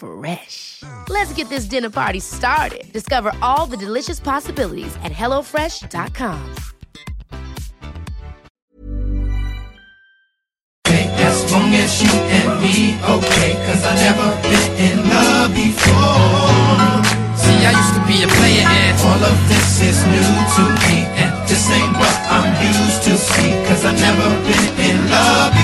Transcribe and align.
Fresh. 0.00 0.82
Let's 1.10 1.32
get 1.34 1.50
this 1.50 1.66
dinner 1.66 1.90
party 1.90 2.20
started. 2.20 2.90
Discover 2.90 3.32
all 3.42 3.66
the 3.66 3.76
delicious 3.76 4.18
possibilities 4.18 4.96
at 5.04 5.12
hellofresh.com. 5.12 6.54
As 10.86 11.52
long 11.52 11.74
as 11.74 12.02
you 12.02 12.08
and 12.08 12.62
me, 12.62 12.96
okay, 13.04 13.52
cause 13.66 13.84
I 13.84 13.94
never 14.00 14.28
been 14.40 14.66
in 14.88 14.98
love 15.08 15.52
before. 15.52 17.04
See, 17.36 17.60
I 17.60 17.70
used 17.70 17.94
to 17.94 18.02
be 18.08 18.24
a 18.24 18.30
player 18.40 18.66
and 18.66 18.96
all 19.04 19.22
of 19.22 19.36
this 19.52 19.82
is 19.84 20.00
new 20.08 20.32
to 20.56 20.62
me. 20.80 21.04
And 21.20 21.30
this 21.46 21.70
ain't 21.70 21.92
what 21.92 22.16
I'm 22.34 22.50
used 22.72 23.02
to 23.04 23.16
see, 23.16 23.52
cause 23.68 23.84
I 23.84 23.92
never 23.92 24.28
been 24.48 24.66
in 24.80 25.10
love 25.10 25.52
before. 25.52 25.59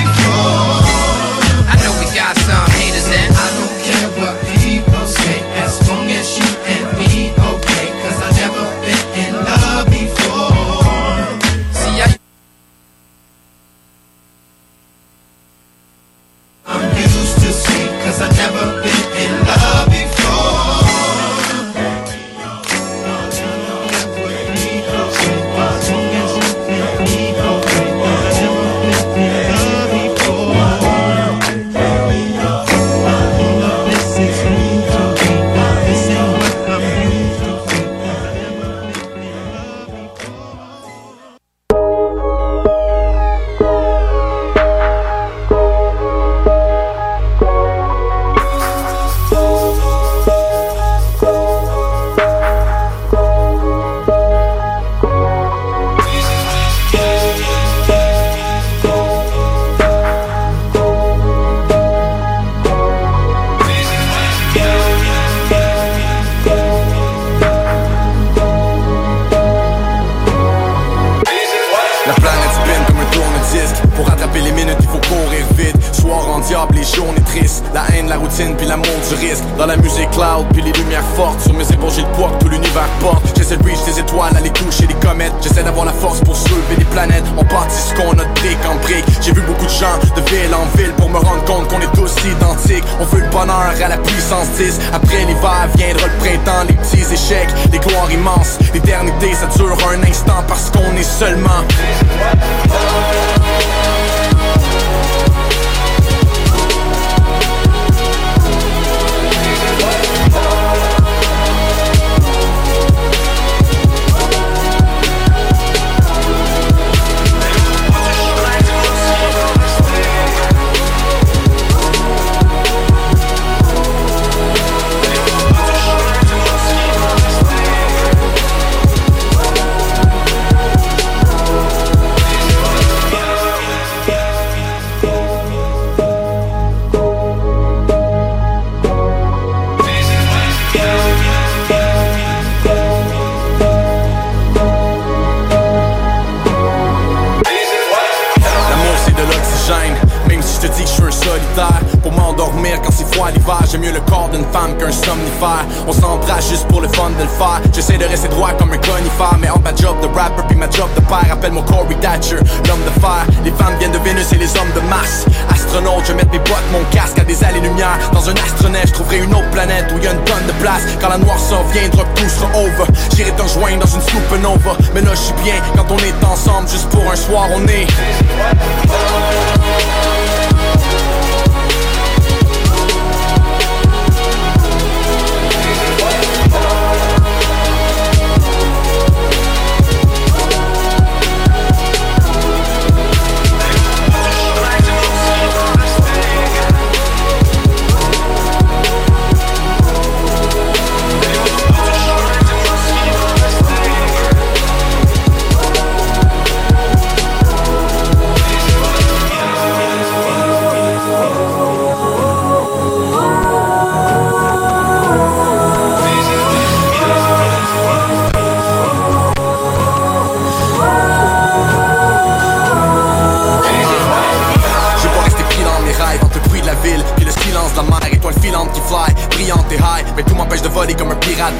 Pour 152.02 152.12
m'endormir 152.12 152.80
quand 152.82 152.90
c'est 152.92 153.10
froid 153.14 153.30
l'hiver. 153.30 153.58
J'aime 153.70 153.80
mieux 153.80 153.92
le 153.92 154.00
corps 154.00 154.28
d'une 154.30 154.44
femme 154.52 154.76
qu'un 154.78 154.92
somnifère. 154.92 155.64
On 155.86 155.92
s'embrasse 155.92 156.48
juste 156.50 156.66
pour 156.68 156.80
le 156.80 156.88
fun 156.88 157.10
de 157.18 157.22
le 157.22 157.28
faire. 157.28 157.60
J'essaie 157.72 157.96
de 157.96 158.04
rester 158.04 158.28
droit 158.28 158.52
comme 158.58 158.72
un 158.72 158.78
conifère 158.78 159.36
Mais 159.40 159.48
entre 159.48 159.62
ma 159.62 159.74
job 159.74 159.96
de 160.02 160.06
rapper 160.06 160.42
puis 160.48 160.56
ma 160.56 160.70
job 160.70 160.88
de 160.94 161.00
père. 161.00 161.26
Appelle-moi 161.32 161.64
Corey 161.66 161.94
Thatcher, 162.00 162.36
l'homme 162.36 162.84
de 162.84 163.00
fer. 163.00 163.26
Les 163.44 163.50
femmes 163.52 163.76
viennent 163.78 163.92
de 163.92 163.98
Vénus 163.98 164.32
et 164.32 164.36
les 164.36 164.50
hommes 164.56 164.72
de 164.74 164.80
Mars. 164.88 165.24
Astronaute, 165.50 166.04
je 166.06 166.12
mettre 166.12 166.30
mes 166.30 166.38
bottes, 166.38 166.70
mon 166.72 166.84
casque 166.90 167.18
à 167.18 167.24
des 167.24 167.42
années-lumière 167.42 167.98
Dans 168.12 168.28
un 168.28 168.34
astronaute, 168.34 168.86
je 168.86 168.92
trouverai 168.92 169.18
une 169.18 169.34
autre 169.34 169.50
planète 169.50 169.86
où 169.94 169.98
y 170.02 170.06
a 170.06 170.12
une 170.12 170.24
tonne 170.24 170.46
de 170.46 170.52
place. 170.62 170.82
Quand 171.00 171.08
la 171.08 171.18
noirceur 171.18 171.62
viendra, 171.72 172.04
tout 172.14 172.28
sera 172.28 172.48
over. 172.58 172.86
J'irai 173.16 173.32
te 173.32 173.42
rejoindre 173.42 173.84
dans 173.84 173.94
une 173.94 174.02
supernova. 174.02 174.76
Mais 174.94 175.00
là 175.00 175.10
je 175.12 175.20
suis 175.20 175.34
bien 175.42 175.54
quand 175.74 175.86
on 175.90 175.98
est 175.98 176.24
ensemble 176.24 176.68
Juste 176.68 176.88
pour 176.90 177.10
un 177.10 177.16
soir 177.16 177.48
on 177.54 177.66
est 177.66 177.86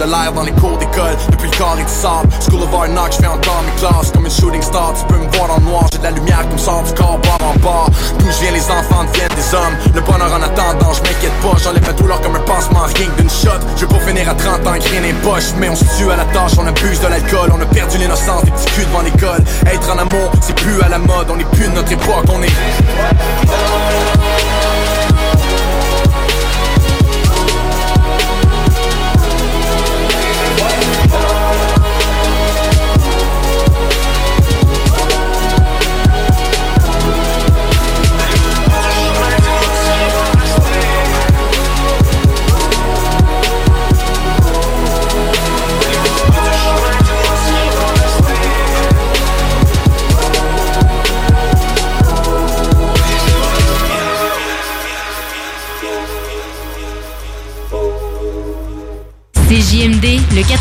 l'air 0.06 0.32
dans 0.32 0.43
les 0.43 0.53
cours 0.53 0.79
d'école. 0.79 1.17
Depuis 1.31 1.50
le 1.50 1.56
corps 1.56 1.76
et 1.79 1.85
du 1.85 1.91
sable, 1.91 2.29
School 2.49 2.62
of 2.62 2.75
Hard 2.75 2.91
Knocks, 2.91 3.12
j'fais 3.12 3.26
encore 3.26 3.62
mes 3.64 3.81
classes 3.81 4.11
comme 4.12 4.25
une 4.25 4.31
shooting 4.31 4.62
star. 4.62 4.94
Tu 4.94 5.05
peux 5.06 5.19
me 5.19 5.29
voir 5.37 5.49
dans 5.49 5.56
le 5.58 5.64
noir, 5.64 5.87
j'ai 5.93 5.99
de 5.99 6.05
la 6.05 6.11
lumière 6.11 6.47
qui 6.49 6.55
me 6.55 6.58
sort 6.58 6.82
du 6.82 6.93
corps 6.94 7.19
bord 7.19 7.38
en 7.43 7.58
bord. 7.58 7.91
D'où 8.19 8.26
je 8.26 8.41
viens, 8.41 8.53
les 8.53 8.64
enfants 8.70 9.05
deviennent 9.05 9.35
des 9.35 9.55
hommes. 9.55 9.76
Le 9.94 10.00
bonheur 10.00 10.32
en 10.32 10.43
attendant, 10.43 10.93
je 10.93 11.03
m'inquiète 11.03 11.37
pas, 11.43 11.58
j'enlève 11.62 11.87
la 11.87 11.93
douleur 11.93 12.20
comme 12.20 12.37
un 12.37 12.41
pansement, 12.41 12.87
rien 12.94 13.08
d'une 13.19 13.31
shot. 13.31 13.61
Je 13.76 13.81
veux 13.82 13.88
pas 13.88 14.00
finir 14.00 14.29
à 14.29 14.35
30 14.35 14.67
ans, 14.67 14.73
rien 14.73 15.00
n'est 15.00 15.12
poche, 15.25 15.53
mais 15.58 15.69
on 15.69 15.76
se 15.76 15.85
tue 15.97 16.11
à 16.11 16.17
la 16.17 16.25
tâche, 16.26 16.53
on 16.58 16.67
abuse 16.67 17.00
de 17.00 17.08
l'alcool, 17.08 17.50
on 17.53 17.61
a 17.61 17.67
perdu 17.67 17.99
l'innocence 17.99 18.44
des 18.44 18.50
petits 18.50 18.70
culs 18.73 18.87
devant 18.87 19.03
l'école. 19.03 19.43
Être 19.67 19.91
en 19.91 19.99
amour, 19.99 20.31
c'est 20.41 20.56
plus 20.56 20.81
à 20.82 20.88
la 20.88 20.99
mode, 20.99 21.29
on 21.31 21.38
est 21.38 21.50
plus 21.50 21.69
de 21.69 21.75
notre 21.75 21.93
époque, 21.93 22.26
on 22.29 22.43
est. 22.43 22.53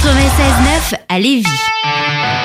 96.9 0.05 0.99
à 1.09 1.17
Lévis. 1.17 2.44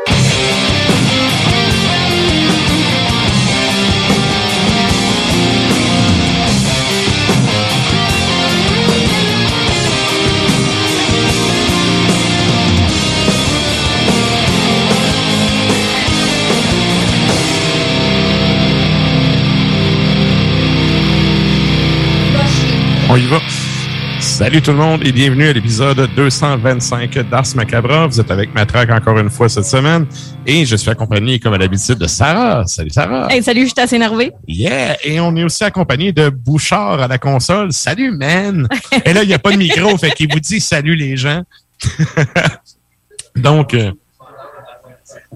On 23.13 23.17
y 23.17 23.25
va. 23.25 23.41
Salut 24.21 24.61
tout 24.61 24.71
le 24.71 24.77
monde 24.77 25.05
et 25.05 25.11
bienvenue 25.11 25.49
à 25.49 25.51
l'épisode 25.51 26.09
225 26.15 27.29
d'Ars 27.29 27.43
Macabra. 27.55 28.07
Vous 28.07 28.21
êtes 28.21 28.31
avec 28.31 28.53
Matraque 28.55 28.89
encore 28.89 29.19
une 29.19 29.29
fois 29.29 29.49
cette 29.49 29.65
semaine 29.65 30.05
et 30.47 30.65
je 30.65 30.77
suis 30.77 30.89
accompagné 30.89 31.37
comme 31.37 31.53
à 31.53 31.57
l'habitude 31.57 31.97
de 31.97 32.07
Sarah. 32.07 32.65
Salut 32.67 32.89
Sarah. 32.89 33.27
Hey, 33.29 33.43
salut, 33.43 33.63
je 33.63 33.73
suis 33.73 33.81
assez 33.81 33.97
énervé. 33.97 34.31
Yeah! 34.47 34.95
Et 35.03 35.19
on 35.19 35.35
est 35.35 35.43
aussi 35.43 35.61
accompagné 35.65 36.13
de 36.13 36.29
Bouchard 36.29 37.01
à 37.01 37.09
la 37.09 37.17
console. 37.17 37.73
Salut 37.73 38.11
man! 38.11 38.69
et 39.05 39.11
là, 39.11 39.23
il 39.23 39.27
n'y 39.27 39.33
a 39.33 39.39
pas 39.39 39.51
de 39.51 39.57
micro, 39.57 39.97
fait 39.97 40.11
qu'il 40.11 40.31
vous 40.31 40.39
dit 40.39 40.61
salut 40.61 40.95
les 40.95 41.17
gens. 41.17 41.41
Donc, 43.35 43.73
euh, 43.73 43.91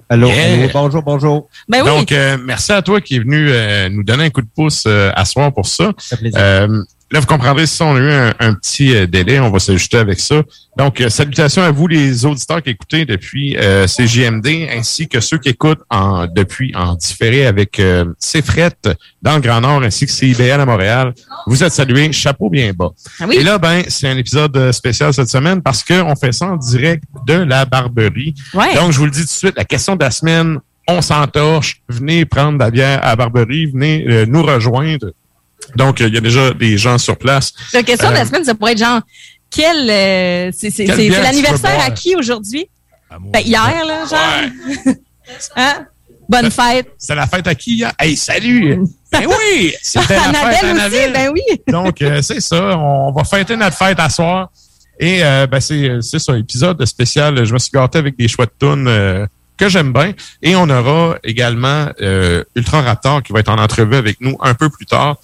Allô, 0.07 0.27
Yeah. 0.27 0.53
allô, 0.53 0.69
bonjour, 0.71 1.03
bonjour. 1.03 1.49
Ben 1.67 1.81
oui. 1.81 1.87
donc 1.89 2.11
euh, 2.11 2.37
merci 2.39 2.71
à 2.71 2.81
toi 2.81 3.01
qui 3.01 3.15
est 3.15 3.19
venu 3.19 3.47
euh, 3.49 3.89
nous 3.89 4.03
donner 4.03 4.25
un 4.25 4.29
coup 4.29 4.41
de 4.41 4.47
pouce 4.55 4.83
euh, 4.85 5.11
à 5.15 5.25
soir 5.25 5.51
pour 5.51 5.65
ça. 5.65 5.93
Ça 5.97 6.15
fait 6.15 6.29
plaisir. 6.29 6.39
Là, 7.15 7.21
vous 7.21 7.27
comprendrez 7.27 7.65
si 7.65 7.81
on 7.81 7.95
a 7.95 7.99
eu 7.99 8.11
un, 8.11 8.33
un 8.41 8.53
petit 8.55 8.93
euh, 8.93 9.07
délai, 9.07 9.39
on 9.39 9.49
va 9.49 9.59
s'ajuster 9.59 9.95
avec 9.95 10.19
ça. 10.19 10.43
Donc, 10.77 10.99
euh, 10.99 11.07
salutations 11.07 11.61
à 11.61 11.71
vous, 11.71 11.87
les 11.87 12.25
auditeurs 12.25 12.61
qui 12.61 12.71
écoutez 12.71 13.05
depuis 13.05 13.55
euh, 13.55 13.87
CJMD, 13.87 14.67
ainsi 14.75 15.07
que 15.07 15.21
ceux 15.21 15.37
qui 15.37 15.47
écoutent 15.47 15.79
en 15.89 16.27
depuis 16.27 16.73
en 16.75 16.95
différé 16.95 17.45
avec 17.45 17.79
euh, 17.79 18.03
CFRET 18.19 18.97
dans 19.21 19.35
le 19.35 19.39
Grand 19.39 19.61
Nord, 19.61 19.81
ainsi 19.83 20.05
que 20.05 20.11
CIBL 20.11 20.59
à 20.59 20.65
Montréal. 20.65 21.13
Vous 21.47 21.63
êtes 21.63 21.71
salués, 21.71 22.11
chapeau 22.11 22.49
bien 22.49 22.73
bas. 22.73 22.89
Ah 23.21 23.25
oui? 23.29 23.37
Et 23.37 23.43
là, 23.43 23.59
ben, 23.59 23.83
c'est 23.87 24.09
un 24.09 24.17
épisode 24.17 24.73
spécial 24.73 25.13
cette 25.13 25.29
semaine 25.29 25.61
parce 25.61 25.85
qu'on 25.85 26.17
fait 26.17 26.33
ça 26.33 26.47
en 26.47 26.57
direct 26.57 27.05
de 27.25 27.35
la 27.35 27.63
Barberie. 27.63 28.35
Ouais. 28.53 28.75
Donc, 28.75 28.91
je 28.91 28.97
vous 28.97 29.05
le 29.05 29.11
dis 29.11 29.21
tout 29.21 29.27
de 29.27 29.29
suite, 29.29 29.55
la 29.55 29.63
question 29.63 29.95
de 29.95 30.03
la 30.03 30.11
semaine, 30.11 30.59
on 30.85 31.01
s'entorche, 31.01 31.81
venez 31.87 32.25
prendre 32.25 32.57
de 32.57 32.63
la 32.65 32.71
bière 32.71 32.99
à 33.05 33.11
la 33.11 33.15
Barberie, 33.15 33.67
venez 33.67 34.25
nous 34.27 34.43
rejoindre. 34.43 35.11
Donc, 35.75 35.99
euh, 36.01 36.07
il 36.07 36.13
y 36.13 36.17
a 36.17 36.21
déjà 36.21 36.53
des 36.53 36.77
gens 36.77 36.97
sur 36.97 37.17
place. 37.17 37.53
La 37.73 37.83
question 37.83 38.09
de 38.09 38.13
la 38.13 38.21
Euh, 38.21 38.25
semaine, 38.25 38.45
ça 38.45 38.55
pourrait 38.55 38.73
être 38.73 38.77
genre, 38.79 39.01
quel, 39.49 39.89
euh, 39.89 40.51
c'est 40.55 40.85
l'anniversaire 40.85 41.79
à 41.81 41.91
qui 41.91 42.15
aujourd'hui? 42.15 42.67
Ben, 43.31 43.39
hier, 43.39 43.85
là, 43.85 44.05
genre. 44.05 44.95
hein? 45.55 45.85
Bonne 46.27 46.49
fête. 46.51 46.87
C'est 46.97 47.15
la 47.15 47.27
fête 47.27 47.47
à 47.47 47.55
qui 47.55 47.75
hier? 47.75 47.91
Hey, 47.99 48.15
salut! 48.15 48.79
Ben 49.11 49.27
oui! 49.27 49.73
C'était 49.81 50.15
la 50.15 50.23
Annabelle 50.23 50.51
fête 50.55 50.63
à 50.63 50.71
aussi, 50.73 50.79
Annabelle. 50.81 51.13
ben 51.13 51.31
oui. 51.33 51.41
Donc, 51.69 52.01
euh, 52.01 52.21
c'est 52.21 52.41
ça. 52.41 52.77
On 52.77 53.13
va 53.13 53.23
fêter 53.23 53.55
notre 53.55 53.77
fête 53.77 53.97
à 53.99 54.09
soir. 54.09 54.49
Et 54.99 55.23
euh, 55.23 55.47
ben, 55.47 55.61
c'est 55.61 55.99
c'est 56.01 56.19
ça, 56.19 56.37
épisode 56.37 56.83
spécial. 56.85 57.45
Je 57.45 57.53
me 57.53 57.59
suis 57.59 57.71
gâté 57.71 57.97
avec 57.97 58.17
des 58.17 58.27
chouettes 58.27 58.57
tunes 58.59 58.87
euh, 58.89 59.25
que 59.57 59.69
j'aime 59.69 59.93
bien. 59.93 60.13
Et 60.41 60.55
on 60.55 60.69
aura 60.69 61.17
également 61.23 61.87
euh, 62.01 62.43
Ultra 62.55 62.81
Raptor 62.81 63.23
qui 63.23 63.33
va 63.33 63.39
être 63.39 63.49
en 63.49 63.57
entrevue 63.57 63.95
avec 63.95 64.19
nous 64.21 64.37
un 64.41 64.53
peu 64.53 64.69
plus 64.69 64.85
tard. 64.85 65.17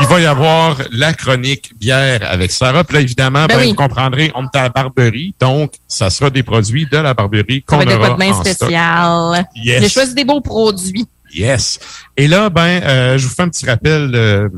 Il 0.00 0.06
va 0.06 0.20
y 0.20 0.26
avoir 0.26 0.78
la 0.92 1.12
chronique 1.12 1.72
bière 1.78 2.20
avec 2.28 2.50
Sarah. 2.50 2.84
Puis 2.84 2.94
là, 2.94 3.00
évidemment, 3.00 3.46
Ben 3.46 3.56
ben, 3.56 3.60
oui. 3.60 3.68
vous 3.68 3.74
comprendrez, 3.74 4.30
on 4.34 4.44
est 4.44 4.56
à 4.56 4.64
la 4.64 4.68
Barberie. 4.68 5.34
Donc, 5.40 5.72
ça 5.86 6.10
sera 6.10 6.30
des 6.30 6.42
produits 6.42 6.86
de 6.90 6.98
la 6.98 7.14
Barberie 7.14 7.62
qu'on 7.62 7.80
aura 7.80 7.96
quoi 7.96 8.10
de 8.10 8.16
bien 8.16 8.32
en 8.32 8.42
stock. 8.42 8.54
spécial. 8.54 9.48
Yes. 9.56 9.82
J'ai 9.82 9.88
choisi 9.88 10.14
des 10.14 10.24
beaux 10.24 10.40
produits. 10.40 11.06
Yes. 11.34 11.78
Et 12.16 12.26
là, 12.26 12.48
ben, 12.50 12.82
euh, 12.82 13.18
je 13.18 13.26
vous 13.26 13.34
fais 13.34 13.42
un 13.42 13.48
petit 13.48 13.66
rappel, 13.66 14.10
euh, 14.14 14.48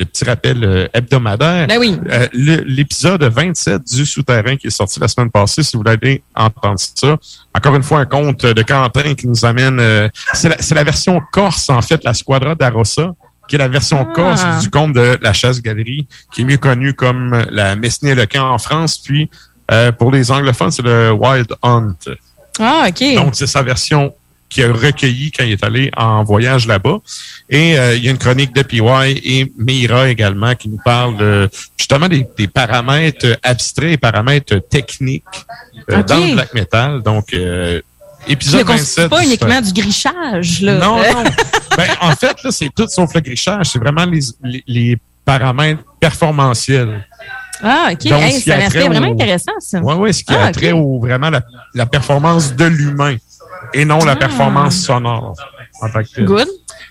le 0.00 0.06
petit 0.06 0.24
rappel 0.24 0.64
euh, 0.64 0.88
hebdomadaire. 0.94 1.66
Ben 1.66 1.78
oui. 1.78 1.96
Euh, 2.10 2.26
L'épisode 2.32 3.22
27 3.22 3.82
du 3.84 4.06
Souterrain 4.06 4.56
qui 4.56 4.66
est 4.68 4.70
sorti 4.70 4.98
la 4.98 5.06
semaine 5.08 5.30
passée, 5.30 5.62
si 5.62 5.76
vous 5.76 5.82
voulez 5.86 6.22
entendre 6.34 6.78
ça. 6.78 7.16
Encore 7.54 7.76
une 7.76 7.82
fois, 7.82 8.00
un 8.00 8.06
conte 8.06 8.46
de 8.46 8.62
Quentin 8.62 9.14
qui 9.14 9.28
nous 9.28 9.44
amène... 9.44 9.78
euh, 9.78 10.08
c'est 10.32 10.74
la, 10.74 10.84
version 10.84 11.20
corse, 11.30 11.68
en 11.68 11.82
fait, 11.82 12.02
la 12.02 12.14
Squadra 12.14 12.54
d'Arossa, 12.54 13.12
qui 13.46 13.56
est 13.56 13.58
la 13.58 13.68
version 13.68 14.06
Ah. 14.08 14.12
corse 14.14 14.62
du 14.62 14.70
conte 14.70 14.94
de 14.94 15.18
la 15.20 15.32
chasse-galerie, 15.34 16.08
qui 16.32 16.40
est 16.42 16.44
mieux 16.44 16.56
connue 16.56 16.94
comme 16.94 17.44
la 17.50 17.76
Mesnée 17.76 18.14
le 18.14 18.24
camp 18.26 18.50
en 18.50 18.58
France. 18.58 18.98
Puis, 18.98 19.28
pour 19.98 20.10
les 20.10 20.30
anglophones, 20.30 20.70
c'est 20.70 20.82
le 20.82 21.12
Wild 21.12 21.52
Hunt. 21.62 21.94
Ah, 22.58 22.86
OK. 22.88 23.14
Donc, 23.14 23.34
c'est 23.34 23.46
sa 23.46 23.62
version 23.62 24.14
qu'il 24.50 24.64
a 24.64 24.72
recueillie 24.72 25.30
quand 25.30 25.44
il 25.44 25.52
est 25.52 25.64
allé 25.64 25.90
en 25.96 26.22
voyage 26.24 26.66
là-bas. 26.66 26.98
Et 27.48 27.78
euh, 27.78 27.94
il 27.96 28.04
y 28.04 28.08
a 28.08 28.10
une 28.10 28.18
chronique 28.18 28.52
de 28.54 28.62
PY 28.62 28.80
et 29.24 29.52
Meira 29.56 30.08
également 30.10 30.54
qui 30.56 30.68
nous 30.68 30.80
parle 30.84 31.48
justement 31.78 32.08
des, 32.08 32.26
des 32.36 32.48
paramètres 32.48 33.38
abstraits 33.42 33.92
et 33.92 33.96
paramètres 33.96 34.56
techniques 34.68 35.24
euh, 35.90 36.02
dans 36.02 36.18
le 36.18 36.34
black 36.34 36.52
metal. 36.52 37.00
Donc, 37.02 37.32
euh, 37.32 37.80
épisode 38.28 38.64
constitue 38.64 39.00
27. 39.02 39.08
pas 39.10 39.24
uniquement 39.24 39.60
du 39.60 39.72
grichage, 39.72 40.60
là. 40.62 40.74
Non, 40.78 40.96
non. 41.14 41.24
ben, 41.76 41.86
en 42.00 42.10
fait, 42.16 42.36
là, 42.44 42.50
c'est 42.50 42.70
tout 42.76 42.86
sauf 42.88 43.14
le 43.14 43.20
grichage. 43.20 43.66
C'est 43.66 43.78
vraiment 43.78 44.04
les, 44.04 44.20
les, 44.42 44.64
les 44.66 44.98
paramètres 45.24 45.82
performantiels. 46.00 47.06
Ah, 47.62 47.90
OK. 47.92 48.04
Donc, 48.08 48.22
Hey, 48.22 48.40
c'est 48.40 48.52
un 48.54 48.60
aspect 48.66 48.88
vraiment 48.88 49.08
au- 49.08 49.12
intéressant, 49.12 49.52
ça. 49.58 49.80
Oui, 49.82 49.94
oui, 49.98 50.14
ce 50.14 50.24
qui 50.24 50.32
Ah, 50.34 50.46
a 50.46 50.48
ok. 50.48 50.52
trait 50.54 50.72
au 50.72 50.98
vraiment 50.98 51.28
la, 51.30 51.42
la 51.74 51.86
performance 51.86 52.54
de 52.56 52.64
l'humain 52.64 53.16
et 53.74 53.84
non 53.84 53.98
la 54.04 54.12
Ah. 54.12 54.16
performance 54.16 54.76
sonore 54.76 55.34
en 55.82 55.88
tant 55.90 56.02
que 56.02 56.08
telle. 56.14 56.24
Good. 56.24 56.48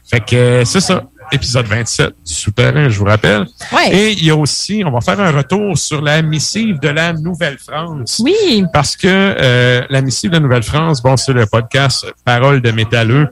Fait 0.09 0.19
que 0.21 0.35
euh, 0.35 0.65
c'est 0.65 0.79
ça, 0.81 1.03
épisode 1.31 1.65
27 1.67 2.13
du 2.25 2.33
Souterrain, 2.33 2.89
je 2.89 2.97
vous 2.97 3.05
rappelle. 3.05 3.45
Ouais. 3.71 3.91
Et 3.95 4.11
il 4.13 4.23
y 4.25 4.31
a 4.31 4.35
aussi, 4.35 4.83
on 4.85 4.91
va 4.91 5.01
faire 5.01 5.19
un 5.19 5.31
retour 5.31 5.77
sur 5.77 6.01
la 6.01 6.21
missive 6.21 6.79
de 6.79 6.89
la 6.89 7.13
Nouvelle-France. 7.13 8.19
Oui. 8.23 8.63
Parce 8.73 8.95
que 8.97 9.07
euh, 9.07 9.83
la 9.89 10.01
missive 10.01 10.31
de 10.31 10.35
la 10.35 10.39
Nouvelle-France, 10.41 11.01
bon, 11.03 11.15
c'est 11.17 11.33
le 11.33 11.45
podcast 11.45 12.05
Parole 12.25 12.61
de 12.61 12.71
métalleux 12.71 13.27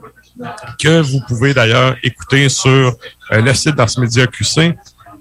que 0.80 1.00
vous 1.00 1.20
pouvez 1.26 1.52
d'ailleurs 1.52 1.96
écouter 2.04 2.48
sur 2.48 2.70
euh, 2.70 2.92
le 3.40 3.52
site 3.54 3.74
d'Ars 3.74 3.88
Media 3.98 4.26
QC. 4.28 4.76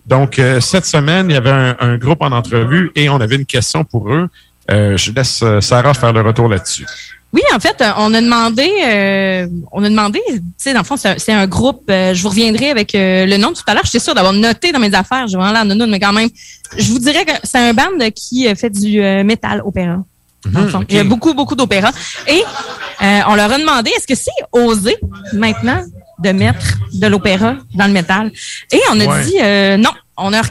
Donc, 0.06 0.38
euh, 0.38 0.60
cette 0.62 0.86
semaine, 0.86 1.30
il 1.30 1.34
y 1.34 1.38
avait 1.38 1.50
un, 1.50 1.76
un 1.80 1.98
groupe 1.98 2.22
en 2.22 2.32
entrevue 2.32 2.92
et 2.96 3.10
on 3.10 3.20
avait 3.20 3.36
une 3.38 3.46
question 3.48 3.84
pour 3.84 4.14
eux. 4.14 4.30
Euh, 4.70 4.96
je 4.98 5.12
laisse 5.12 5.44
Sarah 5.62 5.94
faire 5.96 6.14
le 6.14 6.22
retour 6.22 6.48
là-dessus. 6.50 6.86
Oui, 7.34 7.42
en 7.54 7.60
fait, 7.60 7.80
euh, 7.82 7.92
on 7.98 8.14
a 8.14 8.22
demandé, 8.22 8.70
euh, 8.86 9.48
on 9.72 9.84
a 9.84 9.90
demandé, 9.90 10.20
tu 10.30 10.42
sais, 10.58 10.74
dans 10.74 10.80
le 10.80 10.86
fond, 10.86 10.96
c'est 10.98 11.32
un, 11.34 11.46
groupe. 11.48 11.84
euh, 11.90 12.14
je 12.14 12.22
vous 12.24 12.30
reviendrai 12.30 12.70
avec 12.70 12.96
euh, 12.96 13.26
le 13.26 13.38
nom 13.38 13.52
tout 13.54 13.64
à 13.68 13.74
l'heure. 13.74 13.84
J'étais 13.86 14.00
sûre 14.00 14.16
d'avoir 14.16 14.34
noté 14.34 14.72
dans 14.72 14.80
mes 14.80 14.94
affaires. 14.94 15.28
J'ai 15.28 15.36
vraiment 15.38 15.52
la 15.52 15.64
nounoune, 15.66 15.90
mais 15.92 16.00
quand 16.00 16.14
même, 16.14 16.30
je 16.78 16.90
vous 16.92 17.00
dirais 17.00 17.26
que 17.26 17.34
c'est 17.44 17.58
un 17.60 17.74
band 17.74 17.84
qui 18.16 18.48
euh, 18.48 18.56
fait 18.56 18.70
du 18.70 19.00
métal 19.26 19.62
opéra. 19.66 19.98
dans 20.46 20.62
le 20.62 20.70
fond. 20.70 20.80
ok. 20.80 20.86
Il 20.90 20.96
y 20.96 21.00
a 21.00 21.04
beaucoup, 21.04 21.34
beaucoup 21.34 21.56
d'opéra. 21.56 21.92
Et 22.28 22.42
euh, 23.04 23.20
on 23.28 23.36
leur 23.36 23.52
a 23.52 23.58
demandé, 23.60 23.92
est-ce 23.96 24.08
que 24.08 24.16
c'est 24.16 24.32
osé 24.54 24.96
maintenant 25.34 25.84
de 26.20 26.30
mettre 26.32 26.78
de 26.94 27.08
l'opéra 27.08 27.56
dans 27.76 27.88
le 27.88 27.94
métal? 27.94 28.32
Et 28.72 28.80
on 28.92 29.00
a 29.02 29.06
Ouais. 29.06 29.24
dit 29.26 29.36
euh, 29.42 29.76
non. 29.78 29.92
On 30.20 30.34
a 30.34 30.42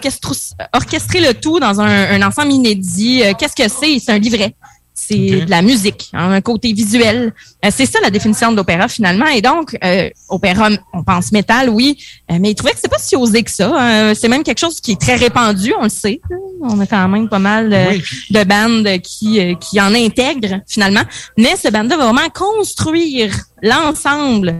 orchestré 0.75 1.21
le 1.21 1.35
tout 1.35 1.59
dans 1.59 1.81
un, 1.81 2.21
un 2.21 2.23
ensemble 2.25 2.53
inédit. 2.53 3.23
Qu'est-ce 3.37 3.57
que 3.57 3.69
c'est? 3.69 3.99
C'est 3.99 4.13
un 4.13 4.19
livret. 4.19 4.55
C'est 4.99 5.43
de 5.45 5.51
la 5.51 5.61
musique, 5.61 6.09
hein, 6.15 6.31
un 6.33 6.41
côté 6.41 6.73
visuel. 6.73 7.35
Euh, 7.63 7.69
c'est 7.71 7.85
ça 7.85 8.01
la 8.01 8.09
définition 8.09 8.51
de 8.51 8.57
l'opéra 8.57 8.89
finalement. 8.89 9.27
Et 9.27 9.43
donc, 9.43 9.77
euh, 9.85 10.09
opéra, 10.31 10.71
on 10.95 11.05
pense 11.05 11.33
métal, 11.33 11.69
oui, 11.69 11.99
euh, 12.31 12.39
mais 12.41 12.53
ils 12.53 12.55
trouvaient 12.55 12.73
que 12.73 12.79
c'est 12.81 12.91
pas 12.91 12.99
si 12.99 13.15
osé 13.15 13.43
que 13.43 13.51
ça. 13.51 14.11
Euh, 14.11 14.15
c'est 14.19 14.29
même 14.29 14.43
quelque 14.43 14.59
chose 14.59 14.81
qui 14.81 14.93
est 14.93 15.01
très 15.01 15.17
répandu, 15.17 15.75
on 15.79 15.83
le 15.85 15.89
sait. 15.91 16.23
On 16.63 16.81
a 16.81 16.87
quand 16.87 17.07
même 17.09 17.29
pas 17.29 17.39
mal 17.39 17.77
Oui. 17.91 18.03
de 18.31 18.43
bandes 18.45 19.01
qui, 19.03 19.39
euh, 19.39 19.55
qui 19.57 19.79
en 19.81 19.95
intègrent 19.95 20.61
finalement. 20.67 21.03
Mais 21.37 21.57
ce 21.57 21.69
band-là 21.69 21.99
va 21.99 22.05
vraiment 22.11 22.31
construire 22.35 23.35
l'ensemble 23.63 24.55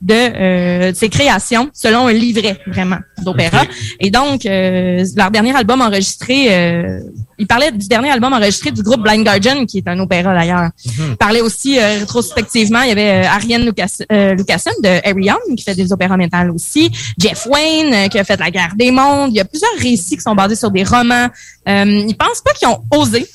de 0.00 0.14
euh, 0.14 0.94
ses 0.94 1.08
créations 1.10 1.68
selon 1.74 2.06
un 2.06 2.12
livret 2.12 2.58
vraiment 2.66 2.98
d'opéra. 3.22 3.64
Et 3.98 4.10
donc, 4.10 4.46
euh, 4.46 5.04
leur 5.14 5.30
dernier 5.30 5.54
album 5.54 5.82
enregistré, 5.82 6.46
euh, 6.50 7.00
il 7.38 7.46
parlait 7.46 7.70
du 7.70 7.86
dernier 7.86 8.10
album 8.10 8.32
enregistré 8.32 8.70
du 8.70 8.82
groupe 8.82 9.02
Blind 9.02 9.24
Guardian, 9.24 9.66
qui 9.66 9.78
est 9.78 9.88
un 9.88 9.98
opéra 9.98 10.34
d'ailleurs. 10.34 10.70
Il 10.86 11.16
parlait 11.16 11.42
aussi 11.42 11.78
euh, 11.78 11.98
rétrospectivement, 12.00 12.80
il 12.82 12.88
y 12.88 12.92
avait 12.92 13.24
euh, 13.24 13.28
Ariane 13.28 13.64
Lucas, 13.64 13.98
euh, 14.10 14.34
Lucassen 14.34 14.72
de 14.82 15.06
Harry 15.06 15.24
Young, 15.24 15.56
qui 15.56 15.64
fait 15.64 15.74
des 15.74 15.92
opéras 15.92 16.16
métal 16.16 16.50
aussi, 16.50 16.90
Jeff 17.18 17.46
Wayne, 17.46 17.92
euh, 17.92 18.08
qui 18.08 18.18
a 18.18 18.24
fait 18.24 18.40
La 18.40 18.50
guerre 18.50 18.72
des 18.76 18.90
mondes. 18.90 19.30
Il 19.32 19.36
y 19.36 19.40
a 19.40 19.44
plusieurs 19.44 19.74
récits 19.78 20.16
qui 20.16 20.22
sont 20.22 20.34
basés 20.34 20.56
sur 20.56 20.70
des 20.70 20.84
romans. 20.84 21.28
Euh, 21.68 22.04
ils 22.08 22.16
pensent 22.16 22.40
pas 22.42 22.52
qu'ils 22.52 22.68
ont 22.68 22.80
osé, 22.90 23.26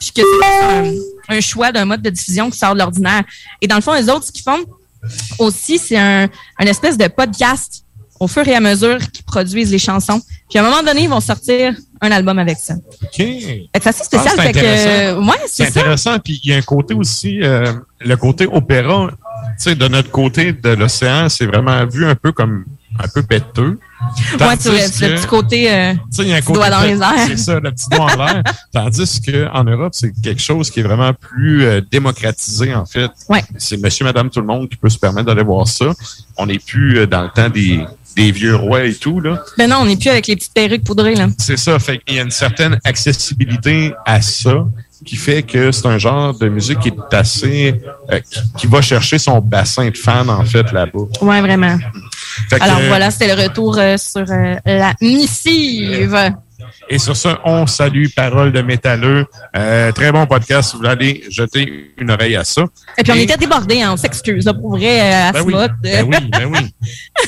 puis 0.00 0.10
que 0.14 0.22
c'est 0.22 1.32
un, 1.32 1.36
un 1.36 1.40
choix 1.40 1.70
d'un 1.70 1.84
mode 1.84 2.00
de 2.00 2.10
diffusion 2.10 2.48
qui 2.50 2.58
sort 2.58 2.72
de 2.72 2.78
l'ordinaire. 2.78 3.24
Et 3.60 3.66
dans 3.66 3.76
le 3.76 3.82
fond, 3.82 3.92
les 3.92 4.08
autres, 4.08 4.24
ce 4.24 4.32
qu'ils 4.32 4.42
font 4.42 4.64
aussi, 5.38 5.78
c'est 5.78 5.96
un, 5.96 6.28
un 6.58 6.66
espèce 6.66 6.96
de 6.96 7.06
podcast 7.08 7.84
au 8.20 8.28
fur 8.28 8.46
et 8.46 8.54
à 8.54 8.60
mesure 8.60 8.98
qu'ils 9.12 9.24
produisent 9.24 9.70
les 9.72 9.78
chansons. 9.78 10.20
Puis 10.48 10.58
à 10.58 10.64
un 10.64 10.68
moment 10.70 10.82
donné, 10.82 11.02
ils 11.02 11.08
vont 11.08 11.20
sortir 11.20 11.74
un 12.00 12.10
album 12.12 12.38
avec 12.38 12.58
ça. 12.58 12.74
OK. 13.02 13.16
Fait 13.16 13.68
que 13.74 13.80
c'est 13.82 13.88
assez 13.88 14.04
spécial. 14.04 14.34
Ah, 14.38 14.42
c'est 14.42 14.42
fait 14.46 14.52
que, 14.52 14.58
intéressant. 14.58 15.20
ouais, 15.26 15.36
C'est 15.46 15.64
c'est 15.64 15.70
ça. 15.72 15.80
intéressant. 15.80 16.18
Puis 16.20 16.40
il 16.44 16.50
y 16.50 16.54
a 16.54 16.56
un 16.56 16.62
côté 16.62 16.94
aussi, 16.94 17.40
euh, 17.42 17.72
le 18.00 18.16
côté 18.16 18.46
opéra, 18.46 19.08
tu 19.10 19.16
sais, 19.58 19.74
de 19.74 19.88
notre 19.88 20.10
côté 20.10 20.52
de 20.52 20.70
l'océan, 20.70 21.28
c'est 21.28 21.46
vraiment 21.46 21.84
vu 21.86 22.06
un 22.06 22.14
peu 22.14 22.32
comme 22.32 22.64
un 23.02 23.08
peu 23.08 23.22
péteux. 23.22 23.78
Ouais, 24.40 24.56
tu 24.56 24.68
vois, 24.68 24.78
c'est 24.80 25.08
le 25.08 25.14
que- 25.14 25.20
petit 25.20 25.26
côté 25.26 25.72
euh, 25.72 25.92
Tu 25.94 25.98
sais, 26.10 26.22
il 26.22 26.28
y 26.28 26.32
a 26.32 26.36
un 26.36 26.38
petit 26.40 26.46
côté 26.46 26.58
doigt 26.58 26.70
dans 26.70 26.82
les 26.82 26.98
airs. 27.00 27.26
C'est 27.26 27.36
ça, 27.38 27.58
le 27.60 27.72
petit 27.72 27.88
doigt 27.90 28.04
en 28.12 28.16
l'air. 28.24 28.42
Tandis 28.72 29.20
qu'en 29.22 29.64
Europe, 29.64 29.92
c'est 29.94 30.12
quelque 30.22 30.42
chose 30.42 30.70
qui 30.70 30.80
est 30.80 30.82
vraiment 30.84 31.12
plus 31.14 31.64
euh, 31.64 31.80
démocratisé, 31.90 32.74
en 32.74 32.84
fait. 32.86 33.10
Ouais. 33.28 33.42
C'est 33.58 33.76
monsieur, 33.78 34.04
madame, 34.04 34.30
tout 34.30 34.40
le 34.40 34.46
monde 34.46 34.68
qui 34.68 34.76
peut 34.76 34.88
se 34.90 34.98
permettre 34.98 35.26
d'aller 35.26 35.42
voir 35.42 35.66
ça. 35.66 35.86
On 36.36 36.46
n'est 36.46 36.58
plus 36.58 36.98
euh, 36.98 37.06
dans 37.06 37.22
le 37.22 37.30
temps 37.30 37.48
des, 37.48 37.84
des 38.16 38.30
vieux 38.30 38.54
rois 38.56 38.84
et 38.84 38.94
tout, 38.94 39.20
là. 39.20 39.42
Ben 39.58 39.68
non, 39.70 39.78
on 39.80 39.86
n'est 39.86 39.96
plus 39.96 40.10
avec 40.10 40.26
les 40.26 40.36
petites 40.36 40.54
perruques 40.54 40.84
poudrées, 40.84 41.14
là. 41.14 41.28
C'est 41.38 41.56
ça. 41.56 41.78
Fait 41.78 41.98
qu'il 41.98 42.16
y 42.16 42.20
a 42.20 42.22
une 42.22 42.30
certaine 42.30 42.78
accessibilité 42.84 43.92
à 44.04 44.20
ça 44.20 44.66
qui 45.04 45.16
fait 45.16 45.42
que 45.42 45.70
c'est 45.72 45.86
un 45.86 45.98
genre 45.98 46.36
de 46.38 46.48
musique 46.48 46.78
qui 46.80 46.88
est 46.88 47.14
assez... 47.14 47.80
euh, 48.10 48.20
qui, 48.20 48.40
qui 48.58 48.66
va 48.66 48.80
chercher 48.82 49.18
son 49.18 49.40
bassin 49.40 49.88
de 49.90 49.96
fans, 49.96 50.28
en 50.28 50.44
fait, 50.44 50.70
là-bas. 50.72 50.98
Ouais, 51.20 51.40
vraiment. 51.40 51.78
Que, 52.50 52.56
Alors 52.62 52.80
voilà, 52.88 53.10
c'était 53.10 53.34
le 53.34 53.40
retour 53.42 53.78
euh, 53.78 53.96
sur 53.96 54.24
euh, 54.28 54.56
la 54.66 54.92
missive. 55.00 56.16
Et 56.88 56.98
sur 56.98 57.16
ça, 57.16 57.40
on 57.44 57.66
salue 57.66 58.06
Parole 58.14 58.50
de 58.52 58.60
métalleux. 58.62 59.26
Euh, 59.56 59.92
très 59.92 60.10
bon 60.12 60.26
podcast. 60.26 60.70
Si 60.70 60.76
vous 60.76 60.78
voulez 60.82 60.90
aller 60.92 61.24
jeter 61.30 61.92
une 61.98 62.10
oreille 62.10 62.36
à 62.36 62.44
ça. 62.44 62.64
Et 62.98 63.02
puis 63.02 63.12
on 63.12 63.16
était 63.16 63.36
débordés, 63.36 63.82
hein, 63.82 63.90
on 63.92 63.96
s'excuse, 63.96 64.50
pour 64.60 64.76
vrai, 64.76 65.00
euh, 65.00 65.28
à 65.28 65.32
Ben 65.32 65.40
ce 65.40 65.44
oui, 65.44 65.54
mode. 65.54 65.72
ben 65.82 66.06
oui, 66.08 66.16
ben 66.30 66.44
oui. 66.52 66.72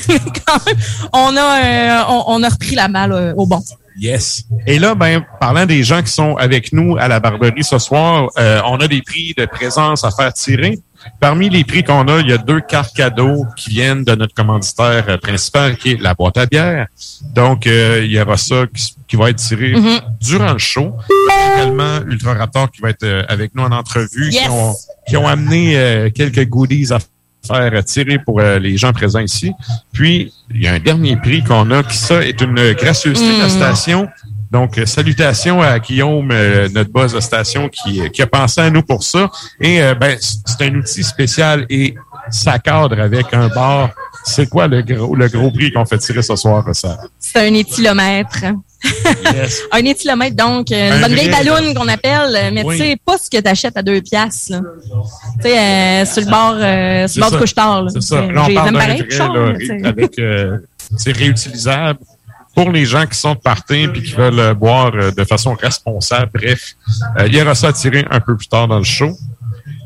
Quand 0.47 0.67
même, 0.67 0.77
on 1.13 1.37
a, 1.37 1.65
euh, 1.65 2.03
on, 2.09 2.25
on 2.29 2.43
a 2.43 2.49
repris 2.49 2.75
la 2.75 2.89
balle 2.89 3.13
euh, 3.13 3.35
au 3.37 3.47
bon. 3.47 3.63
Yes. 3.99 4.45
Et 4.67 4.79
là, 4.79 4.95
ben, 4.95 5.25
parlant 5.41 5.65
des 5.67 5.83
gens 5.83 6.03
qui 6.03 6.11
sont 6.13 6.37
avec 6.37 6.73
nous 6.73 6.97
à 6.99 7.09
la 7.09 7.19
Barberie 7.21 7.65
ce 7.65 7.79
soir, 7.79 8.29
euh, 8.39 8.61
on 8.67 8.77
a 8.77 8.89
des 8.89 9.01
prix 9.03 9.35
de 9.37 9.47
présence 9.47 10.05
à 10.05 10.11
faire 10.11 10.33
tirer. 10.33 10.79
Parmi 11.21 11.49
les 11.49 11.63
prix 11.63 11.85
qu'on 11.85 12.09
a, 12.09 12.19
il 12.21 12.29
y 12.29 12.33
a 12.33 12.39
deux 12.39 12.61
cartes 12.61 12.95
cadeaux 12.97 13.45
qui 13.57 13.71
viennent 13.71 14.03
de 14.03 14.15
notre 14.17 14.35
commanditaire 14.35 15.05
euh, 15.09 15.17
principal, 15.19 15.77
qui 15.77 15.93
est 15.93 16.01
la 16.03 16.15
boîte 16.15 16.37
à 16.37 16.47
bière. 16.47 16.87
Donc, 17.35 17.67
euh, 17.67 18.01
il 18.05 18.11
y 18.11 18.21
aura 18.21 18.37
ça 18.37 18.65
qui, 18.75 18.95
qui 19.07 19.17
va 19.17 19.31
être 19.31 19.37
tiré 19.37 19.73
Mhm. 19.77 20.01
durant 20.21 20.53
le 20.53 20.59
show. 20.59 20.93
Également, 21.55 22.01
Ultra 22.07 22.35
Raptor 22.35 22.71
qui 22.71 22.81
va 22.83 22.91
être 22.91 23.05
euh, 23.05 23.23
avec 23.29 23.55
nous 23.55 23.63
en 23.63 23.73
entrevue, 23.73 24.31
Yes! 24.33 24.43
qui, 24.43 24.49
ont, 24.51 24.75
qui 25.09 25.17
ont 25.17 25.29
amené 25.29 25.77
euh, 25.77 26.11
quelques 26.11 26.47
goodies 26.49 26.93
à 26.93 26.99
faire 27.47 27.85
tirer 27.85 28.19
pour 28.19 28.41
euh, 28.41 28.59
les 28.59 28.77
gens 28.77 28.93
présents 28.93 29.21
ici. 29.21 29.53
Puis, 29.93 30.33
il 30.55 30.63
y 30.63 30.67
a 30.67 30.73
un 30.75 30.79
dernier 30.79 31.17
prix 31.17 31.43
qu'on 31.43 31.71
a, 31.71 31.83
qui 31.83 31.97
ça 31.97 32.23
est 32.23 32.41
une 32.41 32.73
gracieuseté 32.73 33.37
de 33.37 33.41
la 33.41 33.47
Mm. 33.47 33.51
station. 33.51 34.09
Donc, 34.51 34.79
euh, 34.79 34.87
salutations 34.87 35.61
à 35.61 35.79
Guillaume, 35.79 36.31
euh, 36.31 36.69
notre 36.73 36.91
boss 36.91 37.13
de 37.13 37.21
station, 37.21 37.69
qui, 37.69 38.09
qui 38.11 38.23
a 38.23 38.27
pensé 38.27 38.61
à 38.61 38.71
nous 38.71 38.83
pour 38.83 39.03
ça. 39.03 39.31
Et 39.61 39.81
ben, 40.01 40.17
c'est 40.21 40.63
un 40.63 40.75
outil 40.77 41.03
spécial 41.03 41.67
et 41.69 41.95
ça 42.31 42.59
cadre 42.59 43.01
avec 43.01 43.33
un 43.33 43.49
bar. 43.49 43.91
C'est 44.25 44.49
quoi 44.49 44.67
le 44.67 44.83
gros, 44.83 45.15
le 45.15 45.29
gros 45.29 45.51
prix 45.51 45.73
qu'on 45.73 45.85
fait 45.85 45.99
tirer 45.99 46.23
ce 46.23 46.35
soir, 46.37 46.65
ça? 46.73 46.99
C'est 47.19 47.39
un 47.49 47.55
éthylomètre. 47.55 48.45
Yes. 48.85 49.63
un 49.73 49.85
éthylomètre, 49.85 50.37
donc, 50.37 50.71
euh, 50.71 50.93
Un 50.93 50.97
une 50.97 51.01
bonne 51.03 51.15
vieille 51.15 51.29
vrai, 51.29 51.45
ballonne 51.45 51.75
qu'on 51.75 51.89
appelle, 51.89 52.37
euh, 52.37 52.51
mais 52.53 52.63
Oui. 52.65 52.77
tu 52.77 52.83
sais, 52.85 52.97
pas 53.05 53.19
ce 53.19 53.31
que 53.31 53.41
tu 53.41 53.49
achètes 53.49 53.77
à 53.77 53.83
deux 53.83 54.01
piastres. 54.01 54.53
Tu 54.53 55.43
sais, 55.43 55.59
euh, 55.59 56.05
sur 56.05 56.23
le 56.23 56.31
bord, 56.31 56.57
euh, 56.59 57.09
sur 57.09 57.21
le 57.21 57.23
bord 57.23 57.31
du 57.33 57.39
couche-tard. 57.39 57.87
C'est 57.93 58.03
ça. 58.03 58.21
Là, 58.21 58.45
on 58.49 58.55
parle 58.55 58.73
d'un 58.73 58.79
vrai, 58.79 58.99
là, 58.99 59.89
avec, 59.89 60.19
euh, 60.19 60.59
c'est 60.97 61.13
réutilisable 61.17 61.99
pour 62.55 62.71
les 62.71 62.85
gens 62.87 63.07
qui 63.07 63.19
sont 63.19 63.35
de 63.35 63.41
partir 63.41 63.93
puis 63.93 64.03
qui 64.03 64.13
veulent 64.13 64.55
boire 64.55 64.93
de 64.93 65.25
façon 65.25 65.55
responsable. 65.55 66.31
Bref, 66.35 66.75
il 67.27 67.35
y 67.35 67.43
aura 67.43 67.55
ça 67.55 67.69
à 67.69 67.73
tirer 67.73 68.07
un 68.11 68.21
peu 68.21 68.37
plus 68.37 68.49
tard 68.49 68.69
dans 68.69 68.79
le 68.79 68.85
show. 68.85 69.17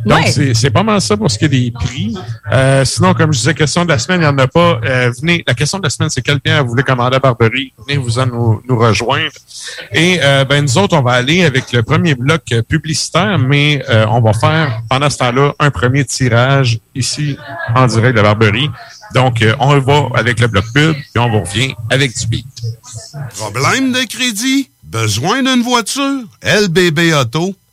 Donc, 0.07 0.25
Ouais. 0.25 0.53
c'est- 0.55 0.71
pas 0.71 0.83
mal 0.83 1.01
ça 1.01 1.17
pour 1.17 1.31
ce 1.31 1.39
qui 1.39 1.45
est 1.45 1.49
des 1.49 1.71
prix. 1.71 2.17
Euh, 2.53 2.85
sinon, 2.85 3.13
comme 3.13 3.33
je 3.33 3.39
disais, 3.39 3.55
question 3.55 3.85
de 3.85 3.91
la 3.91 3.99
semaine, 3.99 4.21
il 4.21 4.25
n'y 4.25 4.29
en 4.29 4.39
a 4.39 4.47
pas. 4.47 4.81
Euh, 4.85 5.11
venez, 5.21 5.43
la 5.47 5.55
question 5.55 5.79
de 5.79 5.85
la 5.85 5.91
semaine, 5.91 6.09
c'est 6.11 6.23
quel 6.23 6.39
bien 6.39 6.63
vous 6.63 6.69
voulez 6.71 6.83
commander 6.83 7.17
à 7.17 7.19
Barberie? 7.19 7.73
Venez 7.87 7.99
vous 7.99 8.19
en 8.19 8.27
nous, 8.27 8.63
nous 8.69 8.79
rejoindre. 8.79 9.33
Et 9.93 10.19
euh, 10.23 10.45
ben, 10.45 10.63
nous 10.63 10.79
autres, 10.79 10.97
on 10.97 11.03
va 11.03 11.13
aller 11.13 11.45
avec 11.45 11.73
le 11.73 11.83
premier 11.83 12.15
bloc 12.15 12.43
publicitaire, 12.69 13.39
mais 13.39 13.83
euh, 13.91 14.07
on 14.11 14.21
va 14.21 14.33
faire 14.33 14.81
pendant 14.89 15.11
ce 15.11 15.19
temps-là 15.19 15.55
un 15.59 15.71
premier 15.71 16.05
tirage 16.05 16.79
ici 16.95 17.37
en 17.75 17.87
direct 17.87 18.17
de 18.17 18.23
Barberie. 18.23 18.71
Donc, 19.15 19.43
euh, 19.43 19.55
on 19.59 19.79
va 19.81 20.09
avec 20.15 20.39
le 20.41 20.47
bloc 20.47 20.65
pub, 20.73 20.95
puis 20.95 21.19
on 21.19 21.29
vous 21.31 21.41
revient 21.41 21.75
avec 21.91 22.17
du 22.17 22.27
beat. 22.29 22.47
Problème 23.37 23.93
de 23.93 24.07
crédit? 24.09 24.71
Besoin 24.85 25.43
d'une 25.43 25.63
voiture? 25.63 26.25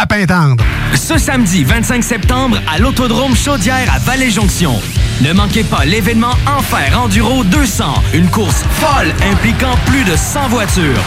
à 0.00 0.06
Pintendre. 0.06 0.64
Ce 0.94 1.18
samedi 1.18 1.62
25 1.62 2.02
septembre 2.02 2.58
à 2.72 2.78
l'Autodrome 2.78 3.36
Chaudière 3.36 3.92
à 3.94 3.98
Vallée-Jonction. 3.98 4.72
Ne 5.20 5.34
manquez 5.34 5.62
pas 5.62 5.84
l'événement 5.84 6.32
Enfer 6.46 6.98
Enduro 6.98 7.44
200, 7.44 7.84
une 8.14 8.30
course 8.30 8.64
folle 8.70 9.12
impliquant 9.30 9.76
plus 9.84 10.04
de 10.04 10.16
100 10.16 10.48
voitures. 10.48 11.04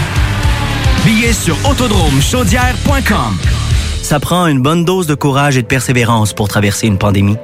Billets 1.05 1.33
sur 1.33 1.57
autodromechaudière.com. 1.67 3.37
Ça 4.03 4.19
prend 4.19 4.45
une 4.45 4.61
bonne 4.61 4.85
dose 4.85 5.07
de 5.07 5.15
courage 5.15 5.57
et 5.57 5.63
de 5.63 5.67
persévérance 5.67 6.33
pour 6.33 6.47
traverser 6.47 6.85
une 6.85 6.99
pandémie. 6.99 7.37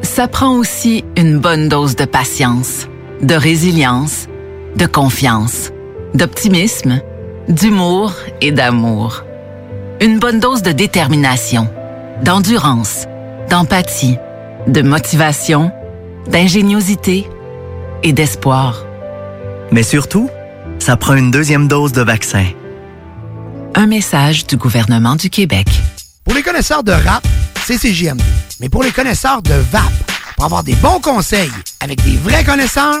Ça 0.00 0.28
prend 0.28 0.52
aussi 0.56 1.04
une 1.18 1.38
bonne 1.38 1.68
dose 1.68 1.96
de 1.96 2.06
patience, 2.06 2.88
de 3.20 3.34
résilience, 3.34 4.28
de 4.76 4.86
confiance, 4.86 5.72
d'optimisme, 6.14 7.02
d'humour 7.50 8.14
et 8.40 8.50
d'amour. 8.50 9.25
Une 9.98 10.18
bonne 10.18 10.40
dose 10.40 10.60
de 10.60 10.72
détermination, 10.72 11.70
d'endurance, 12.22 13.06
d'empathie, 13.48 14.18
de 14.66 14.82
motivation, 14.82 15.72
d'ingéniosité 16.28 17.26
et 18.02 18.12
d'espoir. 18.12 18.84
Mais 19.72 19.82
surtout, 19.82 20.28
ça 20.80 20.98
prend 20.98 21.14
une 21.14 21.30
deuxième 21.30 21.66
dose 21.66 21.92
de 21.92 22.02
vaccin. 22.02 22.44
Un 23.74 23.86
message 23.86 24.46
du 24.46 24.58
gouvernement 24.58 25.16
du 25.16 25.30
Québec. 25.30 25.66
Pour 26.24 26.34
les 26.34 26.42
connaisseurs 26.42 26.82
de 26.82 26.92
rap, 26.92 27.26
c'est 27.64 27.78
CJMD. 27.78 28.20
Mais 28.60 28.68
pour 28.68 28.82
les 28.82 28.90
connaisseurs 28.90 29.40
de 29.40 29.54
VAP, 29.54 29.82
pour 30.36 30.44
avoir 30.44 30.62
des 30.62 30.74
bons 30.74 31.00
conseils 31.00 31.50
avec 31.80 32.04
des 32.04 32.18
vrais 32.18 32.44
connaisseurs, 32.44 33.00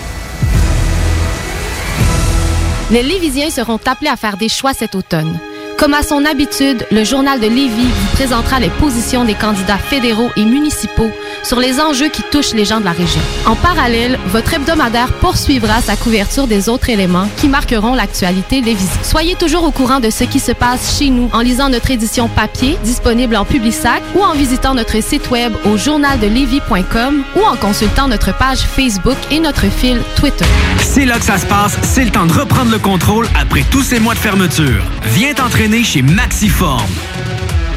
Les 2.91 3.03
Lévisiens 3.03 3.49
seront 3.49 3.79
appelés 3.85 4.09
à 4.09 4.17
faire 4.17 4.35
des 4.35 4.49
choix 4.49 4.73
cet 4.73 4.95
automne. 4.95 5.39
Comme 5.81 5.95
à 5.95 6.03
son 6.03 6.25
habitude, 6.25 6.85
le 6.91 7.03
journal 7.03 7.39
de 7.39 7.47
Lévis 7.47 7.87
vous 7.87 8.15
présentera 8.15 8.59
les 8.59 8.69
positions 8.69 9.25
des 9.25 9.33
candidats 9.33 9.79
fédéraux 9.79 10.29
et 10.35 10.45
municipaux 10.45 11.09
sur 11.41 11.59
les 11.59 11.79
enjeux 11.79 12.09
qui 12.09 12.21
touchent 12.21 12.53
les 12.53 12.65
gens 12.65 12.79
de 12.79 12.85
la 12.85 12.91
région. 12.91 13.19
En 13.47 13.55
parallèle, 13.55 14.19
votre 14.27 14.53
hebdomadaire 14.53 15.11
poursuivra 15.13 15.81
sa 15.81 15.95
couverture 15.95 16.45
des 16.45 16.69
autres 16.69 16.91
éléments 16.91 17.27
qui 17.37 17.47
marqueront 17.47 17.95
l'actualité 17.95 18.61
lévisienne. 18.61 18.99
Soyez 19.01 19.33
toujours 19.33 19.63
au 19.63 19.71
courant 19.71 19.99
de 19.99 20.11
ce 20.11 20.23
qui 20.23 20.39
se 20.39 20.51
passe 20.51 20.99
chez 20.99 21.09
nous 21.09 21.31
en 21.33 21.39
lisant 21.39 21.69
notre 21.69 21.89
édition 21.89 22.27
papier 22.27 22.77
disponible 22.83 23.35
en 23.35 23.43
Publisac 23.43 24.03
ou 24.13 24.21
en 24.21 24.33
visitant 24.33 24.75
notre 24.75 25.01
site 25.01 25.31
web 25.31 25.51
au 25.65 25.77
journaldelévis.com 25.77 27.23
ou 27.35 27.43
en 27.43 27.55
consultant 27.55 28.07
notre 28.07 28.37
page 28.37 28.59
Facebook 28.59 29.17
et 29.31 29.39
notre 29.39 29.65
fil 29.65 29.99
Twitter. 30.15 30.45
C'est 30.77 31.05
là 31.05 31.17
que 31.17 31.25
ça 31.25 31.39
se 31.39 31.47
passe, 31.47 31.75
c'est 31.81 32.05
le 32.05 32.11
temps 32.11 32.27
de 32.27 32.33
reprendre 32.33 32.69
le 32.69 32.77
contrôle 32.77 33.27
après 33.33 33.63
tous 33.71 33.81
ces 33.81 33.99
mois 33.99 34.13
de 34.13 34.19
fermeture. 34.19 34.83
Viens 35.15 35.33
t'entraîner 35.33 35.70
chez 35.79 36.01
Maxiform. 36.01 36.89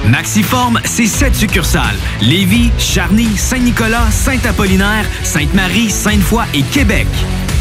Maxiform, 0.09 0.81
c'est 0.85 1.07
sept 1.07 1.35
succursales. 1.35 1.97
Lévis, 2.21 2.71
Charny, 2.79 3.37
Saint-Nicolas, 3.37 4.11
Saint-Apollinaire, 4.11 5.07
Sainte-Marie, 5.23 5.91
Sainte-Foy 5.91 6.45
et 6.55 6.63
Québec. 6.63 7.07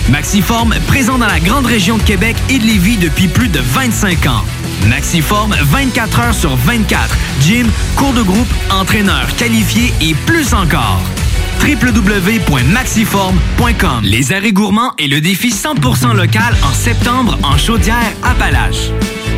Maxiform, 0.10 0.74
présent 0.88 1.20
dans 1.20 1.28
la 1.28 1.40
grande 1.40 1.68
région 1.68 1.98
de 1.98 2.04
Québec 2.04 2.36
et 2.50 2.58
de 2.58 2.64
Lévis 2.64 2.98
depuis 2.98 3.28
plus 3.28 3.48
de 3.48 3.60
25 3.60 4.26
ans. 4.26 4.44
Maxiform, 4.90 5.56
24 5.62 6.20
heures 6.20 6.34
sur 6.34 6.56
24. 6.56 7.16
Gym, 7.42 7.70
cours 7.96 8.14
de 8.14 8.24
groupe, 8.24 8.52
entraîneur 8.72 9.28
qualifié 9.38 9.94
et 10.02 10.16
plus 10.26 10.54
encore 10.54 11.00
www.maxiform.com 11.62 14.02
Les 14.04 14.34
arrêts 14.34 14.52
gourmands 14.52 14.94
et 14.98 15.08
le 15.08 15.22
défi 15.22 15.50
100% 15.50 16.16
local 16.16 16.56
en 16.64 16.74
septembre 16.74 17.38
en 17.44 17.56
Chaudière-Appalaches. 17.58 18.90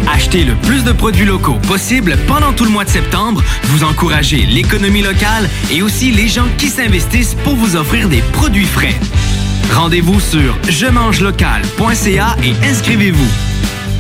Achetez 0.07 0.43
le 0.43 0.55
plus 0.55 0.83
de 0.83 0.91
produits 0.91 1.25
locaux 1.25 1.59
possible 1.67 2.17
pendant 2.27 2.53
tout 2.53 2.65
le 2.65 2.71
mois 2.71 2.85
de 2.85 2.89
septembre. 2.89 3.43
Vous 3.63 3.83
encouragez 3.83 4.45
l'économie 4.45 5.01
locale 5.01 5.49
et 5.71 5.81
aussi 5.81 6.11
les 6.11 6.27
gens 6.27 6.47
qui 6.57 6.67
s'investissent 6.67 7.35
pour 7.43 7.55
vous 7.55 7.75
offrir 7.75 8.09
des 8.09 8.21
produits 8.33 8.65
frais. 8.65 8.95
Rendez-vous 9.73 10.19
sur 10.19 10.57
je 10.69 10.87
mange 10.87 11.21
local.ca 11.21 12.35
et 12.43 12.53
inscrivez-vous. 12.65 13.27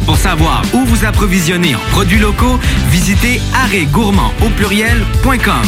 Pour 0.05 0.17
savoir 0.17 0.61
où 0.73 0.85
vous 0.85 1.05
approvisionner 1.05 1.75
en 1.75 1.79
produits 1.91 2.19
locaux, 2.19 2.59
visitez 2.91 3.41
arrêtgourmand 3.53 4.31
au 4.45 4.49
pluriel.com. 4.49 5.63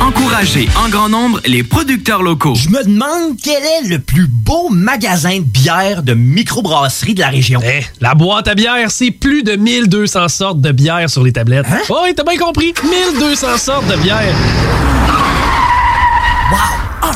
Encouragez 0.00 0.68
en 0.76 0.88
grand 0.88 1.08
nombre 1.08 1.40
les 1.44 1.62
producteurs 1.64 2.22
locaux. 2.22 2.54
Je 2.54 2.68
me 2.68 2.84
demande 2.84 3.36
quel 3.42 3.62
est 3.62 3.88
le 3.88 3.98
plus 3.98 4.28
beau 4.28 4.68
magasin 4.70 5.38
de 5.38 5.44
bière 5.44 6.02
de 6.02 6.14
microbrasserie 6.14 7.14
de 7.14 7.20
la 7.20 7.28
région. 7.28 7.60
Eh, 7.64 7.84
la 8.00 8.14
boîte 8.14 8.46
à 8.48 8.54
bière, 8.54 8.90
c'est 8.90 9.10
plus 9.10 9.42
de 9.42 9.56
1200 9.56 10.28
sortes 10.28 10.60
de 10.60 10.70
bière 10.70 11.10
sur 11.10 11.24
les 11.24 11.32
tablettes. 11.32 11.66
Hein? 11.70 11.80
Oh, 11.88 11.98
oui, 12.04 12.14
t'as 12.14 12.22
bien 12.22 12.38
compris. 12.38 12.72
1200 12.84 13.58
sortes 13.58 13.86
de 13.88 13.96
bière. 13.96 14.34
Wow! 16.52 16.87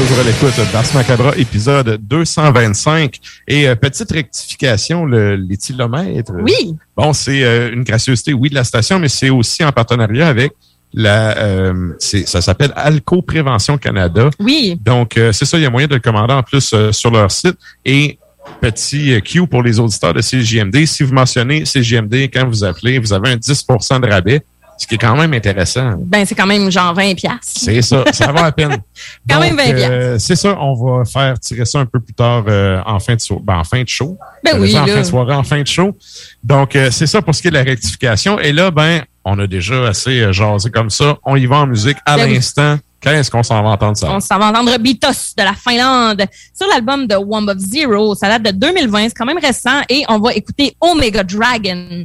Toujours 0.00 0.20
à 0.20 0.22
l'écoute 0.22 0.72
d'Ars 0.72 0.94
Macabra, 0.94 1.32
épisode 1.36 1.98
225. 2.00 3.18
Et 3.48 3.68
euh, 3.68 3.74
petite 3.74 4.12
rectification, 4.12 5.04
le, 5.04 5.34
les 5.34 5.56
kilomètres. 5.56 6.32
Oui. 6.38 6.76
Bon, 6.96 7.12
c'est 7.12 7.42
euh, 7.42 7.72
une 7.72 7.82
gracieuseté, 7.82 8.32
oui, 8.32 8.48
de 8.48 8.54
la 8.54 8.62
station, 8.62 9.00
mais 9.00 9.08
c'est 9.08 9.30
aussi 9.30 9.64
en 9.64 9.72
partenariat 9.72 10.28
avec 10.28 10.52
la, 10.94 11.36
euh, 11.38 11.94
ça 11.98 12.40
s'appelle 12.40 12.72
Alco 12.76 13.22
Prévention 13.22 13.76
Canada. 13.76 14.30
Oui. 14.38 14.78
Donc, 14.80 15.16
euh, 15.16 15.32
c'est 15.32 15.44
ça, 15.44 15.58
il 15.58 15.64
y 15.64 15.66
a 15.66 15.70
moyen 15.70 15.88
de 15.88 15.94
le 15.94 16.00
commander 16.00 16.34
en 16.34 16.44
plus 16.44 16.70
euh, 16.74 16.92
sur 16.92 17.10
leur 17.10 17.32
site. 17.32 17.56
Et 17.84 18.20
petit 18.60 19.14
euh, 19.14 19.20
Q 19.20 19.48
pour 19.48 19.64
les 19.64 19.80
auditeurs 19.80 20.14
de 20.14 20.20
CGMD, 20.20 20.86
si 20.86 21.02
vous 21.02 21.12
mentionnez 21.12 21.64
CGMD 21.64 22.30
quand 22.32 22.46
vous 22.46 22.62
appelez, 22.62 23.00
vous 23.00 23.12
avez 23.12 23.30
un 23.30 23.36
10 23.36 23.66
de 23.66 24.10
rabais, 24.12 24.42
ce 24.78 24.86
qui 24.86 24.94
est 24.94 24.98
quand 24.98 25.16
même 25.16 25.32
intéressant. 25.34 25.94
Ben, 25.98 26.24
c'est 26.24 26.34
quand 26.36 26.46
même 26.46 26.70
genre 26.70 26.94
20 26.94 27.14
piastres. 27.14 27.40
C'est 27.44 27.82
ça, 27.82 28.04
ça 28.12 28.30
va 28.32 28.44
à 28.44 28.52
peine. 28.52 28.76
Quand 29.28 29.40
même 29.40 29.56
20 29.56 29.62
euh, 29.66 30.18
C'est 30.18 30.36
ça, 30.36 30.56
on 30.60 30.74
va 30.74 31.04
faire 31.04 31.38
tirer 31.40 31.64
ça 31.64 31.80
un 31.80 31.86
peu 31.86 31.98
plus 32.00 32.14
tard 32.14 32.44
euh, 32.48 32.80
en 32.86 32.98
fin 33.00 33.14
de 33.16 33.20
so- 33.20 33.40
ben, 33.40 33.56
en 33.58 33.64
fin 33.64 33.82
de 33.82 33.88
show. 33.88 34.16
Ben 34.44 34.58
oui, 34.60 34.76
en 34.78 34.86
fin 34.86 34.98
de 35.00 35.02
soirée, 35.02 35.34
en 35.34 35.42
fin 35.42 35.60
de 35.60 35.66
show. 35.66 35.96
Donc, 36.42 36.76
euh, 36.76 36.90
c'est 36.92 37.06
ça 37.08 37.20
pour 37.20 37.34
ce 37.34 37.42
qui 37.42 37.48
est 37.48 37.50
de 37.50 37.56
la 37.56 37.64
rectification. 37.64 38.38
Et 38.38 38.52
là, 38.52 38.70
ben, 38.70 39.02
on 39.24 39.38
a 39.40 39.46
déjà 39.46 39.88
assez 39.88 40.20
euh, 40.20 40.32
jasé 40.32 40.70
comme 40.70 40.90
ça. 40.90 41.16
On 41.24 41.34
y 41.36 41.46
va 41.46 41.56
en 41.56 41.66
musique 41.66 41.98
à 42.06 42.16
Ben 42.16 42.26
oui. 42.28 42.34
l'instant. 42.34 42.78
Qu'est-ce 43.00 43.30
qu'on 43.30 43.42
s'en 43.44 43.62
va 43.62 43.68
entendre 43.70 43.96
ça? 43.96 44.10
On 44.10 44.18
s'en 44.20 44.38
va 44.38 44.46
entendre 44.48 44.76
Beatos 44.78 45.34
de 45.36 45.42
la 45.44 45.52
Finlande 45.54 46.24
sur 46.56 46.66
l'album 46.68 47.06
de 47.06 47.14
Womb 47.14 47.48
of 47.48 47.58
Zero. 47.58 48.14
Ça 48.16 48.28
date 48.38 48.54
de 48.54 48.58
2020, 48.58 49.04
c'est 49.08 49.14
quand 49.14 49.24
même 49.26 49.38
récent. 49.38 49.80
Et 49.88 50.04
on 50.08 50.18
va 50.18 50.34
écouter 50.34 50.74
Omega 50.80 51.22
Dragon. 51.22 52.04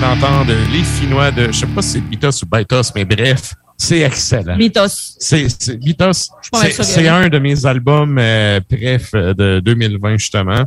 D'entendre 0.00 0.52
Les 0.72 0.82
Finnois 0.82 1.30
de, 1.30 1.46
je 1.52 1.58
sais 1.60 1.66
pas 1.66 1.82
si 1.82 1.90
c'est 1.92 2.00
Bitos 2.00 2.42
ou 2.42 2.46
Baitos, 2.46 2.92
mais 2.94 3.04
bref, 3.04 3.54
c'est 3.76 4.00
excellent. 4.00 4.56
Bitos. 4.56 5.16
C'est, 5.18 5.46
c'est, 5.48 5.76
Bitos, 5.76 6.30
c'est, 6.82 7.08
un 7.08 7.28
de 7.28 7.38
mes 7.38 7.66
albums, 7.66 8.16
euh, 8.18 8.60
bref, 8.70 9.10
euh, 9.14 9.34
de 9.34 9.60
2020, 9.60 10.16
justement. 10.18 10.64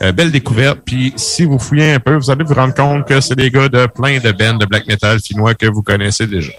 Euh, 0.00 0.10
belle 0.12 0.30
découverte. 0.30 0.80
Puis, 0.84 1.12
si 1.16 1.44
vous 1.44 1.58
fouillez 1.58 1.92
un 1.92 2.00
peu, 2.00 2.16
vous 2.16 2.30
allez 2.30 2.44
vous 2.44 2.54
rendre 2.54 2.74
compte 2.74 3.06
que 3.06 3.20
c'est 3.20 3.34
des 3.36 3.50
gars 3.50 3.68
de 3.68 3.86
plein 3.86 4.18
de 4.18 4.32
bands 4.32 4.54
de 4.54 4.64
black 4.64 4.86
metal 4.86 5.20
finnois 5.20 5.54
que 5.54 5.66
vous 5.66 5.82
connaissez 5.82 6.26
déjà. 6.26 6.52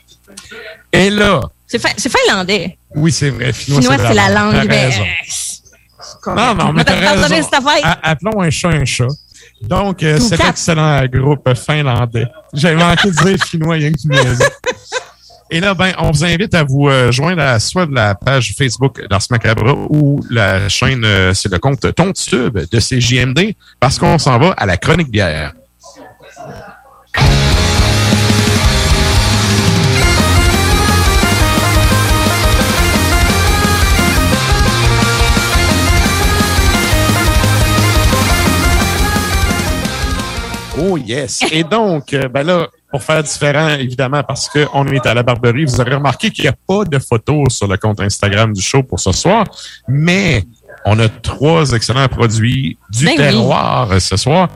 Et 0.92 1.10
là, 1.10 1.42
C'est 1.66 1.80
fin- 1.80 1.94
c'est 1.98 2.12
finlandais. 2.16 2.78
oui, 2.96 3.12
c'est 3.12 3.32
vrai, 3.32 3.52
finnois, 3.54 3.82
Finnois, 3.82 3.98
c'est 3.98 4.14
la 4.14 4.30
langue. 4.30 4.68
Mais-. 4.68 4.92
Non, 6.28 6.54
non, 6.56 6.74
mais 6.74 6.84
T'as 6.84 6.94
t'as 7.02 7.28
raison. 7.28 7.44
Appelons 8.04 8.42
un 8.42 8.50
chat 8.50 8.70
un 8.70 8.86
chat. 8.86 9.08
Donc, 9.62 10.04
euh, 10.04 10.20
cet 10.20 10.44
excellent 10.44 11.06
groupe 11.06 11.54
finlandais. 11.56 12.28
J'avais 12.54 12.76
manqué 12.76 13.10
de 13.10 13.24
dire 13.24 13.46
finnois, 13.46 13.78
me 13.78 14.16
l'a 14.16 14.36
dit. 14.36 14.44
Et 15.52 15.60
là, 15.60 15.74
ben, 15.74 15.94
on 16.00 16.10
vous 16.10 16.26
invite 16.26 16.56
à 16.56 16.64
vous 16.64 16.90
euh, 16.90 17.12
joindre 17.12 17.44
à 17.44 17.60
soit 17.60 17.86
de 17.86 17.94
la 17.94 18.16
page 18.16 18.56
Facebook 18.58 19.08
d'Ars 19.08 19.22
Macabre 19.30 19.88
ou 19.90 20.20
la 20.30 20.68
chaîne, 20.68 21.06
euh, 21.06 21.34
c'est 21.34 21.52
le 21.52 21.60
compte 21.60 21.94
Tontube 21.94 22.58
de 22.72 22.80
CJMD, 22.80 23.54
parce 23.80 24.00
qu'on 24.00 24.18
s'en 24.18 24.40
va 24.40 24.52
à 24.52 24.66
la 24.66 24.78
chronique 24.78 25.12
bière. 25.12 25.54
Oh 40.84 40.98
yes. 40.98 41.40
Et 41.52 41.64
donc, 41.64 42.14
euh, 42.14 42.28
ben 42.28 42.44
là, 42.44 42.68
pour 42.92 43.02
faire 43.02 43.24
différent, 43.24 43.70
évidemment, 43.70 44.22
parce 44.24 44.50
qu'on 44.50 44.86
est 44.88 45.06
à 45.06 45.14
la 45.14 45.24
Barberie, 45.24 45.66
vous 45.66 45.80
aurez 45.80 45.96
remarqué 45.96 46.30
qu'il 46.30 46.44
n'y 46.44 46.50
a 46.50 46.56
pas 46.68 46.84
de 46.84 47.00
photos 47.00 47.56
sur 47.56 47.68
le 47.68 47.78
compte 47.78 48.02
Instagram 48.02 48.52
du 48.52 48.62
show 48.62 48.84
pour 48.84 49.00
ce 49.00 49.12
soir, 49.12 49.46
mais 49.88 50.44
on 50.86 51.00
a 51.00 51.08
trois 51.08 51.72
excellents 51.72 52.10
produits 52.10 52.78
du 52.90 53.06
Ben 53.06 53.16
terroir 53.16 53.92
euh, 53.92 54.00
ce 54.00 54.18
soir. 54.18 54.50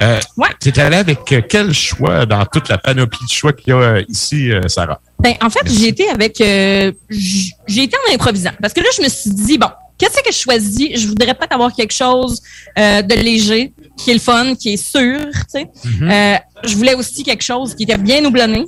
Euh, 0.00 0.20
Tu 0.60 0.68
es 0.68 0.78
allé 0.78 0.96
avec 0.96 1.32
euh, 1.32 1.42
quel 1.48 1.72
choix 1.72 2.24
dans 2.24 2.44
toute 2.46 2.68
la 2.68 2.78
panoplie 2.78 3.26
de 3.26 3.32
choix 3.32 3.52
qu'il 3.52 3.70
y 3.70 3.72
a 3.72 3.80
euh, 3.80 4.04
ici, 4.08 4.50
Sarah? 4.68 5.00
Ben, 5.18 5.34
en 5.42 5.50
fait, 5.50 5.66
j'ai 5.66 5.88
été 5.88 6.08
avec. 6.08 6.36
j'ai 6.38 7.82
été 7.82 7.96
en 7.96 8.14
improvisant. 8.14 8.52
Parce 8.60 8.72
que 8.72 8.80
là, 8.80 8.88
je 8.96 9.02
me 9.02 9.08
suis 9.08 9.30
dit, 9.30 9.58
bon, 9.58 9.68
qu'est-ce 9.98 10.22
que 10.22 10.32
je 10.32 10.38
choisis? 10.38 11.00
Je 11.00 11.08
voudrais 11.08 11.34
peut-être 11.34 11.52
avoir 11.52 11.72
quelque 11.72 11.94
chose 11.94 12.40
de 12.76 13.14
léger, 13.14 13.72
qui 13.98 14.10
est 14.10 14.14
le 14.14 14.20
fun, 14.20 14.54
qui 14.54 14.74
est 14.74 14.76
sûr, 14.76 15.18
tu 15.20 15.44
sais. 15.48 15.68
Mhm. 15.84 16.10
Euh, 16.10 16.36
je 16.64 16.76
voulais 16.76 16.94
aussi 16.94 17.22
quelque 17.22 17.42
chose 17.42 17.74
qui 17.74 17.82
était 17.82 17.98
bien 17.98 18.24
houblonné. 18.24 18.64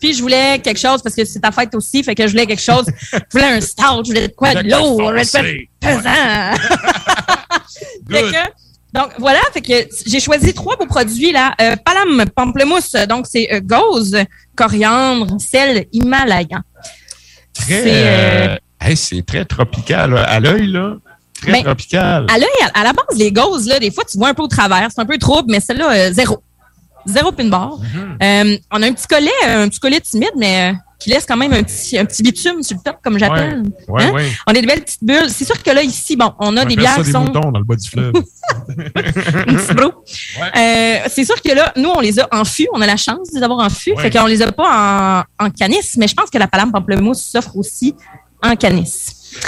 Puis 0.00 0.14
je 0.14 0.22
voulais 0.22 0.58
quelque 0.58 0.78
chose, 0.78 1.00
parce 1.02 1.14
que 1.14 1.24
c'est 1.24 1.40
ta 1.40 1.50
fête 1.50 1.74
aussi, 1.74 2.02
fait 2.02 2.14
que 2.14 2.26
je 2.26 2.32
voulais 2.32 2.46
quelque 2.46 2.60
chose. 2.62 2.84
je 3.12 3.18
voulais 3.32 3.52
un 3.52 3.60
stout, 3.60 4.04
je 4.04 4.08
voulais 4.10 4.28
de 4.28 4.34
quoi 4.34 4.54
de 4.54 4.68
lourd, 4.68 4.98
je 4.98 5.04
voulais 5.04 5.24
de 5.24 5.30
quoi 5.30 5.42
de 5.42 5.46
foncé. 5.46 5.70
pesant. 5.80 6.54
Fait 8.10 8.22
que, 8.22 8.50
donc 8.92 9.10
voilà, 9.18 9.40
fait 9.52 9.60
que 9.60 9.88
j'ai 10.06 10.20
choisi 10.20 10.54
trois 10.54 10.76
beaux 10.76 10.86
produits 10.86 11.32
là. 11.32 11.54
Euh, 11.60 11.74
Palam 11.84 12.24
pamplemousse, 12.34 12.92
donc 13.08 13.26
c'est 13.28 13.52
euh, 13.52 13.60
gauze, 13.60 14.16
coriandre, 14.54 15.40
sel, 15.40 15.86
himalayan. 15.92 16.60
Très, 17.54 17.82
C'est, 17.82 18.06
euh, 18.06 18.56
hey, 18.80 19.22
très 19.24 19.44
tropical 19.44 20.16
à 20.16 20.38
l'œil, 20.38 20.68
là. 20.68 20.96
Très 21.44 21.52
Ben. 21.52 21.64
À 22.28 22.38
l'œil, 22.38 22.48
à, 22.74 22.80
à 22.80 22.84
la 22.84 22.92
base, 22.92 23.16
les 23.16 23.32
gauzes, 23.32 23.66
là, 23.66 23.78
des 23.78 23.90
fois, 23.90 24.04
tu 24.10 24.18
vois 24.18 24.28
un 24.28 24.34
peu 24.34 24.42
au 24.42 24.48
travers, 24.48 24.88
c'est 24.94 25.00
un 25.00 25.06
peu 25.06 25.18
trouble, 25.18 25.50
mais 25.50 25.60
celle-là, 25.60 25.92
euh, 25.92 26.12
zéro. 26.12 26.42
Zéro 27.06 27.32
pin 27.32 27.44
bar. 27.48 27.78
Euh, 28.22 28.56
on 28.72 28.82
a 28.82 28.86
un 28.86 28.92
petit 28.92 29.06
collet, 29.06 29.30
un 29.46 29.68
petit 29.68 29.78
collet 29.80 30.00
timide, 30.00 30.30
mais 30.38 30.70
euh, 30.70 30.74
qui 30.98 31.10
laisse 31.10 31.26
quand 31.26 31.36
même 31.36 31.52
un 31.52 31.62
petit, 31.62 31.98
un 31.98 32.06
petit 32.06 32.22
bitume 32.22 32.62
sur 32.62 32.78
le 32.78 32.82
top, 32.82 32.96
comme 33.04 33.18
j'appelle. 33.18 33.62
Ouais, 33.88 34.04
Hein? 34.04 34.12
ouais. 34.12 34.30
On 34.46 34.52
a 34.52 34.54
des 34.54 34.62
belles 34.66 34.80
petites 34.82 35.04
bulles. 35.04 35.28
C'est 35.28 35.44
sûr 35.44 35.62
que 35.62 35.70
là, 35.70 35.82
ici, 35.82 36.16
bon, 36.16 36.32
on 36.38 36.56
a 36.56 36.62
On 36.64 36.66
des 36.66 36.76
bières 36.76 36.92
ça 36.94 37.00
qui 37.00 37.06
des 37.08 37.12
sont... 37.12 37.24
moutons 37.24 37.50
dans 37.52 37.58
le 37.58 37.64
bas 37.66 37.76
du 37.76 37.86
fleuve. 37.90 38.14
un 38.78 39.54
petit 39.54 39.74
bro. 39.74 39.92
Euh, 40.56 40.98
c'est 41.08 41.24
sûr 41.26 41.40
que 41.42 41.52
là, 41.54 41.72
nous, 41.76 41.90
on 41.90 42.00
les 42.00 42.18
a 42.20 42.28
en 42.32 42.44
fût. 42.46 42.68
On 42.72 42.80
a 42.80 42.86
la 42.86 42.96
chance 42.96 43.30
de 43.32 43.36
les 43.38 43.42
avoir 43.42 43.58
en 43.60 43.68
fût. 43.68 43.94
Fait 43.98 44.10
qu'on 44.10 44.26
les 44.26 44.40
a 44.40 44.50
pas 44.52 45.24
en, 45.40 45.44
en 45.46 45.50
canis, 45.50 45.76
mais 45.98 46.08
je 46.08 46.14
pense 46.14 46.30
que 46.30 46.38
la 46.38 46.46
palame 46.48 46.72
pamplemousse 46.72 47.22
s'offre 47.22 47.56
aussi 47.56 47.94
en 48.44 48.56
canis. 48.56 48.92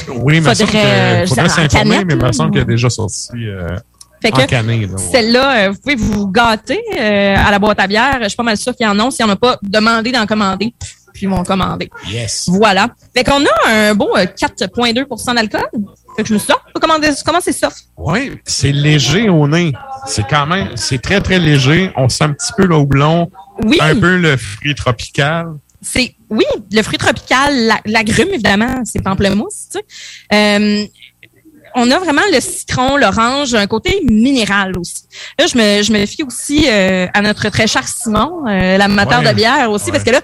Oui, 0.09 0.41
mais 0.41 0.55
Faudrait, 0.55 0.85
euh, 0.85 1.27
faudrait 1.27 1.49
s'informer, 1.49 2.05
mais 2.05 2.15
il 2.15 2.21
me 2.21 2.33
semble 2.33 2.51
qu'il 2.51 2.59
y 2.61 2.63
a 2.63 2.67
déjà 2.67 2.91
sorti 2.91 3.29
euh, 3.35 3.77
Fait 4.21 4.33
en 4.35 4.47
que. 4.47 4.99
Celle-là, 5.13 5.67
euh, 5.67 5.71
vous 5.71 5.79
pouvez 5.79 5.95
vous 5.95 6.27
gâter 6.29 6.81
euh, 6.99 7.37
à 7.37 7.51
la 7.51 7.59
boîte 7.59 7.79
à 7.81 7.87
bière. 7.87 8.19
Je 8.23 8.29
suis 8.29 8.37
pas 8.37 8.43
mal 8.43 8.57
sûre 8.57 8.75
qu'il 8.75 8.85
y 8.87 8.89
en 8.89 8.99
a. 8.99 9.11
S'il 9.11 9.25
n'y 9.25 9.31
en 9.31 9.35
a 9.35 9.37
pas, 9.37 9.59
demandez 9.63 10.11
d'en 10.11 10.27
commander. 10.27 10.75
Puis 11.15 11.23
ils 11.25 11.29
vont 11.31 11.45
commander. 11.45 11.89
Yes. 12.11 12.45
Voilà. 12.49 12.89
Fait 13.17 13.25
qu'on 13.25 13.43
a 13.45 13.69
un 13.71 13.95
beau 13.95 14.15
euh, 14.17 14.25
4,2 14.27 15.35
d'alcool. 15.35 15.61
Fait 16.17 16.23
que 16.23 16.29
je 16.29 16.35
me 16.35 16.39
suis 16.39 16.49
dit, 16.49 16.55
peut 16.75 16.81
commander, 16.81 17.09
commencer 17.25 17.53
ça? 17.53 17.69
Oui, 17.97 18.33
c'est 18.45 18.73
léger 18.73 19.29
au 19.29 19.47
nez. 19.47 19.73
C'est 20.07 20.27
quand 20.29 20.47
même, 20.47 20.71
c'est 20.75 21.01
très, 21.01 21.21
très 21.21 21.39
léger. 21.39 21.91
On 21.97 22.09
sent 22.09 22.25
un 22.25 22.33
petit 22.33 22.53
peu 22.57 22.67
le 22.67 22.75
houblon, 22.75 23.31
Oui. 23.65 23.79
un 23.81 23.95
peu 23.95 24.17
le 24.17 24.37
fruit 24.37 24.75
tropical. 24.75 25.47
C'est, 25.83 26.15
oui, 26.31 26.45
le 26.73 26.83
fruit 26.83 26.99
tropical, 26.99 27.55
la- 27.67 27.81
l'agrume, 27.85 28.29
évidemment, 28.33 28.83
c'est 28.85 29.03
pamplemousse, 29.03 29.69
tu 29.73 29.79
sais. 29.79 29.85
Euh, 30.33 30.85
on 31.75 31.91
a 31.91 31.99
vraiment 31.99 32.23
le 32.33 32.41
citron, 32.41 32.97
l'orange, 32.97 33.55
un 33.55 33.67
côté 33.67 34.01
minéral 34.05 34.79
aussi. 34.79 35.03
Là, 35.39 35.47
je 35.47 35.59
me, 35.59 35.83
je 35.83 35.93
me 35.93 36.07
fie 36.07 36.23
aussi 36.23 36.65
euh, 36.69 37.07
à 37.13 37.21
notre 37.21 37.51
très 37.51 37.67
cher 37.67 37.87
Simon, 37.87 38.47
euh, 38.49 38.79
l'amateur 38.79 39.21
Ouais. 39.21 39.29
de 39.29 39.35
bière 39.35 39.71
aussi, 39.71 39.87
Ouais. 39.87 39.93
parce 39.93 40.05
que 40.05 40.11
là, 40.11 40.23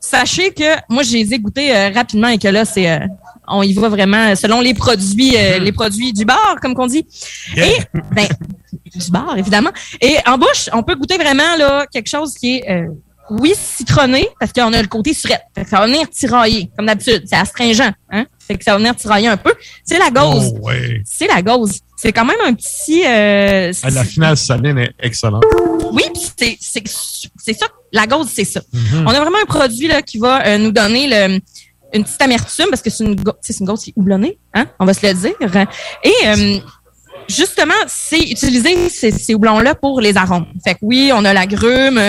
sachez 0.00 0.52
que 0.52 0.74
moi, 0.88 1.02
je 1.02 1.12
les 1.12 1.34
ai 1.34 1.38
goûtés 1.38 1.74
euh, 1.76 1.90
rapidement 1.94 2.28
et 2.28 2.38
que 2.38 2.48
là, 2.48 2.64
c'est 2.64 2.88
euh, 2.90 2.98
on 3.46 3.62
y 3.62 3.74
va 3.74 3.88
vraiment 3.90 4.34
selon 4.34 4.60
les 4.62 4.72
produits, 4.74 5.36
euh, 5.36 5.58
les 5.58 5.72
produits 5.72 6.12
du 6.14 6.24
bar, 6.24 6.56
comme 6.62 6.74
qu'on 6.74 6.86
dit. 6.86 7.06
Et 7.56 7.76
ben, 8.12 8.26
du 8.94 9.10
bar, 9.10 9.36
évidemment. 9.36 9.70
Et 10.00 10.16
en 10.26 10.38
bouche, 10.38 10.70
on 10.72 10.82
peut 10.82 10.94
goûter 10.94 11.16
vraiment 11.18 11.56
là 11.58 11.86
quelque 11.92 12.08
chose 12.08 12.32
qui 12.34 12.56
est 12.56 12.70
euh, 12.70 12.86
oui, 13.30 13.52
citronné, 13.56 14.28
parce 14.38 14.52
qu'on 14.52 14.72
a 14.72 14.80
le 14.80 14.88
côté 14.88 15.12
surette. 15.14 15.42
Fait 15.54 15.64
que 15.64 15.70
ça 15.70 15.80
va 15.80 15.86
venir 15.86 16.08
tirailler, 16.10 16.70
comme 16.76 16.86
d'habitude. 16.86 17.24
C'est 17.26 17.36
astringent, 17.36 17.92
hein? 18.10 18.26
Fait 18.46 18.56
que 18.56 18.64
ça 18.64 18.72
va 18.72 18.78
venir 18.78 18.94
tirailler 18.94 19.28
un 19.28 19.36
peu. 19.36 19.52
C'est 19.84 19.98
la 19.98 20.10
gauze. 20.10 20.52
Oh, 20.54 20.66
ouais. 20.66 21.02
C'est 21.04 21.26
la 21.26 21.42
gauze. 21.42 21.80
C'est 21.96 22.12
quand 22.12 22.24
même 22.24 22.36
un 22.46 22.54
petit... 22.54 23.02
euh, 23.06 23.72
Ah, 23.82 23.90
La 23.90 24.04
finale 24.04 24.36
saline 24.36 24.78
est 24.78 24.92
excellente. 25.00 25.42
oui, 25.92 26.02
c'est 26.38 26.56
c'est 26.60 26.82
c'est 26.86 27.54
ça. 27.54 27.66
La 27.92 28.06
gauze, 28.06 28.28
c'est 28.32 28.44
ça. 28.44 28.60
Mhm. 28.72 29.04
On 29.06 29.10
a 29.10 29.20
vraiment 29.20 29.38
un 29.42 29.46
produit 29.46 29.88
là 29.88 30.02
qui 30.02 30.18
va 30.18 30.46
euh, 30.46 30.58
nous 30.58 30.70
donner 30.72 31.08
le, 31.08 31.40
une 31.94 32.04
petite 32.04 32.20
amertume 32.20 32.66
parce 32.68 32.82
que 32.82 32.90
c'est 32.90 33.04
une, 33.04 33.12
une 33.12 33.66
gauze 33.66 33.82
qui 33.82 33.90
est 33.90 33.94
houblonnée, 33.96 34.38
hein? 34.54 34.66
On 34.78 34.84
va 34.84 34.92
se 34.94 35.06
le 35.06 35.14
dire. 35.14 35.66
Et 36.04 36.12
euh, 36.26 36.58
justement, 37.28 37.74
c'est 37.86 38.20
utiliser 38.20 38.88
ces, 38.88 39.10
ces 39.10 39.34
houblons-là 39.34 39.74
pour 39.74 40.00
les 40.00 40.16
arômes. 40.16 40.46
Fait 40.64 40.74
que 40.74 40.78
oui, 40.82 41.10
on 41.14 41.24
a 41.24 41.32
l'agrume. 41.32 42.00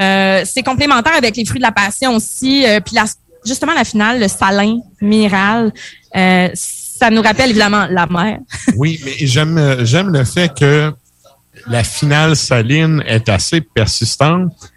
Euh, 0.00 0.42
c'est 0.44 0.62
complémentaire 0.62 1.14
avec 1.16 1.36
les 1.36 1.44
fruits 1.44 1.60
de 1.60 1.64
la 1.66 1.72
passion 1.72 2.16
aussi. 2.16 2.66
euh, 2.66 2.80
puis 2.80 2.94
la- 2.94 3.04
justement, 3.46 3.74
la 3.74 3.84
finale, 3.84 4.20
le 4.20 4.28
salin 4.28 4.78
minéral, 5.00 5.72
euh, 6.16 6.48
ça 6.54 7.10
nous 7.10 7.22
rappelle 7.22 7.50
évidemment 7.50 7.86
la 7.90 8.06
mer. 8.06 8.38
Oui, 8.76 9.00
mais 9.04 9.14
j'aime 9.26 9.58
euh, 9.58 9.84
j'aime 9.84 10.10
le 10.10 10.24
fait 10.24 10.52
que 10.58 10.92
la 11.66 11.82
finale 11.84 12.36
saline 12.36 13.02
est 13.06 13.28
assez 13.28 13.60
persistante. 13.60 14.52
Tu 14.60 14.70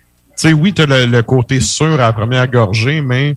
sais, 0.50 0.54
oui, 0.54 0.74
tu 0.74 0.82
as 0.84 0.86
le, 0.86 1.06
le 1.06 1.24
côté 1.24 1.60
sûr 1.60 1.94
à 1.96 1.98
la 1.98 2.14
première 2.14 2.48
gorgée, 2.48 3.02
mais 3.02 3.36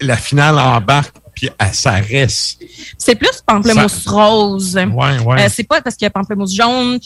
la 0.00 0.16
finale 0.16 0.58
embarque, 0.58 1.14
puis 1.38 1.50
elle- 1.58 1.74
ça 1.74 1.92
reste. 1.92 2.60
C'est 2.98 3.14
plus 3.14 3.42
pamplemousse 3.46 4.06
rose. 4.06 4.74
Ouais, 4.76 5.18
ouais. 5.24 5.44
Euh, 5.44 5.48
c'est 5.52 5.62
pas 5.64 5.80
parce 5.80 5.94
qu'il 5.96 6.04
y 6.04 6.08
a 6.08 6.10
pamplemousse 6.10 6.52
jaune. 6.54 6.98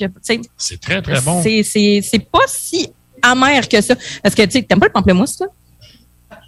C'est 0.57 0.81
très, 0.81 1.03
très 1.03 1.21
bon. 1.21 1.43
C'est, 1.43 1.63
c'est, 1.63 2.01
c'est 2.03 2.19
pas 2.31 2.41
si 2.49 2.91
amer 3.23 3.69
que 3.69 3.81
ça. 3.83 3.95
Parce 4.23 4.35
que, 4.35 4.43
tu 4.43 4.53
sais, 4.53 4.63
t'aimes 4.63 4.81
pas 4.81 4.87
le 4.87 4.93
pamplemousse, 4.93 5.37
toi? 5.37 5.49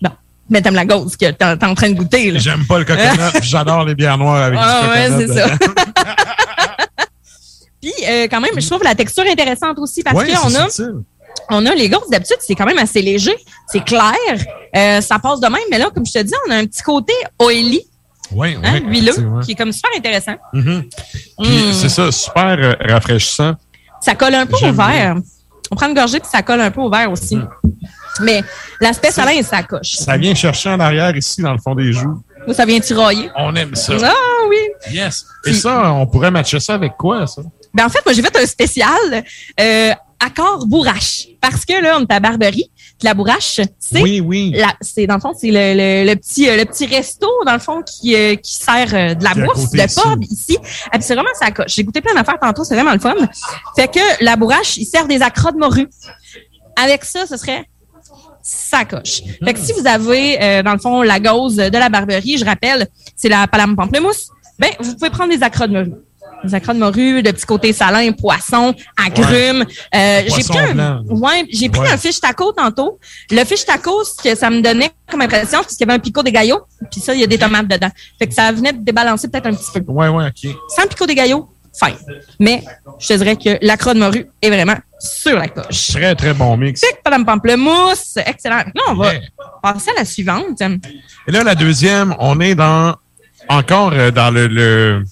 Non. 0.02 0.10
Mais 0.48 0.62
t'aimes 0.62 0.74
la 0.74 0.84
gauze 0.86 1.16
que 1.16 1.30
t'es, 1.30 1.44
en 1.44 1.74
train 1.74 1.90
de 1.90 1.94
goûter, 1.94 2.30
là. 2.30 2.38
J'aime 2.38 2.66
pas 2.66 2.78
le 2.78 2.84
coconut, 2.84 3.08
puis 3.34 3.48
j'adore 3.48 3.84
les 3.84 3.94
bières 3.94 4.16
noires 4.18 4.42
avec 4.44 4.58
Ah, 4.62 4.80
du 4.82 4.88
ouais, 4.88 5.08
coconut. 5.08 5.26
c'est 5.28 5.40
ça. 5.40 5.58
Puis, 7.80 7.92
euh, 8.08 8.28
quand 8.30 8.40
même, 8.40 8.58
je 8.58 8.66
trouve 8.66 8.82
la 8.82 8.94
texture 8.94 9.24
intéressante 9.30 9.78
aussi 9.78 10.02
parce 10.02 10.16
Ouais, 10.16 10.32
qu'on 10.32 10.54
a, 10.54 10.70
subtil. 10.70 11.02
On 11.50 11.64
a 11.66 11.74
les 11.74 11.88
gauzes 11.88 12.08
d'habitude, 12.10 12.36
c'est 12.40 12.54
quand 12.54 12.66
même 12.66 12.78
assez 12.78 13.02
léger. 13.02 13.34
C'est 13.70 13.84
clair. 13.84 14.12
Euh, 14.76 15.00
ça 15.00 15.18
passe 15.18 15.40
de 15.40 15.46
même. 15.48 15.62
Mais 15.70 15.78
là, 15.78 15.90
comme 15.94 16.04
je 16.06 16.12
te 16.12 16.18
dis, 16.22 16.32
on 16.46 16.50
a 16.50 16.56
un 16.56 16.66
petit 16.66 16.82
côté 16.82 17.12
oily, 17.40 17.82
Oui, 18.32 18.56
hein, 18.62 18.80
oui. 18.86 18.98
huileux, 19.00 19.40
qui 19.44 19.52
est 19.52 19.54
comme 19.54 19.72
super 19.72 19.90
intéressant. 19.96 20.34
Mhm. 20.52 20.84
Puis 21.42 21.48
Mm. 21.68 21.72
c'est 21.72 21.88
ça, 21.88 22.10
super 22.12 22.56
euh, 22.58 22.74
rafraîchissant. 22.80 23.54
Ça 24.00 24.14
colle 24.14 24.34
un 24.34 24.46
peu 24.46 24.56
au 24.56 24.72
verre. 24.72 25.16
On 25.70 25.76
prend 25.76 25.88
une 25.88 25.94
gorgée 25.94 26.20
puis 26.20 26.28
ça 26.30 26.42
colle 26.42 26.60
un 26.60 26.70
peu 26.70 26.80
au 26.80 26.90
verre 26.90 27.10
aussi. 27.10 27.38
Mais 28.20 28.42
l'aspect 28.80 29.10
salin, 29.10 29.42
ça 29.42 29.62
coche. 29.62 29.94
Ça 29.96 30.16
vient 30.16 30.34
chercher 30.34 30.70
en 30.70 30.78
arrière 30.80 31.16
ici, 31.16 31.40
dans 31.42 31.52
le 31.52 31.58
fond 31.58 31.74
des 31.74 31.92
joues. 31.92 32.22
Ou 32.46 32.52
ça 32.52 32.64
vient 32.66 32.78
tirailler. 32.78 33.30
On 33.36 33.54
aime 33.56 33.74
ça. 33.74 33.94
Ah 34.02 34.12
oui. 34.48 34.58
Yes. 34.92 35.24
Et 35.46 35.54
ça, 35.54 35.92
on 35.94 36.06
pourrait 36.06 36.30
matcher 36.30 36.60
ça 36.60 36.74
avec 36.74 36.92
quoi, 36.98 37.26
ça? 37.26 37.42
Ben 37.72 37.86
en 37.86 37.88
fait, 37.88 38.00
moi 38.04 38.12
j'ai 38.14 38.22
fait 38.22 38.36
un 38.36 38.46
spécial 38.46 39.24
euh, 39.58 39.92
accord 40.20 40.66
bourrache. 40.66 41.28
Parce 41.40 41.64
que 41.64 41.80
là, 41.82 41.98
on 41.98 42.02
est 42.02 42.12
à 42.12 42.20
Barberie. 42.20 42.70
Puis 42.76 43.04
la 43.04 43.14
bourrache, 43.14 43.60
c'est 43.78 44.02
Oui, 44.02 44.20
oui. 44.20 44.54
c'est 44.80 45.06
dans 45.06 45.14
le 45.16 45.20
fond, 45.20 45.32
c'est 45.38 45.50
le, 45.50 45.74
le, 45.74 46.10
le 46.10 46.16
petit 46.16 46.48
euh, 46.48 46.56
le 46.56 46.64
petit 46.64 46.86
resto 46.86 47.28
dans 47.44 47.52
le 47.52 47.58
fond 47.58 47.82
qui 47.82 48.14
euh, 48.14 48.36
qui 48.36 48.54
sert 48.54 48.94
euh, 48.94 49.14
de 49.14 49.24
la 49.24 49.34
bourse, 49.34 49.70
de 49.70 49.78
pub 50.02 50.22
ici. 50.24 50.56
C'est 51.00 51.14
vraiment 51.14 51.28
ça 51.38 51.50
coche. 51.50 51.74
J'ai 51.74 51.84
goûté 51.84 52.00
plein 52.00 52.14
d'affaires 52.14 52.38
tantôt, 52.40 52.64
c'est 52.64 52.74
vraiment 52.74 52.92
le 52.92 53.00
fun. 53.00 53.14
Fait 53.76 53.88
que 53.88 54.24
la 54.24 54.36
bourrache, 54.36 54.76
ils 54.76 54.86
servent 54.86 55.08
des 55.08 55.22
accras 55.22 55.52
de 55.52 55.58
morue. 55.58 55.88
Avec 56.76 57.04
ça, 57.04 57.26
ce 57.26 57.36
serait 57.36 57.64
ça 58.42 58.84
coche. 58.84 59.22
Fait 59.42 59.54
que 59.54 59.58
si 59.58 59.72
vous 59.72 59.86
avez, 59.86 60.40
euh, 60.42 60.62
dans 60.62 60.74
le 60.74 60.78
fond, 60.78 61.02
la 61.02 61.18
gauze 61.18 61.56
de 61.56 61.78
la 61.78 61.88
barberie, 61.88 62.36
je 62.36 62.44
rappelle, 62.44 62.86
c'est 63.16 63.28
la 63.30 63.46
palame 63.48 63.74
pamplemousse, 63.74 64.28
ben, 64.58 64.70
vous 64.80 64.94
pouvez 64.94 65.10
prendre 65.10 65.34
des 65.34 65.42
accras 65.42 65.66
de 65.66 65.72
morue. 65.72 65.94
Des 66.44 66.54
accras 66.54 66.74
de 66.74 66.78
morue, 66.78 67.22
de 67.22 67.30
petits 67.30 67.46
côtés 67.46 67.72
salins, 67.72 68.12
poisson, 68.12 68.74
agrumes. 68.96 69.64
Euh, 69.94 70.22
j'ai 70.26 70.42
pris 70.44 70.58
un, 70.58 71.02
ouais, 71.08 71.44
j'ai 71.50 71.68
pris 71.68 71.80
Ouais. 71.80 71.90
un 71.90 71.96
fish 71.96 72.20
taco 72.20 72.52
tantôt. 72.52 72.98
Le 73.30 73.44
fish 73.44 73.64
taco, 73.64 74.04
ce 74.04 74.22
que 74.22 74.34
ça 74.36 74.50
me 74.50 74.60
donnait 74.60 74.90
comme 75.10 75.20
impression, 75.22 75.60
c'est 75.62 75.76
qu'il 75.76 75.80
y 75.86 75.90
avait 75.90 75.94
un 75.98 76.02
picot 76.02 76.22
des 76.22 76.32
gaillots, 76.32 76.62
puis 76.90 77.00
ça, 77.00 77.14
il 77.14 77.20
y 77.20 77.24
a 77.24 77.26
des 77.26 77.38
tomates 77.38 77.68
dedans. 77.68 77.90
Fait 78.18 78.26
que 78.26 78.34
ça 78.34 78.52
venait 78.52 78.72
de 78.72 78.78
débalancer 78.84 79.28
peut-être 79.28 79.46
un 79.46 79.54
petit 79.54 79.70
peu. 79.80 79.92
Ouais, 79.92 80.08
ouais, 80.08 80.26
OK. 80.26 80.50
Sans 80.76 80.86
picot 80.86 81.06
des 81.06 81.14
gaillots, 81.14 81.48
fine. 81.82 81.96
Mais 82.38 82.62
je 82.98 83.08
te 83.08 83.12
dirais 83.14 83.36
que 83.36 83.58
l'acra 83.62 83.94
de 83.94 83.98
morue 84.00 84.26
est 84.42 84.50
vraiment 84.50 84.76
sur 85.00 85.36
la 85.38 85.48
coche. 85.48 85.88
Très, 85.92 86.14
très 86.14 86.32
bon 86.34 86.56
mix. 86.56 86.80
Tic, 86.80 87.02
padam 87.02 87.24
pamplemousse, 87.24 88.16
excellent. 88.24 88.58
Là, 88.74 88.82
on 88.88 88.94
va 88.94 89.12
passer 89.62 89.90
à 89.90 90.00
la 90.00 90.04
suivante. 90.04 90.60
Et 91.26 91.32
là, 91.32 91.42
la 91.42 91.54
deuxième, 91.54 92.14
on 92.18 92.38
est 92.40 92.54
dans 92.54 92.94
encore 93.48 93.92
euh, 93.92 94.10
dans 94.10 94.30
le, 94.32 94.46
le, 94.46 95.04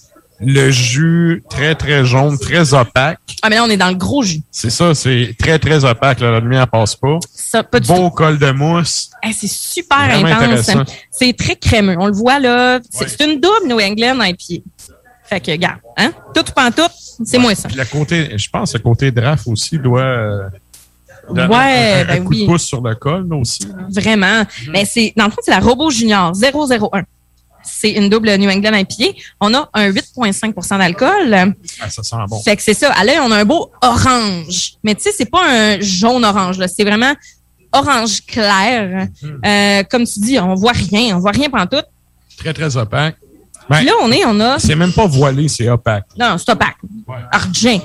le 0.45 0.71
jus 0.71 1.43
très, 1.49 1.75
très 1.75 2.05
jaune, 2.05 2.39
très 2.39 2.75
opaque. 2.75 3.19
Ah, 3.43 3.49
mais 3.49 3.57
là, 3.57 3.65
on 3.65 3.71
est 3.71 3.77
dans 3.77 3.89
le 3.89 3.95
gros 3.95 4.23
jus. 4.23 4.41
C'est 4.51 4.71
ça, 4.71 4.95
c'est 4.95 5.35
très, 5.39 5.59
très 5.59 5.85
opaque. 5.85 6.21
là, 6.21 6.31
la 6.33 6.41
lumière 6.41 6.67
passe 6.69 6.97
pas. 6.97 7.19
Ça, 7.33 7.63
pas 7.63 7.81
du 7.81 7.87
Beau 7.89 8.11
col 8.11 8.39
de 8.39 8.51
mousse. 8.51 9.11
Hey, 9.23 9.33
c'est 9.33 9.49
super 9.51 10.09
Vraiment 10.09 10.27
intense. 10.53 10.71
C'est 11.11 11.37
très 11.37 11.57
crémeux. 11.57 11.97
On 11.99 12.07
le 12.07 12.13
voit 12.13 12.39
là. 12.39 12.81
C'est 12.91 13.21
une 13.25 13.41
double 13.41 13.69
New 13.69 13.79
England 13.81 14.21
à 14.21 14.33
pied. 14.33 14.63
Fait 15.25 15.41
que, 15.41 15.51
regarde, 15.53 15.79
hein? 15.97 16.13
Tout 16.35 16.41
ou 16.49 16.53
pas 16.53 16.71
tout, 16.71 16.83
c'est 17.25 17.39
moins 17.39 17.55
ça. 17.55 17.69
Puis 17.69 17.77
le 17.79 17.85
côté, 17.87 18.37
je 18.37 18.49
pense, 18.51 18.75
le 18.75 18.81
côté 18.81 19.11
draft 19.11 19.47
aussi 19.47 19.79
doit. 19.79 20.03
euh, 20.03 20.49
Ouais, 21.31 21.45
un, 21.47 22.01
un 22.03 22.05
ben 22.05 22.25
coup 22.25 22.31
oui. 22.31 22.43
de 22.43 22.47
pouce 22.47 22.65
sur 22.65 22.83
le 22.83 22.95
col, 22.97 23.27
là, 23.31 23.37
aussi. 23.37 23.67
Vraiment. 23.91 24.43
Mais 24.73 24.85
c'est, 24.85 25.13
dans 25.17 25.27
le 25.27 25.31
fond, 25.31 25.39
c'est 25.43 25.53
la 25.53 25.61
Robo 25.61 25.89
Junior 25.89 26.33
001. 26.35 27.03
C'est 27.65 27.91
une 27.91 28.09
double 28.09 28.35
New 28.37 28.51
England 28.51 28.73
à 28.73 28.85
pied. 28.85 29.17
On 29.41 29.55
a 29.55 29.69
un 29.75 29.91
8,5% 29.91 30.79
d'alcool. 30.79 31.55
Ah, 31.81 31.91
ça 31.91 32.03
sent 32.03 32.17
bon. 32.29 32.41
Fait 32.43 32.57
que 32.57 32.63
c'est 32.63 32.75
ça. 32.75 32.93
À 32.93 33.05
l'œil, 33.05 33.19
on 33.21 33.31
a 33.31 33.39
un 33.39 33.45
beau 33.45 33.71
orange. 33.83 34.75
Mais 34.83 34.95
tu 34.95 35.03
sais, 35.03 35.11
c'est 35.17 35.31
pas 35.31 35.45
un 35.49 35.81
jaune-orange. 35.81 36.57
C'est 36.67 36.85
vraiment 36.85 37.15
orange 37.73 38.25
clair. 38.27 39.09
Mhm. 39.23 39.41
Euh, 39.45 39.83
comme 39.85 40.05
tu 40.05 40.21
dis, 40.21 40.39
on 40.39 40.55
voit 40.55 40.73
rien. 40.73 41.17
On 41.17 41.21
voit 41.21 41.33
rien 41.33 41.49
pantoute. 41.49 41.87
Très, 42.37 42.53
très 42.53 42.77
opaque. 42.77 43.17
Ben, 43.69 43.77
Puis 43.77 43.87
là, 43.87 43.93
on 44.03 44.11
est, 44.11 44.25
on 44.27 44.41
a... 44.41 44.59
C'est 44.59 44.75
même 44.75 44.93
pas 44.93 45.07
voilé, 45.07 45.49
c'est 45.49 45.69
opaque. 45.69 46.05
Non, 46.19 46.37
c'est 46.39 46.51
opaque. 46.51 46.77
Argent. 47.31 47.81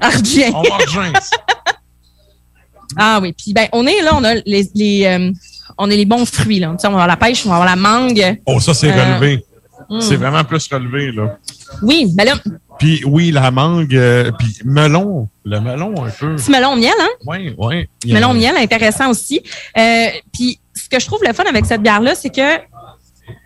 Argent. 0.00 0.52
On 0.54 0.62
va 0.62 0.74
argent. 0.74 1.12
ah 2.96 3.18
oui. 3.20 3.32
Puis 3.32 3.52
ben, 3.52 3.68
on 3.72 3.86
est 3.86 4.00
là, 4.02 4.12
on 4.14 4.24
a 4.24 4.34
les... 4.34 4.70
les 4.74 5.04
euh, 5.06 5.32
on 5.76 5.90
a 5.90 5.94
les 5.94 6.04
bons 6.06 6.24
fruits, 6.24 6.58
là. 6.60 6.68
Tu 6.72 6.78
sais, 6.80 6.86
on 6.88 6.92
va 6.92 7.02
avoir 7.02 7.06
la 7.08 7.16
pêche, 7.16 7.44
on 7.44 7.50
va 7.50 7.56
avoir 7.56 7.68
la 7.68 7.76
mangue. 7.76 8.40
Oh, 8.46 8.60
ça, 8.60 8.72
c'est 8.74 8.90
Euh, 8.90 9.14
relevé. 9.14 9.44
hmm. 9.90 10.00
C'est 10.00 10.16
vraiment 10.16 10.44
plus 10.44 10.66
relevé, 10.72 11.12
là. 11.12 11.36
Oui, 11.82 12.06
ben 12.14 12.24
là, 12.24 12.34
Puis 12.78 13.02
oui, 13.04 13.30
la 13.32 13.50
mangue, 13.50 13.94
euh, 13.94 14.30
puis 14.38 14.54
melon. 14.64 15.28
Le 15.44 15.60
melon, 15.60 16.04
un 16.04 16.10
peu. 16.10 16.36
petit 16.36 16.50
melon 16.50 16.72
au 16.72 16.76
miel, 16.76 16.92
hein? 17.00 17.08
Oui, 17.26 17.54
oui. 17.58 17.88
Melon 18.06 18.30
au 18.30 18.34
miel, 18.34 18.56
intéressant 18.56 19.10
aussi. 19.10 19.42
Euh, 19.76 20.06
puis, 20.32 20.60
ce 20.74 20.88
que 20.88 21.00
je 21.00 21.06
trouve 21.06 21.20
le 21.26 21.32
fun 21.32 21.44
avec 21.44 21.66
cette 21.66 21.82
bière-là, 21.82 22.14
c'est 22.14 22.30
que 22.30 22.60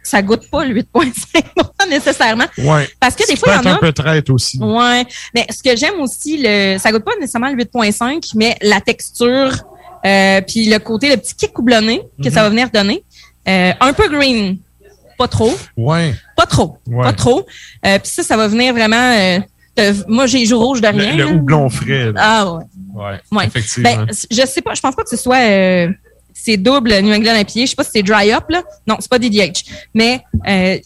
ça 0.05 0.21
goûte 0.23 0.49
pas 0.51 0.65
le 0.65 0.75
8,5 0.75 1.43
nécessairement. 1.89 2.45
Ouais. 2.59 2.89
Parce 3.01 3.15
que 3.17 3.27
des 3.27 3.37
fois, 3.37 3.55
il 3.55 3.65
y 3.65 3.69
en 3.69 3.73
a. 3.73 3.75
un 3.77 3.79
peu 3.79 3.93
traite 3.93 4.31
aussi. 4.31 4.59
Ouais. 4.59 5.05
Mais 5.35 5.47
ce 5.51 5.63
que 5.63 5.75
j'aime 5.77 6.01
aussi, 6.01 6.39
le, 6.41 6.77
ça 6.79 6.93
goûte 6.93 7.05
pas 7.05 7.13
nécessairement 7.19 7.51
le 7.51 7.57
8.5, 7.65 8.33
mais 8.35 8.57
la 8.63 8.81
texture, 8.81 9.51
euh, 10.05 10.41
puis 10.41 10.67
le 10.69 10.79
côté, 10.79 11.09
le 11.11 11.17
petit 11.17 11.35
kick 11.35 11.59
houblonné 11.59 12.01
que 12.23 12.29
Mhm. 12.29 12.35
ça 12.35 12.43
va 12.43 12.49
venir 12.51 12.71
donner. 12.71 13.05
Euh, 13.49 13.73
un 13.81 13.93
peu 13.93 14.09
green. 14.09 14.59
Pas 15.19 15.29
trop. 15.29 15.55
Ouais. 15.77 16.15
Pas 16.37 16.47
trop. 16.47 16.79
Ouais. 16.87 17.03
Pas 17.05 17.13
trop. 17.13 17.47
Euh, 17.87 17.99
puis 17.99 18.11
ça, 18.11 18.23
ça 18.23 18.37
va 18.37 18.49
venir 18.49 18.73
vraiment. 18.75 19.39
moi, 20.09 20.27
j'ai 20.27 20.39
les 20.39 20.47
joues 20.47 20.59
rouges 20.59 20.81
de 20.81 20.89
rien. 20.89 21.17
Le, 21.17 21.27
houblon 21.27 21.69
frais. 21.71 22.13
là. 22.13 22.13
Ah 22.17 22.53
ouais. 22.53 22.65
Ouais, 22.95 23.21
Ouais. 23.33 23.47
effectivement. 23.47 23.91
Ben, 24.05 24.07
je 24.31 24.47
sais 24.47 24.61
pas, 24.63 24.75
je 24.75 24.81
pense 24.81 24.95
pas 24.95 25.03
que 25.03 25.11
ce 25.11 25.17
soit 25.17 25.89
c'est 26.35 26.57
double 26.57 26.93
New 27.01 27.13
England 27.15 27.37
IPA. 27.37 27.61
Je 27.61 27.67
sais 27.67 27.77
pas 27.77 27.85
si 27.85 27.91
c'est 27.95 28.03
dry 28.03 28.33
up 28.33 28.45
là. 28.49 28.63
Non, 28.87 28.97
c'est 29.01 29.11
pas 29.11 29.19
DDH. 29.19 29.65
Mais 29.95 30.21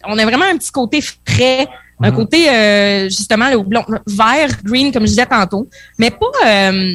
on 0.05 0.19
a 0.19 0.25
vraiment 0.25 0.45
un 0.45 0.57
petit 0.59 0.71
côté 0.73 1.01
frais, 1.01 1.67
un 2.01 2.11
Mhm. 2.11 2.17
côté 2.17 2.49
euh, 2.51 3.05
justement 3.05 3.49
le 3.51 3.59
blond, 3.63 3.85
vert, 4.07 4.51
green 4.63 4.93
comme 4.93 5.05
je 5.05 5.09
disais 5.11 5.25
tantôt, 5.27 5.69
mais 5.99 6.11
pas 6.11 6.27
euh, 6.47 6.93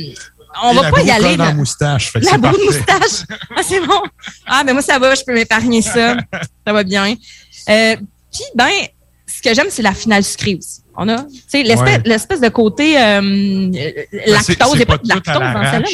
on 0.63 0.73
va 0.73 0.91
pas 0.91 1.01
y 1.01 1.11
aller 1.11 1.37
la 1.37 1.53
moustache. 1.53 2.13
La 2.15 2.21
c'est 2.21 2.37
boue 2.37 2.47
de 2.47 2.51
parfait. 2.51 2.65
moustache. 2.65 3.25
Ah, 3.55 3.61
c'est 3.67 3.79
bon. 3.85 4.01
Ah, 4.47 4.63
ben 4.65 4.73
moi, 4.73 4.81
ça 4.81 4.99
va, 4.99 5.15
je 5.15 5.21
peux 5.25 5.33
m'épargner 5.33 5.81
ça. 5.81 6.15
Ça 6.67 6.73
va 6.73 6.83
bien. 6.83 7.15
Euh, 7.69 7.95
Puis, 8.31 8.43
ben, 8.55 8.69
ce 9.27 9.41
que 9.41 9.53
j'aime, 9.53 9.67
c'est 9.69 9.81
la 9.81 9.93
finale 9.93 10.23
sucrée 10.23 10.55
aussi. 10.55 10.81
On 10.97 11.07
a, 11.09 11.17
tu 11.23 11.29
sais, 11.47 11.63
l'espèce 11.63 12.01
l'espèce 12.05 12.41
de 12.41 12.49
côté 12.49 12.97
euh, 13.01 13.21
euh, 13.21 13.69
Ben, 13.71 14.41
c'est- 14.41 14.59
lactose. 14.59 14.75
c'est 14.77 14.85
pas 14.85 14.97
de 14.97 15.07
lactose 15.07 15.33
dans 15.39 15.71
celle-là, 15.71 15.89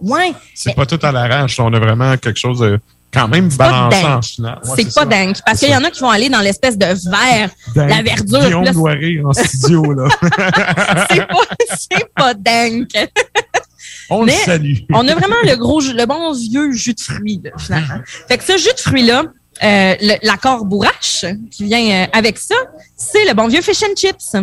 mais... 0.00 0.08
Ouais. 0.10 0.32
C'est 0.54 0.74
pas 0.74 0.86
tout 0.86 0.98
à 1.02 1.12
l'arrache. 1.12 1.60
On 1.60 1.72
a 1.72 1.78
vraiment 1.78 2.16
quelque 2.16 2.38
chose 2.38 2.58
de 2.60 2.80
quand 3.12 3.28
même 3.28 3.48
balancé 3.50 4.04
en 4.04 4.22
finale. 4.22 4.60
C'est 4.74 4.92
pas 4.94 5.04
dingue. 5.04 5.36
Parce 5.46 5.60
qu'il 5.60 5.68
y 5.70 5.76
en 5.76 5.84
a 5.84 5.90
qui 5.90 6.00
vont 6.00 6.10
aller 6.10 6.28
dans 6.30 6.40
l'espèce 6.40 6.76
de 6.78 6.86
vert, 6.86 7.50
Dingue. 7.74 7.90
la 7.90 8.02
verdure. 8.02 8.40
Guillaume 8.42 8.82
rire 8.84 9.26
en 9.26 9.32
studio, 9.34 9.92
là. 9.92 10.08
c'est 11.10 11.26
pas, 11.26 11.34
c'est 11.78 12.14
pas 12.16 12.34
dingue. 12.34 12.88
On 14.10 14.24
Mais 14.24 14.32
le 14.32 14.38
salue. 14.44 14.74
on 14.92 15.06
a 15.08 15.14
vraiment 15.14 15.36
le 15.44 15.56
gros, 15.56 15.80
le 15.80 16.06
bon 16.06 16.32
vieux 16.32 16.72
jus 16.72 16.94
de 16.94 17.00
fruits, 17.00 17.40
là, 17.44 17.50
finalement. 17.58 18.00
Fait 18.28 18.38
que 18.38 18.44
ce 18.44 18.56
jus 18.58 18.74
de 18.74 18.80
fruits-là, 18.80 19.24
euh, 19.62 19.94
l'accord 20.22 20.64
bourrache 20.64 21.24
qui 21.50 21.64
vient 21.64 22.04
euh, 22.04 22.06
avec 22.12 22.38
ça, 22.38 22.54
c'est 22.96 23.24
le 23.26 23.34
bon 23.34 23.48
vieux 23.48 23.62
fish 23.62 23.82
and 23.82 23.94
chips. 23.96 24.34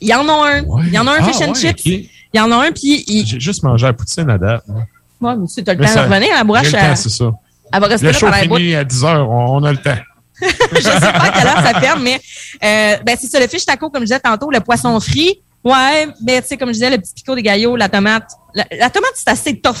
Il 0.00 0.08
y 0.08 0.14
en 0.14 0.28
a 0.28 0.32
un. 0.32 0.62
Il 0.86 0.92
y 0.92 0.98
en 0.98 1.06
a 1.06 1.12
un 1.12 1.16
Ah, 1.20 1.24
fish 1.24 1.40
and 1.42 1.52
ouais, 1.52 1.54
chips. 1.54 1.84
Il 1.84 2.38
y 2.38 2.40
en 2.40 2.50
a 2.50 2.56
un, 2.66 2.72
puis 2.72 3.04
il... 3.06 3.26
J'ai 3.26 3.38
juste 3.40 3.62
mangé 3.62 3.86
la 3.86 3.92
poutine 3.92 4.28
à 4.30 4.38
date. 4.38 4.62
moi. 4.66 4.82
Ouais, 5.20 5.36
mais 5.36 5.46
tu 5.46 5.60
le 5.60 5.76
Mais 5.76 5.86
temps 5.86 5.92
ça- 5.92 6.06
de 6.06 6.12
revenir. 6.12 6.34
La 6.34 6.44
bourrache, 6.44 6.72
le 6.72 6.78
c'est 6.96 7.08
ça. 7.10 7.30
elle 7.72 7.80
va 7.80 7.86
rester 7.86 8.06
Le 8.06 8.12
là 8.12 8.18
show 8.18 8.32
finit 8.32 8.74
à 8.74 8.84
10 8.84 9.04
heures. 9.04 9.30
On, 9.30 9.62
a 9.62 9.70
le 9.70 9.78
temps. 9.78 9.96
je 10.42 10.80
sais 10.80 10.90
pas 11.00 11.06
à 11.08 11.30
quelle 11.30 11.46
heure 11.46 11.62
ça 11.62 11.80
ferme, 11.80 12.02
mais 12.02 12.20
euh, 12.64 12.96
ben, 13.04 13.16
c'est 13.20 13.28
ça, 13.28 13.38
le 13.38 13.46
fish 13.46 13.64
taco, 13.64 13.90
comme 13.90 14.00
je 14.02 14.06
disais 14.06 14.18
tantôt, 14.20 14.50
le 14.50 14.58
poisson 14.60 14.98
frit. 14.98 15.40
Ouais, 15.62 16.08
mais 16.26 16.42
tu 16.42 16.48
sais, 16.48 16.56
comme 16.56 16.70
je 16.70 16.74
disais, 16.74 16.90
le 16.90 16.98
petit 16.98 17.12
picot 17.14 17.36
des 17.36 17.42
gaillots, 17.42 17.76
la 17.76 17.88
tomate. 17.88 18.32
La, 18.54 18.64
la 18.78 18.90
tomate, 18.90 19.12
c'est 19.14 19.28
assez 19.28 19.58
tough 19.60 19.74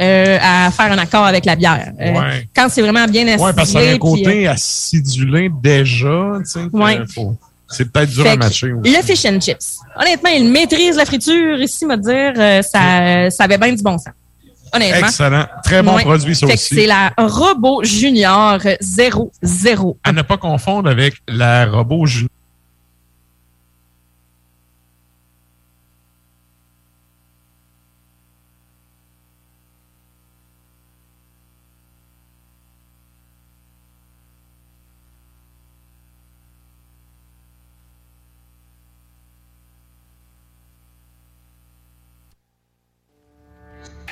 euh, 0.00 0.38
à 0.40 0.70
faire 0.70 0.92
un 0.92 0.98
accord 0.98 1.24
avec 1.24 1.44
la 1.44 1.56
bière. 1.56 1.92
Euh, 2.00 2.12
Ouais. 2.12 2.48
Quand 2.54 2.68
c'est 2.70 2.82
vraiment 2.82 3.06
bien 3.06 3.22
acidulé. 3.26 3.44
Ouais, 3.44 3.52
parce 3.52 3.68
que 3.68 3.72
ça 3.74 3.78
a 3.80 3.82
un 3.82 3.90
puis, 3.90 3.98
côté 3.98 4.46
acidulé 4.48 5.50
déjà. 5.62 6.32
tu 6.38 6.44
sais, 6.50 6.60
que 6.60 6.76
Ouais. 6.76 7.00
faut- 7.14 7.36
C'est 7.70 7.92
peut-être 7.92 8.08
dur 8.10 8.22
Fait 8.22 8.30
à 8.30 8.36
matcher. 8.36 8.72
aussi. 8.72 8.90
Le 8.96 9.02
fish 9.02 9.26
and 9.26 9.40
chips. 9.40 9.76
Honnêtement, 10.00 10.30
il 10.30 10.48
maîtrise 10.50 10.96
la 10.96 11.04
friture 11.04 11.60
ici, 11.60 11.84
me 11.84 11.96
dire, 11.96 12.32
euh, 12.40 12.62
ça, 12.62 13.30
ça 13.30 13.44
avait 13.44 13.58
bien 13.58 13.72
du 13.74 13.82
bon 13.82 13.98
sens. 13.98 14.14
Honnêtement. 14.72 15.06
Excellent. 15.08 15.46
Très 15.64 15.82
bon 15.82 15.94
Ouais. 15.96 16.02
produit, 16.02 16.34
ça 16.34 16.46
Fait 16.46 16.54
aussi. 16.54 16.74
c'est 16.76 16.86
la 16.86 17.12
Robot 17.18 17.84
Junior 17.84 18.58
00. 18.80 19.98
À 20.04 20.12
ne 20.12 20.22
pas 20.22 20.36
confondre 20.38 20.88
avec 20.88 21.14
la 21.28 21.66
robot 21.66 22.06
junior. 22.06 22.28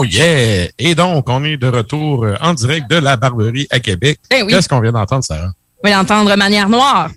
Oh 0.00 0.04
yeah! 0.04 0.68
Et 0.78 0.94
donc, 0.94 1.28
on 1.28 1.44
est 1.44 1.58
de 1.58 1.66
retour 1.66 2.24
euh, 2.24 2.34
en 2.40 2.54
direct 2.54 2.88
de 2.90 2.96
la 2.96 3.16
Barberie 3.18 3.66
à 3.70 3.80
Québec. 3.80 4.18
Ben 4.30 4.44
oui. 4.44 4.50
Qu'est-ce 4.52 4.66
qu'on 4.66 4.80
vient 4.80 4.92
d'entendre, 4.92 5.22
Sarah? 5.22 5.50
On 5.84 5.88
va 5.90 5.94
l'entendre 5.94 6.34
Manière 6.36 6.70
Noire. 6.70 7.10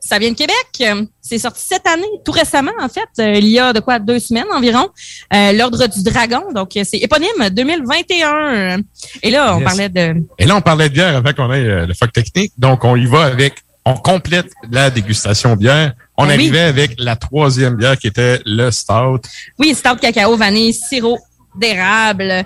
Ça 0.00 0.20
vient 0.20 0.30
de 0.30 0.36
Québec. 0.36 1.08
C'est 1.20 1.38
sorti 1.40 1.60
cette 1.66 1.84
année, 1.88 2.06
tout 2.24 2.30
récemment, 2.30 2.70
en 2.80 2.88
fait, 2.88 3.08
euh, 3.18 3.34
il 3.34 3.48
y 3.48 3.58
a 3.58 3.72
de 3.72 3.80
quoi 3.80 3.98
deux 3.98 4.20
semaines 4.20 4.46
environ. 4.54 4.86
Euh, 5.34 5.52
L'Ordre 5.52 5.84
du 5.88 6.02
Dragon. 6.04 6.44
Donc, 6.54 6.70
c'est 6.74 6.98
éponyme 6.98 7.50
2021. 7.50 8.82
Et 9.24 9.30
là, 9.32 9.56
on 9.56 9.58
Yes. 9.58 9.64
parlait 9.68 9.88
de. 9.88 10.22
Et 10.38 10.46
là, 10.46 10.54
on 10.56 10.60
parlait 10.60 10.88
de 10.88 10.94
bière 10.94 11.16
avant 11.16 11.32
qu'on 11.32 11.52
ait 11.52 11.86
le 11.86 11.94
fuck 11.94 12.12
technique. 12.12 12.52
Donc, 12.56 12.84
on 12.84 12.94
y 12.94 13.06
va 13.06 13.24
avec, 13.24 13.54
on 13.84 13.94
complète 13.94 14.46
la 14.70 14.90
dégustation 14.90 15.56
bière. 15.56 15.92
On 16.16 16.22
Ben 16.24 16.30
oui. 16.30 16.34
arrivait 16.34 16.60
avec 16.60 16.92
la 16.98 17.16
troisième 17.16 17.74
bière 17.74 17.98
qui 17.98 18.06
était 18.06 18.40
le 18.46 18.70
Stout. 18.70 19.20
Oui, 19.58 19.74
stout 19.74 19.96
cacao, 20.00 20.36
vanille, 20.36 20.72
sirop 20.72 21.18
d'érable. 21.56 22.30
Euh, 22.30 22.42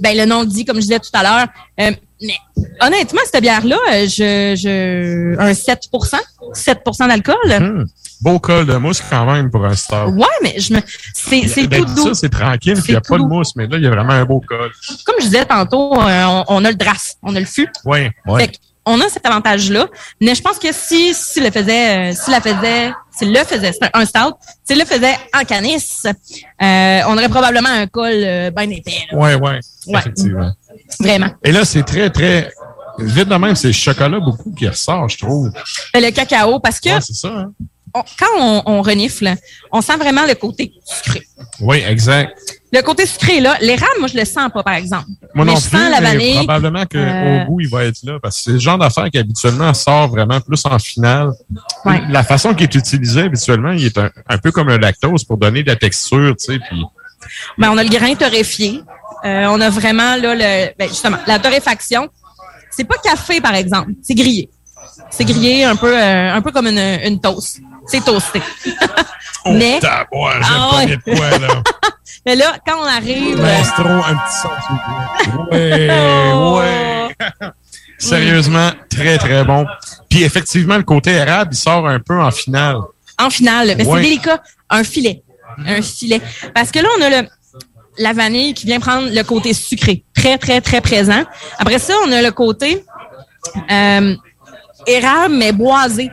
ben, 0.00 0.16
le 0.16 0.24
nom 0.24 0.40
le 0.42 0.46
dit, 0.46 0.64
comme 0.64 0.76
je 0.76 0.82
disais 0.82 0.98
tout 0.98 1.10
à 1.12 1.22
l'heure. 1.22 1.48
Euh, 1.80 1.90
mais 2.20 2.36
honnêtement, 2.80 3.20
cette 3.24 3.42
bière-là, 3.42 3.76
euh, 3.90 4.04
je, 4.06 4.54
je, 4.56 5.38
un 5.38 5.54
7 5.54 5.88
7 6.54 6.78
d'alcool. 7.00 7.36
Hmm. 7.46 7.84
Beau 8.20 8.38
col 8.38 8.66
de 8.66 8.76
mousse 8.76 9.02
quand 9.10 9.26
même 9.26 9.50
pour 9.50 9.64
un 9.64 9.74
Stout. 9.74 10.12
Ouais, 10.12 10.26
mais 10.42 10.54
je 10.56 10.74
me, 10.74 10.80
c'est, 11.12 11.48
c'est 11.48 11.62
tout 11.62 11.68
D'habitude, 11.68 11.94
doux. 11.96 12.14
c'est 12.14 12.28
tranquille, 12.28 12.74
puis 12.74 12.84
il 12.88 12.90
n'y 12.92 12.96
a 12.96 13.00
pas 13.00 13.18
de 13.18 13.24
mousse, 13.24 13.56
mais 13.56 13.66
là, 13.66 13.78
il 13.78 13.82
y 13.82 13.86
a 13.86 13.90
vraiment 13.90 14.12
un 14.12 14.24
beau 14.24 14.40
col. 14.40 14.70
Comme 15.04 15.16
je 15.18 15.24
disais 15.24 15.44
tantôt, 15.44 15.92
on, 15.96 16.44
on 16.46 16.64
a 16.64 16.70
le 16.70 16.76
draft, 16.76 17.16
on 17.24 17.34
a 17.34 17.40
le 17.40 17.46
fût. 17.46 17.68
Oui, 17.84 18.08
oui. 18.28 18.42
On 18.84 19.00
a 19.00 19.08
cet 19.08 19.24
avantage-là. 19.26 19.86
Mais 20.20 20.34
je 20.34 20.42
pense 20.42 20.58
que 20.58 20.72
si, 20.72 21.14
si 21.14 21.40
le 21.40 21.50
faisait, 21.50 22.10
euh, 22.10 22.14
si 22.14 22.30
la 22.30 22.40
faisait, 22.40 22.92
s'il 23.16 23.32
le 23.32 23.38
faisait, 23.44 23.72
c'est 23.72 23.90
un, 23.94 24.04
stout, 24.04 24.34
s'il 24.64 24.78
le 24.78 24.84
faisait 24.84 25.14
en 25.34 25.44
canisse, 25.44 26.04
euh, 26.06 27.00
on 27.06 27.12
aurait 27.16 27.28
probablement 27.28 27.68
un 27.68 27.86
col 27.86 28.10
euh, 28.12 28.50
bien 28.50 28.68
épais. 28.70 29.06
là. 29.10 29.18
Oui, 29.18 29.30
oui, 29.34 29.50
Ouais. 29.92 30.00
effectivement. 30.00 30.52
Vraiment. 30.98 31.30
Et 31.44 31.52
là, 31.52 31.64
c'est 31.64 31.82
très, 31.84 32.10
très... 32.10 32.52
Vite 32.98 33.28
de 33.28 33.34
même, 33.36 33.54
c'est 33.56 33.68
le 33.68 33.72
chocolat 33.72 34.20
beaucoup 34.20 34.52
qui 34.52 34.68
ressort, 34.68 35.08
je 35.08 35.18
trouve. 35.18 35.46
Euh, 35.96 36.00
Le 36.00 36.10
cacao, 36.10 36.58
parce 36.60 36.78
que 36.78 36.90
Ouais, 36.90 37.00
c'est 37.00 37.14
ça, 37.14 37.28
hein? 37.28 37.52
on- 37.94 38.02
quand 38.18 38.26
on, 38.38 38.62
on 38.66 38.82
renifle, 38.82 39.32
on 39.70 39.80
sent 39.80 39.96
vraiment 39.96 40.26
le 40.26 40.34
côté 40.34 40.72
sucré. 40.84 41.22
Oui, 41.60 41.82
exact. 41.86 42.38
Le 42.74 42.80
côté 42.80 43.04
sucré, 43.04 43.40
là, 43.40 43.56
l'érable, 43.60 43.92
moi, 43.98 44.08
je 44.08 44.16
le 44.16 44.24
sens 44.24 44.50
pas, 44.52 44.62
par 44.62 44.74
exemple. 44.74 45.04
Moi 45.34 45.44
mais 45.44 45.52
non 45.52 45.58
je 45.58 45.68
plus, 45.68 45.78
sens 45.78 45.90
la 45.90 46.00
vanille. 46.00 46.36
probablement 46.36 46.84
qu'au 46.86 46.96
Euh, 46.98 47.44
goût, 47.44 47.60
il 47.60 47.68
va 47.68 47.84
être 47.84 47.98
là. 48.02 48.18
Parce 48.22 48.36
que 48.38 48.42
c'est 48.44 48.50
le 48.52 48.58
genre 48.58 48.78
d'affaire 48.78 49.10
qui 49.10 49.18
habituellement 49.18 49.74
sort 49.74 50.08
vraiment 50.08 50.40
plus 50.40 50.62
en 50.64 50.78
finale. 50.78 51.30
Ouais. 51.84 52.00
La 52.08 52.22
façon 52.22 52.54
qui 52.54 52.64
est 52.64 52.74
utilisée 52.74 53.22
habituellement, 53.22 53.72
il 53.72 53.84
est 53.84 53.98
un, 53.98 54.10
un 54.26 54.38
peu 54.38 54.50
comme 54.52 54.70
un 54.70 54.78
lactose 54.78 55.22
pour 55.24 55.36
donner 55.36 55.62
de 55.62 55.68
la 55.68 55.76
texture, 55.76 56.34
tu 56.38 56.52
sais, 56.54 56.58
puis 56.58 56.82
Ben, 57.58 57.70
on 57.70 57.76
a 57.76 57.82
le 57.84 57.90
grain 57.90 58.14
torréfié. 58.14 58.82
Euh, 59.24 59.46
on 59.50 59.60
a 59.60 59.68
vraiment 59.70 60.16
là 60.16 60.34
le 60.34 60.72
ben, 60.78 60.88
justement 60.88 61.18
la 61.26 61.38
torréfaction. 61.38 62.08
C'est 62.70 62.84
pas 62.84 62.96
café 63.04 63.40
par 63.40 63.54
exemple, 63.54 63.90
c'est 64.02 64.14
grillé. 64.14 64.48
C'est 65.10 65.24
grillé 65.26 65.64
un 65.64 65.76
peu 65.76 65.94
euh, 65.96 66.32
un 66.34 66.40
peu 66.40 66.50
comme 66.50 66.66
une, 66.66 66.78
une 67.04 67.20
toast. 67.20 67.60
C'est 67.86 68.04
toasté. 68.04 68.40
Mais 69.46 69.80
taboire, 69.80 70.40
j'ai 70.42 70.48
Ah 70.50 70.68
pas 70.70 70.76
ouais. 70.78 70.86
mis 70.86 70.96
de 70.96 71.16
quoi, 71.16 71.30
là. 71.38 71.62
mais 72.24 72.36
là 72.36 72.54
quand 72.64 72.78
on 72.78 72.84
arrive 72.84 73.40
euh, 73.40 73.44
un 73.44 74.14
petit 74.14 74.36
son. 74.40 74.50
Ouais, 75.50 75.88
Oh. 76.32 76.60
ouais. 76.60 77.16
Sérieusement, 77.98 78.70
très, 78.88 79.18
très 79.18 79.44
bon. 79.44 79.66
Puis 80.08 80.22
effectivement, 80.22 80.76
le 80.76 80.82
côté 80.84 81.10
érable, 81.12 81.50
il 81.54 81.56
sort 81.56 81.86
un 81.88 81.98
peu 82.00 82.20
en 82.20 82.30
finale. 82.30 82.76
en 83.18 83.30
finale, 83.30 83.74
mais 83.76 83.84
Ouais. 83.86 83.96
c'est 83.96 84.02
délicat, 84.08 84.42
un 84.70 84.84
filet, 84.84 85.22
un 85.66 85.82
filet. 85.82 86.20
Parce 86.54 86.70
que 86.70 86.78
là 86.78 86.88
on 86.98 87.02
a 87.02 87.10
le 87.22 87.28
la 87.98 88.12
vanille 88.14 88.54
qui 88.54 88.64
vient 88.66 88.80
prendre 88.80 89.08
le 89.12 89.22
côté 89.22 89.52
sucré, 89.52 90.04
très 90.14 90.38
très 90.38 90.60
très 90.60 90.80
présent. 90.80 91.24
Après 91.58 91.78
ça, 91.78 91.94
on 92.06 92.12
a 92.12 92.22
le 92.22 92.30
côté 92.30 92.84
euh, 93.70 94.14
érable 94.86 95.34
mais 95.34 95.52
boisé. 95.52 96.10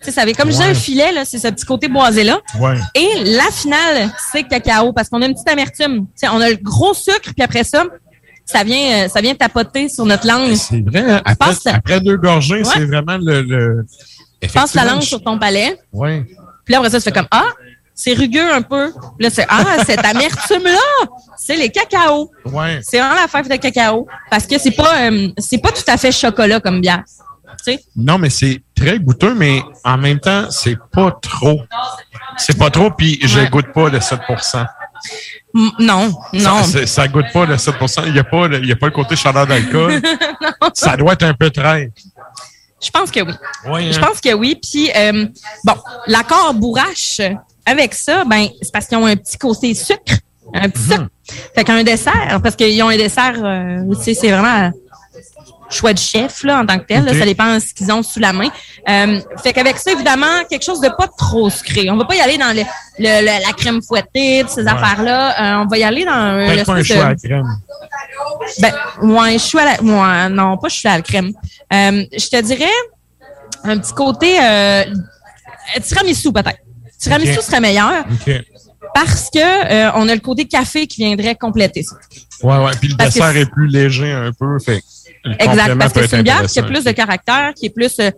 Tu 0.00 0.06
sais, 0.06 0.12
ça 0.12 0.22
avait 0.22 0.32
comme 0.32 0.48
Ouais. 0.48 0.62
un 0.64 0.74
filet 0.74 1.12
là, 1.12 1.24
c'est 1.24 1.38
ce 1.38 1.48
petit 1.48 1.64
côté 1.66 1.88
boisé 1.88 2.24
là. 2.24 2.38
Ouais. 2.58 2.74
Et 2.94 3.08
la 3.24 3.50
finale, 3.52 4.10
c'est 4.32 4.44
cacao 4.44 4.92
parce 4.92 5.08
qu'on 5.08 5.20
a 5.22 5.26
une 5.26 5.34
petite 5.34 5.48
amertume. 5.50 6.06
Tu 6.06 6.12
sais, 6.16 6.28
on 6.28 6.40
a 6.40 6.48
le 6.48 6.56
gros 6.56 6.94
sucre 6.94 7.32
puis 7.34 7.42
après 7.42 7.64
ça, 7.64 7.84
ça 8.46 8.64
vient 8.64 9.04
euh, 9.04 9.08
ça 9.08 9.20
vient 9.20 9.34
tapoter 9.34 9.88
sur 9.88 10.06
notre 10.06 10.26
langue. 10.26 10.54
C'est 10.54 10.80
vrai, 10.80 11.02
hein? 11.12 11.22
après, 11.24 12.00
deux 12.00 12.16
gorgées, 12.16 12.62
Ouais. 12.62 12.64
c'est 12.64 12.84
vraiment 12.86 13.18
le... 13.20 13.42
le... 13.42 13.86
Passe 14.54 14.74
la 14.74 14.84
langue 14.86 15.02
sur 15.02 15.22
ton 15.22 15.38
palais. 15.38 15.78
Ouais. 15.92 16.24
Puis 16.64 16.72
là, 16.72 16.78
après 16.78 16.90
ça, 16.90 16.98
tu 16.98 17.04
fais 17.04 17.12
comme 17.12 17.28
Ah, 17.30 17.44
c'est 17.94 18.14
rugueux 18.14 18.50
un 18.54 18.62
peu. 18.62 18.90
Là, 19.18 19.28
c'est 19.28 19.44
Ah, 19.50 19.84
cette 19.86 20.02
amertume-là, 20.04 21.06
c'est 21.36 21.56
les 21.56 21.68
cacaos. 21.68 22.30
Ouais. 22.46 22.80
C'est 22.82 22.98
vraiment 22.98 23.16
la 23.16 23.28
fève 23.28 23.48
de 23.50 23.56
cacao. 23.56 24.06
Parce 24.30 24.46
que 24.46 24.58
c'est 24.58 24.70
pas 24.70 25.02
euh, 25.10 25.28
c'est 25.36 25.58
pas 25.58 25.70
tout 25.72 25.82
à 25.88 25.98
fait 25.98 26.10
chocolat 26.10 26.58
comme 26.60 26.80
bière. 26.80 27.04
Non, 27.96 28.18
mais 28.18 28.30
c'est 28.30 28.62
très 28.74 28.98
goûteux, 28.98 29.34
mais 29.34 29.62
en 29.84 29.98
même 29.98 30.18
temps, 30.20 30.50
c'est 30.50 30.76
pas 30.92 31.10
trop. 31.22 31.60
C'est 32.36 32.56
pas 32.58 32.70
trop, 32.70 32.90
puis 32.90 33.18
je 33.22 33.40
Ouais. 33.40 33.48
goûte 33.48 33.72
pas 33.72 33.88
le 33.88 34.00
7 34.00 34.20
Mm, 35.54 35.68
Non, 35.80 36.14
non. 36.34 36.62
Ça, 36.62 36.86
ça 36.86 37.08
goûte 37.08 37.26
pas 37.32 37.46
le 37.46 37.56
7% 37.56 38.02
Il 38.06 38.12
n'y 38.12 38.18
a, 38.18 38.24
pas 38.24 38.46
le- 38.46 38.64
y 38.64 38.70
a 38.72 38.76
pas 38.76 38.86
le 38.86 38.92
côté 38.92 39.16
chaleur 39.16 39.46
d'alcool. 39.46 40.00
ça 40.74 40.96
doit 40.96 41.14
être 41.14 41.22
un 41.24 41.34
peu 41.34 41.50
très. 41.50 41.90
Je 42.82 42.90
pense 42.90 43.10
que 43.10 43.20
oui. 43.20 43.32
Oui, 43.66 43.92
Je 43.92 43.98
hein. 43.98 44.02
pense 44.06 44.20
que 44.20 44.32
oui. 44.34 44.58
Puis, 44.62 44.90
euh, 44.94 45.26
bon, 45.64 45.74
l'accord 46.06 46.54
bourrache, 46.54 47.20
avec 47.66 47.94
ça, 47.94 48.24
ben, 48.24 48.46
c'est 48.62 48.72
parce 48.72 48.86
qu'ils 48.86 48.98
ont 48.98 49.06
un 49.06 49.16
petit 49.16 49.36
côté 49.38 49.74
sucre. 49.74 50.14
Un 50.54 50.68
petit 50.68 50.82
Mhm. 50.84 50.90
sucre. 50.92 51.06
Fait 51.54 51.64
qu'un 51.64 51.82
dessert, 51.82 52.40
parce 52.42 52.56
qu'ils 52.56 52.82
ont 52.82 52.88
un 52.88 52.96
dessert, 52.96 53.34
euh, 53.42 53.94
c'est 54.02 54.14
vraiment 54.30 54.70
choix 55.70 55.92
de 55.92 55.98
chef, 55.98 56.42
là, 56.42 56.60
en 56.60 56.66
tant 56.66 56.78
que 56.78 56.84
tel. 56.84 57.04
là. 57.04 57.14
Ça 57.14 57.24
dépend 57.24 57.54
de 57.54 57.60
ce 57.60 57.72
qu'ils 57.72 57.90
ont 57.92 58.02
sous 58.02 58.18
la 58.20 58.32
main. 58.32 58.48
Euh, 58.88 59.20
fait 59.42 59.52
qu'avec 59.52 59.78
ça, 59.78 59.92
évidemment, 59.92 60.44
quelque 60.48 60.64
chose 60.64 60.80
de 60.80 60.88
pas 60.88 61.08
trop 61.16 61.48
sucré. 61.48 61.88
On 61.90 61.96
va 61.96 62.04
pas 62.04 62.16
y 62.16 62.20
aller 62.20 62.36
dans 62.38 62.48
le, 62.54 62.62
le- 62.98 63.20
le- 63.20 63.46
la 63.46 63.52
crème 63.56 63.80
fouettée, 63.82 64.40
toutes 64.42 64.50
ces 64.50 64.66
affaires-là. 64.66 65.60
Euh, 65.60 65.64
on 65.64 65.66
va 65.66 65.78
y 65.78 65.82
aller 65.84 66.04
dans 66.04 66.12
euh, 66.12 66.46
Peut-être 66.48 66.66
pas 66.66 66.72
un 66.74 66.82
choix 66.82 66.96
à 66.96 67.14
de- 67.14 67.20
la 67.22 67.28
crème. 67.28 67.46
ben, 68.60 68.72
ouais, 69.02 69.32
je 69.34 69.38
suis 69.38 69.58
à 69.58 69.64
la, 69.64 69.82
ouais, 69.82 70.28
non, 70.30 70.56
pas 70.58 70.68
je 70.68 70.74
suis 70.76 70.88
à 70.88 70.96
la 70.96 71.02
crème. 71.02 71.32
Euh, 71.72 72.04
je 72.12 72.28
te 72.28 72.40
dirais 72.42 72.64
un 73.64 73.78
petit 73.78 73.92
côté 73.94 74.38
euh, 74.42 74.84
tiramisu 75.82 76.32
peut-être. 76.32 76.58
Tiramisu 76.98 77.40
serait 77.42 77.60
meilleur 77.60 78.04
parce 78.94 79.30
que 79.30 79.38
euh, 79.38 79.90
on 79.94 80.08
a 80.08 80.14
le 80.14 80.20
côté 80.20 80.46
café 80.46 80.86
qui 80.86 81.04
viendrait 81.04 81.34
compléter 81.36 81.82
ça. 81.82 81.96
Ouais, 82.42 82.56
ouais. 82.58 82.72
Puis 82.80 82.88
le 82.88 82.96
Parce 82.96 83.14
dessert 83.14 83.36
est 83.36 83.46
plus 83.50 83.68
léger 83.68 84.10
un 84.12 84.32
peu. 84.32 84.58
Fait 84.58 84.76
le 84.76 84.80
Exact, 85.38 85.78
parce 85.78 85.92
que 85.92 86.06
c'est 86.06 86.16
une 86.16 86.22
bière 86.22 86.46
qui 86.46 86.58
a 86.58 86.62
plus 86.62 86.84
de 86.84 86.92
caractère, 86.92 87.52
qui 87.54 87.66
est 87.66 87.70
plus 87.70 87.98
euh, 88.00 88.10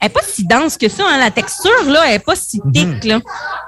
elle 0.00 0.06
est 0.06 0.08
pas 0.08 0.20
si 0.26 0.46
dense 0.46 0.78
que 0.78 0.88
ça, 0.88 1.04
hein, 1.06 1.18
la 1.18 1.30
texture 1.30 1.84
là, 1.86 2.04
elle 2.08 2.14
est 2.14 2.24
pas 2.24 2.34
si 2.34 2.60
thick 2.72 3.04
là. 3.04 3.20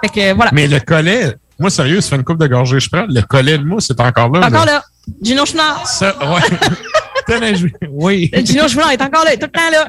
Fait 0.03 0.09
que 0.09 0.35
voilà. 0.35 0.51
Mhm. 0.51 0.55
Mais 0.55 0.67
le 0.67 0.81
collet, 0.81 1.37
moi, 1.59 1.69
sérieux, 1.69 2.01
ça 2.01 2.11
fait 2.11 2.17
une 2.17 2.25
coupe 2.25 2.39
de 2.39 2.47
gorgée. 2.47 2.81
Je 2.81 2.89
prends 2.89 3.05
le 3.07 3.21
collet 3.23 3.59
de 3.59 3.65
mousse, 3.65 3.89
c'est 3.89 4.01
encore 4.01 4.31
là. 4.31 4.47
Encore 4.47 4.65
là, 4.65 4.83
Gino 5.21 5.45
Chouinard. 5.45 5.87
Ça, 5.87 6.17
ouais. 6.19 7.63
Oui. 7.91 8.31
Gino 8.45 8.67
Chouinard 8.67 8.93
est 8.93 9.03
encore 9.03 9.25
là, 9.25 9.33
il 9.33 9.35
est 9.35 9.39
tout 9.39 9.47
le 9.47 9.53
temps 9.53 9.71
là. 9.71 9.89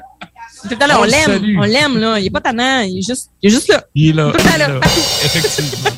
Tout 0.62 0.70
le 0.70 0.76
temps 0.76 0.88
là, 0.88 1.00
On 1.00 1.04
l'aime, 1.04 1.58
on 1.60 1.64
l'aime 1.64 1.98
là, 1.98 2.20
il 2.20 2.26
est 2.28 2.30
pas 2.30 2.42
tannant, 2.42 2.82
il 2.82 3.00
est 3.00 3.08
juste 3.08 3.30
il 3.42 3.48
est 3.48 3.54
juste 3.54 3.70
là. 3.70 3.84
Il 3.96 4.10
est 4.10 4.14
là. 4.14 4.32
Tout 4.32 4.38
le 4.38 4.44
temps 4.44 4.58
là. 4.58 4.80
Effectivement. 5.26 5.90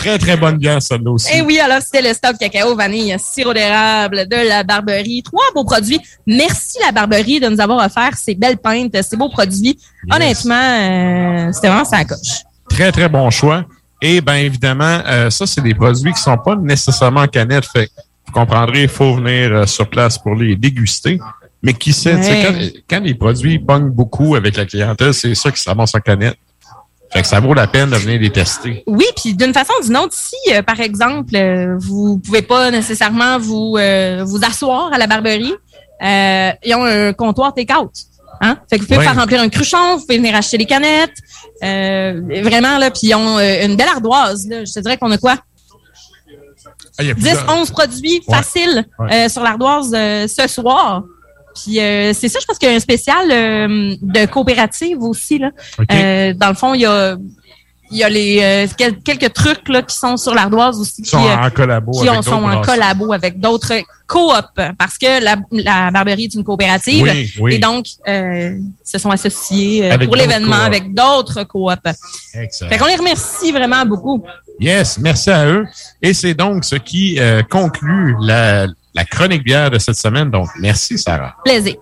Très, 0.00 0.18
très 0.18 0.36
bonne 0.36 0.56
bière, 0.56 0.80
celle-là 0.80 1.10
aussi. 1.10 1.28
Eh 1.34 1.42
oui, 1.42 1.58
alors 1.60 1.80
c'était 1.82 2.02
le 2.02 2.14
stock 2.14 2.36
cacao, 2.38 2.74
vanille, 2.74 3.14
sirop 3.18 3.52
d'érable 3.52 4.26
de 4.28 4.48
la 4.48 4.62
Barberie. 4.62 5.22
Trois 5.22 5.44
beaux 5.54 5.64
produits. 5.64 6.00
Merci 6.26 6.78
la 6.84 6.90
Barberie 6.92 7.38
de 7.40 7.48
nous 7.48 7.60
avoir 7.60 7.84
offert 7.84 8.16
ces 8.16 8.34
belles 8.34 8.56
pintes, 8.58 8.96
ces 9.02 9.16
beaux 9.16 9.28
produits. 9.28 9.78
Honnêtement, 10.10 10.54
euh, 10.54 11.52
c'était 11.52 11.68
vraiment 11.68 11.84
ça 11.84 12.04
coche. 12.04 12.42
Très, 12.68 12.90
très 12.92 13.08
bon 13.08 13.28
choix. 13.30 13.64
Et 14.02 14.20
bien 14.22 14.36
évidemment, 14.36 15.00
euh, 15.06 15.28
ça, 15.28 15.46
c'est 15.46 15.60
des 15.60 15.74
produits 15.74 16.12
qui 16.12 16.20
sont 16.20 16.38
pas 16.38 16.56
nécessairement 16.56 17.20
en 17.20 17.26
canette. 17.28 17.66
Fait 17.66 17.90
vous 18.26 18.32
comprendrez, 18.32 18.84
il 18.84 18.88
faut 18.88 19.14
venir 19.16 19.52
euh, 19.52 19.66
sur 19.66 19.88
place 19.90 20.16
pour 20.16 20.34
les 20.34 20.56
déguster. 20.56 21.18
Mais 21.62 21.74
qui 21.74 21.92
sait, 21.92 22.14
Ouais. 22.14 22.72
quand 22.88 23.00
les 23.00 23.14
produits 23.14 23.58
pognent 23.58 23.90
beaucoup 23.90 24.34
avec 24.34 24.56
la 24.56 24.64
clientèle, 24.64 25.12
c'est 25.12 25.34
ça 25.34 25.50
qui 25.50 25.60
s'avance 25.60 25.94
en 25.94 26.00
canette. 26.00 26.38
Fait 27.12 27.22
que 27.22 27.26
ça 27.28 27.40
vaut 27.40 27.54
la 27.54 27.66
peine 27.66 27.90
de 27.90 27.96
venir 27.96 28.20
les 28.20 28.30
tester. 28.30 28.84
Oui, 28.86 29.04
puis 29.16 29.34
d'une 29.34 29.52
façon 29.52 29.72
ou 29.80 29.84
d'une 29.84 29.96
autre, 29.96 30.14
si 30.14 30.36
euh, 30.52 30.62
par 30.62 30.78
exemple 30.80 31.34
euh, 31.34 31.76
vous 31.78 32.18
pouvez 32.18 32.42
pas 32.42 32.70
nécessairement 32.70 33.38
vous 33.38 33.76
euh, 33.78 34.22
vous 34.24 34.44
asseoir 34.44 34.92
à 34.92 34.98
la 34.98 35.06
Barberie, 35.08 35.52
euh, 36.02 36.50
ils 36.64 36.74
ont 36.74 36.84
un 36.84 37.12
comptoir 37.12 37.52
take-out. 37.52 37.90
Hein? 38.42 38.56
Fait 38.70 38.76
que 38.78 38.82
vous 38.82 38.88
pouvez 38.88 39.04
faire 39.04 39.16
remplir 39.16 39.40
un 39.40 39.48
cruchon, 39.48 39.96
vous 39.96 40.02
pouvez 40.06 40.18
venir 40.18 40.34
acheter 40.36 40.56
les 40.56 40.64
canettes. 40.66 41.16
Euh, 41.62 42.22
vraiment 42.42 42.78
là, 42.78 42.90
puis 42.90 43.08
ils 43.08 43.14
ont 43.14 43.38
euh, 43.38 43.66
une 43.66 43.76
belle 43.76 43.88
ardoise. 43.88 44.46
Là. 44.48 44.64
Je 44.64 44.72
te 44.72 44.80
dirais 44.80 44.96
qu'on 44.96 45.10
a 45.10 45.18
quoi? 45.18 45.36
Ah, 46.98 47.02
il 47.02 47.06
y 47.08 47.10
a 47.10 47.14
10, 47.14 47.20
plusieurs- 47.22 47.48
11 47.58 47.70
produits 47.70 48.22
Ouais. 48.28 48.36
faciles 48.36 48.84
Ouais. 48.98 49.12
euh, 49.26 49.28
sur 49.28 49.42
l'ardoise 49.42 49.92
euh, 49.94 50.26
ce 50.28 50.46
soir. 50.46 51.02
Puis 51.54 51.80
euh, 51.80 52.12
c'est 52.12 52.28
ça, 52.28 52.38
je 52.40 52.46
pense 52.46 52.58
qu'il 52.58 52.68
y 52.68 52.72
a 52.72 52.76
un 52.76 52.80
spécial 52.80 53.30
euh, 53.30 53.94
de 54.00 54.26
coopérative 54.26 55.02
aussi. 55.02 55.38
Là. 55.38 55.50
Euh, 55.92 56.32
dans 56.34 56.48
le 56.48 56.54
fond, 56.54 56.74
il 56.74 56.80
y 56.82 56.86
a 56.86 57.16
il 57.92 57.98
y 57.98 58.04
a 58.04 58.08
les 58.08 58.68
quel- 58.78 59.00
quelques 59.00 59.32
trucs 59.32 59.68
là, 59.68 59.82
qui 59.82 59.96
sont 59.96 60.16
sur 60.16 60.32
l'ardoise 60.32 60.78
aussi. 60.78 61.04
Sont 61.04 61.18
qui, 61.18 61.26
euh, 61.26 61.36
en 61.36 61.50
collabo 61.50 61.90
Qui 61.90 62.08
avec 62.08 62.20
ont- 62.20 62.22
sont 62.22 62.44
en 62.44 62.60
collabo 62.60 63.12
avec 63.12 63.40
d'autres 63.40 63.72
coops. 64.06 64.32
Parce 64.78 64.96
que 64.96 65.20
la, 65.20 65.34
la 65.50 65.90
Barberie 65.90 66.26
est 66.26 66.34
une 66.34 66.44
coopérative. 66.44 67.02
Oui, 67.02 67.32
oui. 67.40 67.54
Et 67.54 67.58
donc, 67.58 67.86
euh, 68.06 68.56
se 68.84 68.96
sont 68.98 69.10
associés 69.10 69.90
Avec 69.90 70.06
pour 70.06 70.14
l'événement 70.14 70.54
avec 70.54 70.94
d'autres 70.94 71.42
coops. 71.42 71.74
Excellent. 72.34 72.70
Fait 72.70 72.78
qu'on 72.78 72.86
les 72.86 72.94
remercie 72.94 73.50
vraiment 73.50 73.84
beaucoup. 73.84 74.22
Yes, 74.60 74.96
merci 74.98 75.30
à 75.30 75.46
eux. 75.48 75.66
Et 76.00 76.14
c'est 76.14 76.34
donc 76.34 76.64
ce 76.64 76.76
qui 76.76 77.18
euh, 77.18 77.42
conclut 77.42 78.14
la, 78.20 78.68
la 78.94 79.04
chronique 79.04 79.44
bière 79.44 79.70
de 79.70 79.78
cette 79.78 79.96
semaine. 79.96 80.30
Donc, 80.30 80.48
merci, 80.58 80.98
Sarah. 80.98 81.36
Plaisir. 81.44 81.76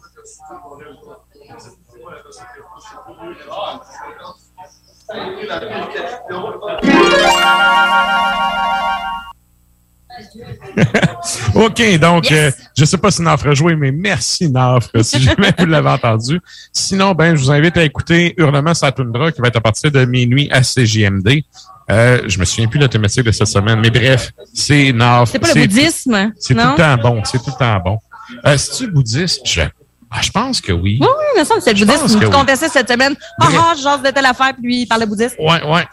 OK, 11.55 11.99
donc, 11.99 12.31
euh, 12.33 12.51
je 12.77 12.85
sais 12.85 12.99
pas 12.99 13.11
si 13.11 13.23
Nafre 13.23 13.49
a 13.49 13.55
joué, 13.55 13.75
mais 13.77 13.91
merci, 13.93 14.51
Nafre, 14.51 14.91
si 15.03 15.21
jamais 15.25 15.53
vous 15.59 15.67
l'avez 15.67 15.91
entendu. 15.91 16.41
Sinon, 16.73 17.13
ben, 17.13 17.35
je 17.37 17.43
vous 17.43 17.51
invite 17.51 17.77
à 17.77 17.85
écouter 17.85 18.35
Hurlement 18.37 18.75
Satundra, 18.75 19.33
qui 19.33 19.41
va 19.41 19.49
être 19.49 19.57
à 19.57 19.61
partir 19.61 19.91
de 19.91 20.05
minuit 20.05 20.49
à 20.51 20.63
CJMD. 20.63 21.43
Euh, 21.91 22.21
je 22.27 22.39
me 22.39 22.45
souviens 22.45 22.69
plus 22.69 22.79
de 22.79 22.85
la 22.85 22.89
thématique 22.89 23.25
de 23.25 23.33
cette 23.33 23.47
semaine, 23.49 23.81
mais 23.81 23.91
bref, 23.91 24.33
c'est 24.53 24.93
Nafre. 24.93 25.33
C'est 25.33 25.39
pas 25.39 25.55
le 25.55 25.61
bouddhisme, 25.63 26.33
C'est 26.39 26.55
tout 26.55 26.61
le 26.61 26.77
temps 26.77 26.97
bon, 26.97 27.23
c'est 27.25 27.39
tout 27.39 27.51
le 27.51 27.59
temps 27.59 27.81
bon. 27.83 27.99
Euh, 28.45 28.57
C'est-tu 28.59 28.91
bouddhiste? 28.91 29.41
Je, 29.47 29.63
ah, 30.11 30.23
je 30.23 30.31
pense 30.31 30.61
que 30.61 30.73
oui. 30.73 30.99
Oui, 31.01 31.07
oui, 31.07 31.25
il 31.37 31.41
me 31.41 31.45
semble 31.45 31.61
que 31.61 31.65
c'est 31.65 31.73
le 31.73 31.79
Tu 32.19 32.25
oui. 32.25 32.31
confessais 32.31 32.69
cette 32.69 32.91
semaine. 32.91 33.15
Ah, 33.41 33.49
ah, 33.53 33.75
genre 33.83 33.99
de 33.99 34.11
telle 34.11 34.27
affaire, 34.27 34.53
puis 34.55 34.63
lui, 34.63 34.83
il 34.83 34.87
parlait 34.87 35.07
bouddhiste. 35.07 35.37
Ouais, 35.39 35.63
ouais. 35.65 35.87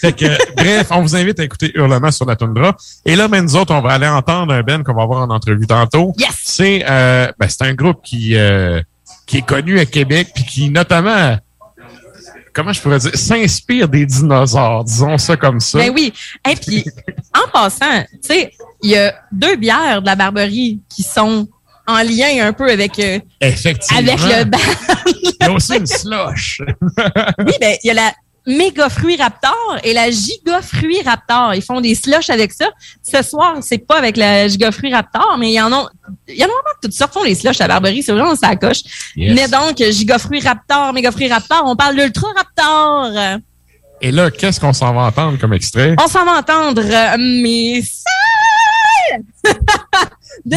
Fait 0.00 0.12
que, 0.12 0.26
bref, 0.56 0.86
on 0.90 1.02
vous 1.02 1.16
invite 1.16 1.40
à 1.40 1.44
écouter 1.44 1.72
Hurlement 1.74 2.10
sur 2.10 2.24
la 2.26 2.36
toundra. 2.36 2.76
Et 3.04 3.16
là, 3.16 3.28
ben, 3.28 3.42
nous 3.42 3.56
autres, 3.56 3.74
on 3.74 3.80
va 3.80 3.90
aller 3.90 4.06
entendre 4.08 4.54
un 4.54 4.62
Ben 4.62 4.82
qu'on 4.82 4.94
va 4.94 5.06
voir 5.06 5.22
en 5.22 5.30
entrevue 5.30 5.66
tantôt. 5.66 6.14
Yes! 6.18 6.30
C'est, 6.42 6.84
euh, 6.88 7.30
ben, 7.38 7.48
c'est 7.48 7.62
un 7.62 7.74
groupe 7.74 8.00
qui, 8.04 8.36
euh, 8.36 8.80
qui 9.26 9.38
est 9.38 9.46
connu 9.46 9.78
à 9.78 9.86
Québec, 9.86 10.30
puis 10.34 10.44
qui, 10.44 10.70
notamment, 10.70 11.36
comment 12.58 12.72
je 12.72 12.80
pourrais 12.80 12.98
dire, 12.98 13.14
s'inspire 13.14 13.88
des 13.88 14.04
dinosaures, 14.04 14.82
disons 14.82 15.16
ça 15.16 15.36
comme 15.36 15.60
ça. 15.60 15.78
Ben 15.78 15.92
oui. 15.94 16.12
Et 16.50 16.56
puis, 16.56 16.84
en 17.32 17.48
passant, 17.52 18.02
tu 18.14 18.18
sais, 18.22 18.52
il 18.82 18.90
y 18.90 18.96
a 18.96 19.14
deux 19.30 19.54
bières 19.54 20.02
de 20.02 20.06
la 20.06 20.16
Barberie 20.16 20.80
qui 20.88 21.04
sont 21.04 21.46
en 21.86 22.02
lien 22.02 22.44
un 22.44 22.52
peu 22.52 22.68
avec, 22.68 22.98
euh, 22.98 23.20
Effectivement. 23.40 24.00
avec 24.00 24.18
le 24.20 24.44
bar. 24.44 24.60
Il 25.06 25.32
y 25.40 25.44
a 25.44 25.52
aussi 25.52 25.76
une 25.76 25.86
slush. 25.86 26.60
Oui, 27.38 27.52
ben, 27.60 27.76
il 27.84 27.86
y 27.86 27.90
a 27.90 27.94
la 27.94 28.12
méga 28.48 28.88
fruit 28.88 29.16
raptor 29.16 29.78
et 29.84 29.92
la 29.92 30.10
giga 30.10 30.60
fruit 30.62 31.02
raptor. 31.02 31.54
Ils 31.54 31.62
font 31.62 31.80
des 31.80 31.94
slushs 31.94 32.30
avec 32.30 32.52
ça. 32.52 32.70
Ce 33.02 33.22
soir, 33.22 33.58
c'est 33.60 33.78
pas 33.78 33.98
avec 33.98 34.16
la 34.16 34.48
giga 34.48 34.72
fruit 34.72 34.92
raptor, 34.92 35.36
mais 35.38 35.50
il 35.50 35.54
y 35.54 35.60
en 35.60 35.70
a, 35.70 35.88
il 36.26 36.36
y 36.36 36.42
en 36.42 36.46
a 36.46 36.48
vraiment 36.48 36.76
toutes 36.82 36.94
sortes. 36.94 37.12
Font 37.12 37.24
les 37.24 37.34
slushs 37.34 37.60
à 37.60 37.68
Barberie. 37.68 38.02
C'est 38.02 38.12
vraiment 38.12 38.34
ça 38.34 38.56
coche. 38.56 38.80
Yes. 39.14 39.34
Mais 39.34 39.48
donc, 39.48 39.76
giga 39.76 40.18
fruit 40.18 40.40
raptor, 40.40 40.92
méga 40.94 41.12
fruit 41.12 41.28
raptor, 41.28 41.62
on 41.66 41.76
parle 41.76 41.96
d'ultra 41.96 42.28
raptor. 42.34 43.38
Et 44.00 44.10
là, 44.12 44.30
qu'est-ce 44.30 44.60
qu'on 44.60 44.72
s'en 44.72 44.94
va 44.94 45.02
entendre 45.02 45.38
comme 45.38 45.52
extrait? 45.52 45.94
On 46.02 46.06
s'en 46.06 46.24
va 46.24 46.38
entendre 46.38 46.82
euh, 46.84 47.16
mes 47.18 47.82
de 50.44 50.56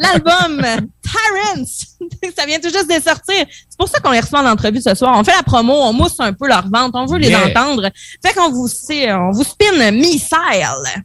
l'album 0.00 0.88
Tyrants. 1.02 1.64
ça 2.36 2.46
vient 2.46 2.58
tout 2.58 2.70
juste 2.70 2.88
de 2.88 2.94
sortir. 3.02 3.46
C'est 3.68 3.78
pour 3.78 3.88
ça 3.88 4.00
qu'on 4.00 4.10
les 4.12 4.20
reçoit 4.20 4.40
en 4.40 4.46
entrevue 4.46 4.80
ce 4.80 4.94
soir. 4.94 5.14
On 5.18 5.24
fait 5.24 5.34
la 5.34 5.42
promo, 5.42 5.72
on 5.74 5.92
mousse 5.92 6.16
un 6.18 6.32
peu 6.32 6.48
leur 6.48 6.68
vente, 6.68 6.92
on 6.94 7.06
veut 7.06 7.18
les 7.18 7.28
Yeah. 7.28 7.46
entendre. 7.46 7.88
Fait 8.24 8.34
qu'on 8.34 8.50
vous, 8.50 8.68
on 8.68 9.30
vous 9.32 9.44
spin 9.44 9.90
Missile. 9.90 11.04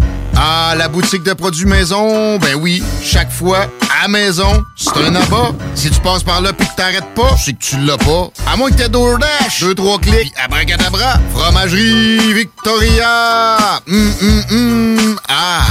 Ah, 0.43 0.73
la 0.75 0.87
boutique 0.87 1.21
de 1.21 1.33
produits 1.33 1.67
maison, 1.67 2.39
ben 2.39 2.55
oui, 2.55 2.81
chaque 3.03 3.31
fois, 3.31 3.67
à 4.03 4.07
maison, 4.07 4.63
c'est 4.75 4.97
un 4.97 5.13
abat. 5.13 5.51
Si 5.75 5.91
tu 5.91 5.99
passes 5.99 6.23
par 6.23 6.41
là 6.41 6.51
puis 6.51 6.67
que 6.67 6.75
t'arrêtes 6.75 7.13
pas, 7.13 7.35
c'est 7.37 7.53
que 7.53 7.63
tu 7.63 7.77
l'as 7.77 7.99
pas. 7.99 8.31
À 8.51 8.57
moins 8.57 8.71
que 8.71 8.75
t'aies 8.75 8.89
DoorDash, 8.89 9.59
deux, 9.59 9.75
trois 9.75 9.99
clics, 9.99 10.33
abracadabra, 10.43 11.19
fromagerie 11.31 12.33
Victoria! 12.33 13.81
Hum, 13.87 14.13
hum, 14.19 14.43
hum, 14.49 15.19
ah! 15.29 15.61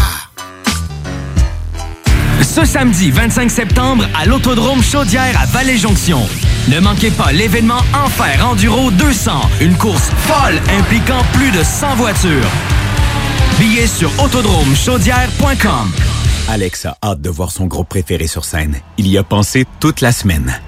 Ce 2.41 2.65
samedi 2.65 3.11
25 3.11 3.51
septembre 3.51 4.07
à 4.17 4.25
l'Autodrome 4.25 4.85
Chaudière 4.85 5.37
à 5.41 5.47
Vallée-Jonction. 5.47 6.25
Ne 6.69 6.79
manquez 6.79 7.11
pas 7.11 7.33
l'événement 7.33 7.83
Enfer 7.93 8.47
Enduro 8.49 8.93
200, 8.93 9.33
une 9.63 9.77
course 9.77 10.11
folle 10.29 10.61
impliquant 10.79 11.25
plus 11.33 11.51
de 11.51 11.65
100 11.65 11.97
voitures. 11.97 12.47
Billets 13.61 13.89
sur 13.89 14.11
autodromechaudière.com. 14.19 15.93
Alex 16.49 16.87
a 16.87 16.97
hâte 17.05 17.21
de 17.21 17.29
voir 17.29 17.53
son 17.53 17.67
groupe 17.67 17.91
préféré 17.91 18.27
sur 18.27 18.47
scène. 18.47 18.81
Il 18.97 19.07
y 19.07 19.19
a 19.19 19.23
pensé 19.23 19.67
toute 19.81 20.01
la 20.01 20.13
semaine. 20.13 20.59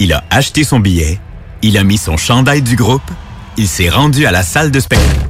Il 0.00 0.14
a 0.14 0.24
acheté 0.30 0.64
son 0.64 0.80
billet, 0.80 1.20
il 1.60 1.76
a 1.76 1.84
mis 1.84 1.98
son 1.98 2.16
chandail 2.16 2.62
du 2.62 2.74
groupe, 2.74 3.02
il 3.58 3.68
s'est 3.68 3.90
rendu 3.90 4.24
à 4.24 4.30
la 4.30 4.42
salle 4.42 4.70
de 4.70 4.80
spectacle. 4.80 5.28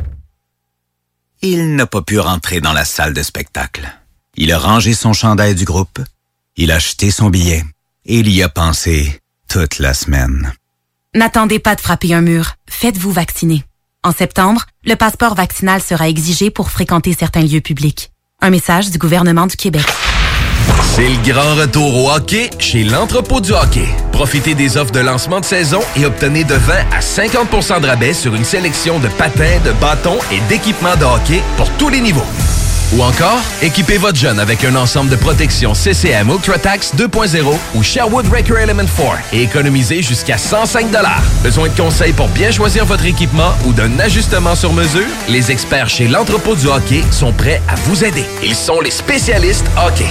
Il 1.42 1.74
n'a 1.74 1.86
pas 1.86 2.02
pu 2.02 2.20
rentrer 2.20 2.60
dans 2.60 2.72
la 2.72 2.84
salle 2.84 3.14
de 3.14 3.22
spectacle. 3.24 3.88
Il 4.36 4.52
a 4.52 4.58
rangé 4.60 4.94
son 4.94 5.12
chandail 5.12 5.56
du 5.56 5.64
groupe, 5.64 5.98
il 6.56 6.70
a 6.70 6.76
acheté 6.76 7.10
son 7.10 7.30
billet 7.30 7.64
et 8.06 8.20
il 8.20 8.30
y 8.30 8.44
a 8.44 8.48
pensé 8.48 9.20
toute 9.48 9.80
la 9.80 9.92
semaine. 9.92 10.52
N'attendez 11.16 11.58
pas 11.58 11.74
de 11.74 11.80
frapper 11.80 12.14
un 12.14 12.20
mur. 12.20 12.54
Faites-vous 12.68 13.10
vacciner. 13.10 13.64
En 14.04 14.12
septembre, 14.12 14.64
le 14.84 14.94
passeport 14.94 15.34
vaccinal 15.34 15.82
sera 15.82 16.08
exigé 16.08 16.50
pour 16.50 16.70
fréquenter 16.70 17.16
certains 17.18 17.42
lieux 17.42 17.60
publics. 17.60 18.12
Un 18.40 18.50
message 18.50 18.90
du 18.90 18.98
gouvernement 18.98 19.48
du 19.48 19.56
Québec. 19.56 19.82
C'est 20.94 21.08
le 21.08 21.32
grand 21.32 21.56
retour 21.56 22.04
au 22.04 22.10
hockey 22.12 22.48
chez 22.60 22.84
l'entrepôt 22.84 23.40
du 23.40 23.52
hockey. 23.52 23.88
Profitez 24.12 24.54
des 24.54 24.76
offres 24.76 24.92
de 24.92 25.00
lancement 25.00 25.40
de 25.40 25.44
saison 25.44 25.80
et 25.96 26.06
obtenez 26.06 26.44
de 26.44 26.54
20 26.54 26.74
à 26.92 27.00
50% 27.00 27.80
de 27.80 27.86
rabais 27.88 28.14
sur 28.14 28.36
une 28.36 28.44
sélection 28.44 29.00
de 29.00 29.08
patins, 29.08 29.58
de 29.64 29.72
bâtons 29.72 30.18
et 30.30 30.40
d'équipements 30.48 30.96
de 30.96 31.04
hockey 31.04 31.42
pour 31.56 31.68
tous 31.72 31.88
les 31.88 32.00
niveaux. 32.00 32.26
Ou 32.94 33.02
encore, 33.02 33.40
équipez 33.60 33.98
votre 33.98 34.16
jeune 34.16 34.40
avec 34.40 34.64
un 34.64 34.74
ensemble 34.74 35.10
de 35.10 35.16
protection 35.16 35.74
CCM 35.74 36.30
UltraTax 36.30 36.94
2.0 36.94 37.44
ou 37.74 37.82
Sherwood 37.82 38.26
Record 38.28 38.56
Element 38.56 38.86
4 38.96 39.18
et 39.34 39.42
économisez 39.42 40.02
jusqu'à 40.02 40.38
105 40.38 40.86
Besoin 41.42 41.68
de 41.68 41.76
conseils 41.76 42.14
pour 42.14 42.28
bien 42.28 42.50
choisir 42.50 42.86
votre 42.86 43.04
équipement 43.04 43.52
ou 43.66 43.74
d'un 43.74 43.98
ajustement 43.98 44.54
sur 44.54 44.72
mesure? 44.72 45.06
Les 45.28 45.50
experts 45.50 45.90
chez 45.90 46.08
l'entrepôt 46.08 46.54
du 46.54 46.66
hockey 46.66 47.04
sont 47.10 47.32
prêts 47.32 47.60
à 47.68 47.74
vous 47.74 48.04
aider. 48.04 48.24
Ils 48.42 48.54
sont 48.54 48.80
les 48.80 48.90
spécialistes 48.90 49.66
hockey. 49.76 50.08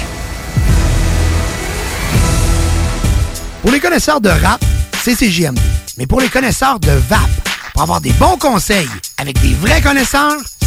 Pour 3.63 3.71
les 3.71 3.79
connaisseurs 3.79 4.21
de 4.21 4.29
rap, 4.29 4.63
c'est 5.01 5.15
CJMD. 5.15 5.59
Mais 5.97 6.05
pour 6.05 6.21
les 6.21 6.29
connaisseurs 6.29 6.79
de 6.79 6.91
VAP, 7.09 7.19
pour 7.73 7.81
avoir 7.81 8.01
des 8.01 8.13
bons 8.13 8.37
conseils 8.37 8.87
avec 9.17 9.41
des 9.41 9.55
vrais 9.55 9.81
connaisseurs, 9.81 10.37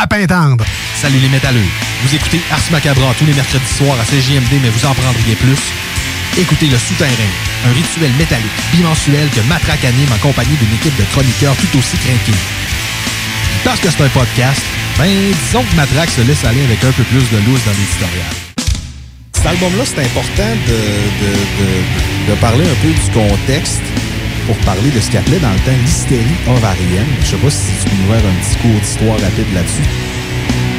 à 0.00 0.06
Pintendre. 0.06 0.64
Salut 0.94 1.18
les 1.18 1.28
métalleux. 1.28 1.68
Vous 2.02 2.14
écoutez 2.14 2.40
Ars 2.50 2.72
Macabra 2.72 3.12
tous 3.18 3.26
les 3.26 3.34
mercredis 3.34 3.74
soirs 3.76 3.98
à 4.00 4.04
CJMD, 4.04 4.62
mais 4.62 4.70
vous 4.70 4.86
en 4.86 4.94
prendriez 4.94 5.36
plus. 5.36 5.60
Écoutez 6.38 6.66
Le 6.68 6.78
Souterrain, 6.78 7.32
un 7.66 7.72
rituel 7.74 8.10
métallique 8.18 8.60
bimensuel 8.72 9.28
que 9.28 9.40
Matraque 9.42 9.84
anime 9.84 10.08
en 10.14 10.18
compagnie 10.18 10.56
d'une 10.56 10.72
équipe 10.72 10.96
de 10.96 11.04
chroniqueurs 11.12 11.54
tout 11.56 11.78
aussi 11.78 11.98
craqués. 11.98 12.38
Parce 13.62 13.80
que 13.80 13.90
c'est 13.90 14.02
un 14.02 14.08
podcast, 14.08 14.62
ben 14.96 15.10
disons 15.44 15.64
que 15.64 15.76
Matraque 15.76 16.10
se 16.10 16.22
laisse 16.22 16.44
aller 16.46 16.64
avec 16.64 16.82
un 16.82 16.92
peu 16.92 17.02
plus 17.04 17.28
de 17.30 17.36
loose 17.44 17.60
dans 17.66 17.72
l'éditorial. 17.72 18.32
Cet 19.34 19.46
album-là, 19.46 19.84
c'est 19.84 20.00
important 20.00 20.52
de, 20.66 20.80
de, 21.20 21.32
de, 21.60 22.30
de 22.30 22.34
parler 22.40 22.64
un 22.64 22.78
peu 22.80 22.88
du 22.88 23.10
contexte 23.12 23.82
pour 24.50 24.58
parler 24.64 24.90
de 24.90 24.98
ce 24.98 25.08
qu'il 25.08 25.18
appelait 25.20 25.38
dans 25.38 25.52
le 25.52 25.58
temps 25.60 25.78
l'hystérie 25.80 26.24
ovarienne. 26.48 27.06
Je 27.20 27.26
sais 27.26 27.36
pas 27.36 27.50
si 27.50 27.70
tu 27.84 27.88
peux 27.88 27.96
nous 28.02 28.12
faire 28.12 28.28
un 28.28 28.34
petit 28.42 28.56
cours 28.58 28.80
d'histoire 28.80 29.20
rapide 29.20 29.54
là-dessus. 29.54 29.88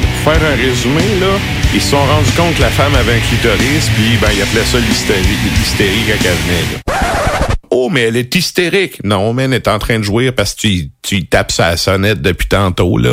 Pour 0.02 0.32
faire 0.32 0.44
un 0.44 0.56
résumé, 0.56 1.00
là, 1.18 1.38
ils 1.72 1.80
se 1.80 1.88
sont 1.88 2.04
rendus 2.04 2.32
compte 2.36 2.54
que 2.54 2.60
la 2.60 2.68
femme 2.68 2.94
avait 2.94 3.14
un 3.14 3.20
clitoris, 3.20 3.88
puis 3.94 4.18
ben, 4.20 4.28
ils 4.36 4.42
appelaient 4.42 4.64
ça 4.64 4.78
l'hystérie, 4.78 6.04
quand 6.06 6.18
elle 6.22 6.36
venait. 6.44 6.82
Oh, 7.70 7.88
mais 7.90 8.02
elle 8.02 8.18
est 8.18 8.34
hystérique. 8.34 9.02
Non, 9.04 9.32
mais 9.32 9.44
elle 9.44 9.54
est 9.54 9.68
en 9.68 9.78
train 9.78 9.98
de 9.98 10.04
jouer 10.04 10.32
parce 10.32 10.52
que 10.52 10.60
tu, 10.60 10.90
tu 11.00 11.24
tapes 11.24 11.50
sa 11.50 11.78
sonnette 11.78 12.20
depuis 12.20 12.48
tantôt, 12.48 12.98
là. 12.98 13.12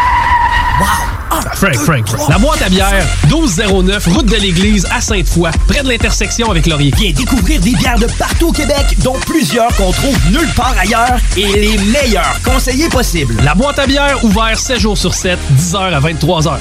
Frank, 1.53 1.75
Frank, 1.75 2.07
Frank. 2.07 2.29
La 2.29 2.37
boîte 2.37 2.61
à 2.61 2.69
bière, 2.69 3.05
1209, 3.27 4.07
route 4.07 4.25
de 4.25 4.35
l'église 4.35 4.87
à 4.91 5.01
Sainte-Foy, 5.01 5.49
près 5.67 5.83
de 5.83 5.89
l'intersection 5.89 6.49
avec 6.51 6.67
Laurier. 6.67 6.91
Viens 6.97 7.11
découvrir 7.11 7.59
des 7.59 7.71
bières 7.75 7.99
de 7.99 8.07
partout 8.17 8.49
au 8.49 8.51
Québec, 8.51 8.97
dont 9.03 9.17
plusieurs 9.25 9.75
qu'on 9.75 9.91
trouve 9.91 10.17
nulle 10.31 10.51
part 10.55 10.75
ailleurs 10.79 11.19
et 11.37 11.47
les 11.47 11.77
meilleurs 11.77 12.39
conseillers 12.43 12.89
possibles. 12.89 13.35
La 13.43 13.55
boîte 13.55 13.79
à 13.79 13.87
bière, 13.87 14.23
ouvert 14.23 14.57
7 14.57 14.79
jours 14.79 14.97
sur 14.97 15.13
7, 15.13 15.37
10h 15.57 15.77
à 15.77 15.99
23h. 15.99 16.57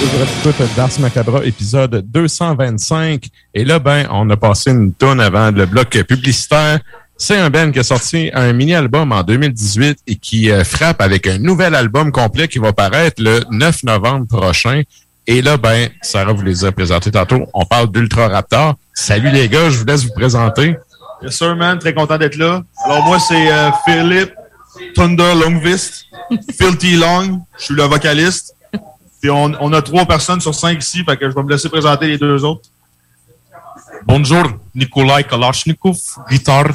Vous 0.00 0.22
écoutez 0.22 0.64
D'Ars 0.76 1.00
Macabra, 1.00 1.44
épisode 1.44 2.04
225. 2.06 3.26
Et 3.54 3.64
là, 3.64 3.78
ben, 3.78 4.06
on 4.10 4.30
a 4.30 4.36
passé 4.36 4.70
une 4.70 4.92
tonne 4.92 5.20
avant 5.20 5.50
le 5.50 5.66
bloc 5.66 5.90
publicitaire. 6.04 6.80
C'est 7.20 7.36
un 7.36 7.50
band 7.50 7.72
qui 7.72 7.80
a 7.80 7.82
sorti 7.82 8.30
un 8.32 8.52
mini-album 8.52 9.10
en 9.10 9.24
2018 9.24 9.98
et 10.06 10.14
qui 10.14 10.52
euh, 10.52 10.62
frappe 10.62 11.02
avec 11.02 11.26
un 11.26 11.38
nouvel 11.38 11.74
album 11.74 12.12
complet 12.12 12.46
qui 12.46 12.60
va 12.60 12.72
paraître 12.72 13.20
le 13.20 13.40
9 13.50 13.82
novembre 13.82 14.26
prochain. 14.28 14.82
Et 15.26 15.42
là, 15.42 15.56
ben, 15.56 15.88
Sarah 16.00 16.32
vous 16.32 16.42
les 16.42 16.64
a 16.64 16.70
présentés 16.70 17.10
tantôt. 17.10 17.44
On 17.54 17.64
parle 17.64 17.90
d'Ultra 17.90 18.28
Raptor. 18.28 18.76
Salut 18.94 19.30
les 19.30 19.48
gars, 19.48 19.68
je 19.68 19.78
vous 19.78 19.84
laisse 19.84 20.04
vous 20.04 20.12
présenter. 20.12 20.76
Yes, 21.20 21.36
sir, 21.36 21.56
man. 21.56 21.80
Très 21.80 21.92
content 21.92 22.16
d'être 22.16 22.36
là. 22.36 22.62
Alors, 22.84 23.04
moi, 23.04 23.18
c'est 23.18 23.50
euh, 23.50 23.70
Philippe 23.84 24.32
Thunder 24.94 25.34
Longvist, 25.34 26.06
Filthy 26.56 26.96
Long. 26.96 27.42
Je 27.58 27.64
suis 27.64 27.74
le 27.74 27.82
vocaliste. 27.82 28.54
Puis, 29.20 29.28
on, 29.28 29.52
on 29.60 29.72
a 29.72 29.82
trois 29.82 30.06
personnes 30.06 30.40
sur 30.40 30.54
cinq 30.54 30.80
ici, 30.80 31.02
fait 31.04 31.16
que 31.16 31.28
je 31.28 31.34
vais 31.34 31.42
me 31.42 31.50
laisser 31.50 31.68
présenter 31.68 32.06
les 32.06 32.16
deux 32.16 32.44
autres. 32.44 32.68
Bonjour, 34.06 34.44
Nikolai 34.72 35.24
Kalashnikov, 35.24 35.98
guitare. 36.30 36.72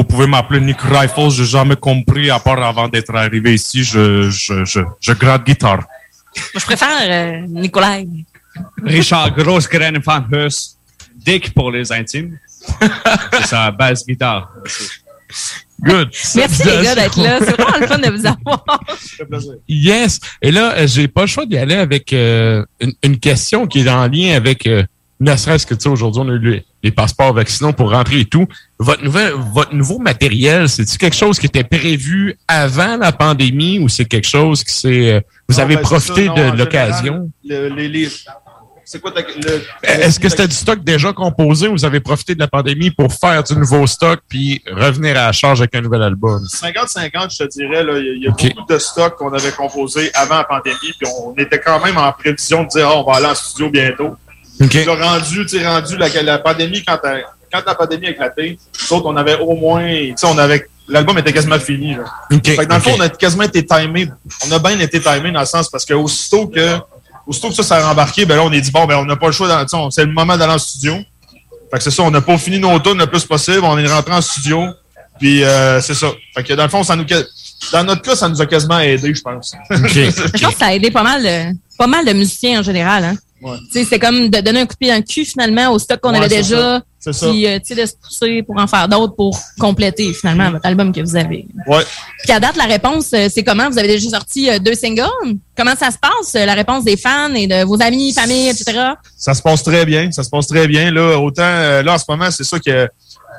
Vous 0.00 0.04
pouvez 0.04 0.26
m'appeler 0.26 0.60
Nick 0.60 0.80
Rifles, 0.80 1.28
j'ai 1.28 1.44
jamais 1.44 1.76
compris, 1.76 2.30
à 2.30 2.38
part 2.38 2.62
avant 2.62 2.88
d'être 2.88 3.14
arrivé 3.14 3.52
ici, 3.52 3.84
je, 3.84 4.30
je, 4.30 4.64
je, 4.64 4.80
je 4.98 5.12
gratte 5.12 5.44
guitare. 5.44 5.82
Je 6.54 6.64
préfère 6.64 6.88
euh, 7.02 7.46
Nicolas. 7.46 7.98
Richard 8.82 9.36
Grossgren 9.36 9.98
van 9.98 10.24
Heus, 10.32 10.78
Dick 11.14 11.52
pour 11.52 11.70
les 11.70 11.92
intimes. 11.92 12.38
C'est 12.48 13.46
sa 13.48 13.70
basse 13.72 14.06
guitare. 14.06 14.50
Good. 15.82 16.08
Merci 16.34 16.62
les 16.64 16.82
gars 16.82 16.94
d'être 16.94 17.20
là. 17.20 17.38
C'est 17.40 17.60
vraiment 17.60 17.78
le 17.78 17.86
fun 17.86 17.98
de 17.98 18.10
vous 18.10 18.26
avoir. 18.26 18.64
Yes. 19.68 20.18
Et 20.40 20.50
là, 20.50 20.86
j'ai 20.86 21.08
pas 21.08 21.20
le 21.22 21.26
choix 21.26 21.44
d'y 21.44 21.58
aller 21.58 21.74
avec 21.74 22.14
euh, 22.14 22.64
une, 22.80 22.94
une 23.02 23.18
question 23.18 23.66
qui 23.66 23.80
est 23.80 23.90
en 23.90 24.08
lien 24.08 24.34
avec, 24.34 24.66
euh, 24.66 24.82
ne 25.20 25.36
serait-ce 25.36 25.66
que, 25.66 25.74
tu 25.74 25.82
sais, 25.82 25.88
aujourd'hui, 25.90 26.22
on 26.24 26.28
a 26.30 26.32
eu 26.32 26.38
les, 26.38 26.64
les 26.82 26.90
passeports 26.90 27.34
vaccinaux 27.34 27.72
pour 27.74 27.90
rentrer 27.90 28.20
et 28.20 28.24
tout. 28.24 28.46
Votre, 28.78 29.04
nouvelle, 29.04 29.32
votre 29.34 29.74
nouveau 29.74 29.98
matériel, 29.98 30.68
c'est-tu 30.68 30.96
quelque 30.96 31.16
chose 31.16 31.38
qui 31.38 31.46
était 31.46 31.62
prévu 31.64 32.36
avant 32.48 32.96
la 32.96 33.12
pandémie 33.12 33.78
ou 33.78 33.88
c'est 33.88 34.06
quelque 34.06 34.26
chose 34.26 34.64
qui 34.64 34.72
s'est... 34.74 35.12
euh, 35.12 35.20
vous 35.48 35.56
Non, 35.56 35.62
avez 35.64 35.76
ben, 35.76 35.82
profité 35.82 36.26
ça, 36.26 36.32
non, 36.34 36.50
de 36.52 36.56
l'occasion? 36.58 37.30
le- 37.44 37.68
les- 37.68 37.88
les- 37.88 38.08
C'est 38.86 38.98
quoi 39.00 39.12
ta, 39.12 39.20
le, 39.20 39.62
Est-ce 39.82 40.18
que 40.18 40.28
c'était 40.30 40.48
du 40.48 40.54
stock 40.54 40.82
déjà 40.82 41.12
composé 41.12 41.68
ou 41.68 41.72
vous 41.72 41.84
avez 41.84 42.00
profité 42.00 42.34
de 42.34 42.40
la 42.40 42.48
pandémie 42.48 42.90
pour 42.90 43.12
faire 43.12 43.42
du 43.44 43.54
nouveau 43.56 43.86
stock 43.86 44.20
puis 44.26 44.62
revenir 44.68 45.10
à 45.18 45.26
la 45.26 45.32
charge 45.32 45.60
avec 45.60 45.74
un 45.74 45.82
nouvel 45.82 46.02
album? 46.02 46.42
50-50, 46.44 47.32
je 47.32 47.44
te 47.44 47.48
dirais, 47.50 47.84
là, 47.84 47.98
il 47.98 48.22
y 48.24 48.26
a, 48.26 48.30
beaucoup 48.30 48.72
de 48.72 48.78
stocks 48.78 49.16
qu'on 49.16 49.32
avait 49.34 49.52
composés 49.52 50.10
avant 50.14 50.38
la 50.38 50.44
pandémie, 50.44 50.92
puis 50.98 51.08
on 51.24 51.34
était 51.36 51.60
quand 51.60 51.84
même 51.84 51.98
en 51.98 52.10
prévision 52.12 52.64
de 52.64 52.68
dire, 52.68 52.88
Ah, 52.90 52.96
on 52.96 53.04
va 53.04 53.18
aller 53.18 53.26
en 53.26 53.34
studio 53.34 53.70
bientôt. 53.70 54.16
OK. 54.60 54.74
Là, 54.74 54.94
rendu, 54.94 55.46
tu 55.46 55.58
sais, 55.58 55.66
rendu 55.66 55.96
la, 55.96 56.08
la 56.22 56.38
pandémie, 56.38 56.84
quand, 56.84 56.98
la 57.66 57.74
pandémie 57.74 58.08
a 58.08 58.10
éclaté, 58.10 58.58
nous 58.82 58.96
autres, 58.96 59.06
on 59.06 59.16
avait 59.16 59.38
au 59.38 59.54
moins, 59.54 59.88
tu 59.88 60.12
sais, 60.16 60.26
on 60.26 60.36
avait, 60.38 60.66
l'album 60.86 61.16
était 61.18 61.32
quasiment 61.32 61.58
fini, 61.58 61.94
là. 61.94 62.04
Fait 62.30 62.56
que 62.56 62.64
dans 62.64 62.76
le 62.76 62.80
fond, 62.80 62.94
on 62.96 63.00
a 63.00 63.08
quasiment 63.08 63.44
été 63.44 63.64
timé. 63.64 64.08
On 64.46 64.52
a 64.52 64.58
bien 64.58 64.78
été 64.78 65.00
timé 65.00 65.32
dans 65.32 65.40
le 65.40 65.46
sens 65.46 65.68
parce 65.68 65.84
que 65.84 65.94
aussitôt 65.94 66.46
que, 66.46 66.76
aussitôt 67.26 67.48
que 67.48 67.54
ça 67.54 67.62
s'est 67.62 67.82
rembarqué, 67.82 68.26
ben 68.26 68.36
là, 68.36 68.44
on 68.44 68.52
est 68.52 68.60
dit, 68.60 68.70
bon, 68.70 68.84
ben, 68.86 68.96
on 68.96 69.04
n'a 69.04 69.16
pas 69.16 69.26
le 69.26 69.32
choix, 69.32 69.66
c'est 69.90 70.04
le 70.04 70.12
moment 70.12 70.36
d'aller 70.36 70.52
en 70.52 70.58
studio. 70.58 70.96
Fait 71.70 71.78
que 71.78 71.84
c'est 71.84 71.90
ça, 71.90 72.02
on 72.02 72.10
n'a 72.10 72.20
pas 72.20 72.36
fini 72.36 72.58
nos 72.58 72.78
tours 72.80 72.94
le 72.94 73.06
plus 73.06 73.24
possible, 73.24 73.60
on 73.62 73.78
est 73.78 73.86
rentré 73.86 74.12
en 74.12 74.20
studio, 74.20 74.64
puis 75.20 75.44
euh, 75.44 75.80
c'est 75.80 75.94
ça. 75.94 76.08
Fait 76.34 76.42
que 76.42 76.52
dans 76.54 76.64
le 76.64 76.68
fond, 76.68 76.82
ça 76.82 76.96
nous, 76.96 77.06
dans 77.72 77.84
notre 77.84 78.02
cas, 78.02 78.16
ça 78.16 78.28
nous 78.28 78.40
a 78.42 78.46
quasiment 78.46 78.80
aidé, 78.80 79.14
je 79.14 79.22
pense. 79.22 79.54
Je 79.70 80.42
pense 80.42 80.52
que 80.52 80.58
ça 80.58 80.66
a 80.66 80.74
aidé 80.74 80.90
pas 80.90 81.04
mal 81.04 81.22
de, 81.22 81.56
pas 81.78 81.86
mal 81.86 82.04
de 82.04 82.12
musiciens 82.12 82.60
en 82.60 82.62
général. 82.62 83.04
Hein. 83.04 83.16
Ouais. 83.42 83.56
Tu 83.72 83.80
sais, 83.80 83.84
C'est 83.84 83.98
comme 83.98 84.28
de 84.28 84.40
donner 84.40 84.60
un 84.60 84.66
coup 84.66 84.74
de 84.74 84.78
pied 84.78 84.88
dans 84.90 84.96
le 84.96 85.02
cul 85.02 85.24
finalement 85.24 85.70
au 85.72 85.78
stock 85.78 86.00
qu'on 86.00 86.10
Ouais, 86.12 86.18
avait 86.18 86.28
déjà. 86.28 86.78
ça. 86.78 86.82
C'est 87.02 87.12
ça. 87.14 87.30
Puis 87.30 87.46
euh, 87.46 87.58
tu 87.58 87.74
sais, 87.74 87.80
de 87.80 87.86
se 87.86 87.94
pousser 87.94 88.42
pour 88.42 88.58
en 88.58 88.66
faire 88.66 88.86
d'autres 88.86 89.14
pour 89.16 89.38
compléter 89.58 90.12
finalement 90.12 90.50
votre 90.50 90.66
album 90.66 90.92
que 90.92 91.00
vous 91.00 91.16
avez. 91.16 91.46
Ouais. 91.66 91.82
Puis 92.24 92.32
à 92.32 92.38
date, 92.40 92.56
la 92.56 92.64
réponse, 92.66 93.10
euh, 93.14 93.28
c'est 93.32 93.42
comment? 93.42 93.70
Vous 93.70 93.78
avez 93.78 93.88
déjà 93.88 94.10
sorti 94.10 94.50
euh, 94.50 94.58
deux 94.58 94.74
singles? 94.74 95.06
Comment 95.56 95.74
ça 95.76 95.90
se 95.90 95.96
passe, 95.98 96.34
euh, 96.34 96.44
la 96.44 96.52
réponse 96.54 96.84
des 96.84 96.98
fans 96.98 97.32
et 97.34 97.46
de 97.46 97.64
vos 97.64 97.80
amis, 97.80 98.12
famille, 98.12 98.48
etc.? 98.48 98.78
Ça 99.16 99.32
se 99.32 99.40
passe 99.40 99.62
très 99.62 99.86
bien, 99.86 100.10
ça 100.12 100.22
se 100.22 100.28
passe 100.28 100.46
très 100.46 100.68
bien. 100.68 100.90
Là, 100.90 101.18
autant, 101.18 101.42
euh, 101.42 101.82
là, 101.82 101.94
en 101.94 101.98
ce 101.98 102.04
moment, 102.06 102.30
c'est 102.30 102.44
ça 102.44 102.58
que 102.60 102.86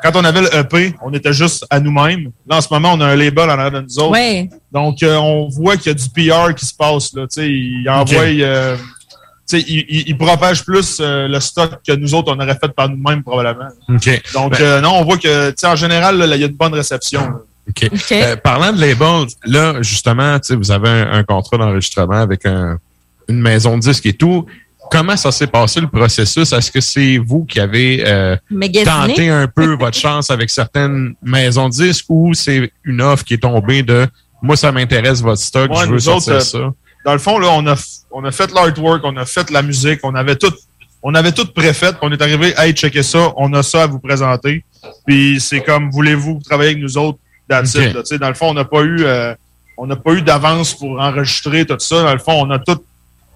quand 0.01 0.15
on 0.15 0.23
avait 0.25 0.41
le 0.41 0.55
EP, 0.55 0.95
on 1.03 1.13
était 1.13 1.31
juste 1.33 1.63
à 1.69 1.79
nous-mêmes. 1.79 2.31
Là, 2.47 2.57
en 2.57 2.61
ce 2.61 2.67
moment, 2.71 2.93
on 2.93 3.01
a 3.01 3.05
un 3.05 3.15
label 3.15 3.47
en 3.47 3.53
arrière 3.53 3.71
de 3.71 3.81
nous 3.81 3.99
autres. 3.99 4.09
Ouais. 4.13 4.49
Donc, 4.71 5.03
euh, 5.03 5.15
on 5.17 5.47
voit 5.49 5.77
qu'il 5.77 5.91
y 5.91 5.95
a 5.95 5.97
du 5.99 6.09
PR 6.09 6.55
qui 6.55 6.65
se 6.65 6.73
passe. 6.73 7.13
Là, 7.13 7.27
tu 7.27 7.41
sais, 7.41 7.47
il 7.47 7.87
envoie, 7.87 8.21
euh, 8.23 8.75
tu 8.75 8.81
sais, 8.81 8.85
il, 9.59 9.85
il- 9.89 10.03
il 10.09 10.17
propage 10.17 10.63
plus 10.65 10.97
euh, 10.99 11.27
le 11.27 11.39
stock 11.39 11.71
que 11.85 11.93
nous 11.93 12.13
autres, 12.13 12.33
on 12.35 12.39
aurait 12.39 12.57
fait 12.61 12.71
par 12.73 12.89
nous-mêmes, 12.89 13.23
probablement. 13.23 13.69
Donc, 14.33 14.51
Ben- 14.51 14.61
euh, 14.61 14.81
non, 14.81 14.91
on 14.99 15.03
voit 15.03 15.17
que, 15.17 15.49
tu 15.49 15.55
sais, 15.57 15.67
en 15.67 15.75
général, 15.75 16.17
là, 16.17 16.35
il 16.35 16.39
y 16.41 16.43
a 16.43 16.47
une 16.47 16.53
bonne 16.53 16.73
réception. 16.73 17.21
là. 17.21 17.35
OK. 17.69 17.89
Euh, 18.11 18.35
parlant 18.37 18.73
de 18.73 18.81
label, 18.81 19.27
là, 19.45 19.75
justement, 19.81 20.39
tu 20.39 20.47
sais, 20.47 20.55
vous 20.55 20.71
avez 20.71 20.89
un, 20.89 21.11
un 21.13 21.23
contrat 21.23 21.57
d'enregistrement 21.57 22.19
avec 22.21 22.45
un- 22.45 22.77
une 23.29 23.39
maison 23.39 23.75
de 23.77 23.81
disques 23.81 24.05
et 24.07 24.13
tout. 24.13 24.45
Comment 24.89 25.15
ça 25.15 25.31
s'est 25.31 25.47
passé 25.47 25.79
le 25.79 25.87
processus? 25.87 26.51
Est-ce 26.51 26.69
que 26.69 26.81
c'est 26.81 27.17
vous 27.17 27.45
qui 27.45 27.59
avez 27.61 28.03
euh, 28.05 28.35
tenté 28.83 29.29
un 29.29 29.47
peu 29.47 29.75
votre 29.79 29.97
chance 29.97 30.29
avec 30.31 30.49
certaines 30.49 31.13
maisons 31.23 31.69
de 31.69 31.73
disques 31.73 32.05
ou 32.09 32.33
c'est 32.33 32.71
une 32.83 33.01
offre 33.01 33.23
qui 33.23 33.35
est 33.35 33.41
tombée 33.43 33.83
de 33.83 34.05
moi, 34.41 34.57
ça 34.57 34.71
m'intéresse 34.71 35.21
votre 35.21 35.39
stock, 35.41 35.69
Ouais, 35.71 35.85
je 35.85 35.91
veux 35.91 35.99
sortir 35.99 36.33
autres, 36.37 36.45
ça? 36.45 36.73
Dans 37.05 37.13
le 37.13 37.19
fond, 37.19 37.39
là, 37.39 37.49
on 37.51 37.65
a, 37.67 37.75
on 38.11 38.23
a 38.23 38.31
fait 38.31 38.51
l'artwork, 38.51 39.01
on 39.03 39.17
a 39.17 39.25
fait 39.25 39.49
la 39.49 39.61
musique, 39.61 39.99
on 40.03 40.13
avait 40.15 40.35
tout, 40.35 40.53
on 41.01 41.13
avait 41.15 41.31
tout 41.31 41.45
préfait. 41.47 41.89
puis 41.91 41.99
On 42.03 42.11
est 42.11 42.21
arrivé, 42.21 42.53
hey, 42.57 42.73
checker 42.73 43.03
ça, 43.03 43.33
on 43.37 43.51
a 43.53 43.63
ça 43.63 43.83
à 43.83 43.87
vous 43.87 43.99
présenter. 43.99 44.63
Puis 45.05 45.39
c'est 45.39 45.61
comme, 45.61 45.89
voulez-vous 45.91 46.39
travailler 46.45 46.71
avec 46.71 46.83
nous 46.83 46.97
autres? 46.97 47.19
That's 47.49 47.75
Ok. 47.75 47.81
it, 47.83 47.93
là. 47.93 48.01
Tu 48.01 48.07
sais, 48.07 48.17
Dans 48.19 48.27
le 48.29 48.33
fond, 48.35 48.49
on 48.49 48.53
n'a 48.53 48.65
pas 48.65 48.81
eu, 48.81 49.03
euh, 49.03 49.33
on 49.77 49.87
n'a 49.87 49.95
pas 49.95 50.13
eu 50.13 50.21
d'avance 50.21 50.73
pour 50.75 50.99
enregistrer 50.99 51.65
tout 51.65 51.75
ça. 51.79 52.03
Dans 52.03 52.13
le 52.13 52.19
fond, 52.19 52.33
on 52.33 52.49
a 52.51 52.59
tout, 52.59 52.79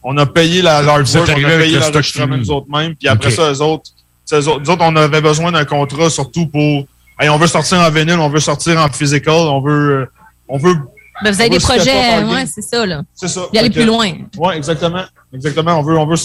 on 0.04 0.16
a 0.18 0.26
payé 0.26 0.62
la 0.62 0.82
l'artwork, 0.84 1.28
on 1.30 1.44
a 1.44 1.58
payé 1.58 1.80
l'enregistrement 1.80 2.38
nous 2.38 2.52
autres 2.52 2.68
mêmes. 2.70 2.96
Puis 2.96 3.08
après 3.08 3.32
ça, 3.32 3.52
eux 3.52 3.62
autres, 3.62 3.90
eux 4.32 4.48
autres, 4.48 4.60
nous 4.62 4.70
autres, 4.70 4.84
on 4.84 4.96
avait 4.96 5.22
besoin 5.22 5.52
d'un 5.52 5.66
contrat 5.66 6.10
surtout 6.10 6.46
pour, 6.48 6.86
hey, 7.20 7.30
on 7.30 7.38
veut 7.38 7.48
sortir 7.48 7.80
en 7.80 7.90
vinyle, 7.90 8.20
on 8.20 8.30
veut 8.30 8.40
sortir 8.40 8.80
en 8.80 8.88
physical, 8.90 9.34
on 9.34 9.60
veut, 9.62 10.08
on 10.48 10.58
veut 10.60 10.76
Ben, 11.24 11.32
vous 11.32 11.40
avez 11.40 11.50
des 11.50 11.60
projets, 11.60 12.24
ouais, 12.24 12.46
c'est 12.54 12.62
ça, 12.62 12.86
là. 12.86 13.02
C'est 13.14 13.28
ça. 13.30 13.42
Y 13.54 13.58
aller 13.58 13.70
plus 13.70 13.86
loin. 13.86 14.12
Oui, 14.38 14.54
exactement. 14.56 15.04
Exactement. 15.34 15.80
On 15.80 15.82
veut, 15.84 15.98
on 15.98 16.06
veut, 16.06 16.18
tu 16.18 16.24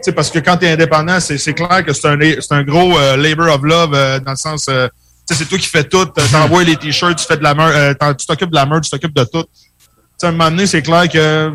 sais, 0.00 0.12
parce 0.12 0.30
que 0.30 0.38
quand 0.38 0.56
tu 0.56 0.66
es 0.66 0.72
indépendant, 0.72 1.18
c'est 1.20 1.38
c'est 1.38 1.54
clair 1.54 1.84
que 1.84 1.92
c'est 1.92 2.08
un, 2.08 2.18
c'est 2.40 2.52
un 2.52 2.62
gros 2.62 2.96
euh, 2.98 3.16
labor 3.16 3.52
of 3.54 3.62
love 3.62 3.94
euh, 3.94 4.20
dans 4.20 4.30
le 4.32 4.36
sens, 4.36 4.66
euh, 4.68 4.88
tu 5.28 5.34
c'est 5.34 5.44
toi 5.46 5.58
qui 5.58 5.66
fais 5.66 5.84
tout. 5.84 5.98
Euh, 6.18 6.22
T'envoies 6.30 6.64
les 6.64 6.76
t-shirts, 6.76 7.16
tu 7.18 7.24
fais 7.26 7.36
de 7.36 7.42
la 7.42 7.54
merch, 7.54 7.72
euh, 7.74 7.94
t'en- 7.94 8.14
tu 8.14 8.26
t'occupes 8.26 8.50
de 8.50 8.54
la 8.54 8.66
merch, 8.66 8.82
tu 8.84 8.90
t'occupes 8.90 9.14
de 9.14 9.24
tout. 9.24 9.44
Tu 10.18 10.26
à 10.26 10.28
un 10.28 10.32
moment 10.32 10.50
donné, 10.50 10.66
c'est 10.66 10.82
clair 10.82 11.08
que 11.08 11.52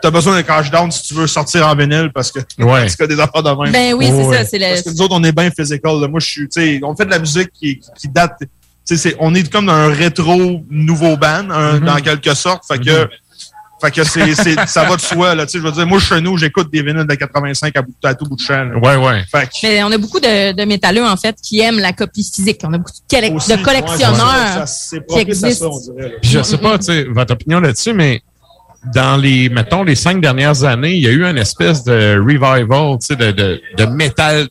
tu 0.00 0.06
as 0.08 0.10
besoin 0.10 0.34
d'un 0.34 0.42
cash 0.42 0.70
down 0.70 0.90
si 0.90 1.02
tu 1.04 1.14
veux 1.14 1.26
sortir 1.28 1.66
en 1.68 1.74
vinyle 1.76 2.10
parce 2.14 2.30
que 2.32 2.40
Ouais. 2.58 2.80
parce 2.82 2.96
que 2.96 3.04
des 3.04 3.18
affaires 3.20 3.42
de 3.42 3.50
même. 3.62 3.72
Ben 3.72 3.94
oui, 3.94 4.08
c'est 4.10 4.24
ça, 4.38 4.44
c'est 4.44 4.58
le- 4.58 4.66
Parce 4.70 4.82
que 4.82 4.90
nous 4.90 5.02
autres, 5.02 5.14
on 5.16 5.22
est 5.24 5.32
bien 5.32 5.50
physical. 5.50 6.00
là. 6.00 6.08
Moi, 6.08 6.18
je 6.20 6.26
suis, 6.26 6.48
tu 6.48 6.60
sais, 6.60 6.80
on 6.82 6.94
fait 6.96 7.04
de 7.06 7.10
la 7.10 7.18
musique 7.20 7.50
qui, 7.52 7.80
qui 7.98 8.08
date, 8.08 8.32
tu 8.40 8.46
c'est- 8.84 9.16
on 9.18 9.34
est 9.34 9.50
comme 9.50 9.66
dans 9.66 9.72
un 9.72 9.92
rétro 9.92 10.62
nouveau 10.70 11.16
band, 11.16 11.50
un- 11.50 11.74
Mhm. 11.80 11.84
dans 11.86 11.96
quelque 11.96 12.34
sorte. 12.34 12.64
Fait 12.66 12.78
que, 12.78 13.08
fait 13.80 13.90
que 13.90 14.04
c'est, 14.04 14.34
c'est- 14.34 14.66
ça 14.66 14.84
va 14.84 14.96
de 14.96 15.00
soi, 15.00 15.34
là. 15.34 15.44
Je 15.52 15.58
veux 15.58 15.72
dire, 15.72 15.86
moi, 15.86 15.98
chez 15.98 16.20
nous, 16.20 16.36
j'écoute 16.38 16.70
des 16.72 16.82
vinyles 16.82 17.06
de 17.06 17.14
85 17.14 17.76
à, 17.76 17.82
bout 17.82 17.92
de, 18.02 18.08
à 18.08 18.14
tout 18.14 18.24
bout 18.26 18.36
de 18.36 18.40
champ. 18.40 18.64
là. 18.64 18.78
Ouais, 18.78 18.96
ouais. 18.96 19.24
Fait 19.30 19.46
que, 19.46 19.52
Mais 19.64 19.82
on 19.82 19.90
a 19.90 19.98
beaucoup 19.98 20.20
de, 20.20 20.52
de 20.52 20.64
métalleux, 20.64 21.04
en 21.04 21.16
fait, 21.16 21.36
qui 21.42 21.60
aiment 21.60 21.80
la 21.80 21.92
copie 21.92 22.22
physique. 22.24 22.60
On 22.64 22.72
a 22.74 22.78
beaucoup 22.78 22.90
de, 22.90 23.16
colle- 23.20 23.34
Aussi, 23.36 23.56
de 23.56 23.62
collectionneurs 23.62 24.08
ouais, 24.18 24.52
ça, 24.54 24.66
c'est 24.66 25.04
qui 25.06 25.18
existent. 25.18 25.72
ça, 25.72 25.90
on 25.90 25.94
dirait. 25.96 26.14
Puis 26.20 26.30
je 26.30 26.42
sais 26.42 26.58
pas, 26.58 26.78
tu 26.78 26.84
sais, 26.86 27.04
votre 27.04 27.32
opinion 27.34 27.60
là-dessus, 27.60 27.92
mais 27.92 28.22
dans 28.94 29.16
les, 29.16 29.48
mettons, 29.48 29.84
les 29.84 29.94
cinq 29.94 30.20
dernières 30.20 30.64
années, 30.64 30.94
il 30.94 31.02
y 31.02 31.06
a 31.06 31.10
eu 31.10 31.24
une 31.24 31.38
espèce 31.38 31.84
de 31.84 32.18
revival, 32.18 32.98
tu 33.00 33.06
sais, 33.06 33.16
de, 33.16 33.30
de, 33.32 33.60
de 33.78 33.84
métal, 33.86 34.48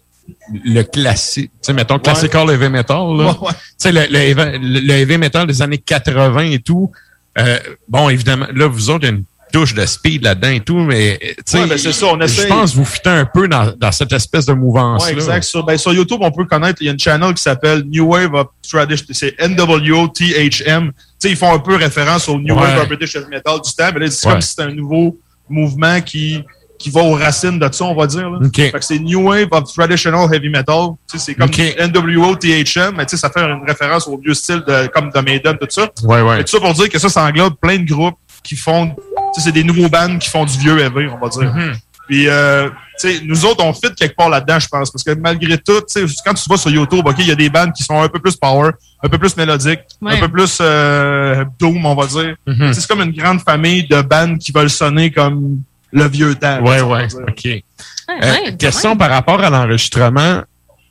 le 0.66 0.84
classique, 0.84 1.52
tu 1.54 1.58
sais, 1.68 1.74
mettons, 1.74 2.00
classical 2.00 2.50
heavy 2.50 2.70
metal, 2.70 2.98
là. 2.98 3.26
Ouais, 3.26 3.48
ouais. 3.48 3.52
Tu 3.54 3.58
sais, 3.78 3.92
le, 3.92 4.02
le, 4.10 4.20
heavy- 4.20 4.58
le- 4.60 4.80
le 4.80 4.94
heavy 4.94 5.18
metal 5.18 5.48
des 5.48 5.62
années 5.62 5.78
80 5.78 6.40
et 6.52 6.60
tout. 6.60 6.92
Euh, 7.38 7.58
bon, 7.88 8.10
évidemment, 8.10 8.48
là, 8.54 8.68
vous 8.68 8.90
autres, 8.90 9.06
il 9.06 9.08
y 9.08 9.12
a 9.12 9.16
une 9.16 9.24
touche 9.54 9.74
de 9.74 9.86
speed 9.86 10.24
là-dedans 10.24 10.50
et 10.50 10.60
tout, 10.62 10.78
mais, 10.80 11.18
tu 11.22 11.36
sais, 11.46 11.60
Ouais, 11.60 11.68
ben, 11.68 11.78
c'est 11.78 11.92
ça, 11.92 12.06
on 12.08 12.20
je 12.26 12.48
pense 12.48 12.72
que 12.72 12.76
vous 12.78 12.86
fitez 12.86 13.10
un 13.10 13.26
peu 13.26 13.48
dans, 13.50 13.74
dans 13.78 13.92
cette 13.92 14.14
espèce 14.14 14.46
de 14.46 14.54
mouvance-là. 14.54 15.08
Ouais, 15.10 15.14
exact. 15.14 15.44
Sur, 15.44 15.64
ben, 15.66 15.78
sur 15.78 15.94
YouTube, 15.94 16.20
on 16.22 16.32
peut 16.32 16.46
connaître, 16.46 16.82
il 16.82 16.86
y 16.86 16.90
a 16.90 16.94
une 16.94 17.00
channel 17.00 17.34
qui 17.34 17.44
s'appelle 17.44 17.84
New 17.84 18.06
Wave 18.06 18.34
of 18.34 18.48
Tradition. 18.70 19.08
C'est 19.12 19.36
NWTHM. 19.42 20.92
Tu 20.92 20.94
sais, 21.20 21.30
ils 21.30 21.36
font 21.36 21.54
un 21.54 21.60
peu 21.60 21.76
référence 21.76 22.28
au 22.30 22.40
New 22.40 22.56
Ouais. 22.56 22.62
Wave 22.62 22.82
of 22.84 22.88
British 22.88 23.16
Heavy 23.16 23.28
Metal 23.30 23.56
du 23.62 23.74
temps, 23.74 23.90
mais 23.94 24.00
là, 24.00 24.12
c'est 24.12 24.26
Ouais. 24.28 24.34
comme 24.34 24.42
si 24.42 24.50
c'était 24.50 24.64
un 24.64 24.74
nouveau 24.74 25.18
mouvement 25.50 26.00
qui, 26.02 26.42
qui 26.82 26.90
va 26.90 27.02
aux 27.02 27.14
racines 27.14 27.60
de 27.60 27.70
ça, 27.72 27.86
on 27.86 27.96
va 27.96 28.08
dire. 28.08 28.30
Là. 28.30 28.40
Fait 28.54 28.72
que 28.72 28.84
c'est 28.84 29.00
New 29.00 29.30
Wave 29.30 29.48
of 29.52 29.72
Traditional 29.74 30.28
Heavy 30.34 30.50
Metal. 30.50 30.90
Tu 31.10 31.18
sais, 31.20 31.26
c'est 31.26 31.36
comme 31.36 31.50
OK. 31.50 31.60
NWOTHM, 31.96 32.96
mais 32.98 33.06
tu 33.06 33.12
sais, 33.12 33.18
ça 33.18 33.30
fait 33.30 33.42
une 33.42 33.64
référence 33.68 34.08
au 34.08 34.18
vieux 34.18 34.34
style 34.34 34.64
de, 34.68 34.88
comme 34.88 35.10
de 35.10 35.20
Maiden, 35.20 35.58
tout 35.60 35.68
ça. 35.70 35.88
Ouais, 36.04 36.22
ouais. 36.22 36.38
Mais 36.38 36.44
tout 36.44 36.52
ça 36.52 36.60
pour 36.60 36.74
dire 36.74 36.90
que 36.90 37.00
ça, 37.00 37.10
ça 37.10 37.24
englobe 37.24 37.56
plein 37.62 37.78
de 37.78 37.86
groupes 37.86 38.18
qui 38.44 38.56
font, 38.56 38.88
tu 38.88 38.96
sais, 39.36 39.42
c'est 39.42 39.52
des 39.52 39.64
nouveaux 39.64 39.90
bands 39.90 40.18
qui 40.18 40.30
font 40.30 40.46
du 40.46 40.58
vieux 40.58 40.80
heavy, 40.80 41.08
on 41.08 41.18
va 41.20 41.30
dire. 41.30 41.54
Mhm. 41.54 41.74
Puis, 42.08 42.28
euh, 42.28 42.68
tu 43.00 43.10
sais, 43.10 43.22
nous 43.24 43.46
autres, 43.46 43.64
on 43.64 43.72
fit 43.74 43.94
quelque 43.96 44.16
part 44.16 44.28
là-dedans, 44.30 44.60
je 44.60 44.68
pense. 44.68 44.92
Parce 44.92 45.04
que 45.04 45.12
malgré 45.14 45.58
tout, 45.58 45.80
tu 45.82 46.06
sais, 46.08 46.16
quand 46.26 46.34
tu 46.34 46.50
vas 46.50 46.58
sur 46.58 46.70
YouTube, 46.70 47.06
OK, 47.06 47.16
il 47.20 47.28
y 47.28 47.32
a 47.32 47.36
des 47.36 47.50
bandes 47.50 47.72
qui 47.74 47.84
sont 47.84 48.02
un 48.02 48.10
peu 48.10 48.20
plus 48.20 48.36
power, 48.36 48.72
un 49.04 49.08
peu 49.08 49.18
plus 49.18 49.38
mélodiques, 49.38 49.80
Ouais. 50.02 50.14
un 50.18 50.20
peu 50.20 50.28
plus 50.28 50.58
euh, 50.60 51.46
doom, 51.60 51.86
on 51.86 51.96
va 51.96 52.08
dire. 52.08 52.36
Mhm. 52.48 52.74
Sais, 52.74 52.82
C'est 52.82 52.88
comme 52.88 53.02
une 53.02 53.12
grande 53.14 53.40
famille 53.42 53.88
de 53.88 54.02
bandes 54.02 54.40
qui 54.40 54.52
veulent 54.52 54.70
sonner 54.70 55.12
comme 55.12 55.62
le 55.92 56.08
vieux 56.08 56.36
temps. 56.36 56.62
Ouais. 56.62 56.78
dire. 57.08 57.20
OK. 57.28 57.44
Ouais, 57.46 57.64
Euh, 58.10 58.32
ouais, 58.46 58.56
question 58.58 58.96
par 58.98 59.10
rapport 59.10 59.40
à 59.42 59.50
l'enregistrement, 59.50 60.42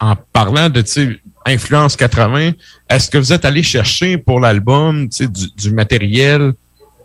en 0.01 0.15
parlant 0.33 0.69
de 0.71 0.81
tu 0.81 0.91
sais, 0.91 1.21
influence 1.47 1.97
80, 1.97 2.53
est-ce 2.89 3.11
que 3.11 3.19
vous 3.19 3.33
êtes 3.33 3.45
allé 3.45 3.63
chercher 3.63 4.17
pour 4.19 4.41
l'album 4.41 5.09
tu 5.09 5.25
sais, 5.25 5.29
du, 5.29 5.47
du 5.57 5.71
matériel, 5.73 6.53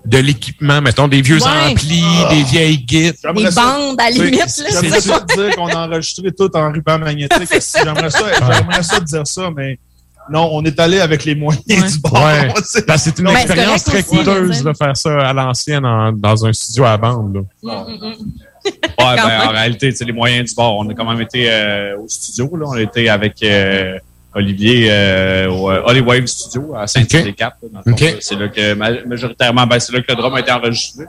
de 0.05 0.17
l'équipement, 0.19 0.81
mettons 0.81 1.07
des 1.07 1.21
vieux 1.21 1.39
Ouais. 1.41 1.71
amplis, 1.71 2.03
Ah. 2.25 2.29
des 2.29 2.43
vieilles 2.43 2.77
guides? 2.77 3.15
Des 3.35 3.51
ça- 3.51 3.61
bandes, 3.61 3.99
à 3.99 4.03
la 4.05 4.09
limite, 4.11 4.33
J'aimerais 4.33 4.99
c'est 4.99 5.01
ça 5.01 5.19
te 5.19 5.33
dire 5.41 5.55
qu'on 5.55 5.67
a 5.67 5.87
enregistré 5.87 6.31
tout 6.31 6.55
en 6.55 6.71
ruban 6.71 6.99
magnétique. 6.99 7.49
J'aimerais 7.83 8.09
ça, 8.11 8.19
j'aimerais 8.53 8.83
ça 8.83 8.99
te 8.99 9.05
dire 9.05 9.25
ça, 9.27 9.49
mais 9.55 9.79
non, 10.29 10.49
on 10.53 10.63
est 10.63 10.79
allé 10.79 10.99
avec 10.99 11.23
les 11.25 11.35
moyens 11.35 11.93
du 11.93 11.99
bord. 11.99 12.13
Ouais. 12.25 12.53
Que 12.53 12.97
c'est 12.97 13.19
une 13.19 13.25
mais 13.25 13.33
expérience 13.43 13.81
c'est 13.83 13.91
très 13.91 13.99
aussi, 13.99 14.17
coûteuse 14.17 14.63
de 14.63 14.73
faire 14.73 14.95
ça 14.97 15.27
à 15.29 15.33
l'ancienne 15.33 15.85
en- 15.85 16.11
dans 16.11 16.45
un 16.45 16.53
studio 16.53 16.85
à 16.85 16.97
bande. 16.97 17.43
là. 17.63 17.85
Ouais, 17.85 18.05
ben, 18.97 19.41
en 19.47 19.49
réalité, 19.51 19.91
sais, 19.91 20.05
les 20.05 20.11
moyens 20.13 20.49
du 20.49 20.55
bord. 20.55 20.77
On 20.77 20.89
a 20.89 20.93
quand 20.93 21.05
même 21.09 21.21
été 21.21 21.47
euh, 21.51 21.97
au 21.99 22.07
studio. 22.07 22.49
Là. 22.57 22.65
On 22.67 22.73
a 22.73 22.81
été 22.81 23.09
avec 23.09 23.41
euh, 23.43 23.97
Olivier 24.33 24.87
euh, 24.89 25.49
au 25.49 25.69
Holly 25.69 26.01
Wave 26.01 26.25
Studio 26.25 26.73
à 26.75 26.87
Saint-Hyacinthe. 26.87 27.35
Ok. 27.85 28.17
C'est 28.19 28.35
là 28.35 28.47
que 28.49 28.73
ma- 28.73 29.03
majoritairement, 29.05 29.67
ben, 29.67 29.79
c'est 29.79 29.93
là 29.93 30.01
que 30.01 30.11
le 30.11 30.15
drum 30.15 30.33
a 30.33 30.39
été 30.39 30.51
enregistré. 30.51 31.05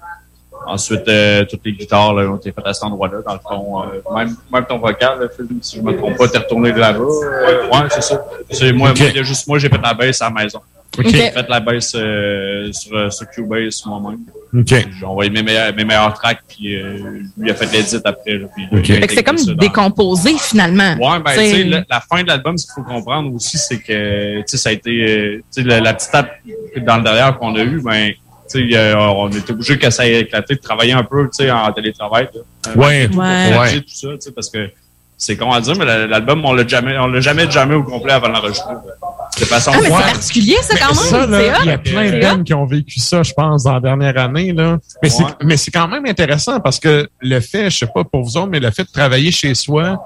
Ensuite, 0.67 1.07
euh, 1.09 1.45
toutes 1.49 1.61
les 1.65 1.73
guitares 1.73 2.13
là, 2.15 2.29
ont 2.29 2.37
été 2.37 2.53
faites 2.53 2.67
à 2.67 2.75
cet 2.75 2.85
endroit-là. 2.85 3.19
Dans 3.25 3.35
le 3.35 3.39
fond, 3.41 3.83
euh, 3.83 4.15
même, 4.17 4.35
même 4.53 4.65
ton 4.67 4.79
vocal, 4.79 5.21
là, 5.21 5.27
Phil, 5.35 5.47
si 5.63 5.77
je 5.77 5.83
me 5.83 5.97
trompe 5.97 6.17
pas, 6.17 6.29
t'es 6.29 6.39
retourné 6.39 6.73
de 6.73 6.79
là-bas. 6.79 6.99
Euh, 7.01 7.69
ouais, 7.69 7.89
c'est 7.91 8.03
ça. 8.03 8.25
C'est 8.51 8.73
moi, 8.73 8.89
moi, 8.97 9.07
il 9.09 9.17
y 9.17 9.19
a 9.21 9.23
juste 9.23 9.47
moi, 9.47 9.59
j'ai 9.59 9.69
fait 9.69 9.81
la 9.83 9.95
baisse 9.95 10.21
à 10.23 10.27
la 10.31 10.43
maison. 10.43 10.61
Ok. 10.99 11.09
J'ai 11.09 11.31
fait 11.31 11.49
la 11.49 11.61
baisse 11.61 11.93
euh, 11.95 12.73
sur, 12.73 12.97
euh, 12.97 13.11
sur 13.11 13.29
Cubase 13.29 13.83
moi-même. 13.85 14.21
OK. 14.57 14.67
J'ai 14.99 15.05
envoyé 15.05 15.31
mes 15.31 15.43
meilleurs, 15.43 15.75
mes 15.75 15.85
meilleurs 15.85 16.15
tracks, 16.15 16.41
puis 16.49 16.75
euh, 16.81 17.21
lui 17.37 17.51
a 17.51 17.55
fait 17.55 17.67
l'édit 17.71 17.97
après. 18.03 18.39
là, 18.39 18.47
puis 18.55 18.67
il 18.73 18.77
a 18.77 18.81
Ok. 18.81 18.87
Fait 18.87 19.07
que 19.07 19.13
c'est 19.15 19.23
comme 19.23 19.37
dans- 19.37 19.53
décomposé, 19.55 20.35
finalement. 20.39 20.95
Ouais, 20.95 21.21
ben, 21.23 21.33
tu 21.33 21.39
sais, 21.51 21.65
la, 21.65 21.85
la 21.91 22.01
fin 22.01 22.23
de 22.23 22.29
l'album, 22.29 22.57
ce 22.57 22.65
qu'il 22.67 22.75
faut 22.83 22.89
comprendre 22.91 23.35
aussi, 23.35 23.59
c'est 23.59 23.79
que, 23.79 24.39
tu 24.39 24.45
sais, 24.47 24.57
ça 24.57 24.71
a 24.71 24.73
été, 24.73 24.91
euh, 24.91 25.43
tu 25.55 25.63
sais, 25.63 25.69
la, 25.69 25.81
la 25.81 25.93
petite 25.93 26.13
tape 26.13 26.31
dans 26.87 26.97
le 26.97 27.03
derrière 27.03 27.37
qu'on 27.39 27.55
a 27.57 27.61
eu, 27.63 27.83
ben, 27.83 28.13
euh, 28.55 28.95
on 28.97 29.29
était 29.31 29.53
obligé 29.53 29.79
que 29.79 29.91
ça 29.91 30.07
ait 30.07 30.21
éclaté 30.21 30.55
de 30.55 30.61
travailler 30.61 30.93
un 30.93 31.03
peu, 31.05 31.25
tu 31.25 31.45
sais, 31.45 31.51
en 31.51 31.73
télétravail. 31.73 32.29
là. 32.35 32.73
Ouais. 32.77 33.09
Pour 33.09 33.19
Ouais. 33.19 33.81
tout 33.81 33.85
ça, 33.89 34.09
tu 34.13 34.17
sais, 34.21 34.33
parce 34.33 34.51
que 34.51 34.71
c'est 35.19 35.37
con 35.37 35.51
à 35.51 35.61
dire, 35.61 35.75
mais 35.77 35.85
la- 35.87 36.07
l'album, 36.07 36.45
on 36.45 36.53
l'a 36.53 36.67
jamais, 36.67 36.97
on 36.99 37.07
l'a 37.07 37.21
jamais 37.21 37.51
jamais 37.51 37.75
au 37.75 37.83
complet 37.83 38.13
avant 38.13 38.29
de 38.29 38.35
l'enregistrer. 38.35 38.75
De 39.41 39.45
façon 39.45 39.71
Ah, 39.75 39.79
mais 39.83 39.89
c'est 39.89 39.93
particulier, 40.13 40.57
ça, 40.63 40.77
quand 40.79 40.89
même. 40.95 41.31
C'est 41.31 41.63
il 41.65 41.67
y 41.69 41.71
a 41.73 41.79
plein 41.79 42.11
C'est 42.11 42.31
hot. 42.33 42.43
qui 42.45 42.55
ont 42.55 42.67
vécu 42.67 43.01
ça, 43.01 43.23
je 43.23 43.33
pense, 43.33 43.65
dans 43.65 43.75
la 43.75 43.81
dernière 43.81 44.17
année. 44.19 44.53
Là. 44.53 44.79
Mais 45.03 45.09
c'est 45.11 45.25
Ouais. 45.25 45.31
mais 45.43 45.57
c'est 45.57 45.71
quand 45.71 45.89
même 45.89 46.07
intéressant 46.07 46.61
parce 46.61 46.79
que 46.79 47.09
le 47.21 47.41
fait, 47.41 47.71
je 47.71 47.79
sais 47.79 47.87
pas 47.87 48.05
pour 48.05 48.23
vous 48.23 48.37
autres, 48.37 48.49
mais 48.49 48.61
le 48.61 48.71
fait 48.71 48.85
de 48.85 48.91
travailler 48.93 49.31
chez 49.33 49.55
soi, 49.55 49.99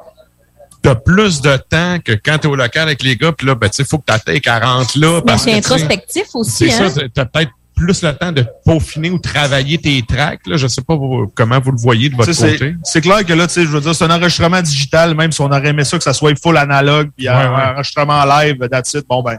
t'as 0.82 0.94
plus 0.94 1.40
de 1.42 1.56
temps 1.56 1.98
que 2.04 2.12
quand 2.12 2.38
t'es 2.38 2.48
au 2.48 2.56
local 2.56 2.82
avec 2.84 3.02
les 3.02 3.16
gars, 3.16 3.32
puis 3.32 3.46
là, 3.46 3.54
ben, 3.54 3.68
tu 3.68 3.76
sais, 3.76 3.84
faut 3.84 3.98
que 3.98 4.06
ta 4.06 4.18
tête 4.18 4.40
40 4.42 4.94
là. 4.96 5.16
Mais 5.16 5.22
Parce 5.22 5.42
c'est 5.42 5.50
tu 5.50 5.52
sais, 5.52 5.58
introspectif 5.58 6.24
aussi, 6.34 6.70
C'est 6.70 6.72
hein? 6.82 6.88
ça, 6.88 7.00
t'as 7.12 7.24
peut-être 7.26 7.50
plus 7.80 8.02
le 8.02 8.12
temps 8.12 8.30
de 8.32 8.44
peaufiner 8.64 9.10
ou 9.10 9.18
travailler 9.18 9.78
tes 9.78 10.02
tracks. 10.06 10.46
Là? 10.46 10.56
Je 10.56 10.66
sais 10.66 10.82
pas 10.82 10.94
vous- 10.94 11.30
comment 11.34 11.58
vous 11.60 11.72
le 11.72 11.78
voyez 11.78 12.08
de 12.10 12.14
votre 12.16 12.30
côté. 12.32 12.74
C'est 12.84 13.00
clair 13.00 13.24
que 13.24 13.32
là, 13.32 13.46
tu 13.46 13.54
sais, 13.54 13.62
je 13.62 13.68
veux 13.68 13.80
dire, 13.80 13.94
c'est 13.94 14.04
un 14.04 14.10
enregistrement 14.10 14.60
digital, 14.60 15.14
même 15.14 15.32
si 15.32 15.40
on 15.40 15.46
aurait 15.46 15.68
aimé 15.68 15.84
ça 15.84 15.96
que 15.96 16.04
ça 16.04 16.12
soit 16.12 16.38
full 16.40 16.56
analogue, 16.56 17.10
puis 17.16 17.26
un 17.28 17.50
Ouais, 17.54 17.62
enregistrement 17.72 18.24
live, 18.24 18.56
that's 18.70 18.92
it. 18.94 19.06
Bon, 19.08 19.22
ben, 19.22 19.38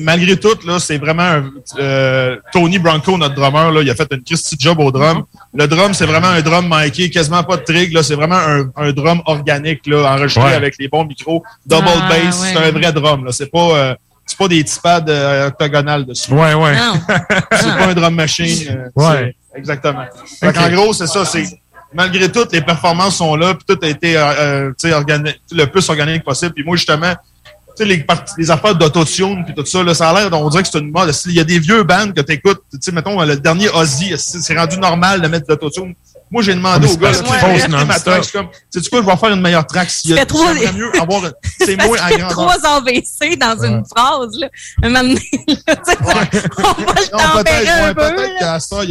malgré 0.00 0.36
tout, 0.36 0.56
là, 0.66 0.78
c'est 0.78 0.98
vraiment 0.98 1.22
un, 1.22 1.50
euh, 1.78 2.36
Tony 2.52 2.78
Bronco, 2.78 3.16
notre 3.18 3.34
drummer, 3.34 3.70
là, 3.72 3.82
il 3.82 3.90
a 3.90 3.94
fait 3.94 4.08
une 4.12 4.22
Christy 4.22 4.56
job 4.58 4.78
au 4.80 4.90
drum. 4.92 5.24
Le 5.54 5.66
drum, 5.66 5.92
c'est 5.94 6.06
vraiment 6.06 6.28
un 6.28 6.40
drum 6.40 6.68
miké, 6.70 7.10
quasiment 7.10 7.42
pas 7.42 7.56
de 7.56 7.62
trig, 7.62 7.92
là, 7.92 8.02
c'est 8.02 8.14
vraiment 8.14 8.36
un, 8.38 8.70
un 8.76 8.92
drum 8.92 9.22
organique, 9.26 9.86
là, 9.86 10.12
enregistré 10.14 10.44
Ouais. 10.44 10.54
avec 10.54 10.74
les 10.78 10.88
bons 10.88 11.04
micros, 11.04 11.42
double 11.66 11.86
Ah, 11.88 12.08
bass, 12.08 12.40
ouais. 12.42 12.48
c'est 12.52 12.56
un 12.58 12.70
vrai 12.70 12.92
drum, 12.92 13.24
là, 13.24 13.32
c'est 13.32 13.50
pas, 13.50 13.70
euh, 13.76 13.94
c'est 14.26 14.38
pas 14.38 14.48
des 14.48 14.62
petits 14.64 14.78
pads 14.82 15.04
euh, 15.08 15.48
octogonales 15.48 16.06
dessus. 16.06 16.32
Ouais, 16.32 16.54
ouais. 16.54 16.74
C'est 17.52 17.66
pas 17.76 17.86
un 17.88 17.94
drum 17.94 18.14
machine. 18.14 18.68
euh, 18.70 18.88
Ouais. 18.96 19.36
Exactement. 19.54 20.04
Fait 20.40 20.48
Ok. 20.48 20.54
qu'en 20.54 20.70
gros, 20.70 20.92
c'est 20.94 21.06
ça. 21.06 21.24
C'est 21.24 21.44
malgré 21.92 22.30
tout, 22.32 22.46
les 22.52 22.62
performances 22.62 23.16
sont 23.16 23.36
là, 23.36 23.54
puis 23.54 23.64
tout 23.66 23.84
a 23.84 23.88
été 23.88 24.16
euh, 24.16 24.70
tu 24.80 24.88
le 24.88 25.64
plus 25.66 25.88
organique 25.90 26.24
possible. 26.24 26.52
Puis 26.54 26.64
moi, 26.64 26.76
justement, 26.76 27.12
tu 27.76 27.82
sais, 27.82 27.84
les, 27.84 28.04
les 28.38 28.50
affaires 28.50 28.74
d'autotune 28.74 29.44
puis 29.44 29.54
tout 29.54 29.64
ça, 29.66 29.82
là, 29.82 29.94
ça 29.94 30.08
a 30.10 30.14
l'air, 30.14 30.32
on 30.32 30.48
dirait 30.48 30.62
que 30.62 30.68
c'est 30.72 30.78
une 30.78 30.90
mode. 30.90 31.12
Il 31.26 31.32
y 31.32 31.40
a 31.40 31.44
des 31.44 31.58
vieux 31.58 31.82
bands 31.82 32.10
que 32.12 32.20
t'écoutes, 32.22 32.62
tu 32.72 32.78
sais, 32.80 32.92
mettons, 32.92 33.20
le 33.22 33.36
dernier 33.36 33.68
Ozzy, 33.70 34.14
c'est 34.16 34.40
c'est 34.40 34.56
rendu 34.58 34.78
normal 34.78 35.20
de 35.20 35.28
mettre 35.28 35.46
de 35.46 35.52
l'autotune. 35.52 35.94
Moi, 36.32 36.42
j'ai 36.42 36.54
demandé 36.54 36.74
Ah, 36.74 36.78
mais 36.80 36.92
au 36.92 36.96
gars, 36.96 37.12
tu 37.12 37.22
pose 37.22 37.60
j'ai 37.60 37.84
ma 37.84 38.00
track, 38.00 38.32
comme, 38.32 38.48
sais-tu 38.70 38.88
quoi, 38.88 39.02
je 39.02 39.06
vais 39.06 39.16
faire 39.16 39.28
une 39.28 39.40
meilleure 39.42 39.66
track. 39.66 39.90
S'il 39.90 40.12
y 40.12 40.18
a, 40.18 40.24
Tu 40.24 40.34
j'aimerais 40.34 40.72
mieux 40.72 40.90
avoir, 40.98 41.20
c'est 41.60 41.76
moins 41.76 41.98
à 42.00 42.10
grandeur. 42.10 42.30
trois 42.30 42.76
AVC 42.76 43.36
dans 43.38 43.62
une 43.62 43.84
phrase, 43.84 44.38
là. 44.38 44.48
Un 44.82 44.88
moment 44.88 45.02
donné, 45.02 45.20
là, 45.46 45.76
tu 45.76 45.92
sais, 45.92 45.98
on 46.00 46.04
va 46.04 46.24
le 46.24 47.08
tempérer 47.10 47.44
peut-être, 47.44 47.84
un 47.84 47.94
peu, 47.94 48.14
peut-être 48.14 48.38
qu'à 48.38 48.60
ça, 48.60 48.82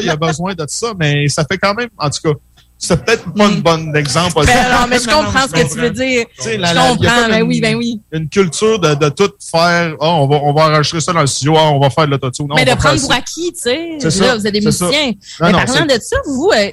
il 0.00 0.06
y 0.06 0.10
a 0.10 0.16
besoin 0.16 0.54
de 0.54 0.64
ça, 0.66 0.92
mais 0.98 1.28
ça 1.28 1.44
fait 1.48 1.58
quand 1.58 1.74
même, 1.74 1.90
en 1.96 2.10
tout 2.10 2.20
cas, 2.24 2.38
c'est 2.84 3.04
peut-être 3.04 3.32
pas 3.32 3.46
une 3.48 3.60
bonne 3.60 3.94
exemple. 3.94 4.44
Ben, 4.44 4.70
non, 4.72 4.86
mais 4.88 4.98
je 4.98 5.04
comprends 5.08 5.46
ce 5.46 5.52
que 5.52 5.72
tu 5.72 5.78
veux 5.80 5.90
dire. 5.90 6.26
Je 6.42 6.50
la- 6.58 6.74
la- 6.74 6.80
comprends, 6.88 7.28
ben 7.28 7.40
une- 7.40 7.46
oui, 7.46 7.60
ben 7.60 7.76
oui. 7.76 8.00
Une 8.10 8.28
culture 8.28 8.78
de, 8.80 8.94
de 8.94 9.08
tout 9.08 9.30
faire, 9.50 9.94
ah, 10.00 10.08
on 10.08 10.26
va, 10.26 10.36
on 10.42 10.52
va 10.52 10.66
enregistrer 10.66 11.00
ça 11.00 11.12
dans 11.12 11.20
le 11.20 11.26
studio, 11.28 11.54
ah, 11.56 11.70
on 11.70 11.78
va 11.80 11.90
faire 11.90 12.06
de 12.06 12.10
l'autotune. 12.10 12.48
Mais 12.56 12.64
de 12.64 12.74
prendre 12.74 13.00
pour 13.00 13.12
acquis, 13.12 13.52
tu 13.52 13.60
sais. 13.60 13.98
C'est 14.00 14.04
Là, 14.04 14.10
ça, 14.10 14.36
vous 14.36 14.46
êtes 14.46 14.52
des 14.52 14.60
musiciens. 14.60 14.88
Non, 14.90 15.12
Mais 15.40 15.52
non, 15.52 15.58
parlant 15.64 15.86
de 15.86 16.00
ça, 16.00 16.16
vous, 16.26 16.50
euh, 16.54 16.70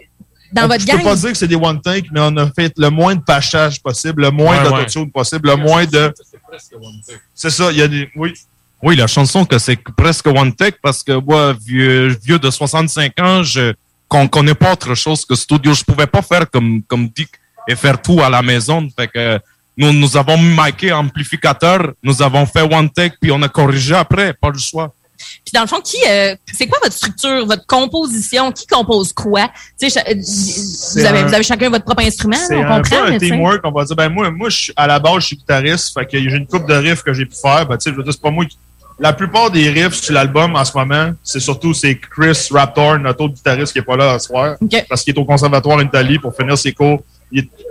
dans 0.52 0.64
On- 0.64 0.68
votre 0.68 0.82
je 0.82 0.88
gang. 0.88 0.98
peux 0.98 1.04
pas 1.04 1.16
dire 1.16 1.32
que 1.32 1.38
c'est 1.38 1.48
des 1.48 1.56
one 1.56 1.80
take, 1.80 2.08
mais 2.12 2.22
on 2.22 2.36
a 2.38 2.50
fait 2.52 2.74
le 2.78 2.90
moins 2.90 3.14
de 3.16 3.22
pachage 3.22 3.80
possible, 3.84 4.24
le 4.24 4.32
moins 4.32 4.58
Ouais, 4.58 4.64
d'autotune 4.64 5.12
possible, 5.12 5.50
le 5.50 5.58
moins 5.58 5.86
de. 5.86 6.12
C'est 7.36 7.52
ça, 7.52 7.72
il 7.72 7.78
y 7.78 7.82
a 7.84 7.88
des. 7.88 8.10
Oui. 8.16 8.34
Oui, 8.82 8.96
la 8.96 9.08
chanson 9.08 9.44
que 9.46 9.60
c'est 9.60 9.78
presque 9.98 10.26
one 10.28 10.54
take 10.54 10.78
parce 10.82 11.04
que 11.04 11.12
moi, 11.12 11.54
vieux, 11.66 12.18
vieux 12.24 12.40
de 12.40 12.50
65 12.50 13.12
ans, 13.20 13.44
je 13.44 13.74
qu'on 14.10 14.28
connaît 14.28 14.56
pas 14.56 14.74
autre 14.74 14.94
chose 14.96 15.24
que 15.24 15.36
studio. 15.36 15.74
Je 15.74 15.84
pouvais 15.84 16.08
pas 16.08 16.22
faire 16.22 16.50
comme 16.50 16.82
comme 16.88 17.08
Dick 17.10 17.30
et 17.68 17.76
faire 17.76 18.02
tout 18.02 18.20
à 18.22 18.30
la 18.30 18.42
maison. 18.42 18.88
Fait 18.98 19.08
que 19.08 19.40
nous 19.78 19.94
nous 19.94 20.18
avons 20.18 20.38
miqué 20.38 20.92
amplificateur, 20.92 21.94
nous 22.04 22.22
avons 22.22 22.46
fait 22.46 22.62
one 22.62 22.90
take 22.90 23.16
puis 23.22 23.32
on 23.32 23.42
a 23.44 23.48
corrigé 23.50 23.96
après, 23.96 24.34
pas 24.34 24.50
le 24.50 24.58
choix. 24.60 24.94
Puis 25.46 25.52
dans 25.54 25.62
le 25.62 25.68
fond, 25.68 25.82
qui, 25.82 25.98
euh, 26.08 26.34
c'est 26.54 26.66
quoi 26.68 26.80
votre 26.82 26.96
structure, 26.96 27.46
votre 27.46 27.66
composition? 27.68 28.52
Qui 28.54 28.66
compose 28.66 29.12
quoi? 29.12 29.50
Tu 29.80 29.90
sais, 29.90 30.02
vous 30.16 31.06
avez, 31.06 31.20
un- 31.20 31.26
vous 31.28 31.34
avez 31.34 31.44
chacun 31.44 31.70
votre 31.70 31.84
propre 31.84 32.04
instrument, 32.04 32.38
C'est 32.48 32.56
on 32.56 32.64
un 32.66 32.82
comprend. 32.82 33.06
peu 33.06 33.14
un 33.14 33.18
teamwork, 33.18 33.60
on 33.66 33.72
va 33.72 33.84
dire. 33.84 33.96
Ben 33.98 34.08
moi, 34.10 34.32
moi 34.32 34.50
je 34.50 34.58
suis- 34.58 34.74
à 34.78 34.88
la 34.88 34.98
base, 35.00 35.16
je 35.22 35.26
suis 35.28 35.36
guitariste, 35.36 35.94
fait 35.94 36.06
que 36.06 36.18
j'ai 36.18 36.38
une 36.38 36.48
coupe 36.48 36.66
de 36.68 36.74
riffs 36.74 37.04
que 37.04 37.14
j'ai 37.14 37.26
pu 37.26 37.36
faire. 37.36 37.66
Ben, 37.68 37.78
tu 37.78 37.84
sais, 37.84 37.92
je 37.92 37.96
veux 37.98 38.04
dire, 38.04 38.14
c'est 38.14 38.22
pas 38.22 38.32
moi 38.32 38.46
qui... 38.46 38.58
La 39.02 39.14
plupart 39.14 39.50
des 39.50 39.70
riffs 39.70 39.94
sur 39.96 40.14
l'album 40.14 40.56
en 40.56 40.66
ce 40.66 40.78
moment, 40.78 41.12
c'est 41.24 41.40
surtout 41.40 41.74
c'est 41.74 41.96
Chris 41.96 42.38
Raptor, 42.52 43.00
notre 43.00 43.24
autre 43.24 43.34
guitariste 43.36 43.72
qui 43.72 43.80
est 43.80 43.84
pas 43.84 43.96
là 43.96 44.12
à 44.14 44.20
soir, 44.20 44.56
parce 44.90 45.04
qu'il 45.04 45.16
est 45.16 45.20
au 45.20 45.26
conservatoire 45.26 45.78
en 45.78 45.82
Italie 45.82 46.20
pour 46.20 46.36
finir 46.36 46.58
ses 46.58 46.74
cours. 46.74 47.02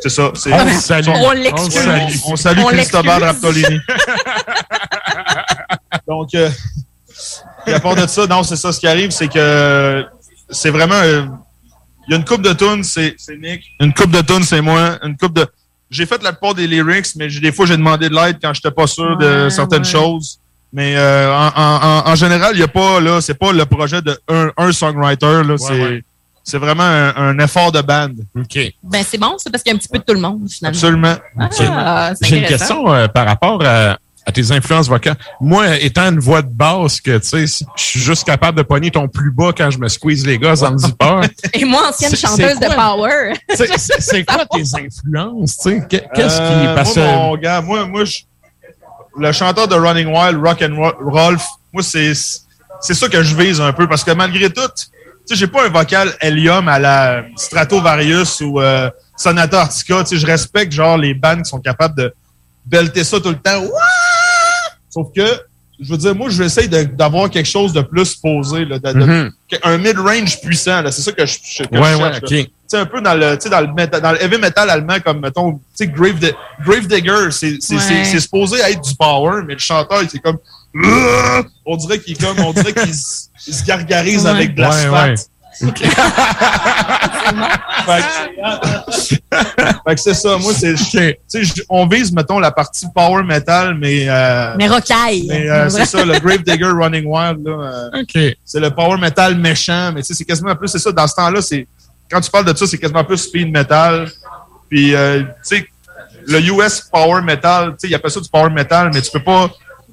C'est 0.01 0.09
ça. 0.09 0.31
c'est- 0.35 0.53
On 0.53 0.65
le 0.65 0.71
salue. 0.73 1.09
On 1.09 1.31
l'excuse. 1.33 2.23
On, 2.27 2.33
on 2.33 2.37
salue 2.37 2.61
On 2.61 2.67
Cristobal 2.69 3.21
l'excuse. 3.21 3.45
Raptolini. 3.45 3.81
Donc, 6.09 6.35
euh, 6.35 6.49
à 7.67 7.81
part 7.81 7.95
de 7.97 8.07
ça, 8.07 8.27
non, 8.27 8.43
c'est 8.43 8.57
ça. 8.57 8.73
Ce 8.73 8.81
qui 8.81 8.87
arrive, 8.87 9.11
c'est 9.11 9.29
que 9.29 10.05
c'est 10.51 10.71
vraiment. 10.71 10.95
euh, 10.95 11.25
Il 12.07 12.13
y 12.13 12.15
a 12.15 12.19
une 12.19 12.25
coupe 12.25 12.41
de 12.43 12.53
tunes, 12.55 12.85
c'est 12.85 13.15
c'est 13.19 13.37
Nick. 13.37 13.65
Une 13.81 13.93
coupe 13.93 14.11
de 14.13 14.21
tunes, 14.23 14.45
c'est 14.45 14.61
moi. 14.63 14.99
Une 15.03 15.17
coupe 15.17 15.35
de. 15.35 15.47
J'ai 15.91 16.07
fait 16.07 16.23
la 16.23 16.33
plupart 16.33 16.55
des 16.55 16.67
lyrics, 16.67 17.09
mais 17.17 17.29
j'ai- 17.29 17.41
des 17.41 17.53
fois, 17.53 17.67
j'ai 17.67 17.77
demandé 17.77 18.09
de 18.09 18.15
l'aide 18.15 18.39
quand 18.41 18.55
j'étais 18.55 18.71
pas 18.71 18.87
sûr 18.87 19.17
de 19.19 19.45
Ouais, 19.45 19.51
certaines 19.51 19.83
ouais. 19.83 19.91
choses. 19.91 20.39
Mais 20.73 20.97
euh, 20.97 21.33
en, 21.35 21.47
en- 21.57 21.81
en- 21.83 22.11
en 22.11 22.15
général, 22.15 22.51
il 22.55 22.61
y 22.61 22.63
a 22.63 22.69
pas 22.69 23.01
là, 23.01 23.21
c'est 23.21 23.35
pas 23.39 23.53
le 23.53 23.65
projet 23.65 24.03
de 24.03 24.19
un, 24.29 24.51
un 24.57 24.73
songwriter 24.73 25.43
là, 25.45 25.57
c'est 25.57 25.73
ouais. 25.81 26.03
c'est 26.45 26.59
vraiment 26.59 26.83
un, 26.85 27.15
un 27.17 27.39
effort 27.39 27.73
de 27.73 27.81
band. 27.81 28.11
OK. 28.37 28.59
Ben, 28.83 29.03
c'est 29.09 29.19
bon, 29.19 29.37
ça, 29.39 29.51
parce 29.51 29.63
qu'il 29.63 29.71
y 29.71 29.75
a 29.75 29.77
un 29.77 29.79
petit 29.79 29.89
peu 29.89 29.99
de 29.99 30.05
tout 30.05 30.15
le 30.15 30.21
monde, 30.21 30.47
finalement. 30.51 30.77
Absolument. 30.77 31.15
Ah, 31.41 32.13
c'est 32.15 32.27
J'ai 32.29 32.39
une 32.39 32.47
question 32.47 32.93
euh, 32.93 33.09
par 33.09 33.27
rapport 33.27 33.63
à, 33.65 33.97
à 34.27 34.31
tes 34.33 34.53
influences 34.53 34.89
vocales. 34.91 35.17
Moi, 35.41 35.79
étant 35.79 36.11
une 36.11 36.19
voix 36.19 36.43
de 36.43 36.51
basse, 36.51 37.01
que 37.01 37.17
tu 37.17 37.47
sais, 37.47 37.65
je 37.77 37.83
suis 37.83 38.01
juste 38.01 38.25
capable 38.25 38.59
de 38.59 38.63
pogner 38.63 38.91
ton 38.91 39.09
plus 39.09 39.31
bas 39.31 39.53
quand 39.57 39.71
je 39.71 39.79
me 39.79 39.89
squeeze 39.89 40.27
les 40.27 40.37
gosses 40.39 40.61
dans 40.61 40.71
le 40.73 40.77
zipper. 40.79 41.21
Et 41.55 41.65
moi, 41.65 41.89
ancienne 41.89 42.11
C'est- 42.11 42.27
chanteuse 42.27 42.59
c'est 42.61 42.69
de? 42.69 42.75
Power. 42.75 43.33
C'est- 43.55 43.79
C'est 43.79 44.01
c'est 44.03 44.25
quoi 44.25 44.45
tes 44.45 44.61
influences, 44.61 45.57
tu 45.57 45.71
sais? 45.71 45.83
Qu'est- 45.89 46.05
Qu'est-ce 46.15 46.37
qui 46.37 46.43
Euh, 46.43 46.75
parce 46.75 46.95
moi, 46.95 47.07
mon 47.07 47.37
gars, 47.39 47.63
moi, 47.63 47.87
moi, 47.87 48.05
je- 48.05 48.19
le 49.19 49.33
chanteur 49.33 49.69
de 49.69 49.75
Running 49.75 50.09
Wild, 50.09 50.39
Rock 50.43 50.63
and 50.63 50.75
Ro- 50.77 51.11
Rolf, 51.11 51.45
moi, 51.73 51.83
c'est, 51.83 52.13
c'est 52.15 52.95
ça 52.95 53.09
que 53.09 53.23
je 53.23 53.35
vise 53.37 53.61
un 53.61 53.73
peu 53.73 53.87
parce 53.89 54.05
que 54.05 54.11
malgré 54.13 54.51
tout, 54.51 54.61
tu 54.77 54.87
sais, 55.27 55.35
j'ai 55.37 55.47
pas 55.47 55.67
un 55.67 55.69
vocal 55.69 56.13
Helium 56.21 56.69
à 56.69 56.79
la 56.79 57.23
Stratovarius 57.37 58.41
ou 58.41 58.61
euh, 58.61 58.91
Sonata 59.17 59.63
Arctica, 59.63 60.03
tu 60.05 60.11
sais, 60.11 60.17
je 60.19 60.27
respecte 60.27 60.73
genre 60.73 60.97
les 60.97 61.15
bands 61.15 61.37
qui 61.43 61.49
sont 61.51 61.61
capables 61.61 61.97
de 61.97 62.15
belter 62.65 63.05
ça 63.05 63.21
tout 63.21 63.31
le 63.31 63.39
temps. 63.39 63.61
Ouah! 63.63 63.79
Sauf 64.91 65.09
que, 65.15 65.23
je 65.81 65.91
veux 65.91 65.99
dire, 65.99 66.15
moi, 66.15 66.29
je 66.31 66.39
vais 66.39 66.47
essayer 66.47 66.69
d'avoir 66.69 67.29
quelque 67.31 67.49
chose 67.49 67.73
de 67.73 67.83
plus 67.83 68.15
posé, 68.17 68.65
là, 68.65 68.79
de- 68.79 68.93
de- 68.93 69.05
Mhm. 69.05 69.33
un 69.65 69.79
mid-range 69.79 70.41
puissant, 70.41 70.83
c'est 70.91 71.03
ça 71.03 71.13
que 71.13 71.27
je, 71.27 71.39
que 71.39 71.69
je 71.93 71.99
cherche. 72.13 72.23
ouais. 72.23 72.49
Ok. 72.69 72.71
Tu 72.71 72.77
sais, 72.77 72.83
un 72.83 72.87
peu 72.87 73.01
dans 73.01 73.15
le, 73.15 73.37
tu 73.37 73.45
sais, 73.45 73.49
dans 73.51 73.61
le, 73.61 73.69
méta- 73.69 74.01
dans 74.01 74.13
le 74.13 74.23
heavy 74.23 74.39
metal 74.39 74.69
allemand, 74.71 74.97
comme, 75.05 75.21
mettons, 75.21 75.53
tu 75.55 75.61
sais, 75.75 75.87
Grave, 75.87 76.19
Di- 76.19 76.33
Grave 76.65 76.87
Digger, 76.87 77.31
c'est 77.31 77.57
c'est- 77.61 77.75
Ouais. 77.75 77.81
c'est- 77.81 78.05
c'est 78.05 78.21
supposé 78.21 78.59
être 78.61 78.81
du 78.83 78.95
power, 78.95 79.43
mais 79.47 79.55
le 79.55 79.59
chanteur, 79.61 80.03
c'est 80.11 80.19
comme, 80.19 80.39
on 81.67 81.77
dirait 81.77 81.99
qu'il 81.99 82.17
comme, 82.19 82.39
on 82.41 82.53
dirait 82.53 82.73
qu'il 82.75 82.95
se 82.95 83.65
gargarise 83.65 84.25
Ouais. 84.25 84.31
avec 84.31 84.55
de 84.55 84.63
Ouais, 84.63 84.69
l'asphalte. 84.69 85.19
ouais. 85.19 85.25
Fait 85.61 85.73
que- 85.73 85.89
fait 89.87 89.95
que 89.95 90.01
c'est 90.01 90.15
ça, 90.15 90.37
moi, 90.39 90.53
c'est, 90.55 90.75
tu 90.75 90.85
sais, 90.85 91.19
je- 91.45 91.63
on 91.69 91.87
vise, 91.87 92.13
mettons, 92.13 92.39
la 92.39 92.51
partie 92.53 92.87
power 92.95 93.23
metal, 93.25 93.75
mais, 93.75 94.09
euh, 94.09 94.55
Mais 94.57 94.69
rocaille. 94.69 95.27
mais, 95.29 95.49
euh, 95.51 95.69
c'est 95.69 95.85
ça, 95.87 96.05
le 96.05 96.19
Grave 96.21 96.43
Digger 96.45 96.71
Running 96.71 97.07
Wild, 97.07 97.45
là, 97.47 97.91
euh, 97.95 98.03
OK. 98.03 98.37
c'est 98.45 98.61
le 98.61 98.71
power 98.71 98.99
metal 98.99 99.37
méchant, 99.37 99.91
mais 99.93 100.03
tu 100.03 100.09
sais, 100.09 100.15
c'est 100.15 100.25
quasiment 100.25 100.55
plus, 100.55 100.69
c'est 100.69 100.79
ça, 100.79 100.93
dans 100.93 101.07
ce 101.07 101.15
temps-là, 101.15 101.41
c'est, 101.43 101.67
quand 102.11 102.21
tu 102.21 102.31
parles 102.31 102.45
de 102.45 102.57
ça, 102.57 102.67
c'est 102.67 102.79
quasiment 102.79 103.05
plus 103.05 103.19
speed 103.19 103.51
metal. 103.53 104.09
Puis, 104.69 104.95
euh, 104.95 105.21
tu 105.23 105.27
sais, 105.43 105.67
le 106.27 106.41
US 106.53 106.81
power 106.93 107.23
metal, 107.23 107.71
tu 107.71 107.75
sais, 107.81 107.89
ils 107.89 107.95
appellent 107.95 108.11
ça 108.11 108.21
du 108.21 108.29
power 108.29 108.51
metal, 108.51 108.91
mais 108.93 109.01
tu 109.01 109.11
peux 109.11 109.23
pas, 109.23 109.51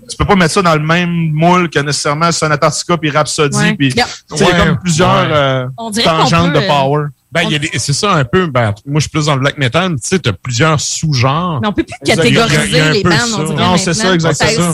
tu 0.10 0.18
peux 0.18 0.26
pas 0.26 0.36
mettre 0.36 0.54
ça 0.54 0.62
dans 0.62 0.74
le 0.76 0.82
même 0.86 1.10
moule 1.32 1.70
que 1.70 1.80
nécessairement 1.80 2.32
Sonata 2.32 2.68
Arctica 2.68 2.98
puis 2.98 3.10
Rhapsody. 3.10 3.58
Ouais. 3.58 3.76
Puis, 3.76 3.90
tu 3.90 3.98
Yeah. 3.98 4.08
il 4.32 4.40
y 4.40 4.44
a 4.52 4.66
comme 4.66 4.80
plusieurs 4.80 5.28
Ouais. 5.28 5.34
euh, 5.34 5.68
tangentes 6.04 6.54
peut, 6.54 6.60
de 6.60 6.64
euh, 6.64 6.68
power. 6.68 7.06
Ben, 7.32 7.42
il 7.44 7.52
y 7.52 7.56
a 7.56 7.60
des- 7.60 7.72
c'est 7.80 7.92
ça 7.94 8.14
un 8.14 8.24
peu. 8.24 8.48
Ben, 8.48 8.74
moi, 8.86 8.96
je 8.96 9.02
suis 9.02 9.10
plus 9.10 9.26
dans 9.26 9.34
le 9.36 9.42
black 9.42 9.58
metal, 9.58 9.90
mais 9.90 9.96
tu 9.98 10.08
sais, 10.08 10.20
t'as 10.20 10.32
plusieurs 10.32 10.80
sous-genres. 10.80 11.60
Mais 11.62 11.68
on 11.68 11.74
peut 11.74 11.84
plus. 11.84 11.96
Il 12.06 12.12
a- 12.12 12.14
il 12.14 12.18
catégoriser 12.18 12.92
les 12.92 13.04
bandes, 13.04 13.14
on 13.38 13.44
dirait 13.44 13.56
Non, 13.58 13.78
c'est 13.78 13.94
ça, 13.94 14.14
exactement. 14.14 14.74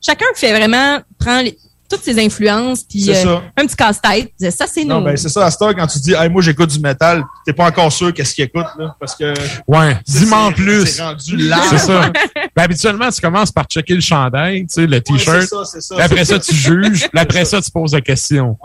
Chacun 0.00 0.24
fait 0.34 0.52
vraiment, 0.56 1.00
prend 1.18 1.42
les- 1.42 1.58
toutes 1.88 2.02
ses 2.02 2.18
influences, 2.22 2.84
puis 2.84 3.10
euh, 3.10 3.14
ça. 3.14 3.42
un 3.56 3.66
petit 3.66 3.76
casse-tête. 3.76 4.32
Ça, 4.50 4.66
c'est 4.66 4.84
Non, 4.84 4.98
nous. 4.98 5.06
ben, 5.06 5.16
c'est 5.16 5.28
ça, 5.28 5.46
à 5.46 5.48
heure, 5.48 5.74
quand 5.74 5.86
tu 5.86 5.98
dis, 6.00 6.12
hey, 6.12 6.28
moi, 6.28 6.42
j'écoute 6.42 6.70
du 6.70 6.80
métal, 6.80 7.22
t'es 7.46 7.52
pas 7.52 7.66
encore 7.66 7.90
sûr 7.90 8.12
qu'est-ce 8.12 8.34
qu'il 8.34 8.44
écoute, 8.44 8.66
là, 8.78 8.94
parce 9.00 9.14
que. 9.14 9.32
Ouais, 9.66 9.96
dis-moi 10.06 10.38
en 10.38 10.52
plus. 10.52 10.86
C'est 10.86 11.02
rendu 11.02 11.36
large. 11.36 11.66
C'est 11.70 11.78
ça. 11.78 12.12
Ben, 12.56 12.64
habituellement, 12.64 13.08
tu 13.10 13.20
commences 13.20 13.52
par 13.52 13.66
checker 13.66 13.94
le 13.94 14.00
chandail, 14.00 14.62
tu 14.62 14.66
sais, 14.70 14.86
le 14.86 15.00
t-shirt. 15.00 15.42
c'est 15.42 15.46
ça, 15.46 15.64
c'est 15.64 15.80
ça. 15.80 15.94
Puis 15.94 16.04
après 16.04 16.24
ça, 16.24 16.38
tu 16.40 16.52
juges. 16.52 17.08
Puis 17.08 17.20
après 17.20 17.44
ça, 17.44 17.62
tu 17.62 17.70
poses 17.70 17.92
la 17.94 18.00
question. 18.00 18.56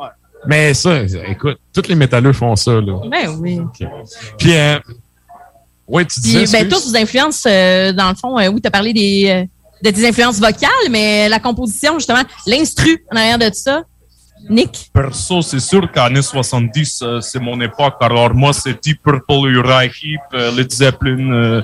Mais 0.47 0.73
ça, 0.73 1.03
écoute, 1.27 1.57
tous 1.71 1.87
les 1.87 1.95
métalleux 1.95 2.33
font 2.33 2.55
ça, 2.55 2.71
là. 2.73 2.99
Ben 3.09 3.29
oui. 3.39 3.61
Puis, 4.37 4.57
euh, 4.57 4.79
ouais, 5.87 6.05
tu. 6.05 6.21
Puis, 6.21 6.45
ben, 6.51 6.67
tous 6.67 6.89
vos 6.89 6.97
influences, 6.97 7.43
euh, 7.47 7.93
dans 7.93 8.09
le 8.09 8.15
fond, 8.15 8.39
euh, 8.39 8.47
oui, 8.47 8.61
tu 8.61 8.67
as 8.67 8.71
parlé 8.71 8.93
des, 8.93 9.25
euh, 9.29 9.45
de 9.83 9.89
tes 9.89 10.07
influences 10.07 10.39
vocales, 10.39 10.89
mais 10.89 11.27
la 11.27 11.39
composition, 11.39 11.99
justement, 11.99 12.23
l'instru 12.47 13.03
en 13.11 13.17
arrière 13.17 13.37
de 13.37 13.47
tout 13.49 13.55
ça. 13.55 13.83
Nick? 14.49 14.89
Perso, 14.93 15.41
c'est 15.41 15.59
sûr 15.59 15.89
qu'années 15.91 16.21
70, 16.21 16.99
euh, 17.01 17.21
c'est 17.21 17.39
mon 17.39 17.59
époque. 17.61 17.95
Alors 18.01 18.33
moi, 18.33 18.51
c'est 18.53 18.81
Deep 18.81 19.01
Purple, 19.03 19.47
Uriah 19.47 19.85
Heep, 19.85 20.19
euh, 20.33 20.51
Led 20.55 20.71
Zeppelin, 20.71 21.31
euh, 21.31 21.61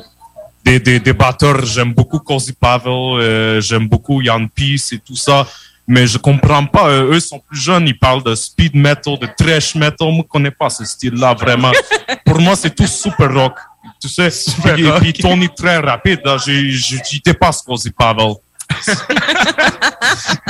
des, 0.64 0.80
des, 0.80 1.00
des 1.00 1.14
batteurs. 1.14 1.66
J'aime 1.66 1.94
beaucoup 1.94 2.20
Cozy 2.20 2.54
Pavel, 2.54 2.91
euh, 2.91 3.62
j'aime 3.62 3.88
beaucoup 3.88 4.22
Jan 4.24 4.48
Peace 4.48 4.94
et 4.94 5.00
tout 5.00 5.16
ça. 5.16 5.46
Mais 5.88 6.06
je 6.06 6.18
comprends 6.20 6.66
pas. 6.68 6.88
euh, 6.90 7.14
eux 7.16 7.20
sont 7.20 7.40
plus 7.40 7.60
jeunes, 7.60 7.88
ils 7.88 7.98
parlent 7.98 8.24
de 8.24 8.36
speed 8.36 8.76
metal, 8.76 9.18
de 9.18 9.28
thrash 9.38 9.76
metal. 9.76 10.12
Moi, 10.12 10.24
je 10.26 10.30
connais 10.30 10.52
pas 10.52 10.70
ce 10.70 10.86
style-là 10.86 11.34
vraiment. 11.34 11.72
Pour 12.26 12.40
moi, 12.40 12.56
c'est 12.56 12.74
tout 12.76 12.86
super 12.88 13.34
rock. 13.34 13.56
Tu 14.02 14.08
sais, 14.10 14.30
puis, 14.76 14.90
rock. 14.90 15.02
puis 15.02 15.14
Tony 15.14 15.50
très 15.56 15.78
rapide. 15.80 16.22
là, 16.24 16.38
j'ai- 16.44 16.70
j'ai- 16.72 17.02
J'y 17.10 17.20
dépasse 17.20 17.62
Cozy 17.62 17.92
Pavel. 17.92 18.34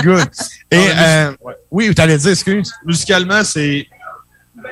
Good. 0.03 0.27
Et, 0.71 0.77
Non, 0.77 0.93
euh, 0.97 1.31
oui, 1.71 1.93
tu 1.95 2.01
allais 2.01 2.17
dire, 2.17 2.31
excuse. 2.31 2.71
musicalement, 2.85 3.43
c'est 3.43 3.87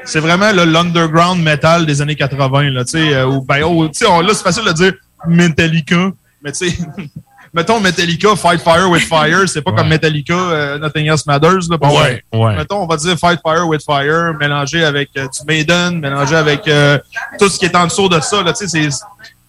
c'est 0.04 0.20
vraiment 0.20 0.52
là, 0.52 0.66
l'underground 0.66 1.41
metal 1.41 1.86
des 1.86 2.02
années 2.02 2.16
80 2.16 2.72
là, 2.72 2.84
tu 2.84 2.91
sais 2.91 3.14
euh, 3.14 3.26
ou 3.26 3.41
ben 3.41 3.64
oh, 3.64 3.88
tu 3.88 3.94
sais 3.99 4.06
on- 4.06 4.20
là 4.20 4.34
c'est 4.34 4.44
facile 4.44 4.66
de 4.66 4.74
dire 4.74 4.94
Metallica, 5.28 6.12
mais 6.44 6.52
tu 6.52 6.70
sais 6.70 6.78
mettons 7.58 7.80
Metallica 7.82 8.36
Fight 8.36 8.62
Fire 8.62 8.90
with 8.90 9.04
Fire, 9.04 9.50
c'est 9.50 9.62
pas 9.62 9.72
comme 9.74 9.90
Metallica 9.90 10.34
euh, 10.34 10.78
Nothing 10.80 11.08
Else 11.08 11.26
Matters 11.26 11.68
là, 11.70 11.78
bon, 11.78 11.90
Ouais, 12.00 12.24
ouais. 12.34 12.56
Mettons 12.56 12.84
on 12.84 12.88
va 12.88 12.96
dire 12.96 13.18
Fight 13.18 13.40
Fire 13.46 13.68
with 13.68 13.82
Fire 13.84 14.34
mélangé 14.40 14.84
avec 14.86 15.10
euh, 15.18 15.24
du 15.28 15.40
Maiden, 15.48 16.00
mélangé 16.00 16.36
avec 16.36 16.66
euh, 16.68 16.98
tout 17.40 17.50
ce 17.50 17.58
qui 17.60 17.66
est 17.66 17.76
en 17.76 17.86
dessous 17.88 18.08
de 18.08 18.20
ça 18.22 18.42
là, 18.44 18.54
tu 18.54 18.68
sais 18.68 18.68
c'est 18.68 18.88
tu 18.90 18.96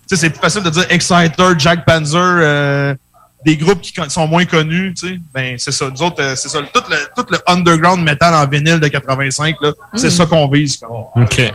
sais 0.08 0.16
c'est 0.16 0.30
plus 0.30 0.40
facile 0.40 0.62
de 0.62 0.70
dire 0.70 0.86
Exciter, 0.88 1.52
Jack 1.58 1.84
Panzer 1.84 2.16
euh, 2.20 2.94
des 3.44 3.56
groupes 3.56 3.80
qui 3.82 3.92
sont 4.08 4.26
moins 4.26 4.44
connus, 4.46 4.94
tu 4.98 5.08
sais, 5.10 5.20
ben 5.32 5.54
c'est 5.58 5.70
ça. 5.70 5.88
Nous 5.88 6.02
autres, 6.02 6.20
euh, 6.20 6.34
c'est 6.34 6.48
ça. 6.48 6.58
Tout 6.74 6.82
le, 6.90 6.96
tout 7.14 7.24
le 7.30 7.38
underground 7.46 8.02
metal 8.02 8.34
en 8.34 8.44
vinyle 8.48 8.80
de 8.80 8.88
85, 8.88 9.54
là, 9.62 9.72
c'est 9.94 10.08
Mm. 10.08 10.10
ça 10.10 10.26
qu'on 10.26 10.48
vise. 10.48 10.76
quoi. 10.78 11.10
OK. 11.14 11.40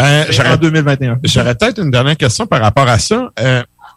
Euh, 0.00 0.24
j'aurais- 0.30 0.52
en 0.52 0.56
2021. 0.56 1.18
J'aurais 1.24 1.54
peut-être 1.56 1.80
une 1.82 1.90
dernière 1.90 2.16
question 2.16 2.46
par 2.46 2.60
rapport 2.60 2.88
à 2.88 2.98
ça. 3.00 3.30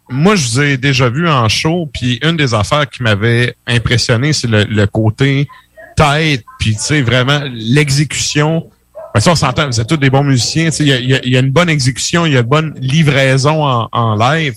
Moi, 0.09 0.35
je 0.35 0.47
vous 0.47 0.61
ai 0.61 0.77
déjà 0.77 1.09
vu 1.09 1.27
en 1.27 1.49
show, 1.49 1.89
puis 1.91 2.19
une 2.23 2.38
des 2.38 2.53
affaires 2.53 2.89
qui 2.89 3.03
m'avait 3.03 3.55
impressionné, 3.65 4.34
c'est 4.34 4.47
le, 4.47 4.85
côté 4.85 5.47
tête, 5.95 6.43
puis 6.59 6.75
tu 6.75 6.81
sais, 6.81 7.01
vraiment 7.01 7.41
l'exécution. 7.51 8.69
Ben, 9.13 9.19
ça, 9.19 9.31
on 9.31 9.35
s'entend, 9.35 9.67
vous 9.67 9.81
êtes 9.81 9.88
tous 9.88 9.97
des 9.97 10.09
bons 10.09 10.23
musiciens. 10.23 10.65
tu 10.65 10.71
sais, 10.71 10.85
Il 10.85 11.09
y 11.09 11.35
a, 11.35 11.39
une 11.39 11.51
bonne 11.51 11.69
exécution, 11.69 12.25
il 12.25 12.34
y 12.34 12.38
a 12.38 12.41
une 12.41 12.45
bonne 12.45 12.73
livraison 12.79 13.63
en 13.63 14.15
live. 14.15 14.55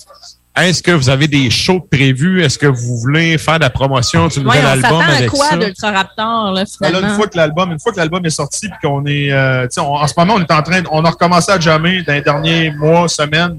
Est-ce 0.62 0.82
que 0.82 0.90
vous 0.90 1.08
avez 1.08 1.26
des 1.28 1.50
shows 1.50 1.80
prévus? 1.80 2.42
Est-ce 2.42 2.58
que 2.58 2.66
vous 2.66 2.98
voulez 2.98 3.38
faire 3.38 3.56
de 3.58 3.64
la 3.64 3.70
promotion? 3.70 4.28
Du 4.28 4.38
Ouais, 4.40 4.44
nouvel 4.44 4.62
on 4.64 4.68
album 4.84 5.00
à 5.00 5.04
avec 5.16 5.30
quoi 5.30 5.46
ça? 5.50 5.56
d'Ultra 5.56 5.90
Raptor, 5.90 6.52
là, 6.52 6.52
Ben 6.52 6.60
là, 6.60 6.66
finalement? 6.66 7.08
une 7.08 7.14
fois 7.14 7.26
que 7.28 7.36
l'album, 7.36 7.72
une 7.72 7.80
fois 7.80 7.92
que 7.92 7.96
l'album 7.98 8.24
est 8.24 8.30
sorti, 8.30 8.68
puis 8.68 8.78
qu'on 8.82 9.04
est, 9.06 9.32
euh, 9.32 9.62
tu 9.64 9.68
sais, 9.74 9.80
on- 9.80 9.94
en 9.94 10.06
ce 10.06 10.14
moment, 10.16 10.34
on 10.36 10.40
est 10.40 10.50
en 10.52 10.62
train, 10.62 10.80
de- 10.82 10.88
on 10.90 11.04
a 11.04 11.10
recommencé 11.10 11.52
à 11.52 11.58
jammer 11.60 12.02
dans 12.02 12.12
les 12.12 12.22
derniers 12.22 12.70
mois, 12.72 13.08
semaines. 13.08 13.56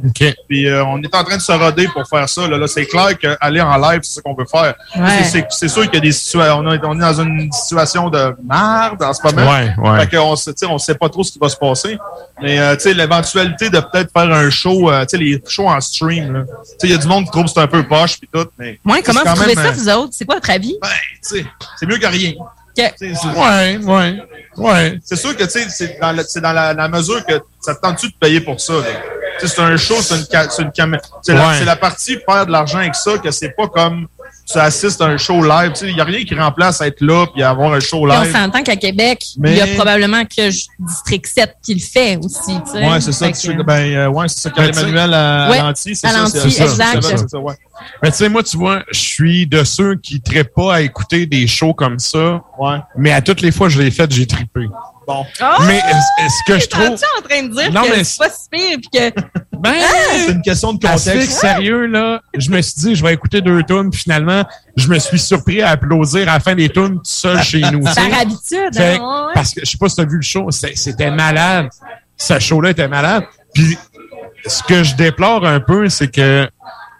Puis 0.47 0.67
euh, 0.67 0.83
on 0.85 1.01
est 1.01 1.13
en 1.15 1.23
train 1.23 1.37
de 1.37 1.41
se 1.41 1.51
roder 1.51 1.87
pour 1.93 2.07
faire 2.07 2.27
ça. 2.29 2.47
Là, 2.47 2.57
là 2.57 2.67
c'est 2.67 2.85
clair 2.85 3.17
qu'aller 3.17 3.61
en 3.61 3.77
live, 3.77 3.99
c'est 4.03 4.15
ce 4.15 4.21
qu'on 4.21 4.33
veut 4.35 4.45
faire. 4.49 4.75
Ouais. 4.95 5.23
C'est- 5.23 5.31
C'est 5.31 5.47
c'est 5.49 5.67
sûr 5.69 5.83
qu'il 5.83 5.95
y 5.95 5.97
a 5.97 6.01
des 6.01 6.11
situations, 6.11 6.59
on, 6.59 6.65
on 6.67 6.97
est 6.97 7.01
dans 7.01 7.21
une 7.21 7.51
situation 7.51 8.09
de 8.09 8.35
merde 8.47 9.01
en 9.01 9.13
ce 9.13 9.21
moment. 9.23 9.49
Ouais, 9.51 9.73
ouais. 9.77 9.99
Fait 10.05 10.17
qu'on 10.17 10.35
on 10.69 10.77
sait 10.77 10.95
pas 10.95 11.09
trop 11.09 11.23
ce 11.23 11.31
qui 11.31 11.39
va 11.39 11.49
se 11.49 11.55
passer. 11.55 11.97
Mais 12.41 12.59
euh, 12.59 12.75
tu 12.75 12.81
sais, 12.81 12.93
l'éventualité 12.93 13.69
de 13.69 13.79
peut-être 13.79 14.11
faire 14.11 14.31
un 14.31 14.49
show, 14.49 14.89
euh, 14.91 15.01
tu 15.01 15.09
sais, 15.09 15.17
les 15.17 15.41
shows 15.47 15.67
en 15.69 15.79
stream. 15.79 16.33
là. 16.33 16.43
Il 16.91 16.95
y 16.95 16.97
a 16.97 17.01
du 17.01 17.07
monde 17.07 17.25
qui 17.25 17.31
trouve 17.31 17.45
que 17.45 17.51
c'est 17.51 17.59
un 17.59 17.67
peu 17.67 17.87
poche 17.87 18.17
puis 18.19 18.29
tout, 18.33 18.45
mais 18.57 18.79
Ouais, 18.85 19.01
comment 19.01 19.21
c'est 19.23 19.29
vous 19.29 19.35
trouvez 19.35 19.55
même, 19.55 19.65
ça, 19.65 19.71
euh, 19.71 19.73
vous 19.73 19.89
autres? 19.89 20.13
C'est 20.13 20.25
quoi 20.25 20.35
votre 20.35 20.49
avis? 20.49 20.77
ben, 20.81 20.87
tu 21.27 21.37
sais, 21.39 21.45
c'est 21.79 21.85
mieux 21.85 21.97
que 21.97 22.07
rien. 22.07 22.33
Ouais, 22.77 23.77
ouais, 23.77 24.17
ouais. 24.57 24.99
C'est 25.03 25.15
sûr 25.15 25.35
que, 25.35 25.43
tu 25.43 25.49
sais, 25.49 25.67
c'est 25.69 25.97
dans, 25.99 26.11
la, 26.11 26.23
c'est 26.23 26.41
dans 26.41 26.53
la, 26.53 26.73
la 26.73 26.87
mesure 26.87 27.25
que 27.25 27.33
ça 27.59 27.75
te 27.75 27.81
tente-tu 27.81 28.07
de 28.07 28.13
payer 28.19 28.41
pour 28.41 28.59
ça, 28.59 28.73
là? 28.73 28.81
C'est 29.39 29.59
un 29.59 29.75
show, 29.77 29.95
c'est 30.01 30.15
une, 30.17 30.25
ca- 30.29 30.49
c'est 30.49 30.61
une 30.61 30.71
caméra. 30.71 31.01
C'est 31.23 31.33
la, 31.33 31.47
Ouais. 31.47 31.55
c'est 31.57 31.65
la 31.65 31.75
partie 31.75 32.17
faire 32.29 32.45
de 32.45 32.51
l'argent 32.51 32.77
avec 32.79 32.93
ça, 32.95 33.17
que 33.17 33.31
c'est 33.31 33.49
pas 33.55 33.67
comme 33.67 34.07
tu 34.45 34.57
assistes 34.57 35.01
à 35.01 35.05
un 35.05 35.17
show 35.17 35.41
live. 35.43 35.71
Tu 35.73 35.79
sais, 35.79 35.89
il 35.89 35.97
y 35.97 36.01
a 36.01 36.03
rien 36.03 36.23
qui 36.23 36.35
remplace 36.35 36.81
être 36.81 37.01
là 37.01 37.25
puis 37.33 37.41
avoir 37.43 37.73
un 37.73 37.79
show 37.79 38.05
Puis 38.07 38.15
on 38.17 38.21
live. 38.21 38.31
s'entend 38.31 38.63
qu'à 38.63 38.75
Québec, 38.75 39.23
Mais- 39.37 39.51
il 39.53 39.57
y 39.57 39.61
a 39.61 39.67
probablement 39.75 40.23
que 40.25 40.49
District 40.49 41.25
7 41.27 41.55
qui 41.63 41.73
le 41.75 41.79
fait 41.79 42.17
aussi. 42.17 42.59
tu 42.65 42.71
sais. 42.71 42.87
Ouais, 42.87 43.01
c'est 43.01 43.11
ça. 43.11 43.27
Fait 43.27 43.31
tu- 43.33 43.55
que- 43.57 43.63
ben, 43.63 43.93
euh, 43.95 44.07
ouais, 44.09 44.27
c'est 44.27 44.39
ça, 44.41 44.49
Ben, 44.55 44.67
tu 44.67 44.73
sais- 44.73 44.81
Emmanuel 44.81 45.13
à, 45.13 45.49
Ouais, 45.49 45.57
c'est 45.75 45.91
à 46.05 46.09
ça. 46.11 46.17
Lanty, 46.19 46.31
c'est 46.39 46.49
ça, 46.49 46.63
exact. 46.93 47.01
ça, 47.03 47.27
ça, 47.27 47.39
ouais. 47.39 47.55
Mais 48.03 48.11
tu 48.11 48.17
sais, 48.17 48.29
moi, 48.29 48.43
tu 48.43 48.57
vois, 48.57 48.83
je 48.91 48.99
suis 48.99 49.47
de 49.47 49.63
ceux 49.63 49.95
qui 49.95 50.21
ne 50.35 50.43
pas 50.43 50.75
à 50.75 50.81
écouter 50.81 51.25
des 51.25 51.47
shows 51.47 51.73
comme 51.73 51.97
ça. 51.99 52.41
Mais 52.95 53.11
à 53.11 53.21
toutes 53.21 53.41
les 53.41 53.51
fois 53.51 53.67
que 53.67 53.73
je 53.73 53.81
l'ai 53.81 53.91
fait, 53.91 54.11
j'ai 54.11 54.27
trippé. 54.27 54.67
Bon. 55.07 55.25
Mais 55.65 55.77
est- 55.77 56.23
est-ce 56.25 56.43
que 56.47 56.59
je 56.59 56.67
trouve. 56.67 56.95
T'es 56.95 57.05
en 57.17 57.27
train 57.27 57.43
de 57.43 57.53
dire 57.53 57.71
Non, 57.71 57.83
que 57.83 57.89
mais 57.97 58.03
c'est 58.03 58.17
pas 58.19 58.29
si 58.29 58.47
pire 58.49 58.77
puis 58.81 58.89
que. 58.99 59.21
Ben, 59.61 59.75
c'est 60.25 60.31
une 60.31 60.41
question 60.41 60.73
de 60.73 60.79
contexte. 60.79 61.05
ce 61.33 61.39
sérieux, 61.39 61.85
là, 61.85 62.19
je 62.35 62.49
me 62.49 62.59
suis 62.63 62.73
dit, 62.81 62.95
je 62.95 63.03
vais 63.05 63.13
écouter 63.13 63.41
deux 63.41 63.61
tunes, 63.61 63.91
puis 63.91 63.99
finalement, 64.01 64.43
je 64.75 64.87
me 64.87 64.97
suis 64.97 65.19
surpris 65.19 65.61
à 65.61 65.69
applaudir 65.69 66.27
à 66.29 66.33
la 66.33 66.39
fin 66.39 66.55
des 66.55 66.67
tunes 66.67 66.95
tout 66.95 67.01
seul 67.03 67.43
chez 67.43 67.59
nous. 67.61 67.77
tu. 67.87 67.93
Par 67.93 68.19
habitude, 68.21 68.73
Fait 68.75 68.97
hein, 68.97 69.25
ouais. 69.27 69.33
Parce 69.35 69.53
que 69.53 69.61
je 69.63 69.69
sais 69.69 69.77
pas 69.77 69.87
si 69.87 69.95
tu 69.97 70.01
as 70.01 70.05
vu 70.05 70.15
le 70.15 70.23
show, 70.23 70.49
c'était 70.49 71.11
malade. 71.11 71.67
Ce 72.17 72.39
show-là 72.39 72.71
était 72.71 72.87
malade. 72.87 73.23
Puis 73.53 73.77
ce 74.47 74.63
que 74.63 74.81
je 74.83 74.95
déplore 74.95 75.45
un 75.45 75.59
peu, 75.59 75.89
c'est 75.89 76.07
que 76.07 76.49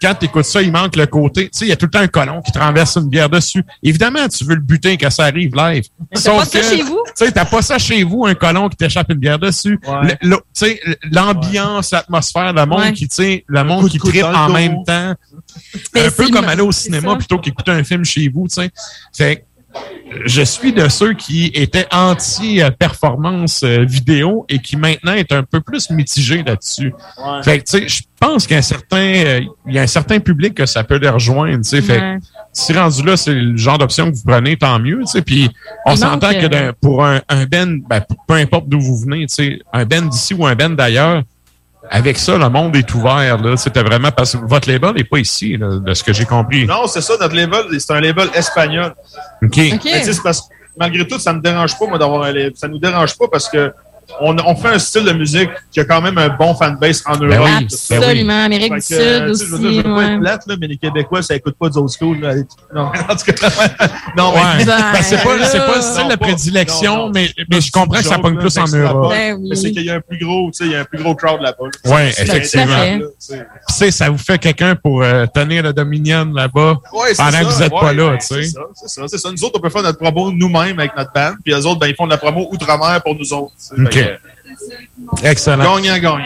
quand 0.02 0.15
tu 0.15 0.26
écoutes 0.26 0.45
ça, 0.45 0.61
il 0.61 0.72
manque 0.72 0.95
le 0.95 1.06
côté. 1.06 1.44
Tu 1.45 1.49
sais, 1.60 1.65
il 1.65 1.69
y 1.69 1.72
a 1.72 1.76
tout 1.76 1.86
le 1.86 1.91
temps 1.91 1.99
un 1.99 2.07
colon 2.07 2.41
qui 2.41 2.52
te 2.52 2.57
renverse 2.60 2.95
une 2.98 3.10
bière 3.10 3.30
dessus. 3.30 3.64
Évidemment, 3.84 4.28
tu 4.28 4.44
veux 4.44 4.56
le 4.56 4.61
butin 4.61 4.95
que 4.95 5.10
ça 5.10 5.26
arrive 5.26 5.56
live. 5.56 5.84
Mais 5.99 6.22
pas 6.22 6.45
ça 6.45 6.61
chez 6.64 6.82
vous? 6.82 6.99
Tu 7.15 7.26
sais, 7.26 7.32
t'as 7.32 7.45
pas 7.45 7.61
ça 7.61 7.78
chez 7.78 8.03
vous, 8.03 8.26
un 8.26 8.34
colon 8.34 8.68
qui 8.69 8.78
t'échappe 8.78 9.11
une 9.11 9.19
bière 9.19 9.38
dessus. 9.40 9.80
Ouais. 9.88 10.18
Le- 10.22 10.30
le- 10.30 10.36
Tu 10.38 10.41
sais, 10.53 10.82
l'ambiance, 11.11 11.91
l'atmosphère, 11.91 12.53
le 12.53 12.65
monde 12.65 12.80
Ouais. 12.80 12.94
qui, 12.94 13.07
tu 13.07 13.15
sais, 13.15 13.45
le 13.48 13.64
monde 13.64 13.90
qui 13.90 13.99
tripe 13.99 14.23
en 14.23 14.49
même 14.49 14.84
temps. 14.86 15.14
Mais 15.94 16.06
un 16.07 16.11
peu 16.11 16.30
comme 16.30 16.45
aller 16.45 16.61
au 16.61 16.72
cinéma 16.72 17.15
plutôt 17.15 17.38
qu'écouter 17.40 17.72
un 17.72 17.84
film 17.84 18.03
chez 18.06 18.28
vous, 18.30 18.48
tu 18.48 18.56
sais. 18.56 18.69
Fait 19.15 19.36
que 19.38 19.41
je 20.26 20.41
suis 20.41 20.73
de 20.73 20.88
ceux 20.89 21.14
qui 21.14 21.52
étaient 21.53 21.88
anti-performance 21.91 23.64
euh, 23.64 23.84
vidéo 23.84 24.45
et 24.49 24.60
qui 24.60 24.76
maintenant 24.76 25.14
est 25.14 25.31
un 25.31 25.43
peu 25.43 25.61
plus 25.61 25.89
mitigé 25.89 26.43
là-dessus. 26.43 26.93
Ouais. 27.18 27.43
Fait 27.43 27.60
que, 27.60 27.64
tu 27.64 27.80
sais, 27.80 27.88
je 27.88 28.03
pense 28.19 28.45
qu'il 28.45 28.53
y 28.53 28.56
a 28.56 28.60
un 28.60 28.64
certain, 28.64 28.98
euh, 28.98 29.41
il 29.68 29.73
y 29.73 29.80
a 29.80 29.81
un 29.81 29.88
certain 29.88 30.19
public 30.19 30.53
que 30.53 30.65
ça 30.65 30.84
peut 30.84 30.98
les 30.98 31.10
rejoindre, 31.10 31.64
tu 31.64 31.69
sais. 31.69 31.81
Fait 31.81 31.99
que 31.99 32.26
si 32.53 32.73
rendu 32.73 33.03
là, 33.03 33.15
c'est 33.18 33.34
le 33.34 33.56
genre 33.57 33.77
d'option 33.77 34.11
que 34.11 34.15
vous 34.15 34.23
prenez, 34.26 34.57
tant 34.57 34.80
mieux, 34.80 34.99
tu 35.02 35.07
sais. 35.07 35.22
Puis 35.22 35.49
on 35.85 35.95
s'entend 35.95 36.31
que 36.31 36.53
euh, 36.53 36.72
pour 36.81 37.06
un, 37.06 37.22
un 37.30 37.45
ben, 37.45 37.81
ben, 37.88 38.02
peu 38.27 38.35
importe 38.35 38.68
d'où 38.68 38.80
vous 38.80 38.98
venez, 38.98 39.26
tu 39.27 39.35
sais, 39.35 39.60
un 39.72 39.85
ben 39.85 40.07
d'ici 40.07 40.34
ou 40.34 40.45
un 40.45 40.56
ben 40.56 40.76
d'ailleurs, 40.76 41.23
avec 41.89 42.17
ça, 42.17 42.37
le 42.37 42.49
monde 42.49 42.75
est 42.75 42.93
ouvert, 42.93 43.37
là. 43.37 43.57
C'était 43.57 43.83
vraiment 43.83 44.11
parce 44.11 44.33
que 44.33 44.45
votre 44.45 44.69
label 44.69 44.93
n'est 44.93 45.03
pas 45.03 45.19
ici, 45.19 45.57
là, 45.57 45.77
de 45.79 45.93
ce 45.93 46.03
que 46.03 46.13
j'ai 46.13 46.25
compris. 46.25 46.65
Non, 46.65 46.87
c'est 46.87 47.01
ça, 47.01 47.13
notre 47.19 47.35
label, 47.35 47.65
c'est 47.79 47.93
un 47.93 48.01
label 48.01 48.29
espagnol. 48.33 48.93
OK. 49.43 49.57
Mais 49.57 50.01
parce 50.23 50.49
malgré 50.77 51.05
tout, 51.07 51.19
ça 51.19 51.33
me 51.33 51.41
dérange 51.41 51.77
pas, 51.77 51.87
moi, 51.87 51.97
d'avoir 51.97 52.23
un 52.23 52.31
label. 52.31 52.53
Ça 52.55 52.67
nous 52.67 52.79
dérange 52.79 53.17
pas 53.17 53.27
parce 53.27 53.49
que 53.49 53.73
on, 54.19 54.35
on 54.45 54.55
fait 54.55 54.67
un 54.69 54.79
style 54.79 55.03
de 55.05 55.13
musique 55.13 55.49
qui 55.71 55.79
a 55.79 55.85
quand 55.85 56.01
même 56.01 56.17
un 56.17 56.29
bon 56.29 56.53
fanbase 56.55 57.03
en 57.05 57.17
Europe. 57.17 57.47
oui, 57.59 57.67
tout 57.67 57.75
ça. 57.77 57.95
Absolument, 57.97 58.43
Amérique 58.45 58.73
Fait 58.73 58.79
du 58.79 58.85
Sud 58.85 58.97
je 58.97 59.23
veux 59.23 59.29
aussi. 59.31 59.59
dire, 59.59 59.71
je 59.83 59.88
veux 59.88 59.95
pas 59.95 60.03
être 60.03 60.19
plate, 60.19 60.47
là, 60.47 60.55
mais 60.59 60.67
les 60.67 60.77
Québécois, 60.77 61.21
ça 61.21 61.35
écoute 61.35 61.55
pas 61.59 61.69
du 61.69 61.77
old 61.77 61.89
school. 61.89 62.19
Là. 62.19 62.33
Non, 62.73 62.83
en 63.09 63.15
tout 63.15 63.31
cas, 63.31 63.49
non, 64.17 64.33
Ouais. 64.33 64.65
Ben, 64.65 65.01
c'est 65.01 65.21
pas, 65.23 65.43
c'est 65.45 65.59
pas 65.59 65.75
le 65.75 65.81
style 65.81 66.07
de 66.09 66.15
prédilection, 66.15 66.95
non, 66.95 67.05
non, 67.07 67.11
mais, 67.13 67.29
mais 67.49 67.61
je 67.61 67.71
comprends 67.71 67.99
que 67.99 68.05
ça 68.05 68.17
pogne 68.19 68.38
plus 68.38 68.57
en 68.57 68.65
Europe. 68.67 69.09
Ben 69.11 69.35
oui. 69.39 69.47
Mais 69.49 69.55
c'est 69.55 69.71
qu'il 69.71 69.83
y 69.85 69.89
a 69.89 69.95
un 69.95 70.01
plus 70.01 70.17
gros, 70.17 70.49
tu 70.51 70.57
sais, 70.57 70.65
il 70.65 70.71
y 70.71 70.75
a 70.75 70.81
un 70.81 70.85
plus 70.85 71.01
gros 71.01 71.15
crowd 71.15 71.41
là-bas. 71.41 71.65
là. 71.85 72.11
C'est- 72.11 72.21
effectivement. 72.23 72.99
tu 72.99 73.35
sais. 73.69 73.91
Ça 73.91 74.09
vous 74.09 74.17
fait 74.17 74.38
quelqu'un 74.38 74.75
pour 74.75 75.01
euh, 75.03 75.25
tenir 75.33 75.63
le 75.63 75.73
Dominion 75.73 76.31
là-bas 76.33 76.79
Ouais, 76.93 77.13
pendant 77.17 77.31
ça, 77.31 77.39
que 77.39 77.45
vous 77.45 77.59
n'êtes 77.59 77.73
ouais, 77.73 77.79
pas 77.79 77.93
là, 77.93 78.09
ben, 78.11 78.17
tu 78.17 78.25
sais. 78.27 78.43
C'est 78.75 78.88
ça, 78.88 79.01
c'est 79.07 79.17
ça. 79.17 79.29
Nous 79.31 79.43
autres, 79.43 79.55
on 79.57 79.61
peut 79.61 79.69
faire 79.69 79.83
notre 79.83 79.97
promo 79.99 80.31
nous-mêmes 80.31 80.79
avec 80.79 80.95
notre 80.95 81.11
band, 81.13 81.33
puis 81.43 81.53
eux 81.53 81.65
autres, 81.65 81.79
ben, 81.79 81.88
ils 81.88 81.95
font 81.95 82.05
de 82.05 82.11
la 82.11 82.17
promo 82.17 82.47
outre-mer 82.51 83.01
pour 83.03 83.15
nous 83.15 83.33
autres. 83.33 83.51
OK. 84.03 85.23
Excellent. 85.23 85.76
que, 85.78 85.82
Gagnant, 85.82 85.98
gagnant. 85.98 86.23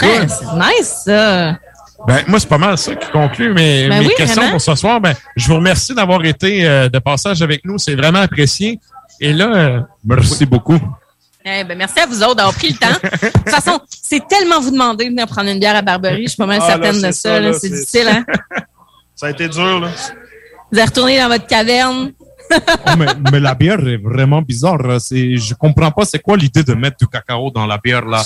Ouais, 0.00 0.26
c'est 0.28 0.54
nice, 0.54 1.02
ça. 1.04 1.58
Ben, 2.06 2.24
moi, 2.26 2.40
c'est 2.40 2.48
pas 2.48 2.58
mal 2.58 2.76
ça 2.78 2.94
qui 2.96 3.08
conclut 3.10 3.52
mes, 3.54 3.88
Ben 3.88 4.00
mes 4.00 4.06
oui, 4.08 4.14
questions 4.16 4.42
vraiment. 4.42 4.52
pour 4.52 4.60
ce 4.60 4.74
soir. 4.74 5.00
Ben, 5.00 5.14
je 5.36 5.46
vous 5.46 5.54
remercie 5.56 5.94
d'avoir 5.94 6.24
été 6.24 6.66
euh, 6.66 6.88
de 6.88 6.98
passage 6.98 7.42
avec 7.42 7.64
nous. 7.64 7.78
C'est 7.78 7.94
vraiment 7.94 8.20
apprécié. 8.20 8.80
Et 9.20 9.32
là, 9.32 9.54
euh, 9.54 9.80
merci 10.04 10.44
beaucoup. 10.46 10.78
Eh 11.44 11.62
ben, 11.64 11.76
merci 11.78 12.00
à 12.00 12.06
vous 12.06 12.22
autres 12.22 12.36
d'avoir 12.36 12.54
pris 12.54 12.70
le 12.70 12.76
temps. 12.76 12.88
De 13.22 13.28
toute 13.28 13.48
façon, 13.50 13.80
c'est 13.88 14.26
tellement 14.26 14.60
vous 14.60 14.70
demander 14.72 15.04
de 15.06 15.10
venir 15.10 15.26
prendre 15.26 15.48
une 15.50 15.60
bière 15.60 15.76
à 15.76 15.82
Barberie. 15.82 16.22
Je 16.24 16.28
suis 16.28 16.36
pas 16.36 16.46
mal 16.46 16.58
Ah, 16.62 16.76
là, 16.76 16.82
certaine 16.82 17.02
de 17.02 17.12
ça. 17.12 17.52
C'est 17.52 17.58
c'est- 17.60 17.68
difficile, 17.68 18.08
hein? 18.08 18.24
Ça 19.14 19.26
a 19.26 19.30
été 19.30 19.48
dur, 19.48 19.80
là. 19.80 19.88
Vous 20.72 20.78
allez 20.78 20.84
retourner 20.86 21.20
dans 21.20 21.28
votre 21.28 21.46
caverne. 21.46 22.12
Oh, 22.50 22.90
mais, 22.98 23.06
mais 23.30 23.40
la 23.40 23.54
bière 23.54 23.80
est 23.86 23.96
vraiment 23.96 24.42
bizarre. 24.42 25.00
C'est, 25.00 25.36
je 25.36 25.54
comprends 25.54 25.90
pas 25.90 26.04
c'est 26.04 26.18
quoi 26.18 26.36
l'idée 26.36 26.62
de 26.62 26.74
mettre 26.74 26.96
du 26.98 27.06
cacao 27.06 27.50
dans 27.50 27.66
la 27.66 27.78
bière 27.78 28.04
là? 28.04 28.22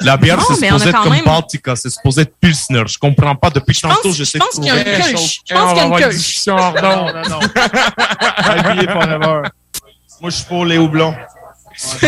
La 0.00 0.16
bière 0.16 0.40
c'est 0.42 0.54
supposé 0.66 0.88
être 0.88 1.02
comme 1.02 1.12
même- 1.12 1.24
Baltica, 1.24 1.76
c'est 1.76 1.90
supposé 1.90 2.22
être 2.22 2.34
Pilsner. 2.40 2.82
Je 2.86 2.98
comprends 2.98 3.36
pas 3.36 3.50
depuis 3.50 3.78
tantôt 3.80 3.96
pense- 4.04 4.16
j'essaie 4.16 4.38
je 4.38 4.44
pense 4.44 4.56
de 4.56 4.62
qu'il 4.62 4.66
y 4.66 4.70
a 4.70 4.74
trouver 4.80 4.90
un 4.90 4.96
quelque 4.96 5.08
culche. 5.08 5.20
chose. 5.20 5.38
Je 5.48 5.54
pense 5.54 5.68
qu'il 5.72 5.78
y 5.78 5.80
a 5.80 5.86
une 5.86 6.10
culche. 6.10 6.46
Non, 6.46 6.56
non, 6.56 7.22
non. 7.28 7.40
Forever. 8.92 9.42
Moi, 10.20 10.30
je 10.30 10.36
suis 10.36 10.44
pour 10.44 10.64
les 10.66 10.78
houblons. 10.78 11.14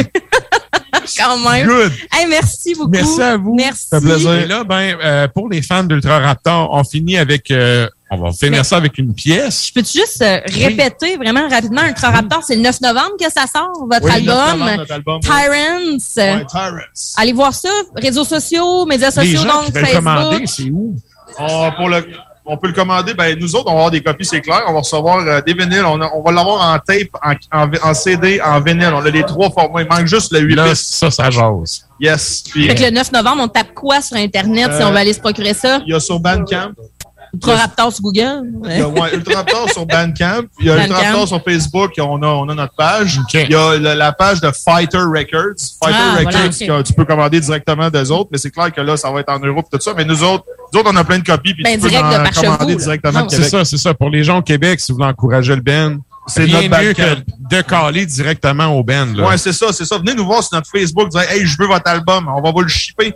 Quand 1.16 1.38
même. 1.38 1.66
Good. 1.66 1.92
Hey, 2.12 2.26
merci 2.28 2.74
beaucoup. 2.74 2.90
Merci 2.90 3.22
à 3.22 3.36
vous. 3.36 3.54
Merci. 3.54 3.86
Ça 3.88 4.00
plaisir. 4.00 4.32
Et 4.34 4.46
là, 4.46 4.62
ben, 4.64 4.96
euh, 5.02 5.28
pour 5.28 5.48
les 5.48 5.62
fans 5.62 5.82
d'Ultra 5.84 6.18
Raptor, 6.20 6.68
on 6.72 6.84
finit 6.84 7.16
avec. 7.18 7.50
euh, 7.50 7.88
on 8.12 8.16
va 8.24 8.30
finir 8.32 8.64
ça 8.64 8.76
avec 8.76 8.98
une 8.98 9.14
pièce. 9.14 9.68
Je 9.68 9.72
peux-tu 9.72 9.98
juste 9.98 10.20
euh, 10.22 10.40
répéter 10.47 11.16
vraiment 11.16 11.48
rapidement 11.48 11.82
Ultra 11.86 12.10
Raptor, 12.10 12.43
c'est 12.47 12.56
le 12.56 12.62
9 12.62 12.80
novembre 12.82 13.12
que 13.18 13.30
ça 13.30 13.44
sort, 13.52 13.86
votre 13.90 14.05
Oui, 14.05 14.20
le 14.20 14.26
9 14.26 14.36
album. 14.39 14.59
novembre, 14.59 14.76
notre 14.78 14.93
album, 14.93 15.20
oui. 15.22 15.28
Tyrants. 15.28 16.36
Ouais, 16.39 16.44
Tyrants. 16.47 17.16
Allez 17.16 17.32
voir 17.32 17.55
ça, 17.55 17.70
réseaux 17.97 18.24
sociaux, 18.24 18.84
médias 18.86 19.09
Les 19.09 19.12
sociaux, 19.34 19.40
gens 19.48 19.55
donc 19.55 19.64
qui 19.66 19.72
veulent 19.72 19.84
Facebook. 19.86 20.05
commander, 20.05 20.47
c'est 20.47 20.70
où? 20.70 20.94
Pour 21.78 21.89
le, 21.89 22.06
on 22.44 22.56
peut 22.59 22.66
le 22.66 22.72
commander. 22.74 23.14
Ben, 23.14 23.39
nous 23.39 23.55
autres, 23.55 23.66
on 23.68 23.72
va 23.72 23.76
avoir 23.78 23.90
des 23.93 24.02
copies, 24.02 24.24
c'est 24.26 24.40
clair. 24.40 24.62
On 24.68 24.72
va 24.72 24.80
recevoir 24.80 25.18
euh, 25.26 25.40
des 25.40 25.55
vinyles. 25.55 25.84
On, 25.86 26.01
a- 26.02 26.10
on 26.14 26.22
va 26.22 26.32
l'avoir 26.32 26.74
en 26.74 26.78
tape, 26.78 27.09
en, 27.24 27.34
en, 27.56 27.70
en 27.82 27.94
CD, 27.94 28.40
en 28.43 28.60
vinyle. 28.60 28.90
On 28.93 29.05
a 29.06 29.10
les 29.10 29.22
trois 29.22 29.48
formats. 29.51 29.82
Il 29.82 29.89
manque 29.89 30.06
juste 30.06 30.32
le 30.32 30.40
8 30.40 30.55
Là, 30.56 30.74
ça, 30.74 31.10
ça 31.10 31.30
jase. 31.30 31.86
Yes. 32.01 32.43
Puis, 32.51 32.66
Fait 32.68 32.74
que 32.74 32.82
le 32.82 32.90
9 32.90 33.12
novembre, 33.12 33.43
on 33.44 33.48
tape 33.48 33.72
quoi 33.74 34.02
sur 34.02 34.16
Internet 34.16 34.70
si 34.76 34.82
Euh, 34.82 34.89
on 34.89 34.90
veut 34.90 34.97
aller 34.98 35.12
se 35.12 35.20
procurer 35.20 35.55
ça? 35.55 35.80
il 35.86 35.93
y 35.93 35.94
a 35.94 36.01
sur 36.01 36.18
Bandcamp. 36.18 36.72
Ultra 37.34 37.56
Raptor 37.56 37.92
sur 37.92 38.02
Google? 38.02 38.42
Il 38.64 38.78
y 38.78 38.80
a 38.82 38.88
ouais, 38.88 39.14
Ultra 39.14 39.36
Raptor 39.36 39.70
sur 39.70 39.86
Bandcamp. 39.86 40.42
Il 40.60 40.66
y 40.66 40.70
a 40.70 40.82
Ultra. 40.84 40.98
Raptor 41.00 41.28
sur 41.28 41.42
Facebook. 41.42 41.92
On 41.98 42.22
a, 42.22 42.26
on 42.26 42.48
a 42.50 42.54
notre 42.54 42.74
page. 42.74 43.18
Il 43.32 43.50
y 43.50 43.54
a 43.54 43.78
la 43.78 44.12
page 44.12 44.40
de 44.40 44.50
Fighter 44.52 44.98
Records. 44.98 45.54
Fighter 45.82 45.98
Ah, 45.98 46.18
voilà, 46.22 46.38
Records, 46.40 46.82
que 46.82 46.82
tu 46.82 46.92
peux 46.92 47.04
commander 47.04 47.40
directement 47.40 47.88
d'eux 47.90 48.10
autres. 48.12 48.28
Mais 48.32 48.38
c'est 48.38 48.50
clair 48.50 48.72
que 48.72 48.80
là, 48.80 48.96
ça 48.96 49.10
va 49.10 49.20
être 49.20 49.30
en 49.32 49.38
Europe 49.38 49.66
et 49.72 49.76
tout 49.78 49.82
ça. 49.82 49.94
Mais 49.96 50.04
nous 50.04 50.22
autres, 50.22 50.44
nous 50.72 50.80
autres, 50.80 50.90
on 50.92 50.96
a 50.96 51.04
plein 51.04 51.18
de 51.18 51.24
copies. 51.24 51.54
Puis 51.54 51.62
Ben, 51.64 51.74
tu 51.74 51.80
peux 51.80 51.88
direct 51.88 52.06
de 52.06 52.38
en 52.38 52.42
commander 52.42 52.72
vous, 52.74 52.80
directement 52.80 53.28
C'est 53.28 53.44
ça, 53.48 53.64
c'est 53.64 53.78
ça. 53.78 53.94
Pour 53.94 54.10
les 54.10 54.24
gens 54.24 54.38
au 54.38 54.42
Québec, 54.42 54.80
si 54.80 54.92
vous 54.92 54.98
voulez 54.98 55.09
encourager 55.09 55.54
le 55.54 55.62
band, 55.62 55.96
C'est 56.26 56.46
notre 56.46 56.68
mieux 56.82 56.92
que 56.92 57.02
Bandcamp. 57.02 57.22
de 57.50 57.60
caler 57.62 58.06
directement 58.06 58.66
au 58.78 58.84
band. 58.84 59.14
Ouais, 59.14 59.38
c'est 59.38 59.52
ça, 59.54 59.72
c'est 59.72 59.84
ça. 59.86 59.96
Venez 59.98 60.14
nous 60.14 60.26
voir 60.26 60.42
sur 60.42 60.54
notre 60.56 60.70
Facebook, 60.70 61.09
dire 61.09 61.22
Hey, 61.30 61.46
je 61.46 61.56
veux 61.59 61.66
votre 61.66 61.88
album, 61.90 62.30
on 62.36 62.40
va 62.42 62.50
vous 62.52 62.60
le 62.60 62.68
shipper. 62.68 63.14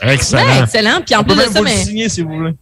Excellent. 0.00 0.42
Ouais, 0.42 0.62
excellent. 0.62 1.00
Puis 1.04 1.14
en 1.14 1.20
On 1.20 1.24
peut 1.24 1.34
plus 1.34 1.38
de 1.38 1.42
même 1.44 1.52
ça, 1.52 1.58
vous 1.60 1.64
le 1.64 1.70
signer 1.70 2.08
si 2.08 2.22
vous 2.22 2.30
voulez. 2.34 2.54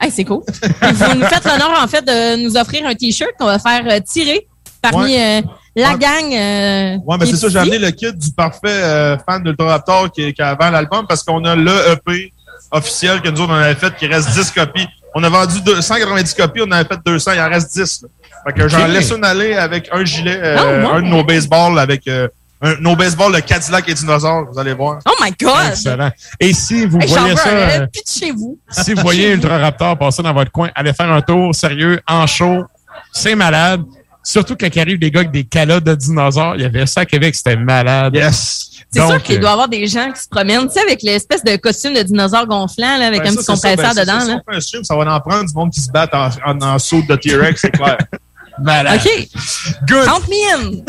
Hey, 0.00 0.10
c'est 0.10 0.24
cool. 0.24 0.42
Vous 0.46 1.14
nous 1.14 1.26
faites 1.26 1.44
l'honneur, 1.44 1.80
en 1.82 1.86
fait, 1.88 2.02
de 2.04 2.42
nous 2.44 2.56
offrir 2.56 2.86
un 2.86 2.94
T-shirt 2.94 3.32
qu'on 3.38 3.46
va 3.46 3.58
faire 3.58 3.82
euh, 3.88 4.00
tirer 4.00 4.46
parmi 4.80 5.16
euh, 5.18 5.40
la 5.76 5.92
Ouais. 5.92 5.98
gang. 5.98 6.32
euh, 6.32 6.96
Ouais, 7.06 7.16
mais 7.18 7.26
c'est 7.26 7.32
est 7.32 7.36
ça, 7.36 7.48
j'ai 7.48 7.58
amené 7.58 7.78
le 7.78 7.90
kit 7.90 8.12
du 8.12 8.30
parfait 8.32 8.68
euh, 8.68 9.16
fan 9.28 9.42
d'Ultra 9.42 9.66
Raptor 9.68 10.10
qui, 10.12 10.32
qui 10.32 10.40
est 10.40 10.44
avant 10.44 10.70
l'album 10.70 11.04
parce 11.08 11.22
qu'on 11.22 11.44
a 11.44 11.54
le 11.56 11.72
EP 11.92 12.32
officiel 12.70 13.20
que 13.22 13.28
nous 13.28 13.40
autres 13.40 13.52
on 13.52 13.56
avait 13.56 13.74
fait 13.74 13.94
qui 13.96 14.06
reste 14.06 14.30
10 14.30 14.50
copies. 14.52 14.86
On 15.14 15.24
a 15.24 15.28
vendu 15.28 15.60
290 15.62 16.34
copies, 16.34 16.60
on 16.62 16.66
en 16.66 16.72
avait 16.72 16.88
fait 16.88 17.00
200, 17.04 17.32
il 17.32 17.40
en 17.40 17.48
reste 17.48 17.72
10. 17.74 18.02
là. 18.02 18.08
Fait 18.46 18.52
que 18.60 18.68
j'en 18.68 18.86
laisse 18.86 19.10
une 19.10 19.24
aller 19.24 19.54
avec 19.54 19.88
un 19.90 20.04
gilet, 20.04 20.40
Oh, 20.58 20.60
wow. 20.86 20.90
un 20.96 21.02
de 21.02 21.06
nos 21.06 21.24
baseballs 21.24 21.78
avec 21.78 22.06
euh, 22.08 22.28
un, 22.60 22.76
nos 22.80 22.96
baseballs 22.96 23.32
de 23.34 23.40
Cadillac 23.40 23.88
et 23.88 23.94
dinosaures, 23.94 24.46
vous 24.50 24.58
allez 24.58 24.74
voir. 24.74 24.98
Oh 25.06 25.12
my 25.22 25.30
God! 25.40 25.70
Excellent. 25.70 26.10
Et 26.40 26.52
si 26.52 26.86
vous 26.86 26.98
Hey, 27.00 27.06
voyez 27.08 27.36
ça, 27.36 27.50
un, 27.50 27.82
euh, 27.82 27.86
si 28.02 28.30
vous 28.32 29.02
voyez 29.02 29.32
Ultra 29.32 29.58
Raptor 29.58 29.96
passer 29.98 30.22
dans 30.22 30.32
votre 30.34 30.50
coin, 30.50 30.70
allez 30.74 30.92
faire 30.92 31.10
un 31.12 31.20
tour 31.20 31.54
sérieux, 31.54 32.00
en 32.08 32.26
show. 32.26 32.64
C'est 33.12 33.34
malade. 33.34 33.82
Surtout 34.24 34.56
quand 34.60 34.66
il 34.74 34.80
arrive 34.80 34.98
des 34.98 35.10
gars 35.10 35.20
avec 35.20 35.32
des 35.32 35.44
calottes 35.44 35.84
de 35.84 35.94
dinosaures. 35.94 36.54
Il 36.56 36.62
y 36.62 36.64
avait 36.64 36.84
ça 36.86 37.00
à 37.02 37.06
Québec, 37.06 37.34
c'était 37.34 37.56
malade. 37.56 38.14
Yes. 38.14 38.64
C'est 38.90 39.00
Donc, 39.00 39.10
sûr 39.10 39.22
qu'il 39.22 39.36
euh, 39.36 39.40
doit 39.40 39.50
y 39.50 39.52
avoir 39.52 39.68
des 39.68 39.86
gens 39.86 40.10
qui 40.12 40.20
se 40.20 40.28
promènent, 40.28 40.66
tu 40.66 40.72
sais, 40.74 40.80
avec 40.80 41.02
l'espèce 41.02 41.44
de 41.44 41.56
costume 41.56 41.94
de 41.94 42.02
dinosaure 42.02 42.46
gonflant, 42.46 42.96
là, 42.98 43.06
avec 43.06 43.22
Ben, 43.22 43.28
un 43.28 43.30
ça, 43.30 43.36
petit 43.36 43.44
ça, 43.44 43.52
compresseur 43.54 43.94
ben, 43.94 43.94
c'est 43.94 44.00
dedans. 44.00 44.20
ça. 44.20 44.24
Si 44.26 44.30
là. 44.30 44.40
on 44.46 44.50
fait 44.50 44.56
un 44.56 44.60
stream, 44.60 44.84
ça 44.84 44.96
va 44.96 45.14
en 45.14 45.20
prendre 45.20 45.44
du 45.46 45.54
monde 45.54 45.70
qui 45.70 45.80
se 45.80 45.90
bat 45.90 46.08
en, 46.12 46.28
en, 46.52 46.60
en 46.62 46.78
saut 46.78 47.02
de 47.08 47.16
T-Rex, 47.16 47.60
c'est 47.60 47.70
clair. 47.70 47.98
Malade. 48.62 49.00
OK. 49.04 49.28
Good. 49.88 50.04
Count 50.06 50.28
me 50.28 50.54
in. 50.54 50.82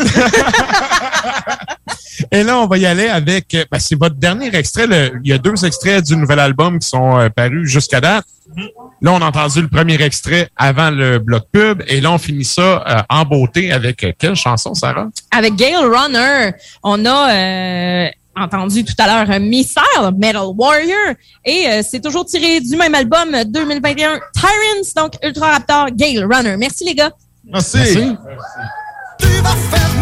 Et 2.32 2.42
là, 2.42 2.58
on 2.58 2.66
va 2.66 2.76
y 2.78 2.86
aller 2.86 3.08
avec. 3.08 3.54
euh, 3.54 3.64
ben, 3.70 3.78
c'est 3.78 3.98
votre 3.98 4.16
dernier 4.16 4.54
extrait. 4.54 4.86
le- 4.86 5.12
il 5.24 5.30
y 5.30 5.32
a 5.32 5.38
deux 5.38 5.64
extraits 5.64 6.04
du 6.04 6.16
nouvel 6.16 6.38
album 6.38 6.78
qui 6.78 6.88
sont 6.88 7.18
euh, 7.18 7.28
parus 7.30 7.68
jusqu'à 7.70 8.00
date. 8.00 8.24
Là, 9.02 9.12
on 9.12 9.22
a 9.22 9.26
entendu 9.26 9.62
le 9.62 9.68
premier 9.68 10.00
extrait 10.02 10.48
avant 10.56 10.90
le 10.90 11.18
bloc 11.18 11.44
pub. 11.52 11.82
Et 11.86 12.00
là, 12.00 12.10
on 12.12 12.18
finit 12.18 12.44
ça 12.44 12.84
euh, 12.86 13.02
en 13.08 13.24
beauté 13.24 13.72
avec 13.72 14.04
euh, 14.04 14.12
quelle 14.18 14.36
chanson, 14.36 14.74
Sarah? 14.74 15.08
Avec 15.30 15.54
Gale 15.56 15.86
Runner, 15.86 16.50
on 16.82 17.04
a 17.06 17.32
euh, 17.32 18.08
entendu 18.36 18.84
tout 18.84 18.94
à 18.98 19.06
l'heure 19.24 19.40
Missile, 19.40 20.10
Metal 20.18 20.42
Warrior, 20.56 21.14
et 21.44 21.66
euh, 21.68 21.82
c'est 21.88 22.00
toujours 22.00 22.24
tiré 22.26 22.60
du 22.60 22.76
même 22.76 22.94
album 22.94 23.30
2021, 23.46 24.18
Tyrants, 24.34 24.92
donc 24.96 25.12
Ultra 25.24 25.52
Raptor, 25.52 25.86
Gale 25.92 26.26
Runner. 26.30 26.56
Merci 26.58 26.84
les 26.84 26.94
gars. 26.94 27.12
Merci. 27.52 28.16
It 29.18 29.44
sounds 29.70 29.99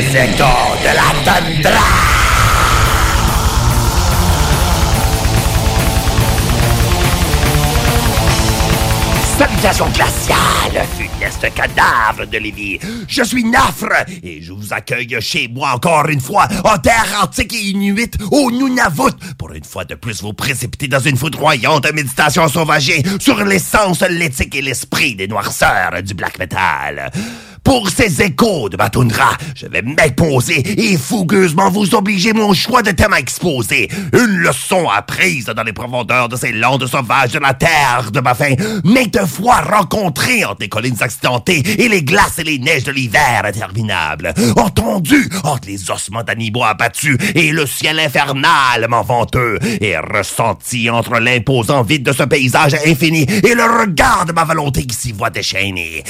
Les 0.00 0.16
échos 0.16 0.78
de 0.82 0.94
la 0.96 1.12
tundra. 1.26 1.78
Salutations 9.36 9.90
glaciales, 9.90 10.86
funeste 10.96 11.54
cadavre 11.54 12.24
de 12.24 12.38
Lévis. 12.38 12.78
Je 13.08 13.22
suis 13.22 13.44
Nafre 13.44 14.06
et 14.22 14.40
je 14.40 14.52
vous 14.52 14.72
accueille 14.72 15.18
chez 15.20 15.48
moi 15.48 15.72
encore 15.74 16.08
une 16.08 16.20
fois 16.20 16.48
en 16.64 16.78
terre 16.78 17.20
antique 17.22 17.52
et 17.52 17.60
inuite 17.60 18.16
au 18.30 18.50
Nunavut 18.50 19.12
pour 19.36 19.52
une 19.52 19.64
fois 19.64 19.84
de 19.84 19.96
plus 19.96 20.22
vous 20.22 20.32
précipiter 20.32 20.88
dans 20.88 21.00
une 21.00 21.18
foudroyante 21.18 21.92
méditation 21.92 22.48
sauvagée 22.48 23.02
sur 23.18 23.44
l'essence, 23.44 24.00
l'éthique 24.08 24.54
et 24.54 24.62
l'esprit 24.62 25.14
des 25.14 25.28
noirceurs 25.28 26.02
du 26.02 26.14
black 26.14 26.38
metal. 26.38 27.10
Pour 27.62 27.88
ces 27.90 28.22
échos 28.22 28.68
de 28.68 28.76
ma 28.76 28.88
toundra, 28.88 29.36
je 29.54 29.66
vais 29.66 29.82
m'imposer 29.82 30.58
et 30.58 30.96
fougueusement 30.96 31.70
vous 31.70 31.94
obliger 31.94 32.32
mon 32.32 32.52
choix 32.52 32.82
de 32.82 32.90
thème 32.90 33.12
à 33.12 33.18
exposer. 33.20 33.88
Une 34.12 34.38
leçon 34.38 34.88
apprise 34.88 35.46
dans 35.46 35.62
les 35.62 35.72
profondeurs 35.72 36.28
de 36.28 36.36
ces 36.36 36.52
landes 36.52 36.86
sauvages 36.86 37.32
de 37.32 37.38
la 37.38 37.54
terre 37.54 38.10
de 38.12 38.20
ma 38.20 38.34
faim, 38.34 38.54
maintes 38.84 39.26
fois 39.26 39.60
rencontrées 39.60 40.44
entre 40.44 40.62
les 40.62 40.68
collines 40.68 40.96
accidentées 41.00 41.62
et 41.78 41.88
les 41.88 42.02
glaces 42.02 42.38
et 42.38 42.44
les 42.44 42.58
neiges 42.58 42.84
de 42.84 42.92
l'hiver 42.92 43.42
interminable. 43.44 44.34
Entendu 44.56 45.28
entre 45.44 45.68
les 45.68 45.90
ossements 45.90 46.24
d'animaux 46.24 46.64
abattus 46.64 47.16
et 47.34 47.52
le 47.52 47.66
ciel 47.66 48.00
infernalement 48.00 49.02
venteux, 49.02 49.58
et 49.80 49.96
ressenti 49.98 50.90
entre 50.90 51.18
l'imposant 51.20 51.82
vide 51.82 52.04
de 52.04 52.12
ce 52.12 52.22
paysage 52.24 52.74
infini 52.86 53.22
et 53.22 53.54
le 53.54 53.80
regard 53.80 54.24
de 54.26 54.32
ma 54.32 54.44
volonté 54.44 54.86
qui 54.86 54.96
s'y 54.96 55.12
voit 55.12 55.30
déchaînée. 55.30 56.02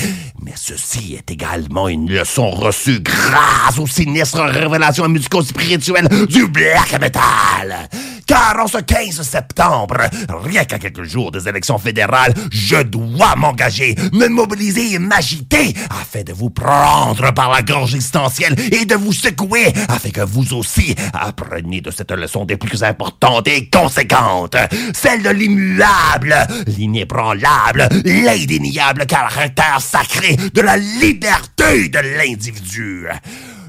Mais 0.42 0.54
ceci 0.54 1.16
est 1.18 1.30
également 1.50 1.88
une 1.88 2.08
leçon 2.10 2.50
reçue 2.50 3.00
grâce 3.00 3.78
aux 3.78 3.86
sinistres 3.86 4.40
révélations 4.40 5.08
musico-spirituelles 5.08 6.08
du 6.26 6.46
black 6.46 6.92
metal. 7.00 7.88
Car 8.30 8.60
en 8.60 8.68
ce 8.68 8.78
15 8.78 9.22
septembre, 9.22 9.96
rien 10.28 10.64
qu'à 10.64 10.78
quelques 10.78 11.02
jours 11.02 11.32
des 11.32 11.48
élections 11.48 11.78
fédérales, 11.78 12.32
je 12.52 12.80
dois 12.80 13.34
m'engager, 13.34 13.96
me 14.12 14.28
mobiliser 14.28 14.92
et 14.92 14.98
m'agiter 15.00 15.74
afin 15.90 16.22
de 16.22 16.32
vous 16.32 16.50
prendre 16.50 17.34
par 17.34 17.50
la 17.50 17.62
gorge 17.62 17.96
existentielle 17.96 18.54
et 18.70 18.84
de 18.84 18.94
vous 18.94 19.12
secouer 19.12 19.72
afin 19.88 20.10
que 20.10 20.20
vous 20.20 20.54
aussi 20.54 20.94
appreniez 21.12 21.80
de 21.80 21.90
cette 21.90 22.12
leçon 22.12 22.44
des 22.44 22.56
plus 22.56 22.84
importantes 22.84 23.48
et 23.48 23.68
conséquentes, 23.68 24.56
celle 24.94 25.24
de 25.24 25.30
l'immuable, 25.30 26.36
l'inébranlable, 26.68 27.88
l'indéniable 28.04 29.06
caractère 29.06 29.80
sacré 29.80 30.36
de 30.36 30.60
la 30.60 30.76
liberté 30.76 31.88
de 31.88 31.98
l'individu. 32.16 33.08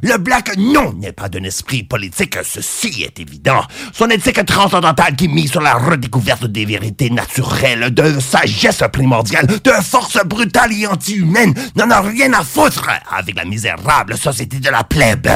Le 0.04 0.18
black, 0.18 0.58
non, 0.58 0.94
n'est 0.94 1.12
pas 1.12 1.30
d'un 1.30 1.44
esprit 1.44 1.84
politique, 1.84 2.38
ceci 2.44 3.04
est 3.04 3.20
évident. 3.20 3.62
Son 3.94 4.10
éthique 4.10 4.44
transcendantale 4.46 5.16
qui 5.16 5.28
mise 5.28 5.52
sur 5.52 5.62
la 5.62 5.76
redécouverte 5.76 6.46
des 6.46 6.66
vérités 6.66 7.12
naturelles, 7.12 7.94
de 7.94 8.20
sagesse 8.20 8.82
primordiale, 8.92 9.46
de 9.46 9.72
force 9.84 10.18
brutale 10.26 10.74
et 10.74 10.88
anti-humaine, 10.88 11.54
n'en 11.76 11.92
a 11.92 12.02
rien 12.02 12.34
à 12.34 12.44
foutre 12.44 12.90
avec 13.16 13.36
la 13.36 13.46
misérable 13.46 14.18
société 14.18 14.60
de 14.60 14.70
la 14.70 14.84
plèbe. 14.84 15.30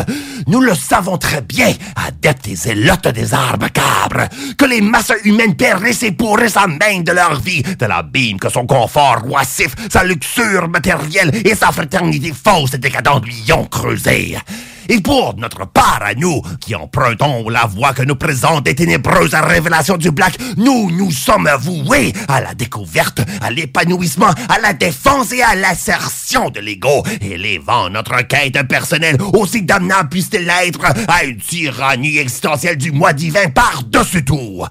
Nous 0.48 0.62
le 0.62 0.74
savons 0.74 1.18
très 1.18 1.42
bien, 1.42 1.72
adeptes 1.96 2.48
et 2.48 2.56
zélotes 2.56 3.08
des 3.10 3.36
arbres 3.36 3.70
cabres, 3.70 4.28
que 4.58 4.66
les 4.66 4.82
masses 4.82 5.14
humaines 5.26 5.56
périssent 5.56 6.04
et 6.04 6.12
pourrissent 6.12 6.56
main 6.56 7.02
de 7.02 7.12
leur 7.12 7.40
vie, 7.40 7.62
de 7.62 7.86
l'abîme 7.86 8.40
que 8.40 8.50
son 8.50 8.66
confort 8.66 9.22
oisif, 9.30 9.76
sa 9.92 10.04
luxure 10.04 10.68
matérielle 10.70 11.32
et 11.46 11.54
sa 11.54 11.72
fraternité 11.72 12.34
fausse 12.34 12.74
et 12.74 12.80
décadente 12.80 13.26
lui 13.26 13.54
ont 13.54 13.66
creusé. 13.66 14.38
Et 14.90 15.02
pour 15.02 15.36
notre 15.38 15.68
part 15.68 16.02
à 16.02 16.14
nous, 16.14 16.42
qui 16.60 16.76
empruntons 16.76 17.50
la 17.50 17.66
voie 17.66 17.94
que 17.94 18.04
nous 18.04 18.16
présente 18.16 18.68
les 18.68 18.76
ténébreuses 18.76 19.34
révélations 19.34 19.98
du 19.98 20.12
Black, 20.12 20.38
nous 20.58 20.92
nous 20.92 21.12
sommes 21.12 21.50
voués 21.60 22.14
à 22.28 22.42
la 22.42 22.54
découverte, 22.54 23.22
à 23.42 23.52
l'épanouissement, 23.52 24.34
à 24.50 24.60
la 24.60 24.74
défense 24.74 25.32
et 25.32 25.42
à 25.42 25.56
l'assertion 25.56 26.50
de 26.50 26.60
l'ego, 26.60 27.04
élevant 27.22 27.90
notre 27.90 28.22
quête 28.28 28.62
personnelle, 28.68 29.18
aussi 29.34 29.64
damnable 29.64 30.10
puisse-t-elle 30.10 30.52
être, 30.66 30.86
à 31.08 31.24
une 31.24 31.38
tyrannie 31.38 32.18
existentielle 32.18 32.78
du 32.78 32.92
moi 32.92 33.14
divin 33.14 33.50
par-dessus 33.50 34.24
tout. 34.24 34.64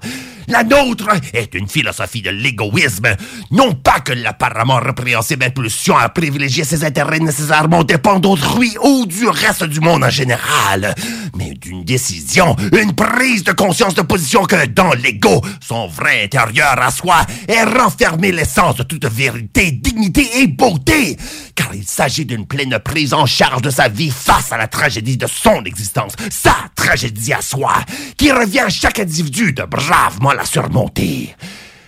La 0.47 0.63
nôtre 0.63 1.09
est 1.33 1.53
une 1.55 1.67
philosophie 1.67 2.21
de 2.21 2.29
l'égoïsme. 2.29 3.15
Non 3.51 3.73
pas 3.73 3.99
que 3.99 4.13
l'apparemment 4.13 4.79
répréhensible 4.79 5.43
impulsion 5.43 5.97
à 5.97 6.09
privilégier 6.09 6.63
ses 6.63 6.83
intérêts 6.83 7.19
nécessairement 7.19 7.83
dépend 7.83 8.19
d'autrui 8.19 8.75
ou 8.83 9.05
du 9.05 9.27
reste 9.27 9.63
du 9.63 9.79
monde 9.79 10.03
en 10.03 10.09
général, 10.09 10.93
mais 11.35 11.53
d'une 11.53 11.83
décision, 11.83 12.55
une 12.79 12.93
prise 12.93 13.43
de 13.43 13.51
conscience 13.51 13.95
de 13.95 14.01
position 14.01 14.43
que 14.45 14.65
dans 14.67 14.93
l'ego, 14.93 15.41
son 15.61 15.87
vrai 15.87 16.23
intérieur 16.23 16.79
à 16.79 16.91
soi, 16.91 17.25
est 17.47 17.63
renfermé 17.63 18.31
l'essence 18.31 18.75
de 18.75 18.83
toute 18.83 19.05
vérité, 19.05 19.71
dignité 19.71 20.27
et 20.41 20.47
beauté, 20.47 21.17
car 21.55 21.73
il 21.73 21.85
s'agit 21.85 22.25
d'une 22.25 22.45
pleine 22.45 22.77
prise 22.79 23.13
en 23.13 23.25
charge 23.25 23.61
de 23.61 23.69
sa 23.69 23.87
vie 23.87 24.11
face 24.11 24.51
à 24.51 24.57
la 24.57 24.67
tragédie 24.67 25.17
de 25.17 25.27
son 25.27 25.63
existence, 25.63 26.13
sa 26.29 26.55
tragédie 26.75 27.33
à 27.33 27.41
soi, 27.41 27.73
qui 28.17 28.31
revient 28.31 28.59
à 28.59 28.69
chaque 28.69 28.99
individu 28.99 29.53
de 29.53 29.63
bravement 29.63 30.33
la 30.35 30.45
surmonter. 30.45 31.35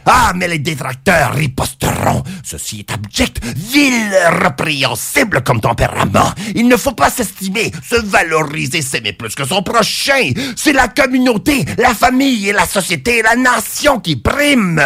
Ah, 0.10 0.32
mais 0.34 0.48
les 0.48 0.60
détracteurs 0.60 1.34
riposteront. 1.34 2.24
Ceci 2.42 2.80
est 2.80 2.92
abject, 2.92 3.44
vil, 3.44 3.94
répréhensible 4.42 5.44
comme 5.44 5.60
tempérament. 5.60 6.32
Il 6.56 6.70
ne 6.70 6.78
faut 6.78 6.94
pas 6.94 7.10
s'estimer, 7.10 7.74
se 7.84 7.98
valoriser, 7.98 8.82
s'aimer 8.82 9.12
plus 9.12 9.36
que 9.36 9.46
son 9.46 9.62
prochain. 9.64 10.32
C'est 10.56 10.72
la 10.72 10.88
communauté, 10.88 11.66
la 11.78 11.94
famille 11.94 12.48
et 12.48 12.54
la 12.54 12.66
société, 12.66 13.22
la 13.22 13.36
nation 13.36 14.00
qui 14.00 14.16
priment. 14.16 14.82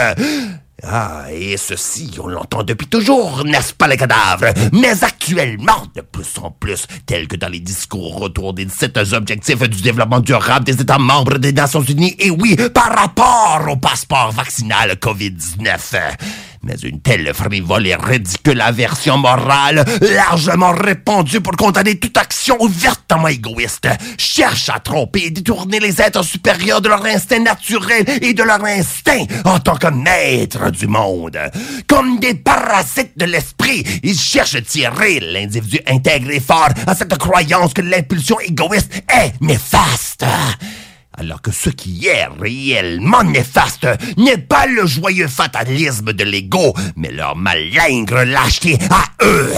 Ah, 0.83 1.25
et 1.31 1.57
ceci, 1.57 2.11
on 2.21 2.27
l'entend 2.27 2.63
depuis 2.63 2.87
toujours, 2.87 3.43
n'est-ce 3.45 3.73
pas 3.73 3.87
les 3.87 3.97
cadavres? 3.97 4.51
Mais 4.73 5.03
actuellement, 5.03 5.85
de 5.95 6.01
plus 6.01 6.27
en 6.41 6.49
plus, 6.49 6.87
tel 7.05 7.27
que 7.27 7.35
dans 7.35 7.49
les 7.49 7.59
discours 7.59 8.21
autour 8.21 8.53
des 8.53 8.67
sept 8.67 8.97
objectifs 8.97 9.59
du 9.59 9.81
développement 9.81 10.19
durable 10.19 10.65
des 10.65 10.81
États 10.81 10.97
membres 10.97 11.37
des 11.37 11.53
Nations 11.53 11.83
Unies, 11.83 12.15
et 12.17 12.31
oui, 12.31 12.55
par 12.73 12.95
rapport 12.95 13.67
au 13.69 13.77
passeport 13.77 14.31
vaccinal 14.31 14.93
COVID-19. 14.93 16.15
Mais 16.63 16.75
une 16.83 17.01
telle 17.01 17.33
frivole 17.33 17.87
et 17.87 17.95
ridicule 17.95 18.61
aversion 18.61 19.17
morale, 19.17 19.83
largement 20.01 20.71
répandue 20.71 21.41
pour 21.41 21.55
condamner 21.55 21.97
toute 21.97 22.17
action 22.17 22.55
ouvertement 22.61 23.29
égoïste, 23.29 23.87
cherche 24.17 24.69
à 24.69 24.79
tromper 24.79 25.25
et 25.25 25.31
détourner 25.31 25.79
les 25.79 25.99
êtres 25.99 26.23
supérieurs 26.23 26.81
de 26.81 26.89
leur 26.89 27.03
instinct 27.03 27.39
naturel 27.39 28.05
et 28.21 28.35
de 28.35 28.43
leur 28.43 28.63
instinct 28.63 29.25
en 29.43 29.59
tant 29.59 29.75
que 29.75 29.87
maîtres 29.87 30.69
du 30.69 30.85
monde. 30.85 31.39
Comme 31.87 32.19
des 32.19 32.35
parasites 32.35 33.17
de 33.17 33.25
l'esprit, 33.25 33.83
ils 34.03 34.19
cherchent 34.19 34.55
à 34.55 34.61
tirer 34.61 35.19
l'individu 35.19 35.79
intègre 35.87 36.29
et 36.29 36.39
fort 36.39 36.69
à 36.85 36.93
cette 36.93 37.17
croyance 37.17 37.73
que 37.73 37.81
l'impulsion 37.81 38.39
égoïste 38.39 38.91
est 39.09 39.33
néfaste 39.41 40.25
alors 41.17 41.41
que 41.41 41.51
ce 41.51 41.69
qui 41.69 42.07
est 42.07 42.27
réellement 42.39 43.23
néfaste 43.23 43.87
n'est 44.17 44.37
pas 44.37 44.65
le 44.65 44.85
joyeux 44.85 45.27
fatalisme 45.27 46.13
de 46.13 46.23
l'ego, 46.23 46.73
mais 46.95 47.11
leur 47.11 47.35
malingre 47.35 48.23
lâcheté 48.23 48.77
à 48.89 49.03
eux. 49.23 49.53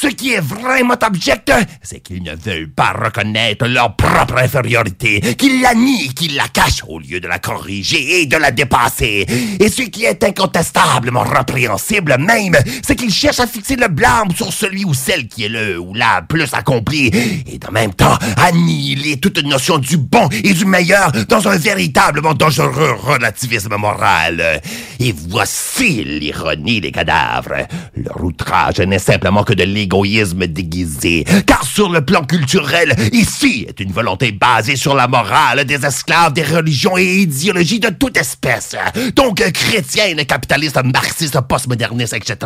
Ce 0.00 0.06
qui 0.06 0.32
est 0.32 0.40
vraiment 0.40 0.94
abject, 0.94 1.52
c'est 1.82 1.98
qu'ils 1.98 2.22
ne 2.22 2.36
veulent 2.36 2.70
pas 2.70 2.92
reconnaître 2.92 3.66
leur 3.66 3.96
propre 3.96 4.38
infériorité, 4.38 5.20
qu'ils 5.36 5.60
la 5.60 5.74
nient, 5.74 6.10
qu'ils 6.14 6.36
la 6.36 6.46
cachent 6.46 6.84
au 6.86 7.00
lieu 7.00 7.18
de 7.18 7.26
la 7.26 7.40
corriger 7.40 8.20
et 8.20 8.26
de 8.26 8.36
la 8.36 8.52
dépasser. 8.52 9.26
Et 9.58 9.68
ce 9.68 9.82
qui 9.82 10.04
est 10.04 10.22
incontestablement 10.22 11.24
répréhensible 11.24 12.16
même, 12.16 12.56
c'est 12.86 12.94
qu'ils 12.94 13.12
cherchent 13.12 13.40
à 13.40 13.48
fixer 13.48 13.74
le 13.74 13.88
blâme 13.88 14.30
sur 14.36 14.52
celui 14.52 14.84
ou 14.84 14.94
celle 14.94 15.26
qui 15.26 15.46
est 15.46 15.48
le 15.48 15.80
ou 15.80 15.94
la 15.94 16.22
plus 16.22 16.54
accompli, 16.54 17.08
et 17.08 17.58
en 17.68 17.72
même 17.72 17.92
temps 17.92 18.18
annihiler 18.36 19.18
toute 19.18 19.42
notion 19.42 19.78
du 19.78 19.96
bon 19.96 20.28
et 20.44 20.52
du 20.52 20.64
meilleur 20.64 21.10
dans 21.28 21.48
un 21.48 21.56
véritablement 21.56 22.34
dangereux 22.34 22.96
relativisme 23.00 23.74
moral. 23.76 24.62
Et 25.00 25.12
voici 25.28 26.04
l'ironie 26.04 26.80
des 26.80 26.92
cadavres. 26.92 27.66
Leur 27.96 28.22
outrage 28.22 28.78
n'est 28.78 29.00
simplement 29.00 29.42
que 29.42 29.54
de 29.54 29.64
l'égoïsme 29.88 30.46
déguisé. 30.46 31.24
Car 31.46 31.64
sur 31.64 31.88
le 31.88 32.04
plan 32.04 32.22
culturel, 32.24 32.94
ici 33.12 33.64
est 33.66 33.80
une 33.80 33.90
volonté 33.90 34.32
basée 34.32 34.76
sur 34.76 34.94
la 34.94 35.08
morale 35.08 35.64
des 35.64 35.84
esclaves, 35.84 36.34
des 36.34 36.42
religions 36.42 36.98
et 36.98 37.22
idéologies 37.22 37.80
de 37.80 37.88
toute 37.88 38.18
espèce. 38.18 38.76
Donc 39.16 39.40
chrétienne, 39.52 40.24
capitaliste, 40.26 40.78
marxiste, 40.84 41.40
postmoderniste, 41.40 42.14
etc. 42.14 42.36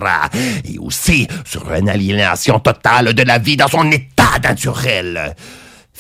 Et 0.65 0.79
aussi 0.79 1.27
sur 1.45 1.73
une 1.73 1.89
aliénation 1.89 2.61
totale 2.61 3.13
de 3.13 3.23
la 3.23 3.39
vie 3.39 3.57
dans 3.57 3.69
son 3.69 3.91
état 3.91 4.39
naturel. 4.43 5.35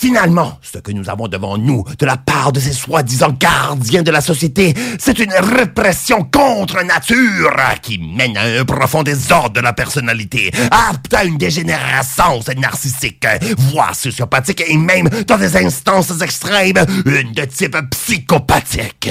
Finalement, 0.03 0.59
ce 0.62 0.79
que 0.79 0.91
nous 0.91 1.09
avons 1.09 1.29
devant 1.29 1.57
nous 1.57 1.85
de 1.97 2.07
la 2.07 2.16
part 2.16 2.51
de 2.51 2.59
ces 2.59 2.73
soi-disant 2.73 3.37
gardiens 3.39 4.03
de 4.03 4.11
la 4.11 4.20
société, 4.20 4.74
c'est 4.99 5.20
une 5.20 5.33
répression 5.33 6.24
contre 6.24 6.83
nature 6.83 7.57
qui 7.83 7.99
mène 7.99 8.37
à 8.37 8.43
un 8.43 8.65
profond 8.65 9.05
désordre 9.05 9.51
de 9.53 9.61
la 9.61 9.73
personnalité, 9.73 10.51
apte 10.73 11.15
à 11.15 11.23
une 11.23 11.39
dégénérescence 11.39 12.49
narcissique, 12.49 13.24
voire 13.57 13.95
sociopathique 13.95 14.65
et 14.66 14.77
même 14.77 15.09
dans 15.29 15.39
des 15.39 15.57
instances 15.57 16.20
extrêmes, 16.20 16.85
une 17.07 17.33
de 17.33 17.45
type 17.45 17.77
psychopathique. 17.91 19.09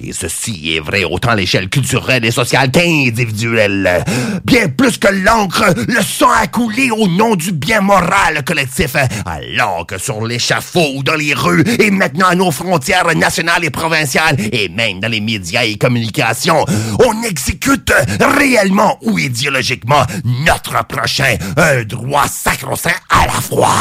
Et 0.00 0.12
ceci 0.12 0.74
est 0.74 0.80
vrai 0.80 1.04
autant 1.04 1.30
à 1.30 1.36
l'échelle 1.36 1.68
culturelle 1.68 2.24
et 2.24 2.30
sociale 2.30 2.70
qu'individuelle. 2.70 4.04
Bien 4.44 4.68
plus 4.68 4.98
que 4.98 5.08
l'encre, 5.08 5.64
le 5.88 6.02
sang 6.02 6.30
a 6.30 6.46
coulé 6.46 6.90
au 6.90 7.08
nom 7.08 7.36
du 7.36 7.52
bien 7.52 7.80
moral 7.80 8.44
collectif, 8.44 8.96
alors 9.26 9.86
que 9.86 9.98
sur 9.98 10.24
l'échafaud, 10.24 11.02
dans 11.04 11.14
les 11.14 11.34
rues, 11.34 11.64
et 11.78 11.90
maintenant 11.90 12.28
à 12.28 12.34
nos 12.34 12.50
frontières 12.50 13.14
nationales 13.14 13.64
et 13.64 13.70
provinciales, 13.70 14.36
et 14.52 14.68
même 14.68 15.00
dans 15.00 15.08
les 15.08 15.20
médias 15.20 15.64
et 15.64 15.76
communications, 15.76 16.64
on 17.04 17.22
exécute 17.22 17.92
réellement 18.20 18.98
ou 19.02 19.18
idéologiquement 19.18 20.04
notre 20.44 20.84
prochain, 20.86 21.36
un 21.56 21.82
droit 21.84 22.26
sacro-saint 22.28 22.90
à 23.10 23.26
la 23.26 23.40
fois. 23.40 23.74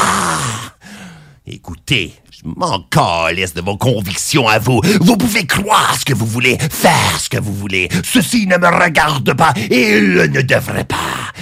Écoutez, 1.45 2.13
m'en 2.43 2.79
calisse 2.89 3.53
de 3.53 3.61
vos 3.61 3.77
convictions 3.77 4.47
à 4.47 4.59
vous. 4.59 4.81
Vous 5.01 5.17
pouvez 5.17 5.45
croire 5.45 5.95
ce 5.99 6.05
que 6.05 6.13
vous 6.13 6.25
voulez, 6.25 6.57
faire 6.57 7.19
ce 7.19 7.29
que 7.29 7.39
vous 7.39 7.53
voulez. 7.53 7.89
Ceci 8.03 8.47
ne 8.47 8.57
me 8.57 8.67
regarde 8.67 9.33
pas 9.33 9.53
et 9.69 9.97
il 9.97 10.13
ne 10.31 10.41
devrait 10.41 10.83
pas. 10.83 11.33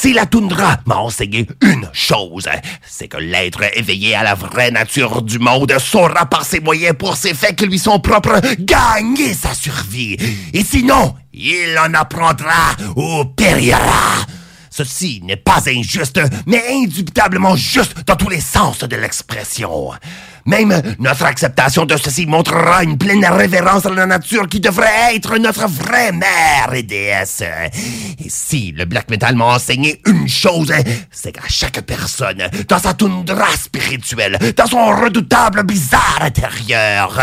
Si 0.00 0.12
la 0.12 0.26
toundra 0.26 0.76
m'a 0.86 0.98
enseigné 0.98 1.48
une 1.60 1.90
chose, 1.92 2.48
c'est 2.86 3.08
que 3.08 3.16
l'être 3.16 3.64
éveillé 3.76 4.14
à 4.14 4.22
la 4.22 4.34
vraie 4.34 4.70
nature 4.70 5.22
du 5.22 5.40
monde 5.40 5.76
saura 5.80 6.26
par 6.26 6.44
ses 6.44 6.60
moyens 6.60 6.94
pour 6.96 7.16
ses 7.16 7.34
faits 7.34 7.56
qui 7.56 7.66
lui 7.66 7.80
sont 7.80 7.98
propres 7.98 8.40
gagner 8.60 9.34
sa 9.34 9.54
survie. 9.54 10.16
Et 10.52 10.62
sinon, 10.62 11.16
il 11.32 11.76
en 11.78 11.92
apprendra 11.94 12.76
ou 12.94 13.24
périra. 13.24 14.24
Ceci 14.70 15.20
n'est 15.24 15.34
pas 15.34 15.62
injuste, 15.66 16.20
mais 16.46 16.62
indubitablement 16.70 17.56
juste 17.56 17.96
dans 18.06 18.14
tous 18.14 18.28
les 18.28 18.40
sens 18.40 18.78
de 18.78 18.94
l'expression. 18.94 19.90
Même 20.48 20.80
notre 20.98 21.26
acceptation 21.26 21.84
de 21.84 21.94
ceci 21.98 22.24
montrera 22.24 22.82
une 22.82 22.96
pleine 22.96 23.22
révérence 23.26 23.84
à 23.84 23.90
la 23.90 24.06
nature 24.06 24.48
qui 24.48 24.60
devrait 24.60 25.14
être 25.14 25.36
notre 25.36 25.68
vraie 25.68 26.10
mère 26.10 26.72
et 26.72 26.82
déesse. 26.82 27.42
Et 28.18 28.30
si 28.30 28.72
le 28.72 28.86
black 28.86 29.10
metal 29.10 29.36
m'a 29.36 29.44
enseigné 29.44 30.00
une 30.06 30.26
chose, 30.26 30.72
c'est 31.10 31.32
qu'à 31.32 31.46
chaque 31.48 31.82
personne, 31.82 32.48
dans 32.66 32.78
sa 32.78 32.94
toundra 32.94 33.48
spirituelle, 33.62 34.38
dans 34.56 34.66
son 34.66 34.86
redoutable 34.86 35.64
bizarre 35.64 36.20
intérieur, 36.22 37.20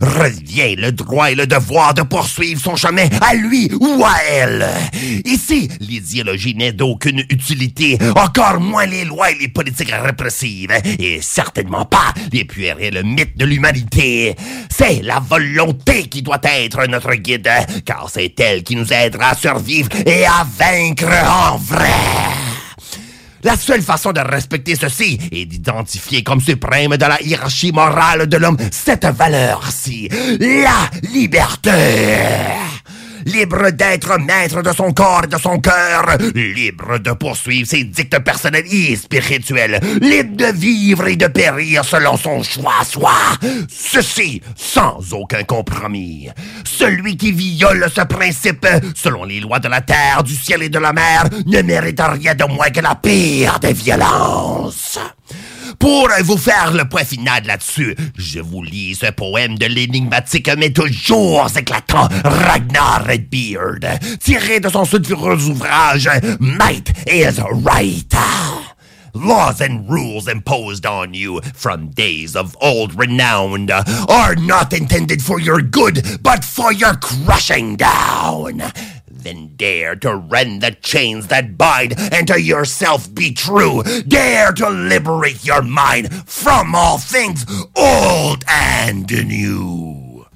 revient 0.00 0.76
le 0.76 0.92
droit 0.92 1.32
et 1.32 1.34
le 1.34 1.48
devoir 1.48 1.94
de 1.94 2.02
poursuivre 2.02 2.62
son 2.62 2.76
chemin 2.76 3.08
à 3.20 3.34
lui 3.34 3.72
ou 3.80 4.04
à 4.04 4.22
elle. 4.30 4.68
Ici, 5.24 5.68
l'idéologie 5.80 6.54
n'est 6.54 6.72
d'aucune 6.72 7.24
utilité, 7.28 7.98
encore 8.14 8.60
moins 8.60 8.86
les 8.86 9.04
lois 9.04 9.32
et 9.32 9.38
les 9.38 9.48
politiques 9.48 9.90
répressives, 9.90 10.70
et 11.00 11.20
certainement 11.20 11.84
pas 11.84 12.14
les 12.30 12.44
puérils 12.44 12.67
le 12.76 13.02
mythe 13.02 13.36
de 13.36 13.44
l'humanité. 13.44 14.36
C'est 14.70 15.02
la 15.02 15.20
volonté 15.20 16.04
qui 16.04 16.22
doit 16.22 16.40
être 16.42 16.86
notre 16.86 17.14
guide, 17.14 17.50
car 17.84 18.08
c'est 18.12 18.38
elle 18.40 18.62
qui 18.62 18.76
nous 18.76 18.92
aidera 18.92 19.30
à 19.30 19.34
survivre 19.34 19.88
et 20.06 20.26
à 20.26 20.46
vaincre 20.58 21.06
en 21.06 21.56
vrai. 21.56 21.88
La 23.44 23.56
seule 23.56 23.82
façon 23.82 24.12
de 24.12 24.20
respecter 24.20 24.74
ceci 24.74 25.18
est 25.30 25.46
d'identifier 25.46 26.24
comme 26.24 26.40
suprême 26.40 26.96
dans 26.96 27.08
la 27.08 27.22
hiérarchie 27.22 27.70
morale 27.70 28.26
de 28.26 28.36
l'homme 28.36 28.56
cette 28.72 29.06
valeur-ci, 29.06 30.08
la 30.40 30.90
liberté. 31.12 31.70
Libre 33.26 33.70
d'être 33.70 34.18
maître 34.18 34.62
de 34.62 34.72
son 34.72 34.92
corps 34.92 35.24
et 35.24 35.28
de 35.28 35.38
son 35.38 35.58
cœur. 35.58 36.16
Libre 36.34 36.98
de 36.98 37.12
poursuivre 37.12 37.68
ses 37.68 37.84
dictes 37.84 38.18
personnels 38.20 38.64
et 38.70 38.96
spirituels. 38.96 39.80
Libre 40.00 40.36
de 40.36 40.52
vivre 40.52 41.06
et 41.08 41.16
de 41.16 41.26
périr 41.26 41.84
selon 41.84 42.16
son 42.16 42.42
choix 42.42 42.74
à 42.80 42.84
soi. 42.84 43.14
Ceci 43.68 44.42
sans 44.56 45.12
aucun 45.12 45.44
compromis. 45.44 46.28
Celui 46.64 47.16
qui 47.16 47.32
viole 47.32 47.88
ce 47.94 48.02
principe, 48.02 48.66
selon 48.94 49.24
les 49.24 49.40
lois 49.40 49.58
de 49.58 49.68
la 49.68 49.80
terre, 49.80 50.22
du 50.22 50.34
ciel 50.34 50.62
et 50.62 50.68
de 50.68 50.78
la 50.78 50.92
mer, 50.92 51.24
ne 51.46 51.62
mérite 51.62 52.00
rien 52.00 52.34
de 52.34 52.44
moins 52.44 52.70
que 52.70 52.80
la 52.80 52.94
pire 52.94 53.58
des 53.60 53.72
violences. 53.72 54.98
Pour 55.78 56.08
vous 56.24 56.36
faire 56.36 56.72
le 56.72 56.88
point 56.88 57.04
final 57.04 57.44
là-dessus, 57.46 57.94
je 58.16 58.40
vous 58.40 58.62
lis 58.62 58.96
ce 58.96 59.10
poème 59.12 59.56
de 59.56 59.66
l'énigmatique 59.66 60.50
mais 60.58 60.70
toujours 60.70 61.48
éclatant 61.56 62.08
Ragnar 62.24 63.04
Redbeard, 63.06 63.98
tiré 64.20 64.60
de 64.60 64.68
son 64.68 64.84
sulfureux 64.84 65.48
ouvrage 65.48 66.08
Might 66.40 66.92
is 67.06 67.40
Right. 67.64 68.14
Laws 69.14 69.60
and 69.60 69.88
rules 69.88 70.28
imposed 70.28 70.86
on 70.86 71.14
you 71.14 71.40
from 71.54 71.88
days 71.88 72.36
of 72.36 72.56
old 72.60 72.94
renown 72.94 73.68
are 74.08 74.36
not 74.36 74.72
intended 74.72 75.22
for 75.22 75.40
your 75.40 75.60
good, 75.60 76.18
but 76.22 76.44
for 76.44 76.72
your 76.72 76.94
crushing 76.94 77.76
down. 77.76 78.62
Then 79.10 79.56
dare 79.56 79.96
to 79.96 80.16
rend 80.16 80.62
the 80.62 80.72
chains 80.82 81.26
that 81.28 81.56
bind, 81.56 81.94
and 82.12 82.26
to 82.28 82.40
yourself 82.40 83.12
be 83.14 83.32
true. 83.32 83.82
Dare 84.06 84.52
to 84.52 84.68
liberate 84.70 85.44
your 85.44 85.62
mind 85.62 86.12
from 86.26 86.74
all 86.74 86.98
things 86.98 87.44
old 87.76 88.44
and 88.48 89.10
new. 89.26 90.26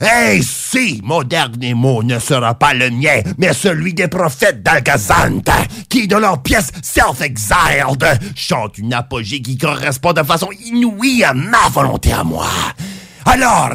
Ainsi, 0.00 1.00
mon 1.02 1.24
dernier 1.24 1.74
mot 1.74 2.02
ne 2.04 2.20
sera 2.20 2.54
pas 2.54 2.72
le 2.72 2.90
mien, 2.90 3.20
mais 3.36 3.52
celui 3.52 3.94
des 3.94 4.06
prophètes 4.06 4.62
d'Algazante, 4.62 5.50
qui, 5.88 6.06
de 6.06 6.16
leur 6.16 6.40
pièce 6.42 6.70
Self-Exiled, 6.82 8.04
chantent 8.36 8.78
une 8.78 8.94
apogée 8.94 9.42
qui 9.42 9.58
correspond 9.58 10.12
de 10.12 10.22
façon 10.22 10.50
inouïe 10.64 11.24
à 11.24 11.34
ma 11.34 11.68
volonté 11.68 12.12
à 12.12 12.22
moi. 12.22 12.46
Alors, 13.24 13.72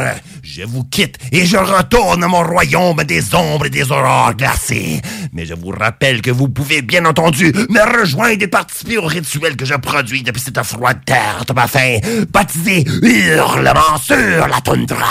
je 0.56 0.62
vous 0.64 0.84
quitte 0.84 1.18
et 1.32 1.48
je 1.48 1.58
retourne 1.58 2.24
à 2.24 2.28
mon 2.28 2.44
royaume 2.44 3.04
des 3.06 3.34
ombres 3.34 3.66
et 3.66 3.70
des 3.72 3.92
aurores 3.92 4.36
glacées. 4.36 5.02
Mais 5.32 5.48
je 5.48 5.56
vous 5.56 5.72
rappelle 5.72 6.22
que 6.22 6.30
vous 6.30 6.48
pouvez 6.48 6.84
bien 6.84 7.06
entendu 7.06 7.52
me 7.70 8.00
rejoindre 8.00 8.44
et 8.44 8.48
participer 8.48 9.00
au 9.00 9.06
rituel 9.06 9.56
que 9.56 9.66
je 9.66 9.74
produis 9.74 10.22
depuis 10.22 10.42
cette 10.42 10.62
froide 10.62 11.00
terre 11.06 11.44
de 11.48 11.54
ma 11.54 11.66
faim, 11.66 11.98
baptisé 12.32 12.86
Hurlement 13.02 13.98
sur 14.00 14.48
la 14.48 14.62
toundra. 14.64 15.08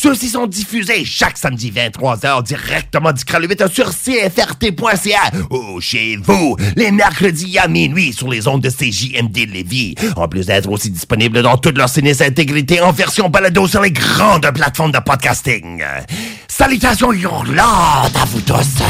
Ceux-ci 0.00 0.28
sont 0.28 0.46
diffusés 0.46 1.04
chaque 1.04 1.38
samedi 1.38 1.72
23h 1.72 2.42
directement 2.42 3.12
du 3.12 3.24
Kralouit 3.24 3.56
sur 3.72 3.90
CFRT.ca 3.90 5.30
ou 5.50 5.80
chez 5.80 6.16
vous, 6.22 6.56
les 6.76 6.90
mercredis 6.90 7.58
à 7.58 7.66
minuit 7.66 8.12
sur 8.12 8.28
les 8.28 8.46
ondes 8.46 8.60
de 8.60 8.68
CJMD 8.70 9.50
Lévis. 9.52 9.94
En 10.16 10.28
plus 10.28 10.46
d'être 10.46 10.68
aussi 10.70 10.90
disponibles 10.90 11.42
dans 11.42 11.56
toute 11.56 11.78
leur 11.78 11.88
sinistre 11.88 12.24
intégrité 12.24 12.80
en 12.80 12.92
version 12.92 13.28
balado 13.28 13.66
sur 13.66 13.80
les 13.80 13.90
grandes 13.90 14.50
plateformes 14.52 14.92
de 14.92 14.98
podcasting. 14.98 15.82
Salutations 16.46 17.12
hurlantes 17.12 18.16
à 18.16 18.24
vous 18.26 18.40
tous. 18.42 18.82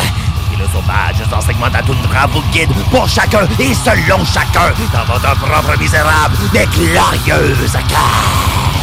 Et 0.53 0.59
le 0.59 0.66
sauvage 0.66 1.16
enseignement 1.33 1.69
de 1.69 1.74
la 1.74 1.83
toundra 1.83 2.27
vous 2.27 2.43
guide 2.53 2.70
pour 2.91 3.09
chacun 3.09 3.47
et 3.59 3.74
selon 3.74 4.24
chacun 4.24 4.73
dans 4.93 5.12
votre 5.12 5.37
propre 5.39 5.78
misérable 5.78 6.37
mais 6.53 6.66
glorieuse 6.66 7.73
cœur. 7.89 8.76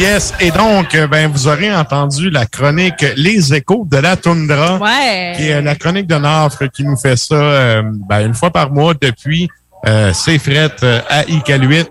Yes. 0.00 0.32
Et 0.40 0.50
donc, 0.50 0.94
euh, 0.94 1.06
ben, 1.06 1.30
vous 1.30 1.48
aurez 1.48 1.74
entendu 1.74 2.30
la 2.30 2.46
chronique 2.46 3.04
Les 3.16 3.54
échos 3.54 3.86
de 3.90 3.96
la 3.98 4.16
toundra. 4.16 4.78
Ouais. 4.78 5.32
Qui 5.36 5.48
est 5.48 5.62
la 5.62 5.74
chronique 5.74 6.06
de 6.06 6.16
Nafre 6.16 6.70
qui 6.70 6.84
nous 6.84 6.96
fait 6.96 7.16
ça 7.16 7.34
euh, 7.34 7.82
ben, 8.08 8.26
une 8.26 8.34
fois 8.34 8.50
par 8.50 8.70
mois 8.70 8.94
depuis 8.94 9.48
euh, 9.86 10.12
ses 10.12 10.38
frettes 10.38 10.84
à 11.08 11.24
Iqaluit. 11.28 11.86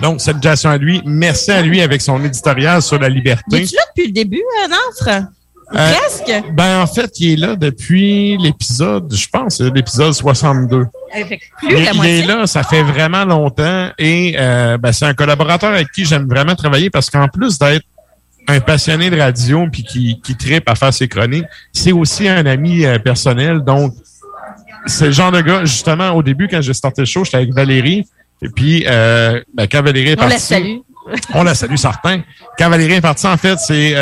Donc, 0.00 0.20
salutations 0.20 0.70
à 0.70 0.78
lui. 0.78 1.02
Merci 1.04 1.50
à 1.50 1.62
lui 1.62 1.80
avec 1.80 2.00
son 2.00 2.22
éditorial 2.24 2.80
sur 2.80 2.98
la 2.98 3.08
liberté. 3.08 3.62
Es-tu 3.62 3.74
là 3.74 3.82
depuis 3.88 4.06
le 4.08 4.12
début, 4.12 4.42
Nafre? 4.68 5.26
Euh, 5.74 5.92
Presque. 5.92 6.44
Ben, 6.52 6.80
en 6.80 6.86
fait, 6.86 7.20
il 7.20 7.32
est 7.32 7.36
là 7.36 7.54
depuis 7.54 8.36
l'épisode, 8.38 9.12
je 9.14 9.28
pense, 9.28 9.58
c'est 9.58 9.72
l'épisode 9.72 10.12
62. 10.12 10.86
Avec 11.14 11.42
Il, 11.62 11.84
la 11.84 12.08
est 12.08 12.22
là, 12.26 12.46
ça 12.46 12.64
fait 12.64 12.82
vraiment 12.82 13.24
longtemps 13.24 13.90
et 13.96 14.34
euh, 14.38 14.78
ben, 14.78 14.90
c'est 14.92 15.04
un 15.04 15.14
collaborateur 15.14 15.72
avec 15.72 15.92
qui 15.92 16.04
j'aime 16.04 16.26
vraiment 16.28 16.56
travailler 16.56 16.90
parce 16.90 17.08
qu'en 17.08 17.28
plus 17.28 17.58
d'être 17.58 17.84
un 18.48 18.58
passionné 18.58 19.10
de 19.10 19.20
radio 19.20 19.68
puis 19.70 19.84
qui, 19.84 20.20
qui 20.20 20.36
tripe 20.36 20.68
à 20.68 20.74
faire 20.74 20.92
ses 20.92 21.06
chroniques, 21.06 21.46
c'est 21.72 21.92
aussi 21.92 22.26
un 22.26 22.46
ami 22.46 22.84
euh, 22.84 22.98
personnel. 22.98 23.60
Donc, 23.60 23.94
c'est 24.86 25.06
le 25.06 25.12
genre 25.12 25.30
de 25.30 25.40
gars, 25.40 25.64
justement, 25.64 26.10
au 26.10 26.22
début, 26.22 26.48
quand 26.48 26.60
j'ai 26.62 26.74
starté 26.74 27.02
le 27.02 27.06
show, 27.06 27.24
j'étais 27.24 27.36
avec 27.36 27.54
Valérie. 27.54 28.06
Et 28.42 28.48
puis, 28.48 28.84
euh, 28.88 29.40
ben, 29.54 29.68
quand 29.70 29.82
Valérie 29.82 30.10
est 30.10 30.18
On 30.18 30.24
la 30.24 30.30
partie... 30.30 30.42
salue. 30.42 30.76
On 31.34 31.44
la 31.44 31.54
salue, 31.54 31.76
certain. 31.76 32.22
Quand 32.58 32.68
Valérie 32.70 32.94
est 32.94 33.00
partie, 33.00 33.28
en 33.28 33.36
fait, 33.36 33.58
c'est... 33.58 33.94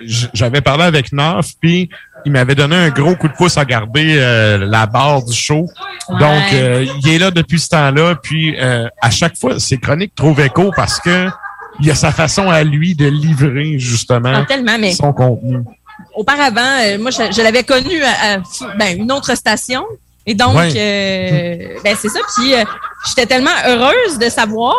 j'avais 0.00 0.60
parlé 0.60 0.84
avec 0.84 1.12
Naf, 1.12 1.52
puis 1.60 1.88
il 2.24 2.32
m'avait 2.32 2.54
donné 2.54 2.76
un 2.76 2.90
gros 2.90 3.14
coup 3.16 3.28
de 3.28 3.32
pouce 3.34 3.56
à 3.56 3.64
garder 3.64 4.16
euh, 4.18 4.58
la 4.58 4.86
barre 4.86 5.24
du 5.24 5.32
show. 5.32 5.68
Ouais. 6.08 6.18
Donc, 6.18 6.52
euh, 6.52 6.86
il 7.02 7.08
est 7.08 7.18
là 7.18 7.30
depuis 7.30 7.58
ce 7.58 7.68
temps-là. 7.68 8.14
Puis, 8.22 8.54
euh, 8.58 8.88
à 9.00 9.10
chaque 9.10 9.36
fois, 9.36 9.58
ses 9.58 9.78
chroniques 9.78 10.14
trouvent 10.14 10.40
écho 10.40 10.70
parce 10.74 11.00
que 11.00 11.28
il 11.80 11.90
a 11.90 11.94
sa 11.94 12.10
façon 12.10 12.48
à 12.48 12.62
lui 12.64 12.94
de 12.94 13.06
livrer, 13.06 13.78
justement, 13.78 14.32
Ah, 14.34 14.44
tellement, 14.46 14.78
mais- 14.78 14.92
son 14.92 15.12
contenu. 15.12 15.58
Auparavant, 16.14 16.60
euh, 16.84 16.98
moi, 16.98 17.10
je, 17.10 17.32
je 17.34 17.42
l'avais 17.42 17.62
connu 17.64 18.02
à, 18.02 18.34
à, 18.34 18.38
ben, 18.78 18.98
une 18.98 19.10
autre 19.12 19.34
station. 19.34 19.84
Et 20.26 20.34
donc, 20.34 20.56
Ouais. 20.56 20.72
euh, 20.76 21.78
ben, 21.84 21.96
c'est 21.96 22.08
ça. 22.08 22.18
Puis, 22.36 22.54
euh, 22.54 22.64
j'étais 23.08 23.26
tellement 23.26 23.50
heureuse 23.66 24.18
de 24.18 24.28
savoir 24.28 24.74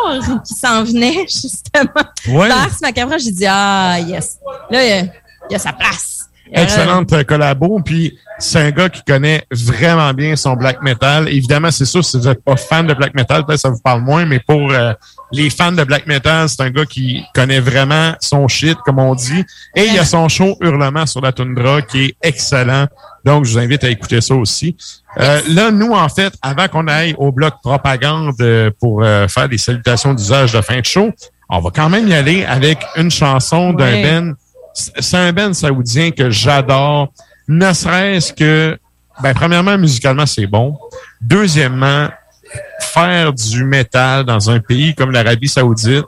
qu'il 0.45 0.55
s'en 0.57 0.83
venait, 0.83 1.21
justement. 1.27 2.03
Ouais. 2.27 2.49
Dans 2.49 2.55
Ars 2.55 2.77
Macabra, 2.81 3.17
j'ai 3.17 3.31
dit, 3.31 3.45
ah, 3.47 3.97
yes. 3.99 4.39
Là, 4.69 4.83
il 4.83 4.89
y 4.89 4.91
a, 4.93 4.99
il 5.01 5.51
y 5.51 5.55
a 5.55 5.59
sa 5.59 5.71
place. 5.73 6.15
Excellente 6.51 7.11
euh, 7.11 7.23
collabo. 7.25 7.79
Puis 7.83 8.17
c'est 8.39 8.59
un 8.59 8.71
gars 8.71 8.87
qui 8.87 9.01
connaît 9.03 9.43
vraiment 9.51 10.13
bien 10.13 10.35
son 10.37 10.53
black 10.53 10.81
metal. 10.81 11.27
Évidemment, 11.27 11.71
c'est 11.71 11.83
sûr, 11.85 12.05
si 12.05 12.17
vous 12.17 12.23
n'êtes 12.27 12.41
pas 12.43 12.55
fan 12.55 12.87
de 12.87 12.93
black 12.93 13.13
metal, 13.15 13.45
peut-être 13.45 13.59
ça 13.59 13.69
vous 13.69 13.81
parle 13.81 14.01
moins, 14.01 14.25
mais 14.25 14.39
pour 14.39 14.71
euh, 14.71 14.93
les 15.33 15.49
fans 15.49 15.73
de 15.73 15.83
black 15.83 16.07
metal, 16.07 16.47
c'est 16.47 16.61
un 16.61 16.69
gars 16.69 16.85
qui 16.85 17.21
connaît 17.35 17.59
vraiment 17.59 18.13
son 18.21 18.47
shit, 18.47 18.77
comme 18.85 18.97
on 18.99 19.13
dit. 19.13 19.43
Et 19.75 19.87
il 19.87 19.93
y 19.93 19.99
a 19.99 20.05
son 20.05 20.29
show 20.29 20.55
Hurlement 20.61 21.05
sur 21.05 21.19
la 21.19 21.33
toundra 21.33 21.81
qui 21.81 22.05
est 22.05 22.15
excellent. 22.21 22.87
Donc, 23.27 23.43
je 23.43 23.51
vous 23.51 23.59
invite 23.59 23.83
à 23.83 23.89
écouter 23.89 24.21
ça 24.21 24.35
aussi. 24.35 24.77
Euh, 25.19 25.41
là, 25.49 25.69
nous, 25.69 25.91
en 25.91 26.07
fait, 26.07 26.33
avant 26.41 26.69
qu'on 26.69 26.87
aille 26.87 27.13
au 27.17 27.33
bloc 27.33 27.55
propagande 27.61 28.33
euh, 28.39 28.71
pour 28.79 29.03
euh, 29.03 29.27
faire 29.27 29.49
des 29.49 29.57
salutations 29.57 30.13
d'usage 30.13 30.53
de 30.53 30.61
fin 30.61 30.79
de 30.79 30.85
show, 30.85 31.11
on 31.49 31.59
va 31.59 31.69
quand 31.75 31.89
même 31.89 32.07
y 32.07 32.13
aller 32.13 32.45
avec 32.45 32.79
une 32.95 33.11
chanson 33.11 33.73
d'un 33.73 33.85
Ouais. 33.85 34.01
Ben 34.01 34.35
c'est 34.73 35.17
un 35.17 35.33
band 35.33 35.53
saoudien 35.53 36.11
que 36.11 36.29
j'adore, 36.29 37.09
ne 37.49 37.73
serait-ce 37.73 38.31
que, 38.31 38.77
ben, 39.21 39.33
premièrement, 39.33 39.77
musicalement, 39.77 40.25
c'est 40.25 40.47
bon. 40.47 40.77
Deuxièmement, 41.19 42.07
faire 42.79 43.33
du 43.33 43.65
métal 43.65 44.23
dans 44.23 44.49
un 44.49 44.61
pays 44.61 44.95
comme 44.95 45.11
l'Arabie 45.11 45.49
saoudite, 45.49 46.05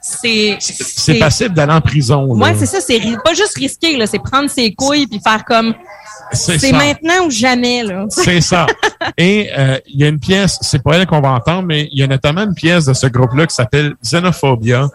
C'est. 0.00 0.56
c'est 0.60 1.18
passible 1.18 1.54
d'aller 1.54 1.72
en 1.72 1.80
prison. 1.80 2.32
là. 2.34 2.44
Ouais, 2.44 2.54
c'est 2.56 2.66
ça. 2.66 2.80
C'est 2.80 3.00
pas 3.24 3.34
juste 3.34 3.56
risqué, 3.56 3.96
là. 3.96 4.06
C'est 4.06 4.20
prendre 4.20 4.48
ses 4.48 4.72
couilles 4.72 5.08
puis 5.08 5.18
faire 5.20 5.44
comme. 5.44 5.74
C'est 6.32 6.72
maintenant 6.72 7.26
ou 7.26 7.30
jamais, 7.30 7.82
là. 7.82 8.06
C'est 8.08 8.40
ça. 8.40 8.66
Et 9.16 9.50
euh, 9.56 9.78
il 9.86 10.00
y 10.00 10.04
a 10.04 10.08
une 10.08 10.18
pièce, 10.20 10.58
c'est 10.60 10.82
pas 10.82 10.96
elle 10.96 11.06
qu'on 11.06 11.20
va 11.20 11.30
entendre, 11.30 11.62
mais 11.62 11.88
il 11.92 11.98
y 11.98 12.02
a 12.02 12.06
notamment 12.06 12.42
une 12.42 12.54
pièce 12.54 12.84
de 12.86 12.92
ce 12.92 13.06
groupe-là 13.06 13.46
qui 13.46 13.54
s'appelle 13.54 13.94
Xenophobia, 14.04 14.88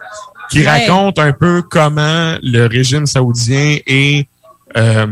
qui 0.50 0.60
Ouais. 0.60 0.66
raconte 0.86 1.18
un 1.18 1.32
peu 1.32 1.62
comment 1.62 2.36
le 2.42 2.66
régime 2.66 3.06
saoudien 3.06 3.78
est 3.86 4.26
euh, 4.76 5.06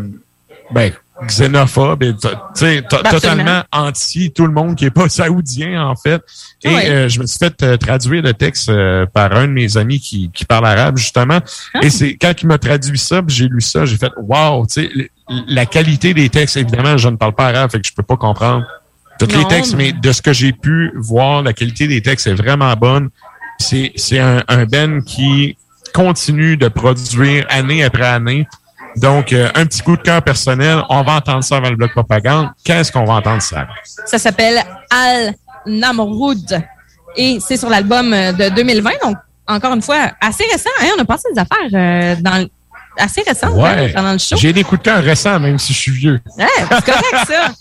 ben, 0.71 0.93
xénophobe 1.23 2.03
et 2.03 2.15
totalement 2.83 3.63
anti 3.73 4.33
tout 4.33 4.47
le 4.47 4.53
monde 4.53 4.75
qui 4.75 4.87
est 4.87 4.91
pas 4.91 5.09
saoudien, 5.09 5.87
en 5.87 5.95
fait. 5.95 6.23
Et 6.65 6.69
euh, 6.69 7.09
je 7.09 7.21
me 7.21 7.27
suis 7.27 7.39
fait 7.39 7.63
euh, 7.63 7.77
traduire 7.77 8.23
le 8.23 8.35
texte 8.35 8.69
euh, 8.69 9.07
par 9.07 9.33
un 9.33 9.47
de 9.47 9.53
mes 9.53 9.77
amis 9.77 10.01
qui, 10.01 10.31
qui 10.33 10.45
parle 10.45 10.67
arabe, 10.67 10.97
justement. 10.97 11.39
Ah. 11.75 11.81
Et 11.83 11.91
c'est 11.91 12.17
quand 12.17 12.33
il 12.41 12.47
m'a 12.47 12.59
traduit 12.59 12.99
ça, 12.99 13.23
j'ai 13.29 13.47
lu 13.47 13.61
ça, 13.61 13.85
j'ai 13.85 13.97
fait 13.97 14.13
«Wow!» 14.17 14.67
Tu 14.69 14.83
sais, 14.83 15.11
la 15.49 15.67
qualité 15.67 16.15
des 16.15 16.29
textes, 16.29 16.57
évidemment, 16.57 16.97
je 16.97 17.09
ne 17.09 17.17
parle 17.17 17.35
pas 17.35 17.49
arabe, 17.49 17.71
fait 17.71 17.81
que 17.81 17.87
je 17.87 17.95
peux 17.95 18.03
pas 18.03 18.17
comprendre 18.17 18.65
tous 19.19 19.27
les 19.27 19.45
textes, 19.47 19.75
mais 19.77 19.93
de 19.93 20.13
ce 20.13 20.21
que 20.21 20.33
j'ai 20.33 20.53
pu 20.53 20.93
voir, 20.97 21.43
la 21.43 21.53
qualité 21.53 21.87
des 21.87 22.03
textes 22.03 22.27
est 22.27 22.35
vraiment 22.35 22.73
bonne. 22.75 23.11
C'est 23.61 23.93
c'est 23.95 24.19
un, 24.19 24.43
un 24.49 24.65
Ben 24.67 25.03
qui 25.05 25.57
continue 25.95 26.57
de 26.57 26.69
produire 26.69 27.47
année 27.49 27.85
après 27.85 28.07
année. 28.07 28.49
Donc, 28.97 29.33
euh, 29.33 29.49
un 29.55 29.67
petit 29.67 29.83
coup 29.83 29.97
de 29.97 30.03
cœur 30.03 30.23
personnel. 30.23 30.83
On 30.89 31.03
va 31.03 31.15
entendre 31.15 31.43
ça 31.45 31.57
avant 31.57 31.71
le 31.71 31.77
bloc 31.77 31.93
propagande. 31.93 32.49
Qu'est-ce 32.65 32.93
qu'on 32.93 33.05
va 33.05 33.15
entendre, 33.15 33.43
ça? 33.43 33.67
Ça 34.07 34.19
s'appelle 34.19 34.63
Al 34.91 35.35
Namroud. 35.67 36.63
Et 37.17 37.39
c'est 37.41 37.57
sur 37.57 37.69
l'album 37.69 38.13
euh, 38.13 38.33
de 38.33 38.49
2020. 38.51 38.91
Donc, 39.03 39.17
encore 39.47 39.75
une 39.75 39.83
fois, 39.83 40.11
assez 40.21 40.45
récent. 40.51 40.71
Hein, 40.81 40.87
on 40.99 41.03
a 41.03 41.05
passé 41.05 41.29
des 41.35 41.41
affaires 41.41 41.69
euh, 41.73 42.17
dans 42.21 42.39
le- 42.43 42.49
assez 42.99 43.23
récentes 43.27 43.51
hein, 43.53 43.89
pendant 43.95 44.13
le 44.13 44.19
show. 44.19 44.37
J'ai 44.37 44.53
des 44.53 44.63
coups 44.65 44.81
de 44.81 44.85
cœur 44.85 45.03
récents, 45.03 45.39
même 45.41 45.59
si 45.59 45.73
je 45.73 45.79
suis 45.79 45.93
vieux. 45.93 46.21
Ouais, 46.39 46.47
c'est 46.59 46.85
correct, 46.85 47.27
ça. 47.27 47.53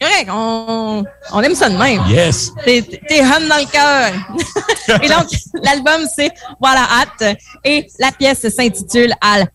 Correct, 0.00 0.28
on, 0.30 1.04
on 1.32 1.42
aime 1.42 1.54
ça 1.54 1.68
de 1.68 1.76
même. 1.76 2.02
Yes. 2.08 2.52
T'es 2.64 2.82
t'es 2.82 3.20
hum 3.20 3.48
dans 3.48 3.56
le 3.56 3.70
cœur. 3.70 5.00
et 5.02 5.08
donc, 5.08 5.28
l'album, 5.62 6.06
c'est 6.14 6.30
Voilà 6.60 6.86
Hâte. 6.90 7.38
Et 7.64 7.86
la 7.98 8.12
pièce 8.12 8.48
s'intitule 8.48 9.12
Al 9.20 9.48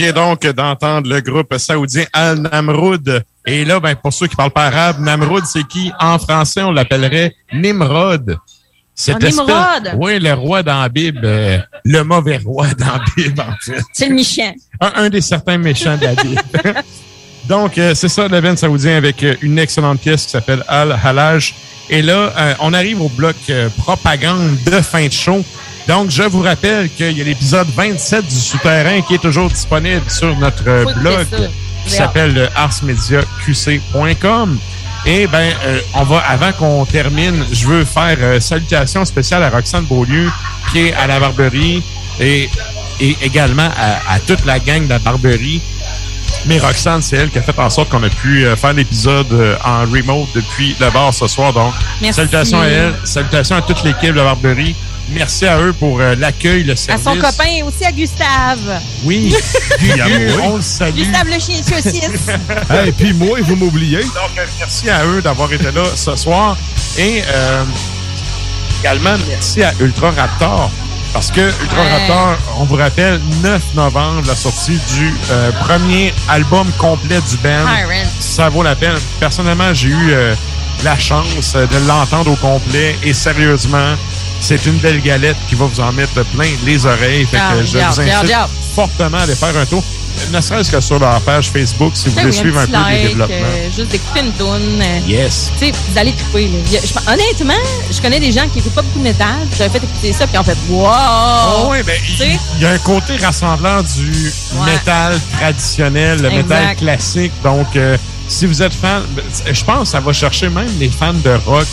vient 0.00 0.12
donc 0.12 0.46
d'entendre 0.46 1.08
le 1.10 1.20
groupe 1.20 1.54
saoudien 1.58 2.04
Al-Namroud. 2.12 3.22
Et 3.46 3.64
là, 3.66 3.80
ben, 3.80 3.94
pour 3.94 4.12
ceux 4.12 4.26
qui 4.28 4.36
parlent 4.36 4.50
pas 4.50 4.66
arabe, 4.66 5.00
Namroud, 5.00 5.44
c'est 5.44 5.66
qui? 5.66 5.92
En 6.00 6.18
français, 6.18 6.62
on 6.62 6.72
l'appellerait 6.72 7.34
Nimrod. 7.52 8.38
Cette 8.94 9.16
Ah, 9.22 9.26
Nimrod! 9.26 9.94
Oui, 9.98 10.18
le 10.18 10.32
roi 10.32 10.62
dans 10.62 10.80
la 10.80 10.88
Bible, 10.88 11.20
euh, 11.24 11.58
le 11.84 12.02
mauvais 12.02 12.38
roi 12.38 12.68
dans 12.78 12.86
la 12.86 13.00
Bible, 13.14 13.40
en 13.40 13.54
fait. 13.60 13.82
C'est 13.92 14.08
le 14.08 14.14
méchant. 14.14 14.52
Un, 14.80 14.92
un 14.96 15.08
des 15.10 15.20
certains 15.20 15.58
méchants 15.58 15.96
de 15.98 16.04
la 16.04 16.14
Bible. 16.14 16.42
Donc, 17.48 17.76
euh, 17.78 17.94
c'est 17.94 18.08
ça, 18.08 18.28
l'event 18.28 18.56
saoudien 18.56 18.96
avec 18.96 19.22
euh, 19.22 19.34
une 19.42 19.58
excellente 19.58 20.00
pièce 20.00 20.24
qui 20.24 20.30
s'appelle 20.30 20.62
Al-Halaj. 20.68 21.54
Et 21.90 22.00
là, 22.00 22.32
euh, 22.38 22.54
on 22.60 22.72
arrive 22.72 23.02
au 23.02 23.08
bloc 23.08 23.36
propagande 23.76 24.56
de 24.64 24.80
fin 24.80 25.06
de 25.06 25.12
show. 25.12 25.44
Donc, 25.90 26.12
je 26.12 26.22
vous 26.22 26.40
rappelle 26.40 26.88
qu'il 26.88 27.18
y 27.18 27.20
a 27.20 27.24
l'épisode 27.24 27.66
27 27.74 28.24
du 28.24 28.36
Souterrain 28.36 29.00
qui 29.00 29.14
est 29.14 29.18
toujours 29.18 29.48
disponible 29.48 30.08
sur 30.08 30.36
notre 30.36 30.62
Faut 30.62 31.00
blog 31.00 31.26
qui 31.84 31.90
s'appelle 31.90 32.48
arsmediaqc.com. 32.54 34.58
Et 35.04 35.26
ben, 35.26 35.52
euh, 35.64 35.80
on 35.94 36.04
va, 36.04 36.18
avant 36.18 36.52
qu'on 36.52 36.86
termine, 36.86 37.44
je 37.50 37.66
veux 37.66 37.84
faire 37.84 38.16
euh, 38.20 38.38
salutations 38.38 39.04
spéciales 39.04 39.42
à 39.42 39.50
Roxane 39.50 39.84
Beaulieu, 39.86 40.30
qui 40.70 40.86
est 40.86 40.92
à 40.92 41.08
la 41.08 41.18
Barberie, 41.18 41.82
et, 42.20 42.48
et 43.00 43.16
également 43.20 43.68
à, 43.76 44.14
à 44.14 44.20
toute 44.20 44.44
la 44.44 44.60
gang 44.60 44.84
de 44.84 44.90
la 44.90 45.00
Barberie. 45.00 45.60
Mais 46.46 46.58
Roxane, 46.58 47.02
c'est 47.02 47.16
elle 47.16 47.30
qui 47.30 47.38
a 47.38 47.42
fait 47.42 47.58
en 47.58 47.68
sorte 47.68 47.88
qu'on 47.88 48.04
a 48.04 48.08
pu 48.08 48.44
euh, 48.44 48.54
faire 48.54 48.74
l'épisode 48.74 49.32
euh, 49.32 49.56
en 49.64 49.80
remote 49.80 50.28
depuis 50.36 50.76
le 50.78 50.88
bar 50.90 51.12
ce 51.12 51.26
soir. 51.26 51.52
Donc, 51.52 51.74
Merci. 52.00 52.16
salutations 52.16 52.60
à 52.60 52.66
elle, 52.66 52.94
salutations 53.02 53.56
à 53.56 53.62
toute 53.62 53.82
l'équipe 53.82 54.12
de 54.12 54.18
la 54.18 54.24
Barberie. 54.24 54.76
Merci 55.08 55.46
à 55.46 55.58
eux 55.60 55.72
pour 55.72 56.00
euh, 56.00 56.14
l'accueil, 56.14 56.62
le 56.62 56.74
À 56.74 56.76
service. 56.76 57.04
son 57.04 57.16
copain 57.16 57.48
et 57.58 57.62
aussi 57.64 57.84
à 57.84 57.90
Gustave. 57.90 58.80
Oui, 59.04 59.34
Gugu, 59.80 60.30
on 60.42 60.56
le 60.56 60.62
salue. 60.62 60.94
Gustave 60.98 61.26
le 61.26 61.38
chien 61.40 61.60
saucisse. 61.62 62.28
Et 62.86 62.92
puis 62.92 63.12
moi, 63.12 63.38
vous 63.42 63.56
m'oubliez. 63.56 63.98
Donc, 64.02 64.30
euh, 64.38 64.46
merci 64.58 64.88
à 64.88 65.04
eux 65.06 65.20
d'avoir 65.20 65.52
été 65.52 65.70
là 65.72 65.82
ce 65.96 66.14
soir. 66.14 66.56
Et 66.96 67.22
euh, 67.26 67.64
également, 68.82 69.16
merci 69.28 69.62
à 69.64 69.72
Ultra 69.80 70.10
Raptor. 70.12 70.70
Parce 71.12 71.32
que 71.32 71.40
Ultra 71.40 71.82
Ouais. 71.82 71.90
Raptor, 72.06 72.38
on 72.58 72.64
vous 72.64 72.76
rappelle, 72.76 73.20
9 73.42 73.60
novembre, 73.74 74.22
la 74.28 74.36
sortie 74.36 74.78
du 74.96 75.12
euh, 75.32 75.50
premier 75.64 76.14
album 76.28 76.70
complet 76.78 77.18
du 77.28 77.36
band. 77.38 77.64
Tyrant. 77.66 78.04
Ça 78.20 78.48
vaut 78.48 78.62
la 78.62 78.76
peine. 78.76 78.94
Personnellement, 79.18 79.74
j'ai 79.74 79.88
eu 79.88 80.12
euh, 80.12 80.34
la 80.84 80.96
chance 80.96 81.54
de 81.56 81.88
l'entendre 81.88 82.30
au 82.30 82.36
complet. 82.36 82.94
Et 83.02 83.12
sérieusement, 83.12 83.96
c'est 84.40 84.64
une 84.66 84.76
belle 84.78 85.00
galette 85.00 85.36
qui 85.48 85.54
va 85.54 85.66
vous 85.66 85.80
en 85.80 85.92
mettre 85.92 86.22
plein 86.34 86.48
les 86.64 86.86
oreilles. 86.86 87.26
Fait 87.26 87.36
que 87.36 87.42
Ah, 87.42 87.62
je 87.62 87.76
regarde, 87.76 87.94
vous 87.94 88.00
incite 88.00 88.36
fortement 88.74 89.18
à 89.18 89.22
aller 89.22 89.34
faire 89.34 89.56
un 89.56 89.66
tour. 89.66 89.82
Ne 90.32 90.40
serait-ce 90.40 90.70
que 90.70 90.80
sur 90.80 90.98
leur 90.98 91.20
page 91.22 91.50
Facebook, 91.50 91.92
si 91.94 92.08
vous 92.08 92.16
voulez 92.20 92.32
suivre 92.32 92.58
un 92.58 92.66
peu 92.66 92.72
les 92.90 93.08
développements. 93.08 93.34
euh, 93.36 93.70
juste 93.74 93.88
d'écouter 93.90 94.20
une 94.20 94.32
toune. 94.32 94.82
euh, 94.82 94.98
Yes. 95.08 95.52
Tu 95.58 95.66
sais, 95.66 95.72
vous 95.72 95.98
allez 95.98 96.12
triper. 96.12 96.50
Je 96.66 97.10
honnêtement, 97.12 97.54
je 97.90 98.00
connais 98.02 98.18
des 98.20 98.32
gens 98.32 98.46
qui 98.52 98.58
écoutent 98.58 98.74
pas 98.74 98.82
beaucoup 98.82 98.98
de 98.98 99.04
métal. 99.04 99.46
J'avais 99.56 99.70
fait 99.78 99.84
écouter 99.86 100.12
ça, 100.12 100.26
puis 100.26 100.36
ont 100.36 100.42
fait 100.44 100.56
Wow! 100.68 100.90
Oh, 100.90 101.68
oui, 101.70 101.78
ben, 101.86 101.94
il 102.56 102.62
y 102.62 102.66
a 102.66 102.70
un 102.70 102.78
côté 102.78 103.16
rassemblant 103.18 103.82
du 103.82 104.32
métal 104.66 105.18
traditionnel, 105.38 106.20
le 106.20 106.30
métal 106.30 106.76
classique. 106.76 107.32
Donc, 107.42 107.68
euh, 107.76 107.96
si 108.28 108.46
vous 108.46 108.62
êtes 108.62 108.74
fan, 108.74 109.02
ben, 109.10 109.24
je 109.50 109.64
pense 109.64 109.80
que 109.82 109.88
ça 109.88 110.00
va 110.00 110.12
chercher 110.12 110.48
même 110.48 110.68
les 110.78 110.90
fans 110.90 111.14
de 111.14 111.30
rock. 111.46 111.66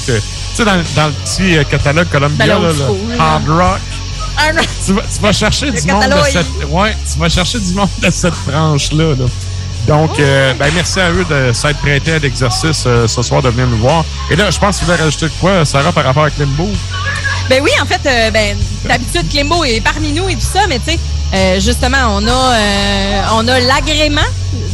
Tu 0.57 0.63
sais, 0.63 0.69
dans, 0.69 0.83
dans 0.95 1.07
le 1.09 1.13
petit 1.13 1.55
euh, 1.55 1.63
catalogue 1.65 2.07
Columbia, 2.09 2.35
Ben, 2.39 2.47
là, 2.47 2.55
l'old 2.55 2.77
le 2.79 2.83
school, 2.83 2.97
là. 3.15 3.23
hard 3.23 3.47
rock, 3.47 3.79
tu 4.83 4.93
vas, 4.93 5.01
tu 5.03 5.21
vas 5.21 5.31
chercher 5.31 5.69
du 5.69 5.87
monde 5.87 6.03
de 6.03 6.31
cette, 6.31 6.69
ouais, 6.69 6.97
tu 7.13 7.19
vas 7.19 7.29
chercher 7.29 7.59
du 7.59 7.73
monde 7.75 7.89
de 8.01 8.09
cette 8.09 8.33
branche-là. 8.47 9.13
là. 9.13 9.25
Donc, 9.85 10.19
euh, 10.19 10.55
ben, 10.55 10.71
merci 10.73 10.99
à 10.99 11.11
eux 11.11 11.23
de 11.29 11.53
s'être 11.53 11.77
prêtés 11.77 12.13
à 12.13 12.17
l'exercice 12.17 12.85
euh, 12.87 13.07
ce 13.07 13.21
soir 13.21 13.43
de 13.43 13.49
venir 13.49 13.67
nous 13.67 13.77
voir. 13.77 14.03
Et 14.31 14.35
là, 14.35 14.49
je 14.49 14.57
pense 14.57 14.77
que 14.77 14.79
tu 14.79 14.85
voulais 14.85 15.03
rajouter 15.03 15.27
de 15.27 15.33
quoi, 15.39 15.63
Sarah, 15.63 15.91
par 15.91 16.05
rapport 16.05 16.23
à 16.23 16.31
Klimbo? 16.31 16.67
Ben 17.49 17.61
oui, 17.63 17.69
en 17.79 17.85
fait, 17.85 18.01
euh, 18.07 18.31
ben, 18.31 18.57
d'habitude, 18.83 19.29
Clémo 19.29 19.63
est 19.63 19.81
parmi 19.81 20.11
nous 20.11 20.27
et 20.27 20.33
tout 20.33 20.41
ça, 20.41 20.61
mais 20.67 20.79
tu 20.79 20.93
sais, 21.31 21.59
justement, 21.61 22.15
on 22.15 22.27
a, 22.27 23.33
on 23.33 23.47
a 23.47 23.59
l'agrément 23.59 24.21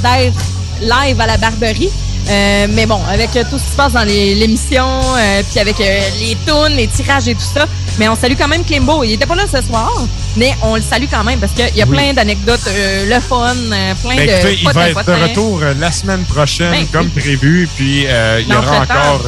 d'être 0.01 0.39
live 0.80 1.19
à 1.19 1.27
la 1.27 1.35
Barberie. 1.35 1.89
Euh, 2.30 2.68
mais 2.70 2.86
bon, 2.86 3.00
avec 3.12 3.36
euh, 3.36 3.44
tout 3.50 3.58
ce 3.60 3.64
qui 3.66 3.72
se 3.72 3.76
passe 3.76 3.94
dans 3.94 4.04
l'émission, 4.04 4.86
euh, 5.18 5.41
puis 5.50 5.60
avec 5.60 5.80
euh, 5.82 6.00
les 6.20 6.38
tunes, 6.45 6.76
les 6.78 6.88
tirages 6.88 7.28
et 7.28 7.36
tout 7.36 7.41
ça, 7.41 7.66
mais 8.00 8.08
on 8.08 8.16
salue 8.16 8.36
quand 8.38 8.48
même 8.48 8.64
Klimbo. 8.64 9.04
Il 9.04 9.12
était 9.14 9.26
pas 9.26 9.36
là 9.36 9.44
ce 9.45 9.62
soir, 9.62 9.91
mais 10.38 10.56
on 10.62 10.76
le 10.76 10.82
salue 10.82 11.06
quand 11.12 11.24
même 11.26 11.40
parce 11.40 11.52
qu'il 11.52 11.76
y 11.76 11.82
a 11.82 11.86
Oui. 11.86 11.91
plein 11.98 12.14
d'anecdotes, 12.14 12.62
euh, 12.68 13.06
le 13.14 13.20
fun, 13.20 13.54
plein 14.02 14.16
Ben, 14.16 14.26
de 14.26 14.32
écoutez, 14.32 14.54
il 14.58 14.64
potins, 14.64 14.80
va 14.80 14.90
être 14.90 15.06
de 15.06 15.12
retour 15.24 15.62
la 15.78 15.91
semaine 15.91 16.24
prochaine, 16.24 16.72
Ben, 16.72 16.88
comme 16.94 17.10
prévu. 17.10 17.68
Puis 17.76 18.06
euh, 18.08 18.40
il 18.41 18.48
y 18.48 18.54
aura 18.56 18.80
L'entretemps. 18.80 18.94
encore 19.16 19.22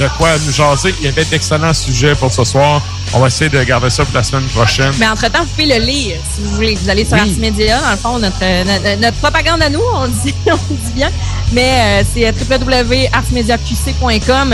de 0.00 0.08
quoi 0.16 0.30
nous 0.46 0.52
jaser. 0.52 0.94
Il 1.00 1.04
y 1.04 1.08
avait 1.08 1.26
d'excellents 1.26 1.74
sujets 1.74 2.14
pour 2.14 2.32
ce 2.32 2.44
soir. 2.44 2.80
On 3.14 3.20
va 3.20 3.28
essayer 3.28 3.48
de 3.48 3.62
garder 3.64 3.90
ça 3.90 4.04
pour 4.04 4.14
la 4.14 4.22
semaine 4.22 4.44
prochaine. 4.48 4.92
Mais 4.98 5.08
entre-temps, 5.08 5.40
vous 5.40 5.50
pouvez 5.50 5.78
le 5.78 5.84
lire 5.84 6.16
si 6.34 6.42
vous 6.42 6.54
voulez. 6.56 6.74
Vous 6.74 6.88
allez 6.88 7.04
sur 7.04 7.16
Oui. 7.16 7.36
Media, 7.38 7.80
dans 7.80 7.90
le 7.90 7.96
fond, 7.96 8.18
notre, 8.18 8.36
euh, 8.42 8.64
notre, 8.64 9.00
notre 9.00 9.16
propagande 9.18 9.62
à 9.62 9.70
nous, 9.70 9.80
on 9.94 10.04
le 10.04 10.10
dit, 10.24 10.34
on 10.46 10.50
le 10.70 10.76
dit 10.76 10.92
bien. 10.94 11.10
Mais 11.52 12.02
euh, 12.02 12.04
c'est 12.12 12.26
euh, 12.26 12.32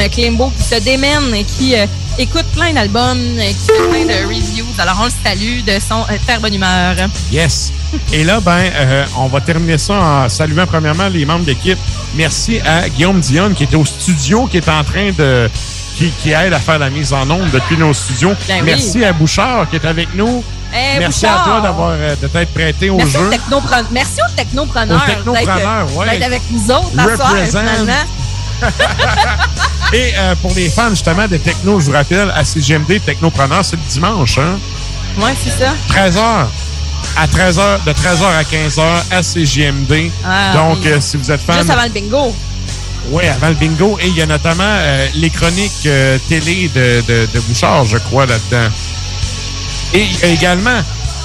Clembo 0.09 0.53
qui 0.57 0.63
se 0.63 0.81
démène 0.83 1.35
et 1.35 1.45
qui 1.45 1.75
euh, 1.75 1.87
écoute 2.19 2.45
plein 2.55 2.73
d'albums, 2.73 3.19
qui 3.39 3.55
fait 3.55 3.89
plein 3.89 4.05
de 4.05 4.27
reviews. 4.27 4.67
Alors, 4.79 4.99
on 5.01 5.05
le 5.07 5.11
salue 5.25 5.63
de 5.67 5.81
son 5.81 6.03
euh, 6.03 6.17
très 6.27 6.39
bonne 6.39 6.55
humeur. 6.55 6.95
Yes. 7.33 7.73
Et 8.13 8.23
là, 8.23 8.41
ben, 8.41 8.71
on 9.17 9.27
va 9.27 9.41
terminer 9.41 9.79
ça 9.79 9.95
en 9.95 10.29
saluant 10.29 10.67
premièrement 10.67 11.09
les 11.09 11.25
membres 11.25 11.45
d'équipe. 11.45 11.79
Merci 12.15 12.61
à 12.61 12.89
Guillaume 12.89 13.21
Dionne 13.21 13.55
qui 13.55 13.65
était 13.65 13.77
au 13.77 13.85
studio, 13.85 14.47
qui 14.47 14.59
est 14.59 14.69
en 14.69 14.85
train 14.85 15.11
de. 15.13 15.49
Qui, 15.97 16.11
qui 16.11 16.31
aide 16.33 16.53
à 16.53 16.59
faire 16.59 16.79
la 16.79 16.91
mise 16.91 17.13
en 17.13 17.29
onde 17.31 17.51
depuis 17.51 17.77
nos 17.77 17.93
studios. 17.95 18.35
Ben 18.49 18.57
oui. 18.61 18.63
Merci 18.67 19.05
à 19.05 19.13
Bouchard 19.13 19.69
qui 19.71 19.77
est 19.77 19.85
avec 19.85 20.15
nous. 20.15 20.43
Hey, 20.73 20.99
Merci 20.99 21.21
Bouchard! 21.21 21.41
à 21.41 21.45
toi 21.45 21.61
d'avoir 21.61 21.91
euh, 21.93 22.17
de 22.21 22.27
t'être 22.27 22.53
prêté 22.53 22.91
au 22.91 22.97
Merci 22.97 23.13
jeu. 23.13 23.31
aux, 23.53 23.61
Merci 23.93 24.19
aux 24.29 24.35
technopreneurs. 24.37 25.03
Aux 25.03 25.07
technopreneurs, 25.07 25.87
d'être, 25.87 25.97
ouais. 25.97 26.11
d'être 26.11 26.25
avec 26.27 26.43
nous 26.51 26.71
autres, 26.71 26.91
à 26.99 27.17
soir, 27.17 27.31
Represent. 27.31 27.59
finalement. 27.61 27.93
Et 29.93 30.13
euh, 30.17 30.35
pour 30.43 30.53
les 30.55 30.69
fans 30.69 30.91
justement 30.91 31.29
des 31.29 31.39
techno, 31.39 31.79
je 31.81 31.87
vous 31.87 31.93
rappelle, 31.93 32.33
à 32.35 32.45
CGMD 32.45 33.01
Technopreneur, 33.05 33.65
c'est 33.65 33.77
le 33.77 33.83
dimanche, 33.89 34.39
hein? 34.39 34.59
Ouais, 35.19 35.35
c'est 35.43 35.51
ça. 35.65 35.73
13h. 35.91 36.47
À 37.17 37.27
13h, 37.27 37.85
de 37.85 37.93
13h 37.93 38.25
à 38.25 38.43
15h 38.43 38.83
à 39.13 39.23
CGMD. 39.23 40.11
Ah, 40.27 40.55
Donc, 40.55 40.79
oui. 40.83 40.89
euh, 40.93 41.01
si 41.01 41.17
vous 41.17 41.31
êtes 41.31 41.41
fan. 41.43 41.59
Juste 41.59 41.71
avant 41.71 41.85
le 41.85 41.91
bingo. 41.91 42.35
Oui, 43.11 43.25
avant 43.27 43.49
le 43.49 43.55
bingo. 43.55 43.99
Et 44.01 44.09
il 44.09 44.17
y 44.17 44.23
a 44.23 44.27
notamment 44.27 44.63
euh, 44.65 45.07
les 45.15 45.31
chroniques 45.31 45.87
euh, 45.87 46.19
télé 46.29 46.71
de, 46.75 47.03
de, 47.07 47.29
de 47.33 47.41
Bouchard, 47.41 47.85
je 47.85 47.99
crois, 47.99 48.27
là-dedans. 48.27 48.71
Et 49.93 50.03
il 50.03 50.21
y 50.21 50.25
a 50.25 50.29
également, 50.29 50.83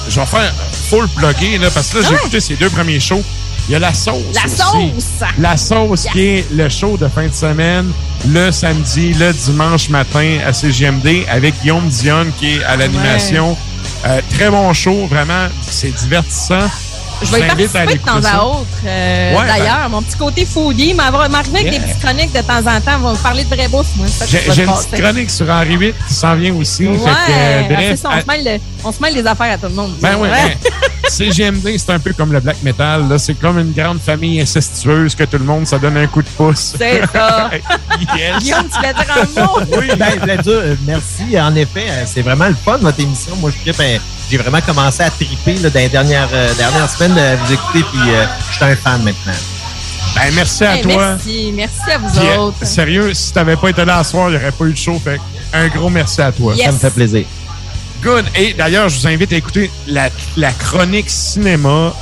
je 0.08 0.20
vais 0.20 0.26
faire 0.26 0.54
full 0.88 1.08
plugger, 1.08 1.58
là, 1.58 1.68
parce 1.74 1.88
que 1.90 1.98
là, 1.98 2.04
j'ai 2.04 2.10
Ouais. 2.14 2.20
écouté 2.20 2.40
ces 2.40 2.56
deux 2.56 2.70
premiers 2.70 3.00
shows. 3.00 3.22
Il 3.68 3.72
y 3.72 3.74
a 3.76 3.78
la 3.78 3.94
sauce. 3.94 4.14
La 4.34 4.44
aussi. 4.46 4.56
sauce! 4.56 5.28
La 5.38 5.56
sauce 5.56 6.06
qui 6.12 6.20
est 6.20 6.46
le 6.52 6.68
show 6.68 6.96
de 6.96 7.08
fin 7.08 7.28
de 7.28 7.32
semaine, 7.34 7.90
le 8.26 8.50
samedi, 8.50 9.12
le 9.14 9.32
dimanche 9.32 9.88
matin 9.90 10.38
à 10.46 10.52
CGMD 10.52 11.24
avec 11.30 11.54
Guillaume 11.60 11.88
Dionne 11.88 12.32
qui 12.38 12.56
est 12.56 12.64
à 12.64 12.76
l'animation. 12.76 13.56
Euh, 14.06 14.20
très 14.34 14.50
bon 14.50 14.72
show, 14.72 15.06
vraiment, 15.08 15.46
c'est 15.70 15.94
divertissant. 15.94 16.68
Je 17.22 17.30
vais 17.32 17.40
y 17.40 17.42
participer 17.46 17.80
de 17.86 17.92
temps 17.98 18.12
écouter 18.16 18.26
à 18.26 18.30
ça. 18.30 18.44
autre. 18.44 18.66
euh, 18.86 19.32
Ouais, 19.34 19.40
ben- 19.42 19.46
D'ailleurs, 19.58 19.88
mon 19.90 20.02
petit 20.02 20.16
côté 20.16 20.44
foodie 20.46 20.94
m'arriver 20.94 21.28
m'arriver 21.28 21.58
avec 21.60 21.72
Yeah. 21.72 21.80
des 21.80 21.86
petites 21.86 22.02
chroniques 22.02 22.32
de 22.32 22.40
temps 22.40 22.58
en 22.60 22.80
temps. 22.80 22.96
On 22.96 23.04
va 23.06 23.12
vous 23.12 23.18
parler 23.22 23.44
de 23.44 23.54
vraie 23.54 23.68
bouffe, 23.68 23.88
moi. 23.96 24.06
Ça 24.08 24.24
J'ai 24.26 24.62
une 24.62 24.72
petite 24.72 25.00
chronique 25.02 25.30
sur 25.30 25.48
Henri 25.50 25.76
VIII 25.76 25.92
qui 26.08 26.14
s'en 26.14 26.34
vient 26.34 26.54
aussi. 26.54 26.86
Ouais, 26.86 26.96
Fait 26.98 27.04
que, 27.04 27.10
euh, 27.10 27.62
c'est 27.68 27.74
bref, 27.74 28.00
ça, 28.00 28.08
on, 28.08 28.12
à- 28.12 28.20
se 28.22 28.26
mêle 28.26 28.60
on 28.84 28.92
se 28.92 29.02
mêle 29.02 29.14
des 29.14 29.26
affaires 29.26 29.52
à 29.52 29.58
tout 29.58 29.66
le 29.68 29.74
monde. 29.74 29.92
Ben 30.00 30.16
oui, 30.18 30.28
Ouais. 30.28 30.56
ben, 30.62 30.70
CGMD, 31.10 31.76
c'est 31.78 31.90
un 31.90 31.98
peu 31.98 32.12
comme 32.12 32.32
le 32.32 32.40
black 32.40 32.62
metal. 32.62 33.08
là. 33.08 33.18
C'est 33.18 33.34
comme 33.34 33.58
une 33.58 33.72
grande 33.72 34.00
famille 34.00 34.40
incestueuse 34.40 35.14
que 35.14 35.24
tout 35.24 35.38
le 35.38 35.44
monde, 35.44 35.66
ça 35.66 35.78
donne 35.78 35.96
un 35.96 36.06
coup 36.06 36.22
de 36.22 36.28
pouce. 36.28 36.74
C'est 36.78 37.02
ça. 37.12 37.50
yes. 38.16 38.38
Guillaume, 38.40 38.66
tu 38.72 38.76
voulais 38.78 38.94
dire 38.94 39.16
un 39.16 39.40
mot? 39.44 39.58
Oui, 39.78 39.88
ben, 39.96 40.06
je 40.14 40.20
voulais 40.20 40.36
dire, 40.38 40.52
euh, 40.54 40.76
merci. 40.86 41.38
En 41.40 41.54
effet, 41.56 41.84
euh, 41.88 42.04
c'est 42.06 42.22
vraiment 42.22 42.48
le 42.48 42.54
fun, 42.54 42.78
votre 42.78 43.00
émission. 43.00 43.34
Moi, 43.36 43.50
je 43.50 43.70
euh, 43.70 43.98
j'ai 44.30 44.36
vraiment 44.38 44.60
commencé 44.60 45.02
à 45.02 45.10
triper 45.10 45.54
là, 45.54 45.70
dans 45.70 45.78
les 45.80 45.88
dernières, 45.88 46.28
euh, 46.32 46.54
dernières 46.54 46.88
semaines 46.90 47.14
de 47.14 47.36
vous 47.44 47.52
écouter, 47.52 47.84
puis 47.92 48.00
euh, 48.10 48.24
je 48.50 48.56
suis 48.56 48.64
un 48.64 48.76
fan 48.76 49.02
maintenant. 49.02 49.32
Ben, 50.14 50.32
merci 50.34 50.64
à 50.64 50.76
Hey, 50.76 50.82
toi. 50.82 51.06
Merci, 51.14 51.52
merci 51.54 51.90
à 51.92 51.98
vous 51.98 52.08
Puis, 52.18 52.28
euh, 52.28 52.36
autres. 52.38 52.64
sérieux, 52.66 53.14
si 53.14 53.32
t'avais 53.32 53.56
pas 53.56 53.68
été 53.70 53.84
là 53.84 54.02
ce 54.02 54.10
soir, 54.12 54.28
il 54.28 54.32
n'y 54.32 54.36
aurait 54.42 54.52
pas 54.52 54.64
eu 54.64 54.72
de 54.72 54.76
show. 54.78 55.00
Fait 55.02 55.20
un 55.52 55.68
gros 55.68 55.88
merci 55.90 56.20
à 56.20 56.32
toi. 56.32 56.54
Yes. 56.54 56.66
Ça 56.66 56.72
me 56.72 56.78
fait 56.78 56.90
plaisir. 56.90 57.24
Good. 58.02 58.24
Et 58.34 58.54
d'ailleurs, 58.54 58.88
je 58.88 58.98
vous 58.98 59.06
invite 59.06 59.32
à 59.32 59.36
écouter 59.36 59.70
la, 59.86 60.08
la 60.36 60.52
chronique 60.52 61.10
cinéma 61.10 61.92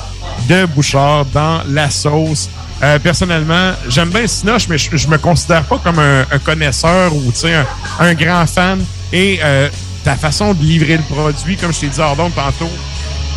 de 0.48 0.64
Bouchard 0.66 1.24
dans 1.26 1.60
La 1.68 1.90
Sauce. 1.90 2.48
Euh, 2.82 2.98
personnellement, 3.00 3.72
j'aime 3.88 4.10
bien 4.10 4.26
Sinoche, 4.26 4.68
mais 4.68 4.78
je, 4.78 4.96
je 4.96 5.08
me 5.08 5.18
considère 5.18 5.64
pas 5.64 5.78
comme 5.78 5.98
un, 5.98 6.20
un 6.30 6.38
connaisseur 6.38 7.14
ou 7.14 7.32
tu 7.32 7.40
sais, 7.40 7.54
un, 7.54 7.66
un 7.98 8.14
grand 8.14 8.46
fan. 8.46 8.82
Et 9.12 9.40
euh, 9.42 9.68
ta 10.08 10.16
façon 10.16 10.54
de 10.54 10.62
livrer 10.64 10.96
le 10.96 11.02
produit, 11.02 11.54
comme 11.58 11.70
je 11.70 11.80
t'ai 11.80 11.88
dit 11.88 12.00
hors 12.00 12.16
d'onde 12.16 12.34
tantôt, 12.34 12.70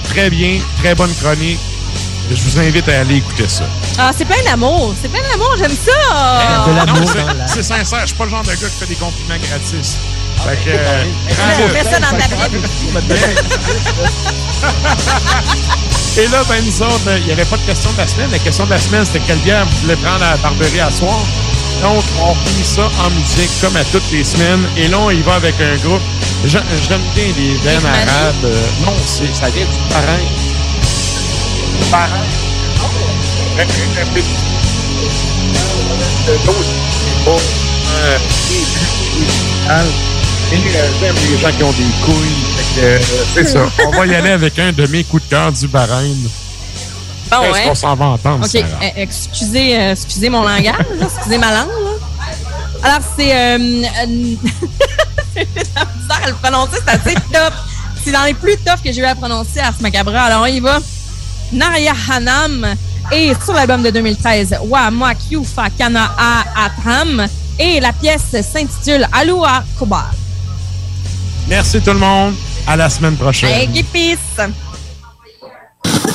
très 0.05 0.29
bien, 0.29 0.57
très 0.81 0.95
bonne 0.95 1.13
chronique. 1.21 1.59
Je 2.29 2.35
vous 2.43 2.59
invite 2.59 2.87
à 2.87 3.01
aller 3.01 3.15
écouter 3.17 3.49
ça. 3.49 3.65
Ah, 3.99 4.11
c'est 4.17 4.23
plein 4.23 4.41
d'amour. 4.45 4.95
C'est 5.01 5.09
plein 5.09 5.19
d'amour, 5.29 5.53
j'aime 5.59 5.69
ça. 5.75 5.91
Non, 6.85 6.93
c'est- 7.11 7.53
C'est 7.55 7.63
sincère, 7.63 7.99
je 8.03 8.05
suis 8.07 8.15
pas 8.15 8.23
le 8.23 8.29
genre 8.29 8.43
de 8.43 8.51
gars 8.51 8.55
qui 8.55 8.79
fait 8.79 8.85
des 8.85 8.95
compliments 8.95 9.35
gratis. 9.49 9.97
Fait 10.45 10.55
que, 10.63 10.69
euh. 10.69 11.03
Mets 11.73 11.83
ça 11.83 11.99
dans 11.99 12.17
ta 12.17 12.47
Bible. 12.47 12.65
Et 16.17 16.27
là, 16.27 16.41
ben, 16.47 16.63
nous 16.65 16.81
autres, 16.83 17.07
euh, 17.07 17.17
il 17.19 17.25
n'y 17.25 17.31
avait 17.33 17.43
pas 17.45 17.57
de 17.57 17.63
question 17.63 17.91
de 17.91 17.97
la 17.97 18.07
semaine. 18.07 18.31
La 18.31 18.39
question 18.39 18.65
de 18.65 18.69
la 18.69 18.79
semaine, 18.79 19.03
c'était 19.03 19.19
quelle 19.27 19.39
bière 19.39 19.65
vous 19.65 19.77
voulez 19.81 19.95
prendre 19.97 20.23
à 20.23 20.31
la 20.31 20.37
barberie 20.37 20.79
à 20.79 20.89
soir? 20.89 21.19
Donc, 21.81 22.03
on 22.21 22.35
finit 22.47 22.63
ça 22.65 22.89
en 23.03 23.09
musique, 23.11 23.49
comme 23.61 23.75
à 23.75 23.83
toutes 23.85 24.09
les 24.11 24.23
semaines. 24.23 24.65
Et 24.77 24.87
là, 24.87 24.99
on 24.99 25.09
y 25.09 25.21
va 25.21 25.35
avec 25.35 25.55
un 25.59 25.75
groupe. 25.77 26.01
J'aime 26.45 26.63
bien 27.15 27.25
les 27.37 27.53
Mali? 27.63 27.85
arabes. 27.85 28.35
Euh, 28.45 28.61
non, 28.85 28.93
c'est- 29.05 29.33
ça 29.33 29.49
vient 29.49 29.65
du 29.65 29.77
parrain. 29.89 30.19
Parrain. 31.91 32.25
Et 40.51 40.57
j'aime 40.99 41.15
les 41.31 41.37
gens 41.39 41.51
qui 41.57 41.63
ont 41.63 41.71
des 41.71 41.83
couilles. 42.03 42.83
Euh, 42.83 42.99
c'est 43.33 43.47
ça. 43.47 43.59
On 43.87 43.91
va 43.91 44.05
y 44.05 44.15
aller 44.15 44.31
avec 44.31 44.57
un 44.59 44.71
de 44.71 44.85
mes 44.87 45.03
coups 45.03 45.23
de 45.23 45.29
cœur 45.29 45.51
du 45.51 45.67
Bahreïn. 45.67 46.29
Bon, 47.31 47.43
Est-ce 47.43 47.53
ouais? 47.53 47.63
qu'on 47.63 47.75
s'en 47.75 47.95
va 47.95 48.05
entendre, 48.05 48.45
OK. 48.45 48.51
Sarah? 48.51 48.65
euh, 48.83 48.89
excusez, 48.97 49.79
euh, 49.79 49.91
excusez 49.93 50.29
mon 50.29 50.43
langage, 50.43 50.75
là, 50.99 51.07
excusez 51.15 51.37
ma 51.37 51.51
langue. 51.51 51.69
là. 51.69 51.91
Alors, 52.83 52.99
c'est. 53.17 53.31
Euh, 53.33 53.57
euh, 53.57 54.05
de 54.05 55.45
la 55.75 55.85
misère 55.85 56.21
à 56.23 56.27
le 56.27 56.33
prononcer, 56.35 56.77
c'est 56.85 56.93
assez 56.93 57.13
top. 57.31 57.53
C'est 58.03 58.11
dans 58.11 58.23
les 58.23 58.33
plus 58.33 58.57
tough 58.57 58.81
que 58.83 58.91
j'ai 58.91 59.01
eu 59.01 59.05
à 59.05 59.15
prononcer 59.15 59.59
à 59.59 59.71
ce 59.71 59.81
macabre. 59.81 60.13
Alors, 60.15 60.41
on 60.41 60.45
y 60.47 60.59
va. 60.59 60.79
Narya 61.53 61.93
Hanam. 62.09 62.75
Et 63.11 63.33
sur 63.43 63.53
l'album 63.53 63.81
de 63.83 63.89
2013, 63.91 64.57
Wa 64.63 64.89
Yufa 65.29 65.69
Kana 65.77 66.11
A 66.17 66.65
Atram. 66.65 67.27
Et 67.59 67.79
la 67.79 67.93
pièce 67.93 68.21
s'intitule 68.41 69.07
Alua 69.11 69.63
Kobar. 69.77 70.11
Merci 71.47 71.81
tout 71.81 71.91
le 71.93 71.99
monde. 71.99 72.33
À 72.67 72.75
la 72.75 72.89
semaine 72.89 73.15
prochaine. 73.15 73.49
Hey, 73.51 73.67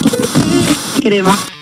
peace! 0.09 1.56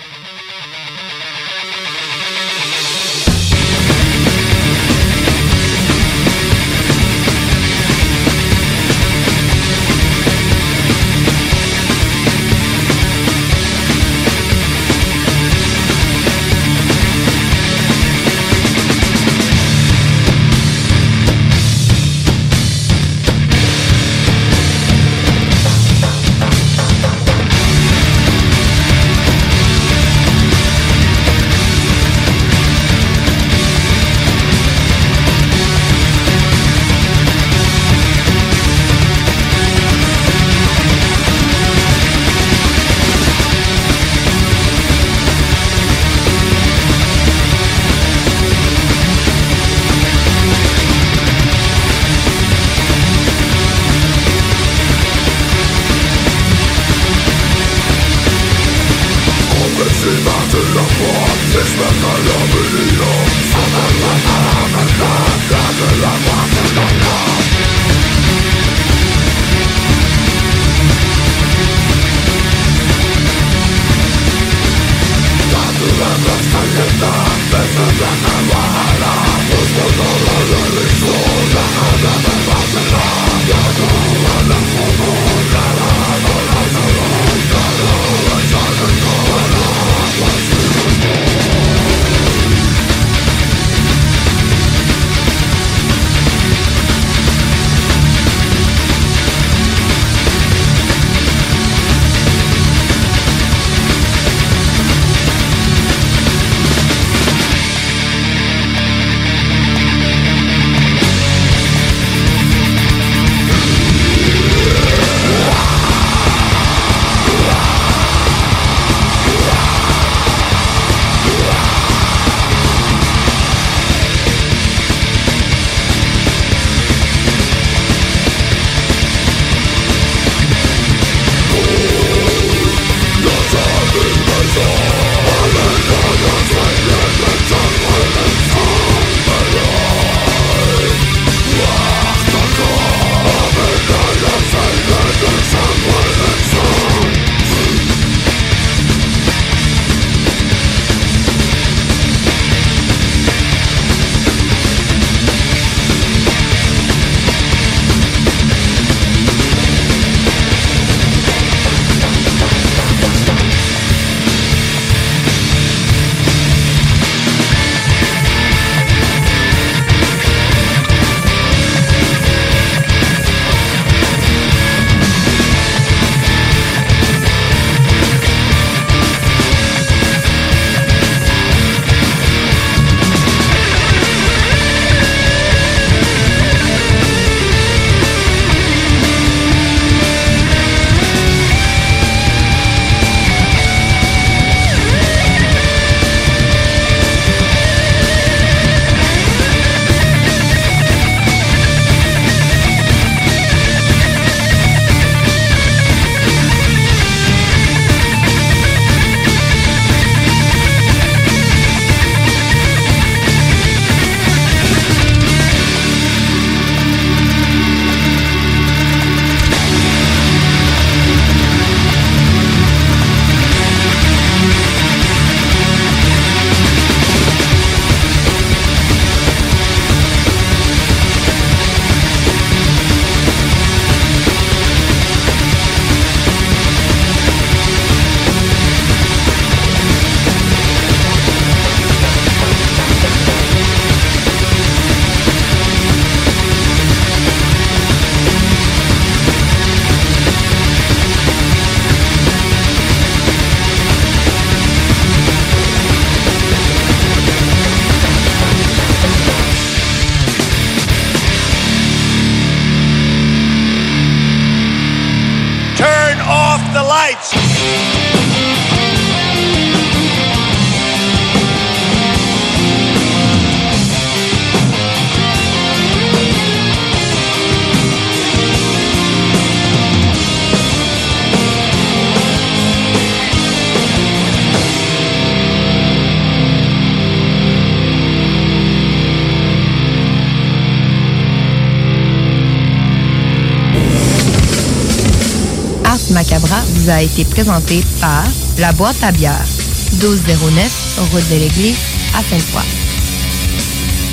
Été 297.05 297.25
présenté 297.25 297.83
par 298.01 298.25
La 298.59 298.73
Boîte 298.73 299.03
à 299.03 299.13
bière, 299.13 299.45
1209, 299.93 300.99
route 301.13 301.29
de 301.31 301.35
l'église, 301.35 301.79
à 302.17 302.23
Sainte-Foy. 302.23 302.63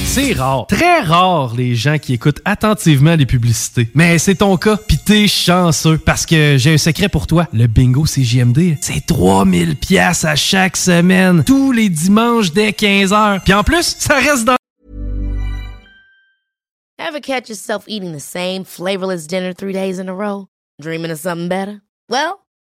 C'est 0.05 0.33
rare, 0.33 0.67
très 0.67 0.99
rare 0.99 1.55
les 1.55 1.73
gens 1.73 1.97
qui 1.97 2.13
écoutent 2.13 2.41
attentivement 2.43 3.15
les 3.15 3.25
publicités. 3.25 3.89
Mais 3.95 4.17
c'est 4.17 4.35
ton 4.35 4.57
cas, 4.57 4.75
pis 4.75 4.97
t'es 4.97 5.27
chanceux 5.29 5.97
parce 5.97 6.25
que 6.25 6.57
j'ai 6.57 6.73
un 6.73 6.77
secret 6.77 7.07
pour 7.07 7.27
toi. 7.27 7.47
Le 7.53 7.67
bingo 7.67 8.03
CJMD, 8.03 8.75
c'est 8.81 9.05
3000 9.05 9.77
pièces 9.77 10.25
à 10.25 10.35
chaque 10.35 10.75
semaine, 10.75 11.45
tous 11.45 11.71
les 11.71 11.87
dimanches 11.87 12.51
dès 12.51 12.71
15h. 12.71 13.39
Puis 13.45 13.53
en 13.53 13.63
plus, 13.63 13.95
ça 13.99 14.15
reste 14.15 14.43
dans 14.43 14.57
Ever 16.99 17.21
catch 17.21 17.47
yourself 17.49 17.85
eating 17.87 18.13
the 18.13 18.19
same 18.19 18.63
flavorless 18.65 19.25
dinner 19.25 19.53
three 19.53 19.73
days 19.73 19.97
in 19.97 20.09
a 20.09 20.13
row? 20.13 20.47
Dreaming 20.81 21.11
of 21.11 21.19
something 21.19 21.47
better? 21.47 21.81
Well, 22.09 22.41